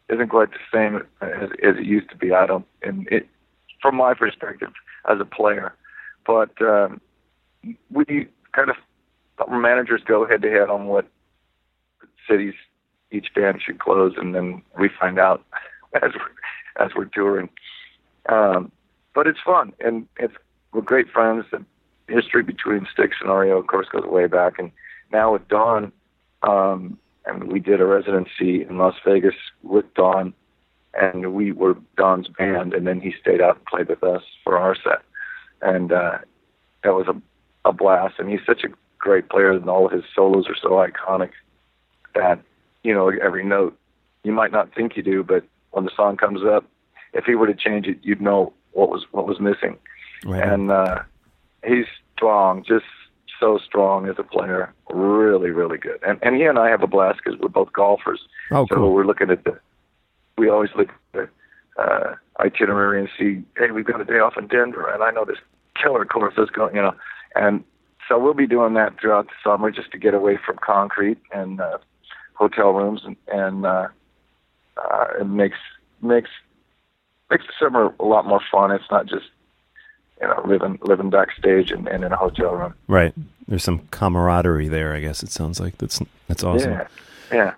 isn't 0.09 0.29
quite 0.29 0.49
the 0.51 0.59
same 0.71 0.97
as, 1.21 1.49
as 1.63 1.77
it 1.77 1.85
used 1.85 2.09
to 2.09 2.15
be. 2.15 2.31
I 2.33 2.45
don't, 2.45 2.65
and 2.81 3.07
it, 3.11 3.27
from 3.81 3.95
my 3.95 4.13
perspective 4.13 4.71
as 5.09 5.19
a 5.19 5.25
player, 5.25 5.73
but 6.25 6.49
um, 6.61 7.01
we 7.91 8.27
kind 8.53 8.69
of 8.69 8.75
our 9.39 9.59
managers 9.59 10.01
go 10.05 10.27
head 10.27 10.41
to 10.41 10.49
head 10.49 10.69
on 10.69 10.85
what 10.85 11.07
cities 12.29 12.53
each 13.11 13.33
band 13.35 13.61
should 13.61 13.79
close, 13.79 14.13
and 14.17 14.33
then 14.33 14.61
we 14.79 14.89
find 14.99 15.19
out 15.19 15.43
as 15.95 16.11
we're, 16.13 16.85
as 16.85 16.91
we're 16.95 17.05
touring. 17.05 17.49
Um, 18.29 18.71
but 19.13 19.27
it's 19.27 19.39
fun, 19.45 19.73
and 19.79 20.07
it's 20.17 20.33
we're 20.71 20.81
great 20.81 21.09
friends. 21.09 21.45
The 21.51 21.63
history 22.07 22.43
between 22.43 22.87
Styx 22.91 23.17
and 23.21 23.29
REO, 23.29 23.57
of 23.57 23.67
course, 23.67 23.87
goes 23.91 24.05
way 24.05 24.27
back, 24.27 24.57
and 24.57 24.71
now 25.11 25.33
with 25.33 25.47
Don, 25.47 25.91
um, 26.41 26.97
and 27.25 27.51
we 27.51 27.59
did 27.59 27.79
a 27.79 27.85
residency 27.85 28.63
in 28.63 28.77
Las 28.77 28.95
Vegas 29.05 29.35
with 29.61 29.85
Don, 29.93 30.33
and 30.99 31.33
we 31.33 31.51
were 31.51 31.77
Don's 31.95 32.27
band, 32.27 32.73
and 32.73 32.87
then 32.87 32.99
he 32.99 33.13
stayed 33.21 33.41
out 33.41 33.57
and 33.57 33.65
played 33.65 33.87
with 33.87 34.03
us 34.03 34.23
for 34.43 34.57
our 34.57 34.75
set, 34.75 35.01
and 35.61 35.91
uh, 35.91 36.17
that 36.83 36.93
was 36.93 37.07
a 37.07 37.21
a 37.65 37.73
blast. 37.73 38.15
And 38.19 38.29
he's 38.29 38.45
such 38.45 38.63
a 38.63 38.69
great 38.97 39.29
player, 39.29 39.51
and 39.51 39.69
all 39.69 39.85
of 39.85 39.91
his 39.91 40.03
solos 40.15 40.47
are 40.47 40.55
so 40.55 40.69
iconic 40.71 41.31
that 42.15 42.39
you 42.83 42.93
know 42.93 43.09
every 43.09 43.43
note. 43.43 43.77
You 44.23 44.31
might 44.31 44.51
not 44.51 44.73
think 44.73 44.95
you 44.95 45.03
do, 45.03 45.23
but 45.23 45.43
when 45.71 45.83
the 45.83 45.91
song 45.95 46.15
comes 46.15 46.41
up, 46.45 46.65
if 47.13 47.25
he 47.25 47.35
were 47.35 47.47
to 47.47 47.53
change 47.53 47.87
it, 47.87 47.97
you'd 48.01 48.21
know 48.21 48.53
what 48.71 48.89
was 48.89 49.05
what 49.11 49.27
was 49.27 49.39
missing. 49.39 49.77
Right. 50.25 50.41
And 50.41 50.71
uh, 50.71 50.99
he's 51.65 51.85
strong, 52.15 52.63
just 52.63 52.85
so 53.39 53.59
strong 53.65 54.07
as 54.07 54.15
a 54.17 54.23
player. 54.23 54.73
Really, 54.89 55.49
really 55.49 55.77
good. 55.77 55.99
And 56.07 56.19
and 56.21 56.35
he 56.35 56.43
and 56.43 56.57
I 56.57 56.69
have 56.69 56.83
a 56.83 56.87
blast 56.87 57.19
because 57.23 57.39
we're 57.39 57.49
both 57.49 57.73
golfers. 57.73 58.21
Oh, 58.51 58.65
so 58.67 58.75
cool. 58.75 58.93
we're 58.93 59.05
looking 59.05 59.29
at 59.29 59.43
the. 59.43 59.59
We 60.37 60.49
always 60.49 60.71
look 60.75 60.89
at 60.89 60.95
the 61.13 61.81
uh, 61.81 62.15
itinerary 62.39 62.99
and 62.99 63.09
see, 63.17 63.43
hey, 63.57 63.71
we've 63.71 63.85
got 63.85 64.01
a 64.01 64.05
day 64.05 64.19
off 64.19 64.37
in 64.37 64.47
Denver, 64.47 64.91
and 64.91 65.03
I 65.03 65.11
know 65.11 65.25
this 65.25 65.37
killer 65.79 66.05
course 66.05 66.33
is 66.37 66.49
going, 66.49 66.75
you 66.75 66.81
know, 66.81 66.95
and 67.35 67.63
so 68.07 68.19
we'll 68.19 68.33
be 68.33 68.47
doing 68.47 68.73
that 68.73 68.99
throughout 68.99 69.27
the 69.27 69.33
summer 69.43 69.71
just 69.71 69.91
to 69.91 69.97
get 69.97 70.13
away 70.13 70.37
from 70.45 70.57
concrete 70.57 71.17
and 71.31 71.61
uh, 71.61 71.77
hotel 72.33 72.71
rooms, 72.71 73.01
and, 73.05 73.15
and 73.27 73.65
uh, 73.65 73.87
uh, 74.77 75.05
it 75.19 75.25
makes 75.25 75.57
makes 76.01 76.29
makes 77.29 77.45
the 77.45 77.53
summer 77.59 77.93
a 77.99 78.05
lot 78.05 78.25
more 78.25 78.41
fun. 78.51 78.71
It's 78.71 78.89
not 78.91 79.05
just 79.05 79.25
you 80.21 80.27
know 80.27 80.41
living 80.45 80.79
living 80.81 81.09
backstage 81.09 81.71
and, 81.71 81.87
and 81.87 82.03
in 82.03 82.11
a 82.11 82.17
hotel 82.17 82.53
room. 82.53 82.73
Right. 82.87 83.13
There's 83.47 83.63
some 83.63 83.87
camaraderie 83.91 84.69
there. 84.69 84.93
I 84.93 84.99
guess 84.99 85.23
it 85.23 85.29
sounds 85.29 85.59
like 85.59 85.77
that's 85.77 86.01
that's 86.27 86.43
awesome. 86.43 86.71
Yeah, 86.71 86.87
yeah. 87.31 87.53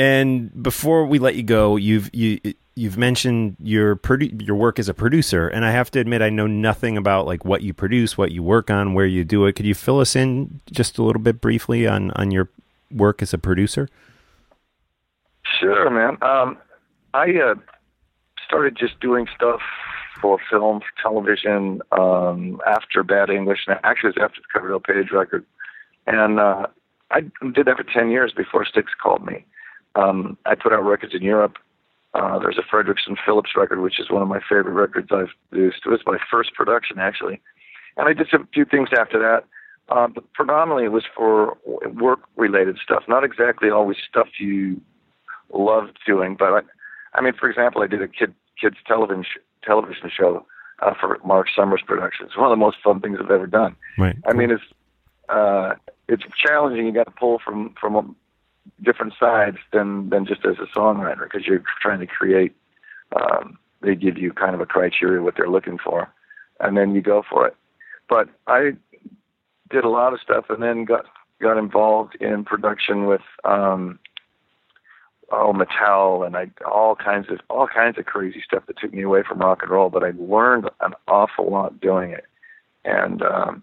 And 0.00 0.62
before 0.62 1.04
we 1.04 1.18
let 1.18 1.34
you 1.34 1.42
go, 1.42 1.76
you've 1.76 2.08
you 2.14 2.40
you've 2.74 2.96
mentioned 2.96 3.56
your 3.60 3.96
produ- 3.96 4.40
your 4.40 4.56
work 4.56 4.78
as 4.78 4.88
a 4.88 4.94
producer, 4.94 5.46
and 5.46 5.62
I 5.62 5.72
have 5.72 5.90
to 5.90 6.00
admit 6.00 6.22
I 6.22 6.30
know 6.30 6.46
nothing 6.46 6.96
about 6.96 7.26
like 7.26 7.44
what 7.44 7.60
you 7.60 7.74
produce, 7.74 8.16
what 8.16 8.32
you 8.32 8.42
work 8.42 8.70
on, 8.70 8.94
where 8.94 9.04
you 9.04 9.24
do 9.24 9.44
it. 9.44 9.56
Could 9.56 9.66
you 9.66 9.74
fill 9.74 10.00
us 10.00 10.16
in 10.16 10.62
just 10.72 10.96
a 10.96 11.02
little 11.02 11.20
bit 11.20 11.42
briefly 11.42 11.86
on 11.86 12.12
on 12.12 12.30
your 12.30 12.48
work 12.90 13.20
as 13.20 13.34
a 13.34 13.38
producer? 13.38 13.90
Sure, 15.60 15.90
man. 15.90 16.16
Um, 16.22 16.56
I 17.12 17.34
uh, 17.34 17.56
started 18.46 18.78
just 18.78 18.98
doing 19.00 19.26
stuff 19.36 19.60
for 20.22 20.38
film, 20.50 20.80
for 20.80 21.02
television, 21.02 21.82
um, 21.92 22.58
after 22.66 23.02
Bad 23.02 23.28
English, 23.28 23.66
and 23.66 23.78
actually 23.84 24.14
it 24.16 24.16
was 24.16 24.30
after 24.30 24.40
the 24.40 24.48
Coverdale 24.50 24.80
Page 24.80 25.10
record. 25.12 25.44
And 26.06 26.40
uh, 26.40 26.68
I 27.10 27.20
did 27.20 27.66
that 27.66 27.76
for 27.76 27.84
10 27.84 28.08
years 28.10 28.32
before 28.34 28.64
Styx 28.64 28.92
called 29.02 29.26
me. 29.26 29.44
Um, 29.96 30.36
I 30.46 30.54
put 30.54 30.72
out 30.72 30.84
records 30.84 31.14
in 31.14 31.22
Europe. 31.22 31.56
Uh, 32.14 32.38
there's 32.38 32.58
a 32.58 32.62
Frederiksen 32.62 33.16
Phillips 33.24 33.50
record, 33.56 33.80
which 33.80 34.00
is 34.00 34.10
one 34.10 34.22
of 34.22 34.28
my 34.28 34.40
favorite 34.40 34.72
records 34.72 35.08
I've 35.12 35.30
produced. 35.50 35.82
It 35.86 35.90
was 35.90 36.00
my 36.06 36.18
first 36.30 36.54
production, 36.54 36.98
actually. 36.98 37.40
And 37.96 38.08
I 38.08 38.12
did 38.12 38.28
some 38.30 38.48
few 38.52 38.64
things 38.64 38.88
after 38.96 39.18
that. 39.18 39.44
Uh, 39.88 40.06
but 40.06 40.32
predominantly 40.34 40.84
it 40.84 40.92
was 40.92 41.04
for 41.16 41.58
work 41.94 42.20
related 42.36 42.78
stuff, 42.82 43.02
not 43.08 43.24
exactly 43.24 43.70
always 43.70 43.96
stuff 44.08 44.28
you 44.38 44.80
loved 45.52 45.98
doing. 46.06 46.36
But 46.38 46.52
I, 46.52 46.60
I 47.14 47.20
mean, 47.20 47.32
for 47.38 47.50
example, 47.50 47.82
I 47.82 47.88
did 47.88 48.00
a 48.00 48.06
kid 48.06 48.32
kids 48.60 48.76
television 48.86 49.24
sh- 49.24 49.40
television 49.64 50.08
show 50.16 50.46
uh, 50.80 50.94
for 51.00 51.18
Marc 51.24 51.48
Summers 51.54 51.82
Productions. 51.84 52.36
One 52.36 52.46
of 52.46 52.52
the 52.52 52.56
most 52.56 52.76
fun 52.84 53.00
things 53.00 53.18
I've 53.20 53.32
ever 53.32 53.48
done. 53.48 53.74
Right. 53.98 54.16
I 54.26 54.32
mean, 54.32 54.52
it's 54.52 54.62
uh, 55.28 55.74
it's 56.08 56.22
challenging. 56.36 56.86
You 56.86 56.92
got 56.92 57.04
to 57.04 57.12
pull 57.12 57.40
from 57.44 57.74
from 57.80 58.14
different 58.82 59.14
sides 59.18 59.58
than 59.72 60.10
than 60.10 60.26
just 60.26 60.44
as 60.44 60.56
a 60.58 60.78
songwriter 60.78 61.24
because 61.24 61.46
you're 61.46 61.62
trying 61.80 62.00
to 62.00 62.06
create. 62.06 62.54
Um, 63.14 63.58
they 63.82 63.94
give 63.94 64.18
you 64.18 64.32
kind 64.32 64.54
of 64.54 64.60
a 64.60 64.66
criteria 64.66 65.22
what 65.22 65.34
they're 65.36 65.48
looking 65.48 65.78
for, 65.78 66.12
and 66.60 66.76
then 66.76 66.94
you 66.94 67.00
go 67.00 67.22
for 67.28 67.46
it. 67.46 67.56
But 68.08 68.28
I 68.46 68.72
did 69.70 69.84
a 69.84 69.88
lot 69.88 70.12
of 70.12 70.20
stuff, 70.20 70.46
and 70.48 70.62
then 70.62 70.84
got 70.84 71.06
got 71.40 71.58
involved 71.58 72.16
in 72.20 72.44
production 72.44 73.06
with 73.06 73.22
um, 73.44 73.98
oh 75.32 75.52
Mattel 75.52 76.26
and 76.26 76.36
I 76.36 76.50
all 76.70 76.94
kinds 76.94 77.26
of 77.30 77.40
all 77.48 77.66
kinds 77.66 77.98
of 77.98 78.04
crazy 78.04 78.42
stuff 78.44 78.64
that 78.66 78.78
took 78.78 78.92
me 78.92 79.02
away 79.02 79.22
from 79.26 79.38
rock 79.38 79.62
and 79.62 79.70
roll. 79.70 79.90
But 79.90 80.04
I 80.04 80.12
learned 80.18 80.68
an 80.80 80.94
awful 81.08 81.50
lot 81.50 81.80
doing 81.80 82.10
it, 82.10 82.26
and 82.84 83.22
um, 83.22 83.62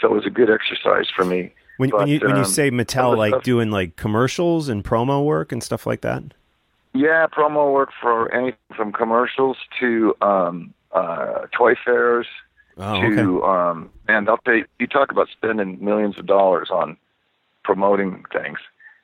so 0.00 0.08
it 0.08 0.14
was 0.14 0.26
a 0.26 0.30
good 0.30 0.50
exercise 0.50 1.06
for 1.14 1.24
me. 1.24 1.52
When, 1.78 1.90
when 1.90 2.00
But, 2.00 2.08
you 2.08 2.20
when 2.20 2.36
you 2.36 2.42
um, 2.42 2.44
say 2.44 2.70
Mattel, 2.70 3.16
like 3.16 3.30
stuff- 3.30 3.44
doing 3.44 3.70
like 3.70 3.96
commercials 3.96 4.68
and 4.68 4.84
promo 4.84 5.24
work 5.24 5.50
and 5.50 5.62
stuff 5.62 5.86
like 5.86 6.02
that. 6.02 6.22
Yeah, 6.94 7.26
promo 7.26 7.72
work 7.72 7.90
for 8.00 8.32
anything 8.32 8.58
from 8.76 8.92
commercials 8.92 9.56
to 9.80 10.14
um, 10.20 10.74
uh, 10.92 11.46
toy 11.52 11.74
fairs 11.84 12.26
Oh, 12.80 13.00
to 13.00 13.44
um, 13.44 13.90
and 14.06 14.28
I'll 14.28 14.38
pay. 14.38 14.64
You 14.78 14.86
talk 14.86 15.10
about 15.10 15.28
spending 15.32 15.84
millions 15.84 16.16
of 16.16 16.26
dollars 16.26 16.68
on 16.70 16.96
promoting 17.64 18.24
things. 18.32 18.58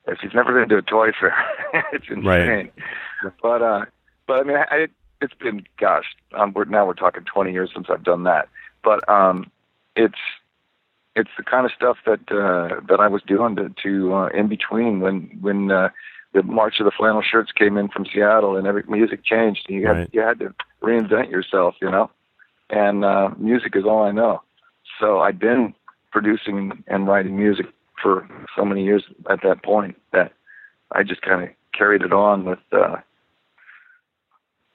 If 0.07 0.19
you've 0.23 0.35
never 0.35 0.59
been 0.59 0.69
to 0.69 0.77
a 0.77 0.83
toy 0.83 1.11
fair, 1.19 1.35
it's 1.93 2.07
insane. 2.09 2.25
Right. 2.25 2.73
But 3.43 3.63
uh, 3.63 3.85
but 4.29 4.35
I 4.35 4.43
mean, 4.45 4.57
I, 4.57 4.87
it's 5.21 5.35
been 5.35 5.67
gosh, 5.81 6.05
um, 6.35 6.53
we're, 6.55 6.67
now 6.67 6.87
we're 6.87 6.95
talking 6.95 7.25
20 7.25 7.53
years 7.53 7.71
since 7.75 7.89
I've 7.91 8.05
done 8.05 8.23
that. 8.25 8.49
But 8.85 9.09
um, 9.09 9.51
it's 9.97 10.15
it's 11.17 11.31
the 11.37 11.45
kind 11.45 11.65
of 11.65 11.73
stuff 11.73 11.99
that 12.07 12.21
uh, 12.31 12.81
that 12.89 13.01
I 13.01 13.09
was 13.09 13.23
doing 13.23 13.57
to, 13.57 13.73
to 13.83 14.15
uh, 14.15 14.29
in 14.29 14.49
between 14.49 15.01
when 15.01 15.39
when 15.41 15.71
uh, 15.71 15.91
the 16.33 16.43
March 16.43 16.81
of 16.81 16.85
the 16.85 16.91
Flannel 16.91 17.23
Shirts 17.23 17.53
came 17.53 17.77
in 17.77 17.89
from 17.89 18.05
Seattle 18.05 18.57
and 18.57 18.67
every 18.67 18.83
music 18.89 19.25
changed. 19.25 19.67
And 19.69 19.77
you 19.81 19.87
had 19.87 19.97
Right. 19.97 20.11
you 20.13 20.21
had 20.21 20.39
to 20.41 20.55
reinvent 20.83 21.31
yourself, 21.31 21.77
you 21.81 21.91
know. 21.91 22.11
And 22.71 23.05
uh, 23.05 23.31
music 23.39 23.77
is 23.77 23.85
all 23.85 24.03
I 24.03 24.11
know. 24.11 24.43
So 25.01 25.21
I'd 25.21 25.39
been 25.39 25.75
producing 26.11 26.83
and 26.89 27.07
writing 27.07 27.37
music 27.37 27.67
for 28.03 28.29
so 28.57 28.65
many 28.65 28.85
years 28.85 29.05
at 29.31 29.43
that 29.43 29.63
point 29.63 29.97
that 30.13 30.33
I 30.93 31.03
just 31.03 31.23
kind 31.23 31.43
of 31.45 31.51
carried 31.73 32.03
it 32.03 32.13
on 32.13 32.45
with 32.45 32.59
uh, 32.73 32.97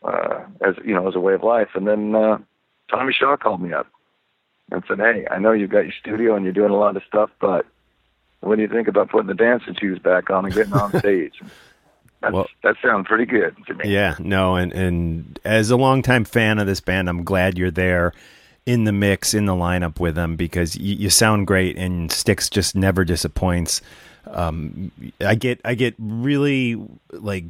uh, 0.04 0.46
as 0.66 0.76
you 0.86 0.94
know 0.94 1.08
as 1.08 1.16
a 1.16 1.20
way 1.20 1.34
of 1.34 1.44
life. 1.44 1.70
And 1.76 1.86
then 1.86 2.16
uh, 2.16 2.38
Tommy 2.90 3.12
Shaw 3.12 3.36
called 3.36 3.62
me 3.62 3.74
up 3.74 3.88
and 4.72 4.84
said, 4.88 5.00
"Hey, 5.00 5.26
I 5.30 5.40
know 5.40 5.52
you've 5.52 5.70
got 5.70 5.82
your 5.86 5.94
studio 6.00 6.36
and 6.36 6.44
you're 6.44 6.54
doing 6.54 6.72
a 6.72 6.78
lot 6.78 6.96
of 6.96 7.04
stuff, 7.08 7.30
but 7.40 7.66
what 8.42 8.56
do 8.56 8.62
you 8.62 8.68
think 8.68 8.88
about 8.88 9.10
putting 9.10 9.28
the 9.28 9.34
dancing 9.34 9.76
shoes 9.80 10.00
back 10.00 10.30
on 10.30 10.46
and 10.46 10.54
getting 10.54 10.74
on 10.74 10.98
stage?" 11.00 11.42
Well- 12.22 12.48
that 12.64 12.76
sounds 12.84 13.08
pretty 13.08 13.26
good 13.26 13.56
to 13.68 13.74
me. 13.76 13.86
Yeah, 13.94 14.16
no, 14.20 14.56
and 14.58 14.74
and 14.74 15.40
as 15.46 15.72
a 15.72 15.78
longtime 15.78 16.26
fan 16.26 16.60
of 16.60 16.68
this 16.68 16.82
band, 16.82 17.08
I'm 17.08 17.24
glad 17.24 17.58
you're 17.58 17.72
there 17.72 18.12
in 18.66 18.84
the 18.84 18.92
mix, 18.92 19.34
in 19.34 19.46
the 19.46 19.54
lineup 19.54 20.02
with 20.02 20.16
them 20.16 20.36
because 20.36 20.76
you, 20.76 20.96
you 20.96 21.10
sound 21.10 21.48
great, 21.48 21.78
and 21.78 22.12
Styx 22.12 22.50
just 22.50 22.76
never 22.76 23.06
disappoints. 23.06 23.82
Um, 24.28 24.92
I 25.26 25.36
get 25.36 25.62
I 25.64 25.76
get 25.76 25.96
really 25.98 26.76
like 27.14 27.46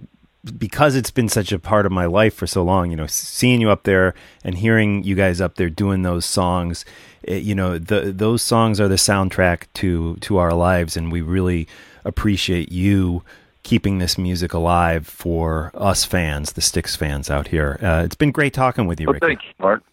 because 0.57 0.95
it's 0.95 1.11
been 1.11 1.29
such 1.29 1.51
a 1.51 1.59
part 1.59 1.85
of 1.85 1.91
my 1.91 2.05
life 2.05 2.33
for 2.33 2.47
so 2.47 2.63
long. 2.63 2.91
You 2.91 2.97
know, 2.97 3.07
seeing 3.07 3.61
you 3.61 3.69
up 3.69 3.83
there 3.83 4.13
and 4.43 4.57
hearing 4.57 5.03
you 5.03 5.15
guys 5.15 5.41
up 5.41 5.55
there 5.55 5.69
doing 5.69 6.03
those 6.03 6.25
songs. 6.25 6.85
It, 7.23 7.43
you 7.43 7.55
know, 7.55 7.77
the 7.77 8.11
those 8.13 8.41
songs 8.41 8.79
are 8.79 8.87
the 8.87 8.95
soundtrack 8.95 9.63
to 9.75 10.15
to 10.17 10.37
our 10.37 10.53
lives, 10.53 10.95
and 10.95 11.11
we 11.11 11.21
really 11.21 11.67
appreciate 12.05 12.71
you 12.71 13.23
keeping 13.63 13.99
this 13.99 14.17
music 14.17 14.53
alive 14.53 15.05
for 15.05 15.69
us 15.75 16.05
fans, 16.05 16.53
the 16.53 16.61
Styx 16.61 16.95
fans 16.95 17.29
out 17.29 17.49
here. 17.49 17.77
Uh, 17.83 18.01
it's 18.05 18.15
been 18.15 18.31
great 18.31 18.53
talking 18.53 18.87
with 18.87 18.99
you, 18.99 19.05
Well, 19.07 19.13
Ricky. 19.15 19.25
thank 19.27 19.43
you, 19.43 19.51
Mark. 19.59 19.83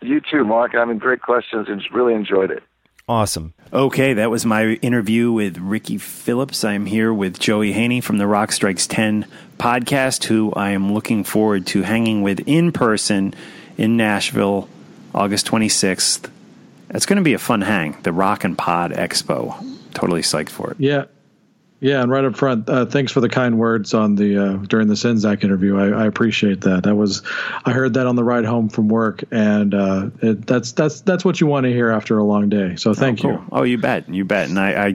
You 0.00 0.20
too, 0.20 0.44
Mark. 0.44 0.74
I 0.74 0.84
mean, 0.84 0.98
great 0.98 1.20
questions 1.20 1.66
and 1.68 1.80
just 1.80 1.92
really 1.92 2.14
enjoyed 2.14 2.50
it. 2.50 2.62
Awesome. 3.08 3.54
Okay, 3.72 4.12
that 4.14 4.30
was 4.30 4.44
my 4.44 4.64
interview 4.82 5.32
with 5.32 5.56
Ricky 5.56 5.96
Phillips. 5.96 6.62
I'm 6.62 6.84
here 6.84 7.12
with 7.12 7.38
Joey 7.38 7.72
Haney 7.72 8.02
from 8.02 8.18
the 8.18 8.26
Rock 8.26 8.52
Strikes 8.52 8.86
10 8.86 9.26
podcast, 9.58 10.24
who 10.24 10.52
I 10.52 10.70
am 10.70 10.92
looking 10.92 11.24
forward 11.24 11.66
to 11.68 11.82
hanging 11.82 12.20
with 12.22 12.40
in 12.46 12.70
person 12.70 13.34
in 13.78 13.96
Nashville, 13.96 14.68
August 15.14 15.46
26th. 15.46 16.30
It's 16.90 17.06
going 17.06 17.16
to 17.16 17.22
be 17.22 17.34
a 17.34 17.38
fun 17.38 17.62
hang, 17.62 17.96
the 18.02 18.12
Rock 18.12 18.44
and 18.44 18.56
Pod 18.56 18.92
Expo. 18.92 19.56
Totally 19.94 20.22
psyched 20.22 20.50
for 20.50 20.70
it. 20.70 20.76
Yeah. 20.78 21.06
Yeah, 21.80 22.02
and 22.02 22.10
right 22.10 22.24
up 22.24 22.36
front, 22.36 22.68
uh, 22.68 22.86
thanks 22.86 23.12
for 23.12 23.20
the 23.20 23.28
kind 23.28 23.56
words 23.56 23.94
on 23.94 24.16
the 24.16 24.36
uh, 24.36 24.56
during 24.56 24.88
the 24.88 24.94
Sinzak 24.94 25.44
interview. 25.44 25.78
I, 25.78 26.02
I, 26.02 26.06
appreciate 26.06 26.62
that. 26.62 26.82
That 26.82 26.96
was 26.96 27.22
I 27.64 27.70
heard 27.70 27.94
that 27.94 28.06
on 28.06 28.16
the 28.16 28.24
ride 28.24 28.44
home 28.44 28.68
from 28.68 28.88
work, 28.88 29.22
and 29.30 29.72
uh, 29.74 30.10
it, 30.20 30.44
that's 30.44 30.72
that's 30.72 31.02
that's 31.02 31.24
what 31.24 31.40
you 31.40 31.46
want 31.46 31.64
to 31.64 31.72
hear 31.72 31.90
after 31.90 32.18
a 32.18 32.24
long 32.24 32.48
day. 32.48 32.74
So 32.74 32.94
thank 32.94 33.20
oh, 33.20 33.22
cool. 33.22 33.32
you. 33.32 33.44
Oh, 33.52 33.62
you 33.62 33.78
bet, 33.78 34.08
you 34.08 34.24
bet. 34.24 34.48
And 34.48 34.58
I, 34.58 34.86
I, 34.86 34.92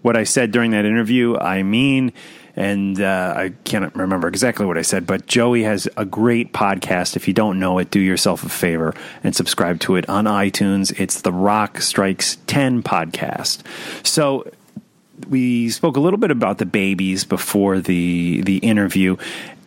what 0.00 0.16
I 0.16 0.24
said 0.24 0.50
during 0.50 0.70
that 0.70 0.84
interview, 0.84 1.36
I 1.36 1.62
mean. 1.62 2.12
And 2.56 3.00
uh, 3.00 3.34
I 3.36 3.52
can't 3.64 3.92
remember 3.96 4.28
exactly 4.28 4.64
what 4.64 4.78
I 4.78 4.82
said, 4.82 5.08
but 5.08 5.26
Joey 5.26 5.64
has 5.64 5.88
a 5.96 6.04
great 6.04 6.52
podcast. 6.52 7.16
If 7.16 7.26
you 7.26 7.34
don't 7.34 7.58
know 7.58 7.80
it, 7.80 7.90
do 7.90 7.98
yourself 7.98 8.44
a 8.44 8.48
favor 8.48 8.94
and 9.24 9.34
subscribe 9.34 9.80
to 9.80 9.96
it 9.96 10.08
on 10.08 10.26
iTunes. 10.26 10.96
It's 10.96 11.22
the 11.22 11.32
Rock 11.32 11.80
Strikes 11.80 12.38
10 12.46 12.84
podcast. 12.84 13.62
So 14.06 14.44
we 15.28 15.70
spoke 15.70 15.96
a 15.96 16.00
little 16.00 16.18
bit 16.18 16.30
about 16.30 16.58
the 16.58 16.66
Babys 16.66 17.24
before 17.24 17.80
the 17.80 18.42
the 18.42 18.58
interview, 18.58 19.16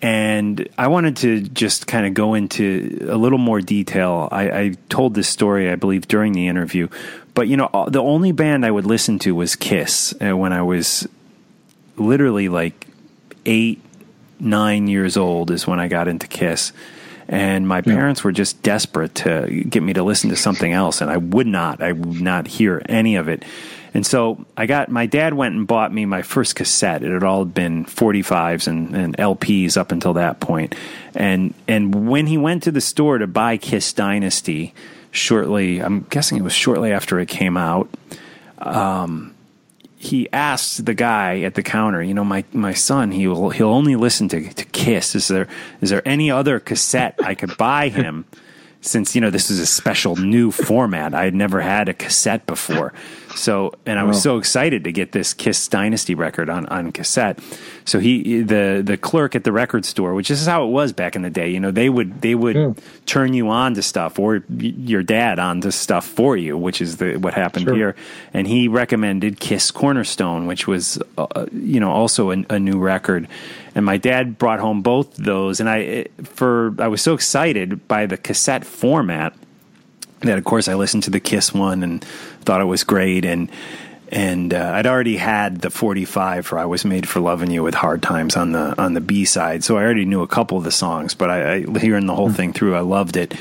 and 0.01 0.67
I 0.77 0.87
wanted 0.87 1.17
to 1.17 1.41
just 1.41 1.87
kind 1.87 2.05
of 2.05 2.13
go 2.13 2.33
into 2.33 3.07
a 3.09 3.15
little 3.15 3.37
more 3.37 3.61
detail. 3.61 4.29
I, 4.31 4.49
I, 4.49 4.73
told 4.89 5.15
this 5.15 5.27
story, 5.27 5.69
I 5.71 5.75
believe, 5.75 6.07
during 6.07 6.33
the 6.33 6.47
interview, 6.47 6.89
but 7.33 7.47
you 7.47 7.57
know, 7.57 7.69
the 7.87 8.01
only 8.01 8.31
band 8.31 8.65
I 8.65 8.71
would 8.71 8.85
listen 8.85 9.19
to 9.19 9.33
was 9.33 9.55
Kiss 9.55 10.13
uh, 10.21 10.35
when 10.35 10.53
I 10.53 10.61
was 10.61 11.07
literally 11.95 12.49
like 12.49 12.87
eight, 13.45 13.81
nine 14.39 14.87
years 14.87 15.17
old 15.17 15.51
is 15.51 15.65
when 15.65 15.79
I 15.79 15.87
got 15.87 16.07
into 16.07 16.27
Kiss. 16.27 16.71
And 17.29 17.67
my 17.67 17.81
parents 17.81 18.23
were 18.23 18.31
just 18.31 18.63
desperate 18.63 19.13
to 19.15 19.65
get 19.67 19.83
me 19.83 19.91
to 19.93 20.03
listen 20.03 20.29
to 20.29 20.37
something 20.37 20.71
else, 20.71 21.01
and 21.01 21.11
I 21.11 21.17
would 21.17 21.47
not. 21.47 21.83
I 21.83 21.91
would 21.91 22.21
not 22.21 22.47
hear 22.47 22.81
any 22.87 23.17
of 23.17 23.27
it. 23.27 23.43
And 23.97 24.05
so 24.05 24.45
I 24.55 24.67
got 24.67 24.89
my 24.91 25.07
dad 25.07 25.33
went 25.33 25.55
and 25.55 25.65
bought 25.65 25.91
me 25.91 26.05
my 26.05 26.21
first 26.21 26.55
cassette. 26.55 27.03
It 27.03 27.11
had 27.11 27.23
all 27.23 27.45
been 27.45 27.83
45s 27.83 28.67
and, 28.67 28.95
and 28.95 29.17
LPs 29.17 29.75
up 29.75 29.91
until 29.91 30.13
that 30.13 30.39
point. 30.39 30.75
And 31.15 31.55
and 31.67 32.07
when 32.07 32.27
he 32.27 32.37
went 32.37 32.61
to 32.63 32.71
the 32.71 32.79
store 32.79 33.17
to 33.17 33.25
buy 33.25 33.57
Kiss 33.57 33.91
Dynasty, 33.93 34.75
shortly, 35.09 35.79
I'm 35.79 36.01
guessing 36.11 36.37
it 36.37 36.43
was 36.43 36.53
shortly 36.53 36.91
after 36.91 37.19
it 37.19 37.27
came 37.27 37.57
out. 37.57 37.89
Um, 38.59 39.33
he 39.95 40.31
asked 40.31 40.85
the 40.85 40.93
guy 40.93 41.39
at 41.39 41.55
the 41.55 41.63
counter, 41.63 42.03
you 42.03 42.13
know, 42.13 42.23
my, 42.23 42.43
my 42.53 42.75
son, 42.75 43.09
he 43.09 43.25
will 43.25 43.49
he'll 43.49 43.69
only 43.69 43.95
listen 43.95 44.29
to, 44.29 44.53
to 44.53 44.65
Kiss. 44.65 45.15
Is 45.15 45.27
there 45.27 45.47
is 45.81 45.89
there 45.89 46.07
any 46.07 46.29
other 46.29 46.59
cassette 46.59 47.15
I 47.23 47.33
could 47.33 47.57
buy 47.57 47.89
him? 47.89 48.25
Since 48.79 49.15
you 49.15 49.21
know 49.21 49.31
this 49.31 49.49
is 49.49 49.59
a 49.59 49.65
special 49.65 50.15
new 50.15 50.51
format, 50.51 51.15
I 51.15 51.23
had 51.23 51.33
never 51.33 51.61
had 51.61 51.89
a 51.89 51.95
cassette 51.95 52.45
before. 52.45 52.93
So, 53.37 53.73
and 53.85 53.99
I 53.99 54.03
was 54.03 54.21
so 54.21 54.37
excited 54.37 54.83
to 54.85 54.91
get 54.91 55.11
this 55.11 55.33
Kiss 55.33 55.67
Dynasty 55.67 56.15
record 56.15 56.49
on, 56.49 56.65
on 56.67 56.91
cassette. 56.91 57.39
So 57.85 57.99
he, 57.99 58.41
the 58.41 58.81
the 58.83 58.97
clerk 58.97 59.35
at 59.35 59.43
the 59.43 59.51
record 59.51 59.85
store, 59.85 60.13
which 60.13 60.31
is 60.31 60.45
how 60.45 60.65
it 60.65 60.69
was 60.69 60.91
back 60.91 61.15
in 61.15 61.21
the 61.21 61.29
day. 61.29 61.49
You 61.49 61.59
know, 61.59 61.71
they 61.71 61.89
would 61.89 62.21
they 62.21 62.35
would 62.35 62.55
yeah. 62.55 62.73
turn 63.05 63.33
you 63.33 63.49
on 63.49 63.75
to 63.75 63.81
stuff, 63.81 64.19
or 64.19 64.43
your 64.49 65.03
dad 65.03 65.39
on 65.39 65.61
to 65.61 65.71
stuff 65.71 66.05
for 66.05 66.35
you, 66.35 66.57
which 66.57 66.81
is 66.81 66.97
the 66.97 67.17
what 67.17 67.33
happened 67.33 67.65
sure. 67.65 67.75
here. 67.75 67.95
And 68.33 68.47
he 68.47 68.67
recommended 68.67 69.39
Kiss 69.39 69.71
Cornerstone, 69.71 70.47
which 70.47 70.67
was 70.67 70.99
uh, 71.17 71.45
you 71.53 71.79
know 71.79 71.91
also 71.91 72.31
a, 72.31 72.43
a 72.49 72.59
new 72.59 72.79
record. 72.79 73.27
And 73.75 73.85
my 73.85 73.97
dad 73.97 74.37
brought 74.37 74.59
home 74.59 74.81
both 74.81 75.15
those, 75.15 75.59
and 75.59 75.69
I 75.69 76.07
for 76.23 76.75
I 76.79 76.87
was 76.87 77.01
so 77.01 77.13
excited 77.13 77.87
by 77.87 78.05
the 78.05 78.17
cassette 78.17 78.65
format 78.65 79.33
that 80.21 80.37
of 80.37 80.43
course 80.43 80.67
I 80.67 80.75
listened 80.75 81.03
to 81.03 81.09
the 81.09 81.19
Kiss 81.19 81.53
one 81.53 81.83
and 81.83 82.03
thought 82.41 82.61
it 82.61 82.65
was 82.65 82.83
great. 82.83 83.25
And 83.25 83.51
and 84.09 84.53
uh, 84.53 84.71
I'd 84.73 84.87
already 84.87 85.17
had 85.17 85.61
the 85.61 85.69
45 85.69 86.45
for 86.45 86.57
I 86.57 86.65
was 86.65 86.85
made 86.85 87.07
for 87.07 87.19
loving 87.19 87.51
you 87.51 87.63
with 87.63 87.73
hard 87.73 88.01
times 88.01 88.37
on 88.37 88.53
the 88.53 88.79
on 88.81 88.93
the 88.93 89.01
B 89.01 89.25
side 89.25 89.63
so 89.63 89.77
I 89.77 89.83
already 89.83 90.05
knew 90.05 90.21
a 90.21 90.27
couple 90.27 90.57
of 90.57 90.63
the 90.63 90.71
songs 90.71 91.13
but 91.13 91.29
I, 91.29 91.55
I 91.55 91.79
hearing 91.79 92.05
the 92.05 92.15
whole 92.15 92.31
thing 92.31 92.53
through 92.53 92.75
I 92.75 92.81
loved 92.81 93.17
it. 93.17 93.33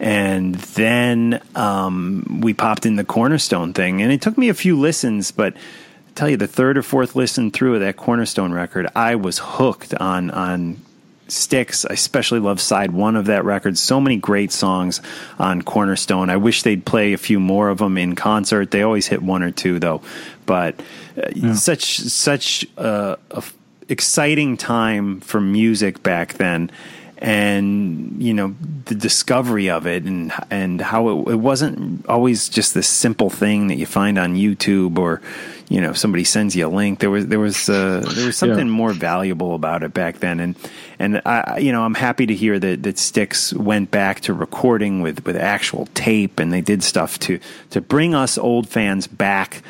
And 0.00 0.54
then 0.56 1.40
um, 1.54 2.40
we 2.42 2.52
popped 2.52 2.84
in 2.84 2.96
the 2.96 3.04
cornerstone 3.04 3.72
thing 3.72 4.02
and 4.02 4.10
it 4.10 4.22
took 4.22 4.38
me 4.38 4.48
a 4.48 4.54
few 4.54 4.78
listens 4.78 5.30
but 5.30 5.54
I 5.54 6.10
tell 6.14 6.30
you 6.30 6.36
the 6.36 6.46
third 6.46 6.78
or 6.78 6.82
fourth 6.82 7.14
listen 7.14 7.50
through 7.50 7.74
of 7.74 7.80
that 7.80 7.96
cornerstone 7.96 8.52
record 8.52 8.88
I 8.96 9.16
was 9.16 9.38
hooked 9.38 9.94
on 9.94 10.30
on 10.30 10.80
Styx. 11.28 11.84
I 11.84 11.94
especially 11.94 12.40
love 12.40 12.60
side 12.60 12.90
one 12.90 13.16
of 13.16 13.26
that 13.26 13.44
record. 13.44 13.78
So 13.78 14.00
many 14.00 14.16
great 14.16 14.52
songs 14.52 15.00
on 15.38 15.62
Cornerstone. 15.62 16.30
I 16.30 16.36
wish 16.36 16.62
they'd 16.62 16.84
play 16.84 17.12
a 17.12 17.18
few 17.18 17.40
more 17.40 17.68
of 17.68 17.78
them 17.78 17.96
in 17.98 18.14
concert. 18.14 18.70
They 18.70 18.82
always 18.82 19.06
hit 19.06 19.22
one 19.22 19.42
or 19.42 19.50
two 19.50 19.78
though. 19.78 20.02
But 20.46 20.80
uh, 21.16 21.28
yeah. 21.34 21.54
such 21.54 21.98
such 21.98 22.66
uh, 22.76 23.16
a 23.30 23.38
f- 23.38 23.54
exciting 23.88 24.56
time 24.56 25.20
for 25.20 25.40
music 25.40 26.02
back 26.02 26.34
then 26.34 26.70
and 27.18 28.22
you 28.22 28.34
know 28.34 28.54
the 28.86 28.94
discovery 28.94 29.70
of 29.70 29.86
it 29.86 30.02
and 30.04 30.32
and 30.50 30.80
how 30.80 31.08
it, 31.08 31.32
it 31.32 31.36
wasn't 31.36 32.04
always 32.06 32.48
just 32.48 32.74
this 32.74 32.88
simple 32.88 33.30
thing 33.30 33.68
that 33.68 33.76
you 33.76 33.86
find 33.86 34.18
on 34.18 34.34
YouTube 34.34 34.98
or 34.98 35.22
you 35.68 35.80
know 35.80 35.92
somebody 35.92 36.24
sends 36.24 36.56
you 36.56 36.66
a 36.66 36.68
link 36.68 36.98
there 36.98 37.10
was 37.10 37.26
there 37.28 37.38
was 37.38 37.68
uh, 37.68 38.04
there 38.14 38.26
was 38.26 38.36
something 38.36 38.66
yeah. 38.66 38.72
more 38.72 38.92
valuable 38.92 39.54
about 39.54 39.82
it 39.82 39.94
back 39.94 40.18
then 40.18 40.40
and 40.40 40.56
and 40.98 41.22
I 41.24 41.58
you 41.58 41.72
know 41.72 41.84
I'm 41.84 41.94
happy 41.94 42.26
to 42.26 42.34
hear 42.34 42.58
that 42.58 42.82
that 42.82 42.98
Styx 42.98 43.52
went 43.52 43.90
back 43.90 44.20
to 44.22 44.34
recording 44.34 45.00
with 45.00 45.24
with 45.24 45.36
actual 45.36 45.86
tape 45.94 46.40
and 46.40 46.52
they 46.52 46.60
did 46.60 46.82
stuff 46.82 47.18
to 47.20 47.38
to 47.70 47.80
bring 47.80 48.14
us 48.14 48.36
old 48.36 48.68
fans 48.68 49.06
back 49.06 49.62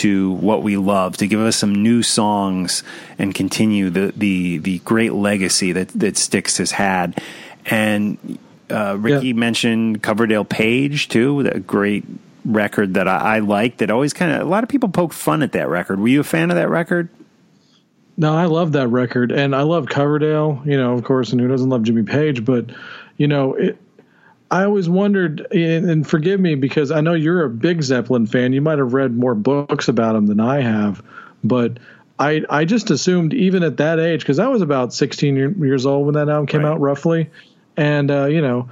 to 0.00 0.32
what 0.32 0.62
we 0.62 0.76
love, 0.76 1.16
to 1.18 1.26
give 1.26 1.40
us 1.40 1.56
some 1.56 1.74
new 1.74 2.02
songs 2.02 2.82
and 3.18 3.34
continue 3.34 3.90
the 3.90 4.12
the, 4.16 4.58
the 4.58 4.78
great 4.80 5.12
legacy 5.12 5.72
that 5.72 5.88
that 5.88 6.16
Styx 6.16 6.58
has 6.58 6.72
had. 6.72 7.20
And 7.66 8.38
uh, 8.70 8.96
Ricky 8.98 9.28
yeah. 9.28 9.34
mentioned 9.34 10.02
Coverdale 10.02 10.44
Page 10.44 11.08
too, 11.08 11.42
that 11.44 11.66
great 11.66 12.04
record 12.44 12.94
that 12.94 13.08
I, 13.08 13.36
I 13.36 13.38
like. 13.38 13.78
That 13.78 13.90
always 13.90 14.12
kind 14.12 14.32
of 14.32 14.40
a 14.42 14.50
lot 14.50 14.62
of 14.64 14.68
people 14.68 14.88
poke 14.88 15.12
fun 15.12 15.42
at 15.42 15.52
that 15.52 15.68
record. 15.68 16.00
Were 16.00 16.08
you 16.08 16.20
a 16.20 16.24
fan 16.24 16.50
of 16.50 16.56
that 16.56 16.68
record? 16.68 17.08
No, 18.16 18.34
I 18.34 18.44
love 18.44 18.72
that 18.72 18.88
record, 18.88 19.32
and 19.32 19.56
I 19.56 19.62
love 19.62 19.86
Coverdale. 19.86 20.62
You 20.64 20.76
know, 20.76 20.94
of 20.94 21.02
course, 21.02 21.32
and 21.32 21.40
who 21.40 21.48
doesn't 21.48 21.68
love 21.68 21.82
Jimmy 21.82 22.04
Page? 22.04 22.44
But 22.44 22.66
you 23.16 23.26
know, 23.26 23.54
it, 23.54 23.78
I 24.54 24.66
always 24.66 24.88
wondered, 24.88 25.52
and 25.52 26.06
forgive 26.06 26.38
me 26.38 26.54
because 26.54 26.92
I 26.92 27.00
know 27.00 27.14
you're 27.14 27.42
a 27.42 27.50
big 27.50 27.82
Zeppelin 27.82 28.28
fan. 28.28 28.52
You 28.52 28.60
might 28.60 28.78
have 28.78 28.94
read 28.94 29.16
more 29.16 29.34
books 29.34 29.88
about 29.88 30.12
them 30.12 30.26
than 30.26 30.38
I 30.38 30.60
have, 30.60 31.02
but 31.42 31.78
I 32.20 32.42
I 32.48 32.64
just 32.64 32.92
assumed 32.92 33.34
even 33.34 33.64
at 33.64 33.78
that 33.78 33.98
age 33.98 34.20
because 34.20 34.38
I 34.38 34.46
was 34.46 34.62
about 34.62 34.94
16 34.94 35.58
years 35.60 35.86
old 35.86 36.06
when 36.06 36.14
that 36.14 36.28
album 36.28 36.46
came 36.46 36.64
right. 36.64 36.70
out 36.70 36.78
roughly, 36.78 37.30
and 37.76 38.08
uh, 38.12 38.26
you 38.26 38.42
know, 38.42 38.68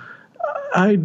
I, 0.72 1.00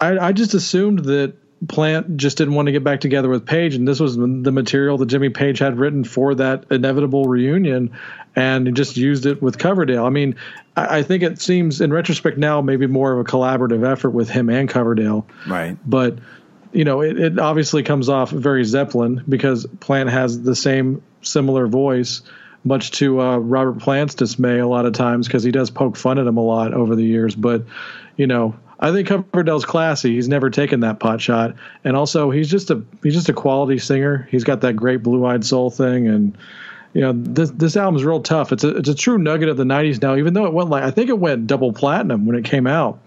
I 0.00 0.18
I 0.18 0.32
just 0.32 0.54
assumed 0.54 1.00
that 1.00 1.34
Plant 1.68 2.16
just 2.16 2.38
didn't 2.38 2.54
want 2.54 2.64
to 2.64 2.72
get 2.72 2.82
back 2.82 3.02
together 3.02 3.28
with 3.28 3.44
Page, 3.44 3.74
and 3.74 3.86
this 3.86 4.00
was 4.00 4.16
the 4.16 4.52
material 4.52 4.96
that 4.96 5.06
Jimmy 5.06 5.28
Page 5.28 5.58
had 5.58 5.78
written 5.78 6.04
for 6.04 6.34
that 6.36 6.64
inevitable 6.70 7.26
reunion, 7.26 7.90
and 8.38 8.76
just 8.76 8.96
used 8.96 9.26
it 9.26 9.42
with 9.42 9.58
Coverdale. 9.58 10.04
I 10.04 10.10
mean, 10.10 10.36
I, 10.76 10.98
I 10.98 11.02
think 11.02 11.24
it 11.24 11.40
seems 11.40 11.80
in 11.80 11.92
retrospect 11.92 12.38
now 12.38 12.60
maybe 12.60 12.86
more 12.86 13.12
of 13.12 13.18
a 13.18 13.24
collaborative 13.24 13.84
effort 13.84 14.10
with 14.10 14.30
him 14.30 14.48
and 14.48 14.68
Coverdale. 14.68 15.26
Right. 15.48 15.76
But 15.84 16.18
you 16.72 16.84
know, 16.84 17.00
it, 17.00 17.18
it 17.18 17.38
obviously 17.40 17.82
comes 17.82 18.08
off 18.08 18.30
very 18.30 18.62
Zeppelin 18.62 19.24
because 19.28 19.66
Plant 19.80 20.10
has 20.10 20.40
the 20.40 20.54
same 20.54 21.02
similar 21.20 21.66
voice, 21.66 22.22
much 22.62 22.92
to 22.92 23.20
uh, 23.20 23.38
Robert 23.38 23.80
Plant's 23.80 24.14
dismay 24.14 24.60
a 24.60 24.68
lot 24.68 24.86
of 24.86 24.92
times 24.92 25.26
because 25.26 25.42
he 25.42 25.50
does 25.50 25.70
poke 25.70 25.96
fun 25.96 26.20
at 26.20 26.26
him 26.26 26.36
a 26.36 26.44
lot 26.44 26.74
over 26.74 26.94
the 26.94 27.04
years. 27.04 27.34
But 27.34 27.64
you 28.16 28.28
know, 28.28 28.54
I 28.78 28.92
think 28.92 29.08
Coverdale's 29.08 29.64
classy. 29.64 30.14
He's 30.14 30.28
never 30.28 30.48
taken 30.48 30.80
that 30.80 31.00
pot 31.00 31.20
shot, 31.20 31.56
and 31.82 31.96
also 31.96 32.30
he's 32.30 32.48
just 32.48 32.70
a 32.70 32.84
he's 33.02 33.14
just 33.14 33.30
a 33.30 33.34
quality 33.34 33.78
singer. 33.78 34.28
He's 34.30 34.44
got 34.44 34.60
that 34.60 34.74
great 34.74 35.02
blue 35.02 35.26
eyed 35.26 35.44
soul 35.44 35.70
thing, 35.70 36.06
and 36.06 36.38
you 36.94 37.00
know 37.00 37.12
this 37.14 37.50
this 37.50 37.76
album's 37.76 38.04
real 38.04 38.22
tough. 38.22 38.52
It's 38.52 38.64
a 38.64 38.76
it's 38.76 38.88
a 38.88 38.94
true 38.94 39.18
nugget 39.18 39.48
of 39.48 39.56
the 39.56 39.64
'90s 39.64 40.00
now. 40.00 40.16
Even 40.16 40.34
though 40.34 40.46
it 40.46 40.52
went 40.52 40.70
like 40.70 40.82
I 40.82 40.90
think 40.90 41.10
it 41.10 41.18
went 41.18 41.46
double 41.46 41.72
platinum 41.72 42.26
when 42.26 42.36
it 42.36 42.44
came 42.44 42.66
out 42.66 43.00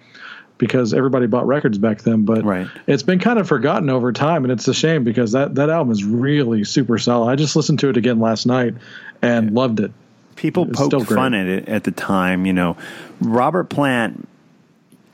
because 0.62 0.94
everybody 0.94 1.26
bought 1.26 1.48
records 1.48 1.80
back 1.80 2.04
then. 2.04 2.24
But 2.24 2.46
right. 2.46 2.68
it's 2.86 3.02
been 3.02 3.18
kind 3.18 3.40
of 3.40 3.48
forgotten 3.48 3.90
over 3.90 4.14
time, 4.14 4.46
and 4.46 4.52
it's 4.52 4.68
a 4.68 4.74
shame 4.74 5.04
because 5.04 5.32
that 5.32 5.56
that 5.56 5.70
album 5.70 5.92
is 5.92 6.04
really 6.04 6.64
super 6.64 7.00
solid. 7.00 7.32
I 7.32 7.36
just 7.36 7.56
listened 7.56 7.80
to 7.80 7.90
it 7.90 7.98
again 7.98 8.20
last 8.20 8.46
night 8.46 8.76
and 9.22 9.50
yeah. 9.50 9.56
loved 9.56 9.80
it. 9.80 9.92
People 10.36 10.70
it's 10.70 10.78
poked 10.78 11.10
fun 11.10 11.34
at 11.34 11.48
it 11.48 11.68
at 11.68 11.84
the 11.84 11.92
time. 11.92 12.46
You 12.46 12.54
know, 12.54 12.78
Robert 13.20 13.66
Plant 13.66 14.28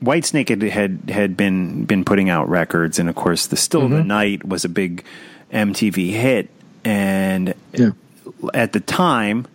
Whitesnake 0.02 0.50
had, 0.50 0.62
had 0.62 1.10
had 1.10 1.36
been 1.36 1.84
been 1.84 2.04
putting 2.04 2.28
out 2.28 2.48
records, 2.48 2.98
and 2.98 3.08
of 3.08 3.14
course, 3.14 3.46
the 3.46 3.56
Still 3.56 3.82
mm-hmm. 3.82 3.94
the 3.94 4.04
Night 4.04 4.44
was 4.46 4.64
a 4.64 4.68
big 4.68 5.02
MTV 5.52 6.10
hit, 6.10 6.50
and 6.84 7.54
yeah. 7.72 7.90
At 8.54 8.72
the 8.72 8.80
time, 8.80 9.46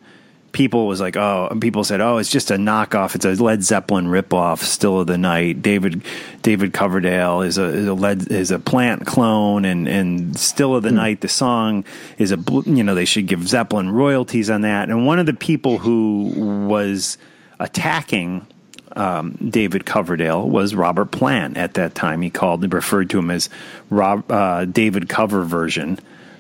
people 0.54 0.88
was 0.88 1.02
like, 1.02 1.18
oh, 1.18 1.50
and 1.52 1.62
people 1.62 1.84
said, 1.84 2.00
oh, 2.00 2.18
it's 2.18 2.32
just 2.32 2.52
a 2.52 2.56
knockoff. 2.56 3.16
It's 3.16 3.26
a 3.26 3.34
Led 3.34 3.64
Zeppelin 3.64 4.08
ripoff. 4.08 4.60
Still 4.60 5.02
of 5.02 5.08
the 5.08 5.18
Night. 5.18 5.62
David 5.62 6.04
David 6.42 6.74
Coverdale 6.74 7.42
is 7.42 7.58
a 7.58 7.66
is 7.66 7.88
a 7.88 7.94
Led 7.94 8.32
is 8.32 8.52
a 8.52 8.60
Plant 8.60 9.06
clone, 9.06 9.66
and 9.66 9.88
and 9.88 10.40
Still 10.40 10.76
of 10.76 10.84
the 10.84 10.92
Night. 10.92 11.22
The 11.22 11.28
song 11.28 11.84
is 12.18 12.32
a 12.32 12.38
you 12.66 12.84
know 12.84 12.96
they 12.96 13.06
should 13.06 13.28
give 13.28 13.48
Zeppelin 13.48 13.90
royalties 13.90 14.50
on 14.50 14.62
that. 14.62 14.90
And 14.90 15.06
one 15.06 15.20
of 15.20 15.26
the 15.26 15.34
people 15.34 15.80
who 15.80 16.66
was 16.68 17.18
attacking 17.60 18.48
um, 18.96 19.38
David 19.50 19.86
Coverdale 19.86 20.48
was 20.48 20.76
Robert 20.76 21.12
Plant 21.12 21.58
at 21.58 21.74
that 21.76 21.96
time. 21.96 22.22
He 22.22 22.30
called 22.30 22.64
and 22.64 22.74
referred 22.74 23.10
to 23.12 23.20
him 23.20 23.32
as 23.32 23.50
Rob 23.90 24.32
uh, 24.32 24.66
David 24.66 25.10
Cover 25.10 25.44
version. 25.44 26.00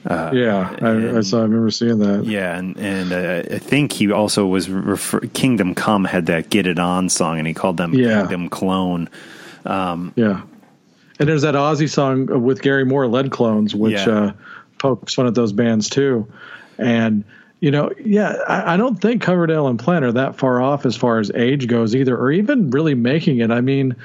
Yeah, 0.10 0.76
I, 0.82 1.18
I 1.18 1.22
saw. 1.22 1.40
I 1.40 1.44
remember 1.44 1.72
seeing 1.72 2.00
that. 2.00 2.26
Yeah, 2.26 2.58
and 2.58 2.78
and 2.78 3.14
uh, 3.14 3.56
I 3.56 3.58
think 3.60 3.94
he 3.94 4.12
also 4.12 4.46
was 4.46 4.70
refer- 4.70 5.22
Kingdom 5.34 5.76
Come 5.76 6.04
had 6.06 6.26
that 6.26 6.50
Get 6.50 6.68
It 6.68 6.80
On 6.80 7.08
song, 7.10 7.38
and 7.40 7.48
he 7.48 7.54
called 7.54 7.78
them 7.78 7.94
Yeah. 7.94 8.22
Kingdom 8.22 8.50
Clone. 8.50 9.10
Yeah, 9.66 10.42
and 11.20 11.30
there's 11.30 11.44
that 11.44 11.56
Ozzy 11.56 11.90
song 11.90 12.44
with 12.44 12.62
Gary 12.62 12.86
Moore, 12.86 13.08
Led 13.08 13.32
Clones, 13.32 13.74
which 13.74 13.94
Yeah. 13.94 14.10
uh, 14.10 14.34
pokes 14.80 15.14
fun 15.14 15.28
at 15.28 15.36
those 15.36 15.54
bands 15.54 15.90
too. 15.90 16.28
And 16.78 17.24
you 17.62 17.72
know, 17.72 17.92
yeah, 18.04 18.36
I, 18.48 18.74
I 18.74 18.78
don't 18.78 19.00
think 19.00 19.22
Coverdale 19.22 19.68
and 19.68 19.80
Plant 19.80 20.04
are 20.04 20.12
that 20.12 20.36
far 20.36 20.62
off 20.62 20.86
as 20.86 20.98
far 20.98 21.20
as 21.20 21.32
age 21.34 21.68
goes 21.68 21.96
either, 21.96 22.18
or 22.18 22.30
even 22.32 22.72
really 22.72 22.94
making 22.94 23.38
it. 23.40 23.52
I 23.52 23.62
mean, 23.62 23.96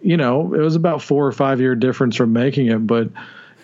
you 0.00 0.16
know, 0.16 0.54
it 0.54 0.60
was 0.60 0.74
about 0.74 1.02
four 1.02 1.26
or 1.26 1.32
five 1.32 1.60
year 1.60 1.74
difference 1.74 2.16
from 2.16 2.32
making 2.32 2.68
it, 2.68 2.86
but 2.86 3.10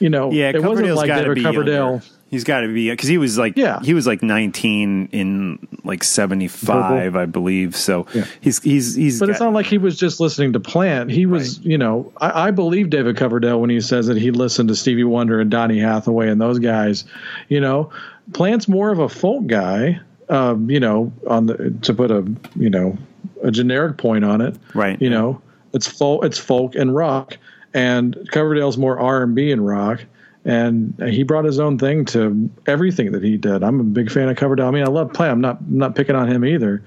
you 0.00 0.10
know, 0.10 0.32
Yeah, 0.32 0.50
it 0.50 0.62
wasn't 0.62 0.94
like 0.94 1.08
David 1.08 1.42
Coverdale. 1.42 1.74
younger. 1.90 2.04
He's 2.30 2.44
got 2.44 2.60
to 2.60 2.68
be 2.72 2.88
because 2.90 3.08
he 3.08 3.18
was 3.18 3.36
like 3.38 3.56
Yeah. 3.56 3.80
he 3.82 3.92
was 3.92 4.06
like 4.06 4.22
19 4.22 5.08
in 5.10 5.66
like 5.84 6.04
75, 6.04 7.16
I 7.16 7.26
believe. 7.26 7.74
So 7.76 8.06
Yeah. 8.14 8.24
he's 8.40 8.62
he's 8.62 8.94
he's 8.94 9.18
But 9.18 9.26
got, 9.26 9.30
it's 9.32 9.40
not 9.40 9.52
like 9.52 9.66
he 9.66 9.78
was 9.78 9.98
just 9.98 10.20
listening 10.20 10.52
to 10.52 10.60
Plant. 10.60 11.10
He 11.10 11.26
was, 11.26 11.58
you 11.64 11.76
know, 11.76 12.12
I, 12.18 12.48
I 12.48 12.50
believe 12.52 12.88
David 12.90 13.16
Coverdale 13.16 13.60
when 13.60 13.70
he 13.70 13.80
says 13.80 14.06
that 14.06 14.16
he 14.16 14.30
listened 14.30 14.68
to 14.68 14.76
Stevie 14.76 15.02
Wonder 15.04 15.40
and 15.40 15.50
Donny 15.50 15.78
Hathaway 15.80 16.28
and 16.28 16.40
those 16.40 16.58
guys. 16.60 17.04
You 17.48 17.60
know, 17.60 17.90
Plant's 18.32 18.68
more 18.68 18.90
of 18.90 18.98
a 19.00 19.08
folk 19.08 19.46
guy. 19.48 20.00
Um, 20.28 20.70
you 20.70 20.78
know, 20.78 21.12
on 21.26 21.46
the 21.46 21.74
to 21.82 21.92
put 21.92 22.12
a 22.12 22.24
you 22.54 22.70
know 22.70 22.96
a 23.42 23.50
generic 23.50 23.96
point 23.96 24.24
on 24.24 24.40
it. 24.40 24.54
Right. 24.74 25.00
You 25.02 25.10
know, 25.10 25.42
it's 25.72 25.88
folk, 25.88 26.24
it's 26.24 26.38
folk 26.38 26.76
and 26.76 26.94
rock, 26.94 27.36
and 27.74 28.28
Coverdale's 28.30 28.76
more 28.76 28.98
R 28.98 29.22
and 29.22 29.34
B 29.34 29.52
and 29.52 29.66
rock. 29.66 30.04
And 30.42 30.98
he 31.06 31.22
brought 31.22 31.44
his 31.44 31.58
own 31.58 31.78
thing 31.78 32.06
to 32.06 32.48
everything 32.66 33.12
that 33.12 33.22
he 33.22 33.36
did. 33.36 33.62
I'm 33.62 33.78
a 33.78 33.84
big 33.84 34.10
fan 34.10 34.30
of 34.30 34.38
Coverdale. 34.38 34.68
I 34.68 34.70
mean, 34.70 34.84
I 34.84 34.88
love 34.88 35.12
Plant. 35.12 35.32
I'm 35.32 35.40
not 35.42 35.68
not 35.68 35.94
picking 35.94 36.16
on 36.16 36.30
him 36.30 36.44
either 36.44 36.82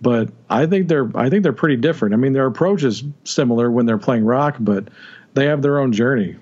but 0.00 0.30
I 0.50 0.66
think 0.66 0.88
they're 0.88 1.10
I 1.14 1.30
think 1.30 1.42
they're 1.42 1.52
pretty 1.52 1.76
different. 1.76 2.14
I 2.14 2.16
mean, 2.18 2.32
their 2.32 2.46
approach 2.46 2.84
is 2.84 3.04
similar 3.24 3.70
when 3.70 3.86
they're 3.86 3.98
playing 3.98 4.24
rock, 4.24 4.56
but 4.60 4.88
they 5.34 5.46
have 5.46 5.62
their 5.62 5.78
own 5.78 5.92
journey. 5.92 6.36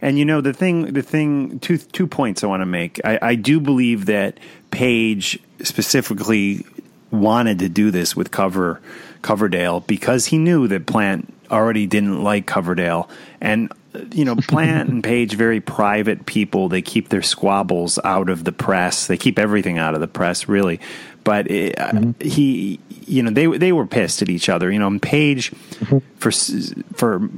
And 0.00 0.18
you 0.18 0.24
know 0.24 0.40
the 0.40 0.52
thing, 0.52 0.92
the 0.92 1.02
thing, 1.02 1.60
two 1.60 1.78
two 1.78 2.06
points 2.06 2.42
I 2.42 2.46
want 2.46 2.60
to 2.60 2.66
make. 2.66 3.00
I, 3.04 3.18
I 3.22 3.34
do 3.34 3.60
believe 3.60 4.06
that 4.06 4.38
Page 4.70 5.38
specifically 5.62 6.64
wanted 7.10 7.58
to 7.60 7.68
do 7.68 7.90
this 7.90 8.16
with 8.16 8.30
Cover 8.30 8.80
Coverdale 9.20 9.80
because 9.80 10.26
he 10.26 10.38
knew 10.38 10.66
that 10.68 10.86
Plant 10.86 11.32
already 11.52 11.86
didn't 11.86 12.22
like 12.22 12.46
Coverdale, 12.46 13.08
and 13.40 13.72
you 14.12 14.24
know 14.24 14.36
Plant 14.36 14.88
and 14.88 15.04
Page 15.04 15.34
very 15.34 15.60
private 15.60 16.26
people. 16.26 16.68
They 16.68 16.82
keep 16.82 17.10
their 17.10 17.22
squabbles 17.22 17.98
out 18.02 18.28
of 18.28 18.44
the 18.44 18.52
press. 18.52 19.06
They 19.06 19.16
keep 19.16 19.38
everything 19.38 19.78
out 19.78 19.94
of 19.94 20.00
the 20.00 20.08
press, 20.08 20.48
really. 20.48 20.80
But 21.24 21.50
it, 21.50 21.78
uh, 21.78 21.92
mm-hmm. 21.92 22.28
he, 22.28 22.80
you 23.06 23.22
know, 23.22 23.30
they 23.30 23.46
they 23.46 23.72
were 23.72 23.86
pissed 23.86 24.22
at 24.22 24.28
each 24.28 24.48
other. 24.48 24.72
You 24.72 24.78
know, 24.78 24.88
and 24.88 25.00
Page 25.00 25.50
mm-hmm. 25.50 25.98
for 26.16 26.30
s- 26.30 26.74
for 26.94 27.28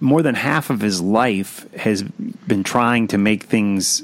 more 0.00 0.22
than 0.22 0.34
half 0.34 0.70
of 0.70 0.80
his 0.80 1.00
life 1.00 1.70
has 1.74 2.02
been 2.02 2.64
trying 2.64 3.08
to 3.08 3.18
make 3.18 3.44
things 3.44 4.02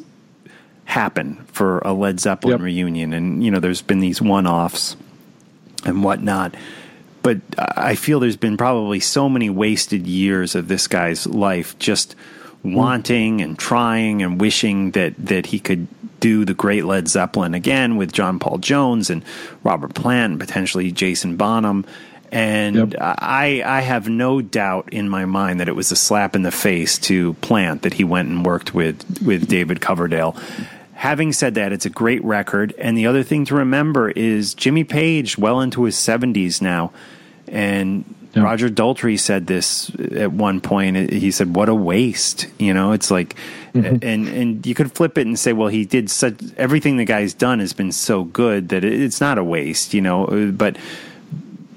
happen 0.85 1.45
for 1.47 1.79
a 1.81 1.93
Led 1.93 2.21
Zeppelin 2.21 2.59
Yep. 2.59 2.61
reunion. 2.61 3.13
And, 3.13 3.45
you 3.45 3.51
know, 3.51 3.59
there's 3.59 3.83
been 3.83 4.01
these 4.01 4.23
one 4.23 4.47
offs 4.47 4.97
and 5.85 6.05
whatnot. 6.05 6.55
But 7.27 7.41
I 7.59 7.97
feel 7.97 8.21
there's 8.21 8.37
been 8.37 8.57
probably 8.57 9.01
so 9.01 9.29
many 9.29 9.51
wasted 9.51 10.07
years 10.07 10.55
of 10.55 10.69
this 10.69 10.87
guy's 10.87 11.27
life 11.27 11.77
just 11.81 12.15
wanting 12.63 13.41
and 13.41 13.59
trying 13.59 14.23
and 14.23 14.41
wishing 14.41 14.93
that, 14.93 15.15
that 15.19 15.47
he 15.47 15.59
could 15.59 15.89
do 16.21 16.45
the 16.45 16.55
great 16.55 16.85
Led 16.85 17.09
Zeppelin 17.09 17.53
again 17.55 17.97
with 17.97 18.13
John 18.13 18.39
Paul 18.39 18.59
Jones 18.59 19.11
and 19.11 19.25
Robert 19.65 19.93
Plant 19.93 20.35
and 20.35 20.41
potentially 20.41 20.93
Jason 20.93 21.37
Bonham. 21.37 21.85
And 22.31 22.93
Yep. 22.93 22.95
I, 23.01 23.61
I 23.67 23.81
have 23.81 24.09
no 24.09 24.41
doubt 24.41 24.91
in 24.93 25.09
my 25.09 25.25
mind 25.25 25.59
that 25.59 25.67
it 25.67 25.75
was 25.75 25.91
a 25.91 25.97
slap 25.97 26.37
in 26.37 26.45
the 26.45 26.53
face 26.53 26.97
to 27.01 27.33
Plant 27.35 27.83
that 27.83 27.95
he 27.95 28.05
went 28.05 28.29
and 28.29 28.47
worked 28.47 28.73
with 28.73 29.05
with 29.21 29.49
David 29.49 29.81
Coverdale. 29.81 30.37
Having 30.93 31.33
said 31.33 31.57
that, 31.57 31.73
it's 31.73 31.87
a 31.87 31.91
great 31.91 32.23
record. 32.23 32.73
And 32.79 32.97
the 32.97 33.09
other 33.09 33.25
thing 33.25 33.45
to 33.47 33.57
remember 33.57 34.11
is 34.11 34.55
Jimmy 34.55 34.85
Page, 34.85 35.37
well 35.37 35.61
into 35.61 35.83
his 35.83 35.97
70s 35.97 36.63
now. 36.63 36.93
And 37.49 38.05
Yeah. 38.35 38.43
Roger 38.43 38.69
Daltrey 38.69 39.19
said 39.19 39.47
this 39.47 39.91
at 40.15 40.31
one 40.31 40.61
point. 40.61 41.11
He 41.11 41.31
said, 41.31 41.57
"What 41.57 41.71
a 41.71 41.75
waste!" 41.75 42.49
You 42.59 42.75
know, 42.75 42.93
it's 42.93 43.11
like, 43.11 43.35
mm-hmm. 43.75 44.05
and 44.05 44.29
and 44.29 44.67
you 44.67 44.75
could 44.75 44.93
flip 44.93 45.17
it 45.17 45.27
and 45.27 45.39
say, 45.39 45.55
"Well, 45.55 45.69
he 45.69 45.87
did 45.87 46.11
such 46.11 46.35
everything 46.59 46.99
the 46.99 47.07
guy's 47.07 47.33
done 47.33 47.61
has 47.61 47.73
been 47.73 47.93
so 47.93 48.25
good 48.25 48.69
that 48.69 48.85
it's 48.85 49.23
not 49.23 49.39
a 49.39 49.45
waste." 49.45 49.95
You 49.95 50.03
know, 50.03 50.27
uh, 50.27 50.51
but 50.51 50.77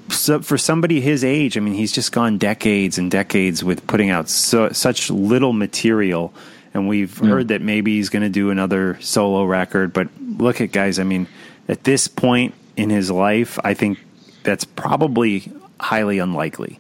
so 0.10 0.42
for 0.42 0.58
somebody 0.58 1.00
his 1.02 1.24
age, 1.24 1.58
I 1.58 1.62
mean, 1.62 1.74
he's 1.74 1.92
just 1.92 2.12
gone 2.12 2.38
decades 2.38 2.98
and 2.98 3.10
decades 3.10 3.64
with 3.64 3.86
putting 3.88 4.10
out 4.10 4.30
so, 4.30 4.70
such 4.72 5.10
little 5.10 5.54
material. 5.54 6.34
And 6.74 6.88
we've 6.88 7.18
heard 7.18 7.48
that 7.48 7.62
maybe 7.62 7.96
he's 7.96 8.10
going 8.10 8.22
to 8.22 8.30
do 8.30 8.52
another 8.52 8.98
solo 9.02 9.44
record. 9.44 9.92
But 9.92 10.08
look 10.22 10.62
at 10.62 10.72
guys, 10.72 11.00
I 11.00 11.04
mean, 11.04 11.28
at 11.68 11.84
this 11.84 12.08
point 12.08 12.54
in 12.78 12.92
his 12.92 13.10
life, 13.10 13.58
I 13.64 13.74
think 13.74 13.98
that's 14.44 14.66
probably 14.66 15.52
highly 15.80 16.20
unlikely. 16.20 16.80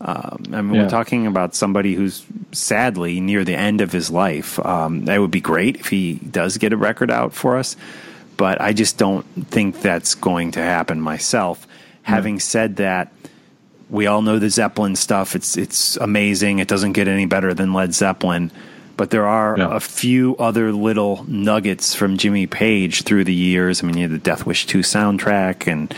Um, 0.00 0.44
I 0.52 0.62
mean, 0.62 0.74
Yeah. 0.74 0.82
we're 0.84 0.90
talking 0.90 1.26
about 1.26 1.54
somebody 1.56 1.94
who's 1.94 2.24
sadly 2.52 3.20
near 3.20 3.42
the 3.44 3.56
end 3.56 3.80
of 3.80 3.90
his 3.92 4.10
life. 4.10 4.58
Um, 4.64 5.04
that 5.06 5.20
would 5.20 5.32
be 5.32 5.40
great 5.40 5.76
if 5.76 5.88
he 5.88 6.14
does 6.30 6.56
get 6.56 6.72
a 6.72 6.76
record 6.76 7.10
out 7.10 7.32
for 7.34 7.56
us, 7.56 7.76
but 8.36 8.60
I 8.60 8.72
just 8.72 8.96
don't 8.96 9.24
think 9.50 9.80
that's 9.82 10.14
going 10.14 10.52
to 10.52 10.60
happen 10.60 11.00
myself. 11.00 11.66
Having 12.02 12.40
said 12.40 12.76
that, 12.76 13.12
we 13.90 14.06
all 14.06 14.22
know 14.22 14.38
the 14.38 14.50
Zeppelin 14.50 14.94
stuff. 14.96 15.34
It's 15.34 15.56
it's 15.56 15.96
amazing. 15.96 16.58
It 16.60 16.68
doesn't 16.68 16.92
get 16.92 17.08
any 17.08 17.26
better 17.26 17.52
than 17.52 17.72
Led 17.72 17.92
Zeppelin. 17.94 18.50
But 18.96 19.10
there 19.10 19.26
are 19.26 19.56
Yeah. 19.58 19.68
a 19.74 19.80
few 19.80 20.36
other 20.38 20.72
little 20.72 21.24
nuggets 21.28 21.94
from 21.94 22.16
Jimmy 22.18 22.46
Page 22.46 23.02
through 23.02 23.24
the 23.24 23.34
years. 23.34 23.82
I 23.82 23.86
mean, 23.86 23.96
you 23.96 24.02
had 24.02 24.10
the 24.10 24.18
Death 24.18 24.44
Wish 24.46 24.66
2 24.66 24.80
soundtrack 24.80 25.66
and 25.70 25.94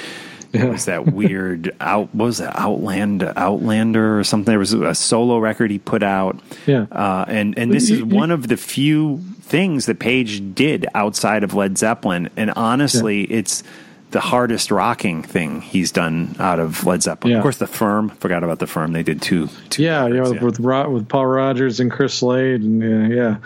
there 0.53 0.71
was 0.71 0.87
that 0.87 1.13
weird 1.13 1.75
out 1.81 2.15
what 2.15 2.27
was 2.27 2.39
that 2.39 2.59
Outland 2.59 3.23
Outlander 3.23 4.19
or 4.19 4.25
something. 4.25 4.53
There 4.53 4.59
was 4.59 4.73
a 4.73 4.95
solo 4.95 5.39
record 5.39 5.71
he 5.71 5.79
put 5.79 6.03
out. 6.03 6.39
Yeah. 6.67 6.87
Uh, 6.91 7.25
and 7.29 7.57
and 7.59 7.73
this 7.73 7.91
is 7.91 8.03
one 8.03 8.31
of 8.31 8.49
the 8.49 8.57
few 8.57 9.19
things 9.41 9.87
that 9.87 9.99
Page 9.99 10.55
did 10.55 10.87
outside 10.95 11.43
of 11.45 11.55
Led 11.55 11.77
Zeppelin. 11.77 12.31
And 12.37 12.53
honestly, 12.53 13.25
it's 13.25 13.63
the 14.11 14.21
hardest 14.21 14.73
rocking 14.73 15.23
thing 15.23 15.61
he's 15.61 15.93
done 15.93 16.35
out 16.41 16.59
of 16.59 16.85
Led 16.85 17.03
Zeppelin. 17.03 17.33
Yeah. 17.33 17.39
Of 17.39 17.43
course, 17.43 17.59
the 17.59 17.67
Firm. 17.67 18.09
Forgot 18.09 18.43
about 18.43 18.59
the 18.59 18.67
Firm. 18.67 18.93
They 18.93 19.05
did 19.05 19.23
two. 19.23 19.49
two 19.69 19.83
Yeah, 19.83 20.07
yeah, 20.07 20.21
records, 20.21 20.31
with 20.33 20.43
with, 20.43 20.61
Ro- 20.61 20.91
with 20.91 21.09
Paul 21.09 21.27
Rodgers 21.27 21.79
and 21.79 21.91
Chris 21.91 22.15
Slade, 22.15 22.63
and 22.63 22.83
yeah, 22.83 23.17
yeah, 23.17 23.37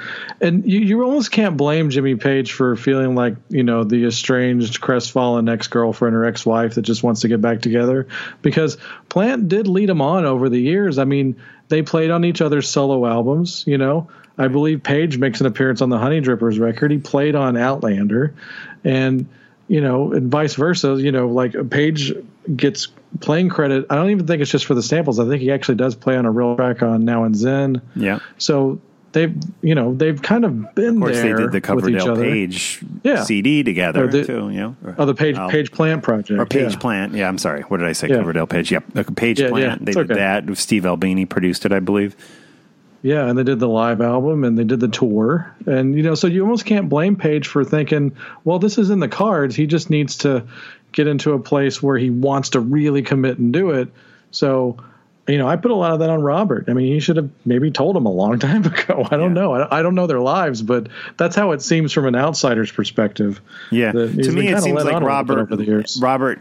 and 0.40 0.64
you 0.70 0.80
you 0.80 1.02
almost 1.02 1.30
can't 1.30 1.56
blame 1.56 1.90
Jimmy 1.90 2.14
Page 2.14 2.52
for 2.52 2.76
feeling 2.76 3.14
like 3.14 3.36
you 3.50 3.62
know 3.62 3.84
the 3.84 4.06
estranged, 4.06 4.80
crestfallen 4.80 5.48
ex 5.48 5.68
girlfriend 5.68 6.16
or 6.16 6.24
ex 6.24 6.46
wife 6.46 6.74
that 6.74 6.82
just 6.82 7.02
wants 7.02 7.20
to 7.20 7.28
get 7.28 7.40
back 7.40 7.60
together, 7.60 8.08
because 8.40 8.78
Plant 9.10 9.48
did 9.48 9.66
lead 9.68 9.90
him 9.90 10.00
on 10.00 10.24
over 10.24 10.48
the 10.48 10.60
years. 10.60 10.98
I 10.98 11.04
mean, 11.04 11.36
they 11.68 11.82
played 11.82 12.10
on 12.10 12.24
each 12.24 12.40
other's 12.40 12.68
solo 12.68 13.06
albums. 13.06 13.64
You 13.66 13.76
know, 13.76 14.08
I 14.38 14.48
believe 14.48 14.82
Page 14.82 15.18
makes 15.18 15.40
an 15.40 15.46
appearance 15.46 15.82
on 15.82 15.90
the 15.90 15.98
Honeydrippers 15.98 16.58
record. 16.58 16.90
He 16.90 16.98
played 16.98 17.34
on 17.34 17.56
Outlander, 17.56 18.34
and 18.82 19.28
you 19.68 19.80
know, 19.80 20.12
and 20.12 20.30
vice 20.30 20.54
versa. 20.54 20.96
You 21.00 21.12
know, 21.12 21.28
like 21.28 21.54
Page 21.70 22.12
gets 22.56 22.88
playing 23.20 23.48
credit. 23.48 23.86
I 23.90 23.94
don't 23.94 24.10
even 24.10 24.26
think 24.26 24.42
it's 24.42 24.50
just 24.50 24.66
for 24.66 24.74
the 24.74 24.82
samples. 24.82 25.18
I 25.20 25.28
think 25.28 25.40
he 25.40 25.50
actually 25.52 25.76
does 25.76 25.94
play 25.94 26.16
on 26.16 26.26
a 26.26 26.30
real 26.30 26.56
track 26.56 26.82
on 26.82 27.04
Now 27.04 27.24
and 27.24 27.36
Zen. 27.36 27.80
Yeah. 27.96 28.18
So 28.38 28.80
they've, 29.12 29.32
you 29.62 29.74
know, 29.74 29.94
they've 29.94 30.20
kind 30.20 30.44
of 30.44 30.74
been 30.74 30.96
Of 30.96 31.02
course, 31.02 31.22
they 31.22 31.32
did 31.32 31.52
the 31.52 31.60
Coverdale. 31.60 32.16
Page 32.16 32.82
Yeah. 33.04 33.22
CD 33.22 33.62
together 33.62 34.04
Or 34.04 34.08
the- 34.08 34.24
too. 34.24 34.50
You 34.50 34.58
know, 34.60 34.76
Oh, 34.98 35.06
the 35.06 35.14
Page 35.14 35.36
Oh. 35.38 35.44
Um, 35.44 35.50
Page 35.50 35.70
Plant 35.70 36.02
project 36.02 36.38
or 36.40 36.44
Page 36.46 36.72
yeah. 36.72 36.78
Plant. 36.78 37.14
Yeah, 37.14 37.28
I'm 37.28 37.38
sorry. 37.38 37.62
What 37.62 37.76
did 37.78 37.86
I 37.86 37.92
say? 37.92 38.08
Yeah. 38.08 38.16
Coverdale 38.16 38.46
Page. 38.48 38.72
Yep, 38.72 38.84
Page 39.16 39.38
Plant. 39.38 39.84
they 39.84 39.90
it's 39.90 39.96
did 39.96 40.10
okay. 40.10 40.14
that. 40.20 40.56
Steve 40.58 40.84
Albini 40.84 41.24
produced 41.24 41.64
it, 41.64 41.72
I 41.72 41.78
believe. 41.80 42.16
Yeah, 43.04 43.28
and 43.28 43.38
they 43.38 43.42
did 43.44 43.58
the 43.58 43.68
live 43.68 44.00
album 44.00 44.44
and 44.44 44.56
they 44.56 44.64
did 44.64 44.80
the 44.80 44.88
tour. 44.88 45.54
And 45.66 45.94
you 45.94 46.02
know, 46.02 46.14
so 46.14 46.26
you 46.26 46.40
almost 46.40 46.64
can't 46.64 46.88
blame 46.88 47.16
Page 47.16 47.46
for 47.46 47.62
thinking, 47.62 48.16
well, 48.44 48.58
this 48.58 48.78
is 48.78 48.88
in 48.88 48.98
the 48.98 49.08
cards. 49.08 49.54
He 49.54 49.66
just 49.66 49.90
needs 49.90 50.16
to 50.18 50.46
get 50.92 51.06
into 51.06 51.34
a 51.34 51.38
place 51.38 51.82
where 51.82 51.98
he 51.98 52.08
wants 52.08 52.48
to 52.50 52.60
really 52.60 53.02
commit 53.02 53.36
and 53.36 53.52
do 53.52 53.72
it. 53.72 53.92
So, 54.30 54.78
you 55.28 55.36
know, 55.36 55.46
I 55.46 55.56
put 55.56 55.70
a 55.70 55.74
lot 55.74 55.92
of 55.92 55.98
that 55.98 56.08
on 56.08 56.22
Robert. 56.22 56.64
I 56.68 56.72
mean, 56.72 56.86
he 56.86 56.98
should 56.98 57.18
have 57.18 57.28
maybe 57.44 57.70
told 57.70 57.94
him 57.94 58.06
a 58.06 58.10
long 58.10 58.38
time 58.38 58.64
ago. 58.64 59.06
I 59.10 59.18
don't 59.18 59.36
yeah. 59.36 59.42
know. 59.42 59.52
I, 59.52 59.80
I, 59.80 59.82
don't 59.82 59.94
know 59.94 60.06
their 60.06 60.20
lives, 60.20 60.62
but 60.62 60.88
that's 61.18 61.36
how 61.36 61.52
it 61.52 61.60
seems 61.60 61.92
from 61.92 62.06
an 62.06 62.16
outsider's 62.16 62.72
perspective. 62.72 63.38
Yeah, 63.70 63.92
to 63.92 64.32
me, 64.32 64.48
it 64.48 64.62
seems 64.62 64.82
like 64.82 65.02
Robert. 65.02 65.50
Robert 66.00 66.40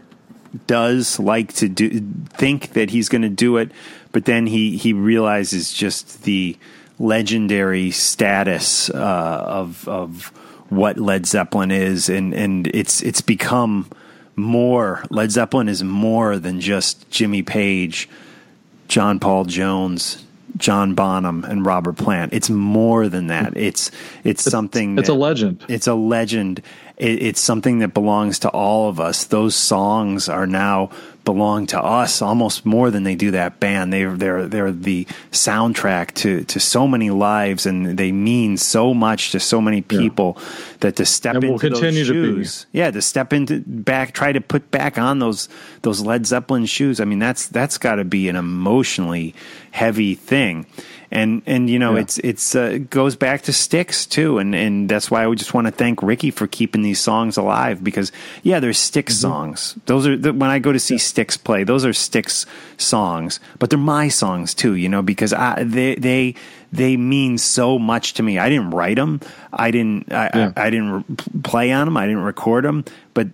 does 0.66 1.18
like 1.18 1.52
to 1.54 1.68
do 1.68 2.00
think 2.30 2.72
that 2.72 2.88
he's 2.88 3.10
going 3.10 3.20
to 3.22 3.28
do 3.28 3.58
it, 3.58 3.70
but 4.14 4.24
then 4.24 4.46
he 4.46 4.78
he 4.78 4.94
realizes 4.94 5.72
just 5.72 6.22
the 6.22 6.56
legendary 6.98 7.90
status 7.90 8.88
uh, 8.88 9.44
of 9.46 9.86
of 9.88 10.28
what 10.70 10.98
Led 10.98 11.26
Zeppelin 11.26 11.72
is, 11.72 12.08
and 12.08 12.32
and 12.32 12.68
it's 12.68 13.02
it's 13.02 13.20
become 13.20 13.90
more. 14.36 15.04
Led 15.10 15.32
Zeppelin 15.32 15.68
is 15.68 15.82
more 15.82 16.38
than 16.38 16.60
just 16.60 17.10
Jimmy 17.10 17.42
Page, 17.42 18.08
John 18.86 19.18
Paul 19.18 19.46
Jones, 19.46 20.24
John 20.56 20.94
Bonham 20.94 21.44
and 21.44 21.66
Robert 21.66 21.96
Plant. 21.96 22.32
It's 22.32 22.48
more 22.48 23.08
than 23.08 23.26
that. 23.26 23.56
It's 23.56 23.90
it's, 24.22 24.44
something. 24.44 24.96
It's 24.96 25.08
that, 25.08 25.14
a 25.14 25.16
legend. 25.16 25.64
It's 25.68 25.88
a 25.88 25.94
legend. 25.94 26.62
It, 26.96 27.20
it's 27.22 27.40
something 27.40 27.80
that 27.80 27.94
belongs 27.94 28.38
to 28.40 28.48
all 28.50 28.88
of 28.88 29.00
us. 29.00 29.24
Those 29.24 29.56
songs 29.56 30.28
are 30.28 30.46
now 30.46 30.90
belong 31.24 31.66
to 31.68 31.82
us 31.82 32.22
almost 32.22 32.66
more 32.66 32.90
than 32.90 33.04
they 33.04 33.14
do 33.14 33.30
that 33.32 33.60
band. 33.60 33.92
They 33.92 34.04
they're 34.04 34.46
they're 34.46 34.72
the 34.72 35.06
soundtrack 35.32 36.14
to 36.14 36.44
to 36.44 36.60
so 36.60 36.86
many 36.86 37.10
lives, 37.10 37.66
and 37.66 37.98
they 37.98 38.12
mean 38.12 38.56
so 38.56 38.94
much 38.94 39.32
to 39.32 39.40
so 39.40 39.60
many 39.60 39.82
people 39.82 40.36
yeah. 40.36 40.44
that 40.80 40.96
to 40.96 41.06
step 41.06 41.36
and 41.36 41.44
into 41.44 41.70
those 41.70 41.94
shoes, 41.94 42.66
yeah, 42.72 42.90
to 42.90 43.02
step 43.02 43.32
into 43.32 43.60
back, 43.66 44.12
try 44.12 44.32
to 44.32 44.40
put 44.40 44.70
back 44.70 44.98
on 44.98 45.18
those 45.18 45.48
those 45.82 46.00
Led 46.00 46.26
Zeppelin 46.26 46.66
shoes. 46.66 47.00
I 47.00 47.04
mean, 47.04 47.18
that's 47.18 47.48
that's 47.48 47.78
got 47.78 47.96
to 47.96 48.04
be 48.04 48.28
an 48.28 48.36
emotionally 48.36 49.34
heavy 49.70 50.14
thing 50.14 50.66
and 51.14 51.42
and 51.46 51.70
you 51.70 51.78
know 51.78 51.94
yeah. 51.94 52.00
it's 52.02 52.18
it's 52.18 52.54
uh, 52.54 52.78
goes 52.90 53.14
back 53.14 53.42
to 53.42 53.52
Styx 53.52 54.04
too, 54.04 54.38
and 54.38 54.54
and 54.54 54.88
that's 54.88 55.10
why 55.10 55.24
I 55.24 55.34
just 55.34 55.54
want 55.54 55.68
to 55.68 55.70
thank 55.70 56.02
Ricky 56.02 56.32
for 56.32 56.48
keeping 56.48 56.82
these 56.82 57.00
songs 57.00 57.36
alive 57.36 57.82
because 57.82 58.10
yeah, 58.42 58.58
there's 58.58 58.78
Styx 58.78 59.14
mm-hmm. 59.14 59.20
songs. 59.22 59.78
Those 59.86 60.08
are 60.08 60.16
the, 60.16 60.32
when 60.32 60.50
I 60.50 60.58
go 60.58 60.72
to 60.72 60.80
see 60.80 60.94
yeah. 60.94 60.98
Styx 61.14 61.36
play, 61.36 61.62
those 61.62 61.84
are 61.84 61.92
Styx 61.92 62.44
songs, 62.76 63.38
but 63.60 63.70
they're 63.70 63.78
my 63.78 64.08
songs 64.08 64.52
too, 64.52 64.74
you 64.74 64.88
know, 64.88 65.00
because 65.00 65.32
I 65.32 65.62
they 65.62 65.94
they 65.94 66.34
they 66.72 66.96
mean 66.96 67.38
so 67.38 67.78
much 67.78 68.14
to 68.14 68.22
me. 68.22 68.38
I 68.38 68.48
didn't 68.48 68.70
write 68.70 68.96
them, 68.96 69.20
I 69.52 69.70
didn't 69.70 70.12
I, 70.12 70.30
yeah. 70.34 70.52
I, 70.56 70.66
I 70.66 70.70
didn't 70.70 70.90
re- 70.90 71.04
play 71.42 71.72
on 71.72 71.86
them, 71.86 71.96
I 71.96 72.06
didn't 72.06 72.24
record 72.24 72.64
them, 72.64 72.84
but 73.14 73.28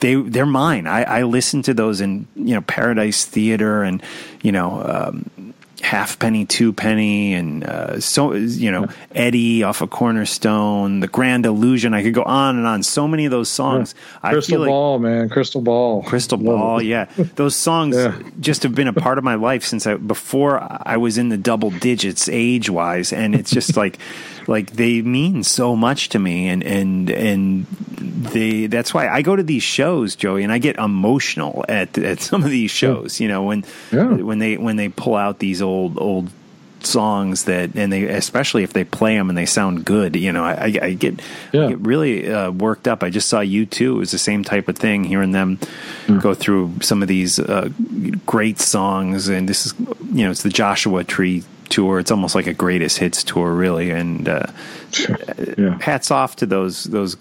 they 0.00 0.14
they're 0.14 0.46
mine. 0.46 0.86
I, 0.86 1.02
I 1.02 1.22
listen 1.22 1.62
to 1.62 1.74
those 1.74 2.00
in 2.00 2.26
you 2.34 2.54
know 2.54 2.62
Paradise 2.62 3.24
Theater 3.24 3.82
and 3.82 4.02
you 4.42 4.50
know 4.50 4.82
um, 4.82 5.49
Halfpenny, 5.80 6.44
Two 6.44 6.72
Penny, 6.72 7.34
and 7.34 7.64
uh, 7.64 8.00
so 8.00 8.34
you 8.34 8.70
know 8.70 8.88
Eddie 9.14 9.62
off 9.62 9.80
of 9.80 9.90
Cornerstone, 9.90 11.00
The 11.00 11.08
Grand 11.08 11.46
Illusion. 11.46 11.94
I 11.94 12.02
could 12.02 12.14
go 12.14 12.22
on 12.22 12.56
and 12.56 12.66
on. 12.66 12.82
So 12.82 13.08
many 13.08 13.24
of 13.24 13.30
those 13.30 13.48
songs. 13.48 13.94
Yeah. 14.22 14.30
Crystal 14.30 14.64
Ball, 14.64 14.92
like, 14.94 15.02
man, 15.02 15.28
Crystal 15.28 15.60
Ball, 15.60 16.02
Crystal 16.02 16.38
Ball. 16.38 16.82
Yeah, 16.82 17.04
those 17.36 17.56
songs 17.56 17.96
yeah. 17.96 18.20
just 18.40 18.62
have 18.62 18.74
been 18.74 18.88
a 18.88 18.92
part 18.92 19.18
of 19.18 19.24
my 19.24 19.34
life 19.34 19.64
since 19.64 19.86
I 19.86 19.94
before 19.94 20.60
I 20.60 20.96
was 20.96 21.18
in 21.18 21.28
the 21.28 21.38
double 21.38 21.70
digits 21.70 22.28
age 22.28 22.68
wise, 22.68 23.12
and 23.12 23.34
it's 23.34 23.50
just 23.50 23.76
like 23.76 23.98
like 24.46 24.72
they 24.72 25.02
mean 25.02 25.44
so 25.44 25.76
much 25.76 26.10
to 26.10 26.18
me, 26.18 26.48
and 26.48 26.62
and 26.62 27.10
and 27.10 27.66
they 28.00 28.66
that's 28.66 28.92
why 28.92 29.08
I 29.08 29.22
go 29.22 29.36
to 29.36 29.42
these 29.42 29.62
shows, 29.62 30.16
Joey, 30.16 30.42
and 30.42 30.52
I 30.52 30.58
get 30.58 30.76
emotional 30.76 31.64
at 31.68 31.96
at 31.98 32.20
some 32.20 32.42
of 32.42 32.50
these 32.50 32.70
shows. 32.70 33.20
You 33.20 33.28
know 33.28 33.44
when 33.44 33.62
when 33.90 34.38
they 34.38 34.56
when 34.56 34.76
they 34.76 34.88
pull 34.88 35.14
out 35.14 35.38
these 35.38 35.62
old 35.62 35.69
old 35.70 35.98
old 35.98 36.30
songs 36.84 37.44
that 37.44 37.74
and 37.74 37.92
they 37.92 38.04
especially 38.04 38.62
if 38.62 38.72
they 38.72 38.84
play 38.84 39.16
them 39.16 39.28
and 39.28 39.36
they 39.36 39.46
sound 39.46 39.84
good 39.84 40.16
you 40.16 40.32
know 40.32 40.44
i, 40.44 40.64
I 40.64 40.92
get, 40.94 41.20
yeah. 41.52 41.66
I 41.66 41.68
get 41.70 41.78
really 41.80 42.30
uh, 42.32 42.50
worked 42.50 42.88
up 42.88 43.02
i 43.02 43.10
just 43.10 43.28
saw 43.28 43.40
U2 43.40 43.80
it 43.80 43.90
was 43.90 44.10
the 44.10 44.18
same 44.18 44.44
type 44.44 44.68
of 44.68 44.76
thing 44.76 45.04
hearing 45.04 45.32
them 45.32 45.58
mm. 46.06 46.20
go 46.22 46.34
through 46.34 46.72
some 46.80 47.02
of 47.02 47.08
these 47.08 47.38
uh, 47.38 47.68
great 48.26 48.58
songs 48.58 49.28
and 49.28 49.48
this 49.48 49.66
is 49.66 49.74
you 50.12 50.24
know 50.24 50.30
it's 50.30 50.42
the 50.42 50.48
joshua 50.48 51.04
tree 51.04 51.44
tour 51.68 51.98
it's 51.98 52.10
almost 52.10 52.34
like 52.34 52.46
a 52.46 52.54
greatest 52.54 52.98
hits 52.98 53.22
tour 53.22 53.52
really 53.52 53.90
and 53.90 54.28
uh, 54.28 54.46
yeah. 55.56 55.78
hats 55.80 56.10
off 56.10 56.36
to 56.36 56.46
those 56.46 56.84
those 56.84 57.16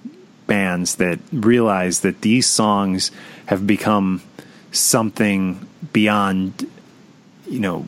bands 0.47 0.95
that 0.95 1.19
realize 1.31 1.99
that 1.99 2.21
these 2.21 2.47
songs 2.47 3.11
have 3.45 3.67
become 3.67 4.21
something 4.71 5.67
beyond 5.93 6.67
you 7.49 7.59
know 7.59 7.85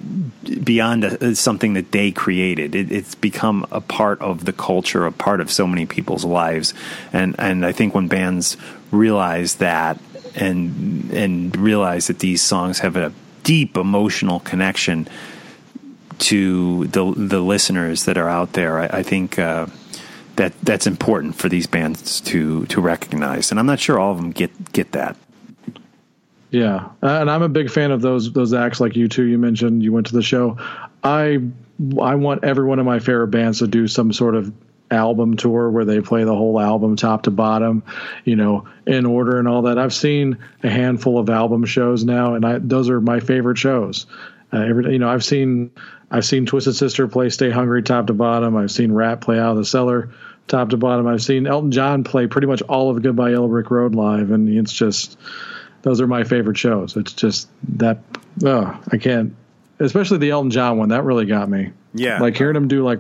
beyond 0.64 1.04
a, 1.04 1.36
something 1.36 1.74
that 1.74 1.92
they 1.92 2.12
created. 2.12 2.76
It, 2.76 2.92
it's 2.92 3.16
become 3.16 3.66
a 3.72 3.82
part 3.82 4.20
of 4.22 4.46
the 4.46 4.54
culture 4.54 5.06
a 5.06 5.12
part 5.12 5.40
of 5.40 5.52
so 5.52 5.68
many 5.68 5.86
people's 5.86 6.26
lives. 6.26 6.74
And 7.14 7.36
and 7.38 7.66
I 7.66 7.72
think 7.72 7.94
when 7.94 8.08
bands 8.08 8.58
realize 8.92 9.56
that 9.56 10.00
and 10.36 11.12
and 11.12 11.56
realize 11.58 12.08
that 12.08 12.20
these 12.20 12.42
songs 12.42 12.80
have 12.80 12.96
a 12.96 13.14
deep 13.44 13.78
emotional 13.78 14.40
connection 14.40 15.08
to 16.20 16.88
the 16.88 17.14
the 17.16 17.40
listeners 17.40 18.06
that 18.06 18.18
are 18.18 18.30
out 18.30 18.54
there 18.54 18.80
I, 18.80 19.00
I 19.00 19.04
think 19.04 19.40
uh, 19.40 19.68
that 20.36 20.54
that's 20.62 20.88
important 20.88 21.36
for 21.36 21.50
these 21.50 21.68
bands 21.68 22.22
to 22.22 22.66
to 22.68 22.82
recognize. 22.82 23.52
And 23.52 23.60
I'm 23.60 23.66
not 23.66 23.80
sure 23.80 24.00
all 24.00 24.12
of 24.12 24.18
them 24.18 24.32
get 24.32 24.74
get 24.74 24.92
that 24.94 25.18
yeah, 26.52 26.90
and 27.02 27.32
I'm 27.32 27.42
a 27.42 27.50
big 27.50 27.72
fan 27.72 27.92
of 27.92 28.02
those 28.02 28.34
those 28.34 28.54
acts 28.54 28.82
like 28.82 28.92
U2. 28.92 29.18
You 29.30 29.38
mentioned 29.38 29.82
you 29.82 29.94
went 29.94 30.08
to 30.08 30.14
the 30.14 30.22
show. 30.22 30.58
I 31.02 31.40
I 32.00 32.16
want 32.16 32.44
every 32.44 32.66
one 32.66 32.78
of 32.80 32.86
my 32.86 33.00
favorite 33.00 33.30
bands 33.30 33.60
to 33.60 33.68
do 33.68 33.88
some 33.88 34.12
sort 34.12 34.36
of 34.36 34.54
album 34.92 35.38
tour 35.38 35.70
where 35.70 35.86
they 35.86 36.02
play 36.02 36.26
the 36.26 36.36
whole 36.36 36.60
album 36.60 36.98
top 36.98 37.24
to 37.24 37.32
bottom, 37.32 37.84
you 38.26 38.36
know, 38.36 38.68
in 38.86 39.06
order 39.06 39.40
and 39.40 39.48
all 39.48 39.62
that. 39.64 39.80
I've 39.80 39.94
seen 39.94 40.40
a 40.62 40.70
handful 40.70 41.18
of 41.18 41.30
album 41.30 41.64
shows 41.64 42.04
now, 42.04 42.36
and 42.36 42.46
I, 42.46 42.58
those 42.60 42.90
are 42.90 43.00
my 43.00 43.22
favorite 43.22 43.58
shows. 43.58 44.06
Uh, 44.52 44.58
every 44.58 44.92
you 44.92 45.00
know, 45.00 45.10
I've 45.10 45.24
seen 45.24 45.72
I've 46.12 46.26
seen 46.26 46.46
Twisted 46.46 46.76
Sister 46.76 47.08
play 47.08 47.30
Stay 47.30 47.50
Hungry 47.50 47.82
top 47.82 48.08
to 48.08 48.14
bottom. 48.14 48.58
I've 48.58 48.72
seen 48.72 48.92
Ratt 48.92 49.22
play 49.22 49.40
Out 49.40 49.52
of 49.52 49.58
the 49.58 49.66
Cellar 49.66 50.10
top 50.50 50.72
to 50.72 50.78
bottom. 50.78 51.08
I've 51.08 51.24
seen 51.24 51.48
Elton 51.48 51.72
John 51.72 52.04
play 52.04 52.28
pretty 52.28 52.48
much 52.48 52.62
all 52.64 52.90
of 52.90 53.02
Goodbye 53.02 53.30
Yellow 53.30 53.48
Brick 53.48 53.72
Road 53.72 53.96
live, 53.96 54.32
and 54.32 54.50
it's 54.50 54.74
just 54.74 55.18
those 55.84 56.02
are 56.02 56.08
my 56.08 56.24
favorite 56.24 56.58
shows. 56.58 56.96
It's 56.96 57.14
just 57.14 57.50
that 57.78 58.00
oh, 58.44 58.80
I 58.92 58.98
can't, 58.98 59.36
especially 59.80 60.20
the 60.20 60.32
Elton 60.32 60.52
John 60.52 60.78
one. 60.78 60.90
That 60.90 61.04
really 61.04 61.26
got 61.26 61.50
me. 61.50 61.72
Yeah, 61.94 62.20
like 62.20 62.38
hearing 62.38 62.56
him 62.56 62.68
do 62.68 62.84
like 62.84 63.00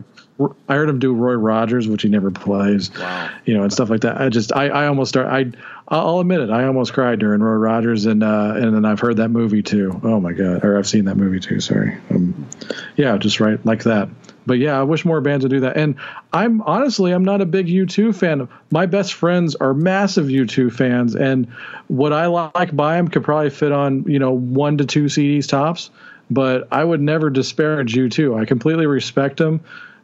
I 0.68 0.76
heard 0.76 0.90
him 0.90 0.99
do 0.99 1.14
Roy 1.14 1.34
Rogers, 1.34 1.88
which 1.88 2.02
he 2.02 2.10
never 2.10 2.32
plays. 2.32 2.91
Wow. 2.98 3.30
You 3.45 3.53
know, 3.56 3.64
and 3.64 3.72
stuff 3.72 3.90
like 3.90 4.02
that. 4.02 4.20
I 4.20 4.30
just 4.30 4.53
I, 4.56 4.68
I 4.68 4.88
almost 4.88 5.10
start 5.10 5.28
I 5.28 5.52
I'll 5.88 6.20
admit 6.20 6.41
it. 6.41 6.49
I 6.49 6.66
almost 6.66 6.94
cried 6.94 7.20
during 7.20 7.41
Roy 7.41 7.56
Rogers, 7.56 8.06
and 8.06 8.24
uh, 8.24 8.53
and 8.56 8.76
then 8.76 8.86
I've 8.86 8.99
heard 8.99 9.18
that 9.18 9.30
movie 9.30 9.62
too. 9.62 9.99
Oh 10.03 10.20
my 10.20 10.34
god, 10.34 10.64
or 10.64 10.78
I've 10.78 10.88
seen 10.88 11.06
that 11.06 11.16
movie 11.16 11.40
too. 11.40 11.60
Sorry. 11.60 11.98
Um, 12.10 12.48
yeah, 12.95 13.18
just 13.18 13.40
right 13.40 13.64
like 13.66 13.84
that 13.84 14.10
but 14.45 14.57
yeah, 14.57 14.80
I 14.80 14.84
wish 14.84 15.05
more 15.05 15.22
bands 15.22 15.43
would 15.43 15.51
do 15.51 15.59
that. 15.61 15.77
And 15.77 15.95
I'm 16.34 16.61
honestly, 16.61 17.11
I'm 17.11 17.26
not 17.26 17.41
a 17.41 17.45
big 17.45 17.68
U2 17.68 18.15
fan. 18.15 18.47
My 18.72 18.85
best 18.85 19.13
friends 19.13 19.55
are 19.55 19.73
massive 19.73 20.27
U2 20.27 20.72
fans, 20.72 21.15
and 21.15 21.47
what 21.88 22.13
I 22.13 22.27
like 22.27 22.76
by 22.76 22.97
them 22.97 23.07
could 23.07 23.23
probably 23.23 23.49
fit 23.49 23.72
on 23.72 24.05
you 24.07 24.19
know 24.19 24.31
one 24.31 24.77
to 24.77 24.85
two 24.85 25.05
CDs 25.05 25.47
tops. 25.47 25.91
But 26.30 26.69
I 26.72 26.84
would 26.84 27.01
never 27.01 27.30
disparage 27.30 27.93
U2. 27.93 28.39
I 28.39 28.45
completely 28.45 28.85
respect 28.85 29.38
them. 29.38 29.61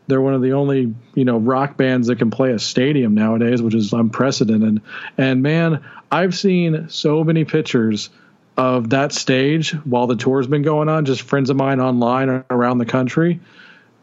They're 0.08 0.22
one 0.22 0.34
of 0.34 0.42
the 0.42 0.54
only 0.54 0.94
you 1.16 1.26
know 1.26 1.38
rock 1.38 1.78
bands 1.78 2.08
that 2.08 2.18
can 2.18 2.32
play 2.32 2.52
a 2.52 2.60
stadium 2.60 3.16
nowadays, 3.16 3.62
which 3.62 3.76
is 3.76 3.94
unprecedented. 3.94 4.82
And 5.18 5.42
man, 5.42 5.84
I've 6.12 6.38
seen 6.38 6.90
so 6.90 7.24
many 7.24 7.46
pictures 7.46 8.10
of 8.56 8.90
that 8.90 9.14
stage 9.14 9.72
while 9.86 10.08
the 10.08 10.16
tour's 10.16 10.48
been 10.48 10.64
going 10.64 10.90
on. 10.90 11.06
Just 11.06 11.22
friends 11.22 11.50
of 11.50 11.58
mine 11.58 11.80
online 11.80 12.44
around 12.50 12.80
the 12.80 12.86
country 12.86 13.40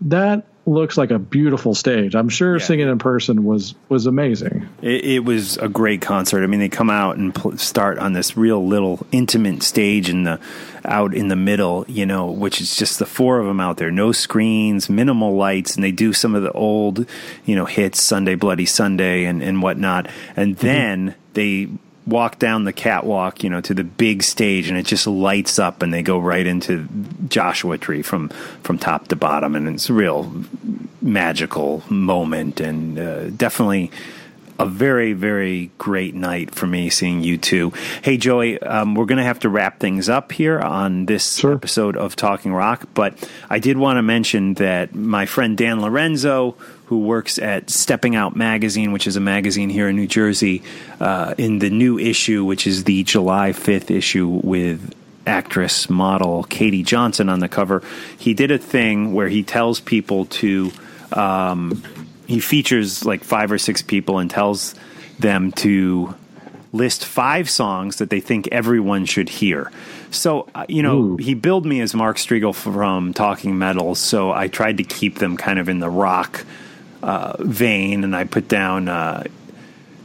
that 0.02 0.44
looks 0.66 0.96
like 0.96 1.10
a 1.10 1.18
beautiful 1.18 1.74
stage. 1.74 2.14
I'm 2.14 2.28
sure 2.28 2.56
yeah. 2.56 2.64
singing 2.64 2.88
in 2.88 2.98
person 2.98 3.44
was 3.44 3.74
was 3.88 4.06
amazing. 4.06 4.68
It, 4.80 5.04
it, 5.04 5.24
was 5.24 5.56
a 5.58 5.68
great 5.68 6.00
concert. 6.00 6.42
I 6.42 6.46
mean, 6.46 6.60
they 6.60 6.68
come 6.68 6.90
out 6.90 7.16
and 7.16 7.34
pl- 7.34 7.58
start 7.58 7.98
on 7.98 8.12
this 8.12 8.36
real 8.36 8.66
little 8.66 9.06
intimate 9.12 9.62
stage 9.62 10.08
in 10.08 10.24
the 10.24 10.40
out 10.84 11.14
in 11.14 11.28
the 11.28 11.36
middle, 11.36 11.84
you 11.88 12.06
know, 12.06 12.30
which 12.30 12.60
is 12.60 12.76
just 12.76 12.98
the 12.98 13.06
four 13.06 13.38
of 13.38 13.46
them 13.46 13.60
out 13.60 13.76
there, 13.76 13.90
no 13.90 14.12
screens, 14.12 14.88
minimal 14.88 15.36
lights, 15.36 15.74
and 15.74 15.84
they 15.84 15.92
do 15.92 16.12
some 16.12 16.34
of 16.34 16.42
the 16.42 16.52
old, 16.52 17.06
you 17.44 17.54
know, 17.54 17.66
hits, 17.66 18.02
Sunday 18.02 18.34
Bloody 18.34 18.66
Sunday, 18.66 19.24
and 19.24 19.42
and 19.42 19.62
whatnot, 19.62 20.08
and 20.36 20.56
mm-hmm. 20.56 20.66
then 20.66 21.08
mm-hmm. 21.08 21.18
they 21.34 21.68
walk 22.06 22.38
down 22.38 22.64
the 22.64 22.72
catwalk, 22.72 23.42
you 23.42 23.50
know, 23.50 23.60
to 23.62 23.74
the 23.74 23.84
big 23.84 24.22
stage 24.22 24.68
and 24.68 24.78
it 24.78 24.86
just 24.86 25.06
lights 25.06 25.58
up 25.58 25.82
and 25.82 25.92
they 25.92 26.02
go 26.02 26.18
right 26.18 26.46
into 26.46 26.86
Joshua 27.28 27.78
Tree 27.78 28.02
from 28.02 28.28
from 28.62 28.78
top 28.78 29.08
to 29.08 29.16
bottom, 29.16 29.54
and 29.54 29.68
it's 29.68 29.88
a 29.88 29.94
real 29.94 30.32
magical 31.00 31.82
moment, 31.88 32.60
and 32.60 32.98
uh, 32.98 33.30
definitely 33.30 33.90
a 34.58 34.66
very, 34.66 35.12
very 35.12 35.70
great 35.78 36.14
night 36.14 36.54
for 36.54 36.66
me 36.66 36.88
seeing 36.90 37.22
U2. 37.22 37.74
Hey, 38.02 38.16
Joey, 38.16 38.60
um, 38.60 38.94
we're 38.94 39.04
going 39.04 39.18
to 39.18 39.24
have 39.24 39.40
to 39.40 39.48
wrap 39.48 39.80
things 39.80 40.08
up 40.08 40.32
here 40.32 40.60
on 40.60 41.06
this 41.06 41.36
Sure. 41.38 41.54
episode 41.54 41.96
of 41.96 42.14
Talking 42.16 42.52
Rock, 42.52 42.88
but 42.94 43.14
I 43.50 43.58
did 43.58 43.76
want 43.78 43.96
to 43.96 44.02
mention 44.02 44.54
that 44.54 44.94
my 44.94 45.26
friend 45.26 45.56
Dan 45.58 45.80
Lorenzo, 45.80 46.52
who 46.86 47.00
works 47.00 47.38
at 47.38 47.70
Stepping 47.70 48.14
Out 48.14 48.36
Magazine, 48.36 48.92
which 48.92 49.06
is 49.06 49.16
a 49.16 49.20
magazine 49.20 49.70
here 49.70 49.88
in 49.88 49.96
New 49.96 50.06
Jersey, 50.06 50.62
uh, 51.00 51.34
in 51.36 51.58
the 51.58 51.70
new 51.70 51.98
issue, 51.98 52.44
which 52.44 52.66
is 52.66 52.84
the 52.84 53.02
July 53.02 53.52
5th 53.52 53.90
issue 53.90 54.40
with 54.44 54.94
actress 55.26 55.88
model 55.88 56.44
Katie 56.44 56.82
Johnson 56.82 57.28
on 57.28 57.40
the 57.40 57.48
cover, 57.48 57.82
he 58.18 58.34
did 58.34 58.50
a 58.50 58.58
thing 58.58 59.14
where 59.14 59.28
he 59.28 59.42
tells 59.42 59.80
people 59.80 60.26
to. 60.26 60.70
Um, 61.12 61.82
he 62.26 62.40
features 62.40 63.04
like 63.04 63.24
five 63.24 63.52
or 63.52 63.58
six 63.58 63.82
people 63.82 64.18
and 64.18 64.30
tells 64.30 64.74
them 65.18 65.52
to 65.52 66.14
list 66.72 67.04
five 67.04 67.48
songs 67.48 67.96
that 67.96 68.10
they 68.10 68.20
think 68.20 68.48
everyone 68.50 69.04
should 69.04 69.28
hear. 69.28 69.70
So, 70.10 70.48
uh, 70.54 70.66
you 70.68 70.82
know, 70.82 70.98
Ooh. 70.98 71.16
he 71.16 71.34
billed 71.34 71.64
me 71.64 71.80
as 71.80 71.94
Mark 71.94 72.16
Striegel 72.16 72.54
from 72.54 73.14
Talking 73.14 73.58
Metal, 73.58 73.94
so 73.94 74.32
I 74.32 74.48
tried 74.48 74.78
to 74.78 74.84
keep 74.84 75.18
them 75.18 75.36
kind 75.36 75.58
of 75.58 75.68
in 75.68 75.78
the 75.78 75.90
rock 75.90 76.44
uh, 77.02 77.36
vein, 77.40 78.02
and 78.02 78.14
I 78.14 78.24
put 78.24 78.48
down 78.48 78.88
uh, 78.88 79.24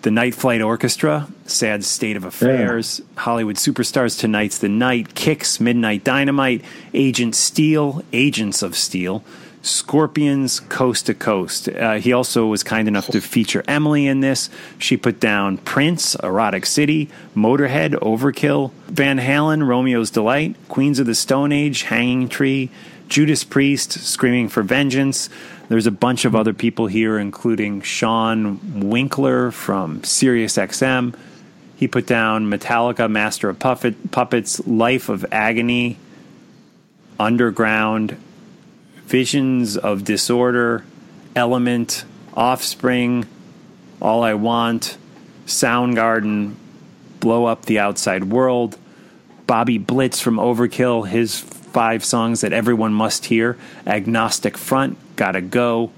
the 0.01 0.11
Night 0.11 0.35
Flight 0.35 0.61
Orchestra, 0.61 1.27
Sad 1.45 1.83
State 1.83 2.15
of 2.15 2.23
Affairs, 2.23 3.01
Hollywood 3.17 3.57
Superstars, 3.57 4.19
Tonight's 4.19 4.57
the 4.57 4.69
Night, 4.69 5.15
Kicks, 5.15 5.59
Midnight 5.59 6.03
Dynamite, 6.03 6.63
Agent 6.93 7.35
Steel, 7.35 8.03
Agents 8.13 8.61
of 8.61 8.75
Steel, 8.75 9.23
Scorpions, 9.61 10.61
Coast 10.61 11.07
to 11.07 11.13
Coast. 11.13 11.67
Uh, 11.67 11.95
he 11.95 12.13
also 12.13 12.45
was 12.45 12.63
kind 12.63 12.87
enough 12.87 13.07
to 13.07 13.19
feature 13.19 13.63
Emily 13.67 14.07
in 14.07 14.21
this. 14.21 14.49
She 14.77 14.95
put 14.95 15.19
down 15.19 15.57
Prince, 15.57 16.15
Erotic 16.15 16.65
City, 16.65 17.09
Motorhead, 17.35 17.93
Overkill, 17.95 18.71
Van 18.87 19.19
Halen, 19.19 19.67
Romeo's 19.67 20.11
Delight, 20.11 20.55
Queens 20.69 20.99
of 20.99 21.05
the 21.07 21.15
Stone 21.15 21.51
Age, 21.51 21.83
Hanging 21.83 22.29
Tree, 22.29 22.69
Judas 23.09 23.43
Priest, 23.43 23.91
Screaming 23.91 24.47
for 24.47 24.63
Vengeance. 24.63 25.29
There's 25.69 25.85
a 25.85 25.91
bunch 25.91 26.25
of 26.25 26.35
other 26.35 26.53
people 26.53 26.87
here, 26.87 27.19
including 27.19 27.81
Sean 27.81 28.81
Winkler 28.89 29.51
from 29.51 30.03
Sirius 30.03 30.57
XM. 30.57 31.15
He 31.75 31.87
put 31.87 32.07
down 32.07 32.49
Metallica, 32.49 33.09
Master 33.09 33.49
of 33.49 33.59
Puppet, 33.59 34.09
Puppets, 34.09 34.65
Life 34.67 35.09
of 35.09 35.25
Agony, 35.31 35.97
Underground, 37.19 38.17
Visions 39.05 39.77
of 39.77 40.03
Disorder, 40.03 40.85
Element, 41.35 42.03
Offspring, 42.33 43.27
All 44.01 44.23
I 44.23 44.33
Want, 44.33 44.97
Soundgarden, 45.45 46.55
Blow 47.19 47.45
Up 47.45 47.65
the 47.65 47.77
Outside 47.77 48.23
World, 48.23 48.75
Bobby 49.45 49.77
Blitz 49.77 50.19
from 50.19 50.37
Overkill, 50.37 51.07
his 51.07 51.39
five 51.39 52.03
songs 52.03 52.41
that 52.41 52.53
everyone 52.53 52.91
must 52.91 53.25
hear, 53.25 53.55
Agnostic 53.85 54.57
Front, 54.57 54.97
Gotta 55.19 55.41
Go, 55.41 55.91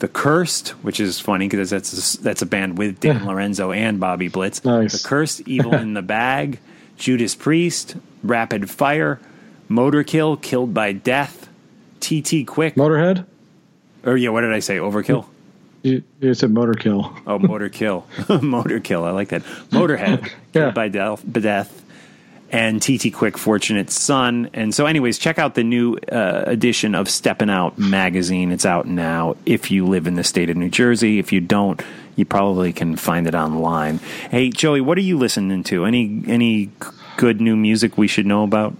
The 0.00 0.08
Cursed, 0.08 0.68
which 0.84 1.00
is 1.00 1.18
funny 1.18 1.48
because 1.48 1.70
that's 1.70 2.16
a, 2.16 2.22
that's 2.22 2.42
a 2.42 2.46
band 2.46 2.76
with 2.76 3.00
Dan 3.00 3.24
Lorenzo 3.24 3.72
and 3.72 3.98
Bobby 3.98 4.28
Blitz. 4.28 4.62
Nice. 4.62 5.00
The 5.02 5.08
Cursed, 5.08 5.40
Evil 5.48 5.74
in 5.74 5.94
the 5.94 6.02
Bag, 6.02 6.58
Judas 6.98 7.34
Priest, 7.34 7.96
Rapid 8.22 8.68
Fire, 8.68 9.20
Motorkill, 9.70 10.42
Killed 10.42 10.74
by 10.74 10.92
Death, 10.92 11.48
TT 12.00 12.46
Quick, 12.46 12.74
Motorhead? 12.74 13.24
or 14.04 14.18
yeah, 14.18 14.28
what 14.28 14.42
did 14.42 14.52
I 14.52 14.58
say? 14.60 14.76
Overkill. 14.76 15.24
You, 15.82 16.02
you 16.20 16.34
said 16.34 16.50
Motorkill. 16.50 17.18
Oh, 17.26 17.38
Motor 17.38 17.70
Kill. 17.70 18.06
Motor 18.42 18.80
Kill. 18.80 19.04
I 19.04 19.12
like 19.12 19.28
that. 19.30 19.42
Motorhead. 19.70 20.30
Yeah. 20.52 20.72
Killed 20.72 20.74
by 20.74 20.88
Death. 20.88 21.84
And 22.50 22.80
TT 22.80 23.12
Quick, 23.12 23.36
Fortunate 23.36 23.90
Son. 23.90 24.50
And 24.54 24.74
so, 24.74 24.86
anyways, 24.86 25.18
check 25.18 25.38
out 25.38 25.54
the 25.54 25.64
new 25.64 25.96
uh, 26.10 26.44
edition 26.46 26.94
of 26.94 27.08
Steppin' 27.08 27.50
Out 27.50 27.78
magazine. 27.78 28.52
It's 28.52 28.66
out 28.66 28.86
now 28.86 29.36
if 29.44 29.70
you 29.70 29.86
live 29.86 30.06
in 30.06 30.14
the 30.14 30.24
state 30.24 30.50
of 30.50 30.56
New 30.56 30.70
Jersey. 30.70 31.18
If 31.18 31.32
you 31.32 31.40
don't, 31.40 31.82
you 32.16 32.24
probably 32.24 32.72
can 32.72 32.96
find 32.96 33.26
it 33.26 33.34
online. 33.34 33.98
Hey, 34.30 34.50
Joey, 34.50 34.80
what 34.80 34.98
are 34.98 35.02
you 35.02 35.18
listening 35.18 35.62
to? 35.64 35.84
Any 35.84 36.22
any 36.26 36.70
good 37.16 37.40
new 37.40 37.56
music 37.56 37.98
we 37.98 38.06
should 38.08 38.26
know 38.26 38.44
about? 38.44 38.74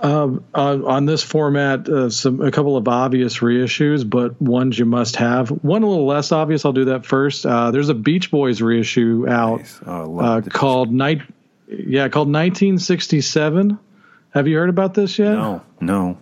Um, 0.00 0.44
on, 0.54 0.84
on 0.84 1.06
this 1.06 1.24
format, 1.24 1.88
uh, 1.88 2.08
some 2.10 2.40
a 2.40 2.52
couple 2.52 2.76
of 2.76 2.86
obvious 2.86 3.38
reissues, 3.38 4.08
but 4.08 4.40
ones 4.40 4.78
you 4.78 4.84
must 4.84 5.16
have. 5.16 5.48
One 5.48 5.82
a 5.82 5.88
little 5.88 6.06
less 6.06 6.30
obvious. 6.30 6.64
I'll 6.64 6.72
do 6.72 6.86
that 6.86 7.04
first. 7.04 7.44
Uh, 7.44 7.72
there's 7.72 7.88
a 7.88 7.94
Beach 7.94 8.30
Boys 8.30 8.62
reissue 8.62 9.26
out 9.28 9.62
Oh, 9.84 10.20
uh, 10.20 10.40
called 10.42 10.92
night. 10.92 11.22
Yeah, 11.70 12.08
called 12.08 12.28
1967. 12.28 13.78
Have 14.30 14.48
you 14.48 14.56
heard 14.56 14.68
about 14.70 14.94
this 14.94 15.18
yet? 15.18 15.32
No, 15.32 15.62
no. 15.80 16.18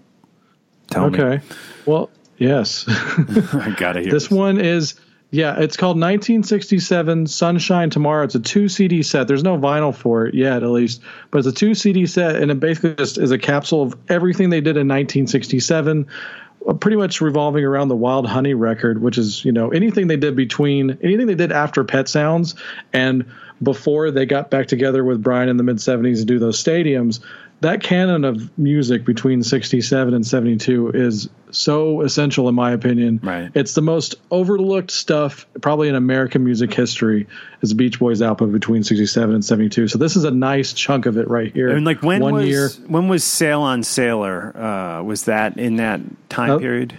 Tell 0.91 1.05
Okay. 1.07 1.17
me. 1.19 1.25
Okay. 1.35 1.45
Well, 1.87 2.11
yes. 2.37 2.85
I 2.89 3.75
gotta 3.77 4.01
hear 4.01 4.11
this 4.11 4.31
one 4.31 4.59
is 4.61 4.95
yeah 5.31 5.59
it's 5.59 5.77
called 5.77 5.97
1967 5.97 7.27
sunshine 7.27 7.91
tomorrow 7.91 8.23
it's 8.25 8.37
a 8.37 8.41
two 8.41 8.69
cd 8.69 9.03
set 9.03 9.27
there's 9.27 9.43
no 9.43 9.59
vinyl 9.59 9.93
for 9.93 10.25
it 10.27 10.35
yet 10.35 10.63
at 10.63 10.69
least 10.71 11.01
but 11.33 11.39
it's 11.39 11.49
a 11.49 11.53
two 11.53 11.75
cd 11.75 12.07
set 12.07 12.37
and 12.37 12.53
it 12.53 12.61
basically 12.61 12.95
just 12.95 13.19
is 13.19 13.33
a 13.33 13.39
capsule 13.39 13.83
of 13.83 13.97
everything 14.09 14.51
they 14.51 14.61
did 14.61 14.77
in 14.77 14.87
1967 14.87 16.07
uh, 16.69 16.73
pretty 16.75 16.97
much 16.97 17.21
revolving 17.21 17.65
around 17.65 17.89
the 17.89 17.97
wild 17.97 18.25
honey 18.25 18.55
record 18.55 19.03
which 19.03 19.19
is 19.19 19.45
you 19.45 19.51
know 19.51 19.71
anything 19.71 20.07
they 20.07 20.17
did 20.17 20.37
between 20.37 20.97
anything 21.03 21.27
they 21.27 21.35
did 21.35 21.51
after 21.51 21.83
pet 21.83 22.09
sounds 22.09 22.55
and 22.93 23.27
before 23.63 24.11
they 24.11 24.27
got 24.27 24.51
back 24.51 24.67
together 24.67 25.03
with 25.05 25.23
brian 25.23 25.49
in 25.49 25.57
the 25.57 25.63
mid 25.63 25.77
70s 25.77 26.19
to 26.19 26.25
do 26.25 26.39
those 26.39 26.63
stadiums 26.63 27.21
that 27.63 27.83
canon 27.83 28.25
of 28.27 28.57
music 28.59 29.07
between 29.07 29.43
67 29.43 30.13
and 30.13 30.27
72 30.27 30.91
is 30.93 31.31
so 31.51 32.03
essential 32.03 32.51
in 32.51 32.55
my 32.55 32.71
opinion 32.73 33.19
Right. 33.23 33.51
it's 33.55 33.73
the 33.73 33.81
most 33.81 34.17
overlooked 34.31 34.91
stuff 34.91 35.47
probably 35.63 35.89
in 35.89 35.95
American 35.95 36.45
music 36.45 36.75
history 36.75 37.27
is 37.63 37.71
the 37.71 37.75
Beach 37.77 37.99
Boys 37.99 38.21
album 38.21 38.53
between 38.53 38.83
67 38.85 39.35
and 39.35 39.43
72. 39.43 39.89
So 39.89 39.97
this 39.97 40.17
is 40.17 40.25
a 40.25 40.31
nice 40.31 40.75
chunk 40.75 41.07
of 41.07 41.17
it 41.17 41.29
right 41.29 41.51
here. 41.51 41.71
And 41.71 41.87
like 41.87 42.03
when 42.03 42.21
One 42.21 42.35
was 42.35 42.47
year. 42.47 42.69
when 42.89 43.09
was 43.09 43.25
Sail 43.25 43.63
on 43.63 43.83
Sailor? 43.85 44.55
Uh, 44.55 45.03
was 45.03 45.25
that 45.25 45.57
in 45.57 45.77
that 45.77 46.01
time 46.29 46.51
Oh. 46.51 46.59
period? 46.59 46.99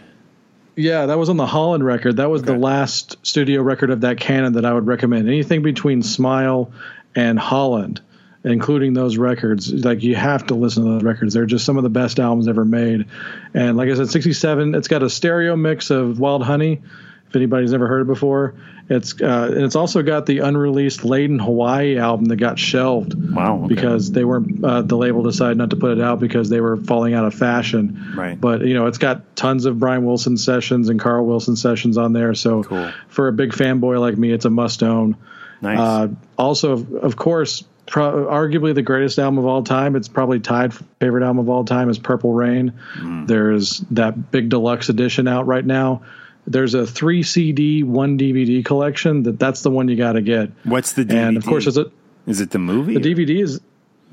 Yeah, 0.78 1.08
that 1.08 1.18
was 1.18 1.28
on 1.28 1.38
the 1.38 1.48
Holland 1.48 1.84
record. 1.84 2.18
That 2.18 2.30
was 2.30 2.44
the 2.44 2.56
last 2.56 3.18
studio 3.26 3.64
record 3.64 3.90
of 3.90 4.02
that 4.02 4.20
canon 4.20 4.54
that 4.54 4.64
I 4.64 4.74
would 4.74 4.86
recommend. 4.86 5.28
Anything 5.28 5.64
between 5.64 6.04
Smile 6.04 6.72
and 7.16 7.40
Holland, 7.40 8.00
including 8.44 8.94
those 8.94 9.18
records, 9.18 9.74
like 9.74 10.04
you 10.04 10.16
have 10.16 10.46
to 10.48 10.54
listen 10.54 10.86
to 10.86 10.92
those 10.92 11.04
records. 11.04 11.34
They're 11.34 11.48
just 11.48 11.66
some 11.66 11.78
of 11.78 11.84
the 11.84 11.90
best 11.90 12.20
albums 12.20 12.48
ever 12.48 12.64
made. 12.64 13.08
And 13.56 13.76
like 13.76 13.90
I 13.90 13.96
said, 13.96 14.12
67, 14.12 14.76
it's 14.76 14.88
got 14.88 15.02
a 15.02 15.10
stereo 15.10 15.56
mix 15.56 15.90
of 15.90 16.20
Wild 16.20 16.44
Honey, 16.44 16.84
if 17.30 17.36
anybody's 17.36 17.74
ever 17.74 17.88
heard 17.88 18.02
it 18.02 18.08
before. 18.08 18.56
It's 18.90 19.22
uh, 19.22 19.52
and 19.54 19.64
it's 19.66 19.76
also 19.76 20.02
got 20.02 20.26
the 20.28 20.40
unreleased 20.40 21.04
Lei'd 21.04 21.30
in 21.30 21.40
Hawaii 21.40 21.98
album 21.98 22.26
that 22.28 22.38
got 22.38 22.58
shelved. 22.58 23.14
Wow, 23.36 23.58
okay. 23.66 23.68
Because 23.76 24.12
they 24.14 24.24
weren't 24.24 24.64
uh, 24.64 24.82
the 24.82 24.96
label 24.96 25.24
decided 25.24 25.58
not 25.58 25.72
to 25.72 25.76
put 25.76 25.92
it 25.98 26.02
out 26.02 26.22
because 26.22 26.48
they 26.50 26.62
were 26.62 26.78
falling 26.78 27.14
out 27.14 27.26
of 27.26 27.34
fashion. 27.36 28.14
Right. 28.16 28.40
But 28.40 28.62
you 28.62 28.74
know, 28.76 28.86
it's 28.88 28.98
got 28.98 29.36
tons 29.36 29.66
of 29.66 29.78
Brian 29.78 30.06
Wilson 30.06 30.38
sessions 30.38 30.88
and 30.88 31.00
Carl 31.02 31.26
Wilson 31.26 31.58
sessions 31.58 31.98
on 31.98 32.14
there. 32.14 32.34
So 32.34 32.64
Cool. 32.64 32.90
for 33.10 33.28
a 33.28 33.34
big 33.34 33.52
fanboy 33.52 34.00
like 34.00 34.18
me, 34.18 34.32
it's 34.32 34.46
a 34.46 34.50
must 34.50 34.82
own. 34.84 35.18
Nice. 35.62 35.80
Uh, 35.80 36.08
also, 36.38 36.72
of- 36.74 36.94
of 36.94 37.16
course, 37.18 37.66
pro- 37.88 38.26
arguably 38.28 38.74
the 38.74 38.84
greatest 38.84 39.20
album 39.20 39.38
of 39.40 39.46
all 39.48 39.64
time. 39.64 39.98
It's 39.98 40.08
probably 40.08 40.40
tied 40.40 40.74
for 40.74 40.86
favorite 41.02 41.24
album 41.24 41.40
of 41.40 41.50
all 41.50 41.66
time 41.66 41.90
is 41.90 41.98
Purple 42.00 42.32
Rain. 42.32 42.72
Mm. 42.96 43.28
There's 43.28 43.80
that 43.92 44.32
big 44.32 44.48
deluxe 44.48 44.88
edition 44.88 45.28
out 45.28 45.46
right 45.46 45.66
now. 45.66 46.04
There's 46.48 46.74
a 46.74 46.88
three 46.88 47.24
CD, 47.24 47.84
one 47.84 48.18
DVD 48.18 48.64
collection. 48.64 49.24
That 49.24 49.38
that's 49.38 49.62
the 49.62 49.70
one 49.70 49.88
you 49.90 49.96
got 49.98 50.14
to 50.14 50.22
get. 50.22 50.52
What's 50.64 50.94
the 50.94 51.04
DVD? 51.04 51.28
And 51.28 51.38
of 51.38 51.46
course, 51.46 51.68
is 51.68 51.78
it's 51.78 52.40
it 52.40 52.52
the 52.52 52.60
movie? 52.60 52.98
the 52.98 53.02
DVD 53.14 53.44
is 53.44 53.60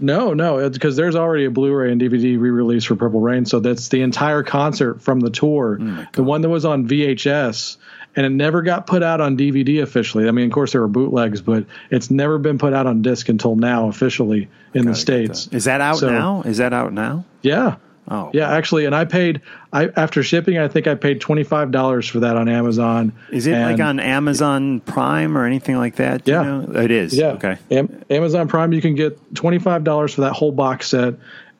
no, 0.00 0.34
no, 0.34 0.68
because 0.68 0.96
there's 0.96 1.14
already 1.14 1.44
a 1.44 1.50
Blu-ray 1.50 1.92
and 1.92 2.00
DVD 2.00 2.36
re-release 2.38 2.82
for 2.82 2.96
Purple 2.96 3.20
Rain, 3.20 3.46
so 3.46 3.60
that's 3.60 3.88
the 3.90 4.02
entire 4.02 4.42
concert 4.42 5.00
from 5.00 5.20
the 5.20 5.30
tour. 5.30 5.78
Oh 5.80 6.06
the 6.14 6.24
one 6.24 6.40
that 6.40 6.48
was 6.48 6.64
on 6.64 6.88
VHS, 6.88 7.76
and 8.16 8.26
it 8.26 8.30
never 8.30 8.62
got 8.62 8.88
put 8.88 9.04
out 9.04 9.20
on 9.20 9.36
DVD 9.38 9.82
officially. 9.82 10.26
I 10.26 10.32
mean, 10.32 10.46
of 10.46 10.52
course 10.52 10.72
there 10.72 10.80
were 10.80 10.88
bootlegs, 10.88 11.40
but 11.42 11.66
it's 11.90 12.10
never 12.10 12.38
been 12.38 12.58
put 12.58 12.72
out 12.72 12.88
on 12.88 13.02
disc 13.02 13.28
until 13.28 13.54
now 13.54 13.88
officially 13.88 14.48
in 14.74 14.84
the 14.86 14.96
states. 14.96 15.48
Is 15.52 15.64
that 15.66 15.80
out 15.80 15.98
So- 15.98 16.10
now? 16.10 16.42
Is 16.44 16.58
that 16.58 16.72
out 16.72 16.92
now? 16.92 17.24
Yeah. 17.42 17.76
Oh, 18.06 18.30
Yeah, 18.34 18.50
actually, 18.52 18.84
and 18.84 18.94
I 18.94 19.04
paid. 19.06 19.40
I 19.72 19.88
after 19.96 20.22
shipping, 20.22 20.58
I 20.58 20.68
think 20.68 20.86
I 20.86 20.94
paid 20.94 21.20
twenty 21.22 21.42
five 21.42 21.70
dollars 21.70 22.06
for 22.06 22.20
that 22.20 22.36
on 22.36 22.48
Amazon. 22.48 23.12
Is 23.30 23.46
it 23.46 23.58
like 23.58 23.80
on 23.80 23.98
Amazon 23.98 24.80
Prime 24.80 25.38
or 25.38 25.46
anything 25.46 25.76
like 25.78 25.96
that? 25.96 26.24
Do 26.24 26.32
you 26.32 26.38
Yeah. 26.38 26.42
know? 26.44 26.80
it 26.80 26.90
is. 26.90 27.14
Yeah. 27.16 27.28
Okay. 27.32 27.56
Am- 27.70 28.02
Amazon 28.10 28.46
Prime, 28.48 28.72
you 28.74 28.82
can 28.82 28.94
get 28.94 29.18
twenty 29.34 29.58
five 29.58 29.84
dollars 29.84 30.12
for 30.14 30.20
that 30.22 30.32
whole 30.34 30.52
box 30.52 30.88
set, 30.88 31.14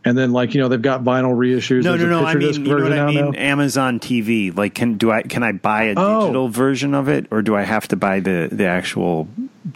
And 0.07 0.19
then 0.19 0.33
like 0.33 0.55
you 0.55 0.61
know 0.61 0.69
they've 0.69 0.83
got 0.83 1.03
vinyl 1.03 1.35
reissues. 1.35 1.83
No, 1.85 1.93
There's 1.97 2.03
no, 2.03 2.21
no. 2.21 2.27
I 2.27 2.35
mean, 2.35 2.53
you 2.53 2.59
know 2.77 2.83
what 2.85 2.93
I 2.93 3.07
mean. 3.07 3.31
now. 3.31 3.39
Amazon 3.39 3.99
TV. 3.99 4.55
Like, 4.55 4.75
can 4.75 4.99
do 4.99 5.11
I 5.11 5.23
can 5.23 5.43
I 5.43 5.53
buy 5.53 5.85
a 5.85 5.95
Oh. 5.97 6.21
digital 6.21 6.49
version 6.51 6.93
of 6.95 7.09
it, 7.09 7.27
or 7.31 7.41
do 7.41 7.57
I 7.57 7.63
have 7.63 7.89
to 7.89 7.97
buy 7.97 8.21
the 8.21 8.51
the 8.53 8.67
actual 8.67 9.29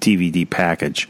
DVD 0.03 0.45
package? 0.49 1.09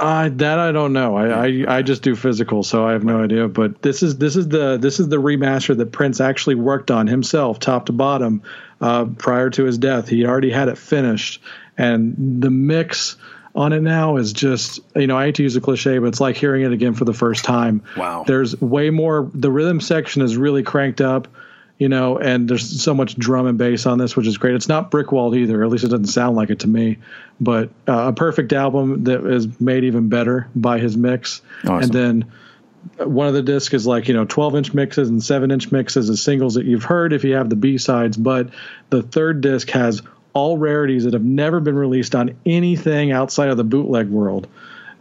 Uh, 0.00 0.30
that 0.32 0.58
I 0.58 0.72
don't 0.72 0.94
know. 0.94 1.14
I, 1.14 1.46
I 1.46 1.76
I 1.76 1.82
just 1.82 2.02
do 2.02 2.16
physical, 2.16 2.62
so 2.62 2.86
I 2.86 2.92
have 2.92 3.04
no 3.04 3.22
idea. 3.22 3.48
But 3.48 3.82
this 3.82 4.02
is 4.02 4.16
this 4.16 4.34
is 4.34 4.48
the 4.48 4.78
this 4.78 4.98
is 4.98 5.10
the 5.10 5.18
remaster 5.18 5.76
that 5.76 5.92
Prince 5.92 6.22
actually 6.22 6.54
worked 6.54 6.90
on 6.90 7.06
himself, 7.06 7.58
top 7.58 7.86
to 7.86 7.92
bottom, 7.92 8.42
uh, 8.80 9.04
prior 9.04 9.50
to 9.50 9.64
his 9.64 9.76
death. 9.76 10.08
He 10.08 10.24
already 10.24 10.50
had 10.50 10.68
it 10.68 10.78
finished, 10.78 11.42
and 11.76 12.14
the 12.42 12.48
mix 12.48 13.16
on 13.54 13.74
it 13.74 13.82
now 13.82 14.16
is 14.16 14.32
just 14.32 14.80
you 14.96 15.06
know 15.06 15.18
I 15.18 15.26
hate 15.26 15.34
to 15.34 15.42
use 15.42 15.56
a 15.56 15.60
cliche, 15.60 15.98
but 15.98 16.06
it's 16.06 16.20
like 16.20 16.36
hearing 16.36 16.62
it 16.62 16.72
again 16.72 16.94
for 16.94 17.04
the 17.04 17.12
first 17.12 17.44
time. 17.44 17.82
Wow. 17.94 18.24
There's 18.26 18.58
way 18.58 18.88
more. 18.88 19.30
The 19.34 19.50
rhythm 19.50 19.82
section 19.82 20.22
is 20.22 20.34
really 20.34 20.62
cranked 20.62 21.02
up. 21.02 21.28
You 21.80 21.88
know, 21.88 22.18
and 22.18 22.46
there's 22.48 22.82
so 22.82 22.94
much 22.94 23.16
drum 23.16 23.46
and 23.46 23.58
bass 23.58 23.86
on 23.86 23.98
this, 23.98 24.14
which 24.14 24.26
is 24.26 24.36
great. 24.36 24.54
It's 24.54 24.68
not 24.68 24.90
brick 24.90 25.10
walled 25.10 25.34
either, 25.34 25.64
at 25.64 25.70
least 25.70 25.82
it 25.82 25.88
doesn't 25.88 26.06
sound 26.06 26.36
like 26.36 26.50
it 26.50 26.60
to 26.60 26.68
me. 26.68 26.98
But 27.40 27.70
uh, 27.88 28.08
a 28.08 28.12
perfect 28.12 28.52
album 28.52 29.04
that 29.04 29.26
is 29.26 29.58
made 29.60 29.84
even 29.84 30.10
better 30.10 30.48
by 30.54 30.78
his 30.78 30.96
mix. 30.96 31.40
Awesome. 31.64 31.82
And 31.82 31.92
then 31.92 32.32
one 32.98 33.28
of 33.28 33.34
the 33.34 33.42
discs 33.42 33.74
is 33.74 33.86
like 33.86 34.08
you 34.08 34.14
know 34.14 34.24
12 34.24 34.56
inch 34.56 34.74
mixes 34.74 35.08
and 35.08 35.22
7 35.22 35.50
inch 35.50 35.70
mixes 35.72 36.08
as 36.08 36.22
singles 36.22 36.54
that 36.54 36.64
you've 36.64 36.84
heard 36.84 37.12
if 37.12 37.24
you 37.24 37.34
have 37.34 37.50
the 37.50 37.56
b 37.56 37.78
sides 37.78 38.16
but 38.16 38.50
the 38.90 39.02
third 39.02 39.40
disc 39.40 39.68
has 39.70 40.02
all 40.32 40.56
rarities 40.56 41.04
that 41.04 41.12
have 41.12 41.24
never 41.24 41.60
been 41.60 41.74
released 41.74 42.14
on 42.14 42.36
anything 42.46 43.12
outside 43.12 43.48
of 43.48 43.56
the 43.56 43.64
bootleg 43.64 44.08
world 44.08 44.46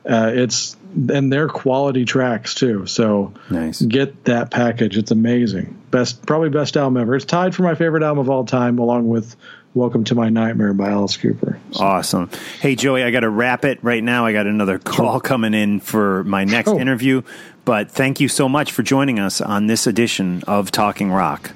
uh, 0.08 0.32
it's 0.34 0.76
and 1.10 1.32
they're 1.32 1.48
quality 1.50 2.06
tracks 2.06 2.56
too 2.56 2.86
so 2.88 3.34
Nice. 3.50 3.82
get 3.82 4.26
that 4.26 4.50
package 4.52 4.98
it's 4.98 5.12
amazing 5.12 5.78
best 5.92 6.26
probably 6.26 6.50
best 6.50 6.78
album 6.78 6.98
ever 7.02 7.16
it's 7.16 7.26
tied 7.26 7.54
for 7.56 7.64
my 7.64 7.76
favorite 7.76 8.04
album 8.04 8.20
of 8.20 8.30
all 8.30 8.44
time 8.46 8.80
along 8.80 9.08
with 9.08 9.36
welcome 9.76 10.04
to 10.06 10.16
my 10.16 10.30
nightmare 10.30 10.74
by 10.74 10.90
alice 10.90 11.16
cooper 11.18 11.60
Awesome. 11.76 12.32
Hey, 12.60 12.76
Joey, 12.76 13.04
I 13.04 13.12
got 13.12 13.20
to 13.20 13.30
wrap 13.30 13.64
it 13.64 13.84
right 13.84 14.04
now. 14.04 14.26
I 14.26 14.34
got 14.34 14.48
another 14.48 14.80
call 14.80 15.20
coming 15.20 15.54
in 15.54 15.80
for 15.80 16.24
my 16.24 16.44
next 16.44 16.70
Oh. 16.70 16.80
interview. 16.80 17.22
But 17.64 17.92
thank 17.92 18.20
you 18.20 18.28
so 18.28 18.50
much 18.50 18.72
for 18.72 18.82
joining 18.82 19.20
us 19.20 19.40
on 19.40 19.68
this 19.68 19.86
edition 19.86 20.44
of 20.48 20.72
Talking 20.72 21.12
Rock. 21.12 21.52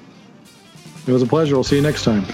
it 1.08 1.10
was 1.12 1.20
a 1.22 1.26
pleasure 1.26 1.56
we'll 1.56 1.64
see 1.64 1.74
you 1.76 1.82
next 1.82 2.04
time 2.04 2.24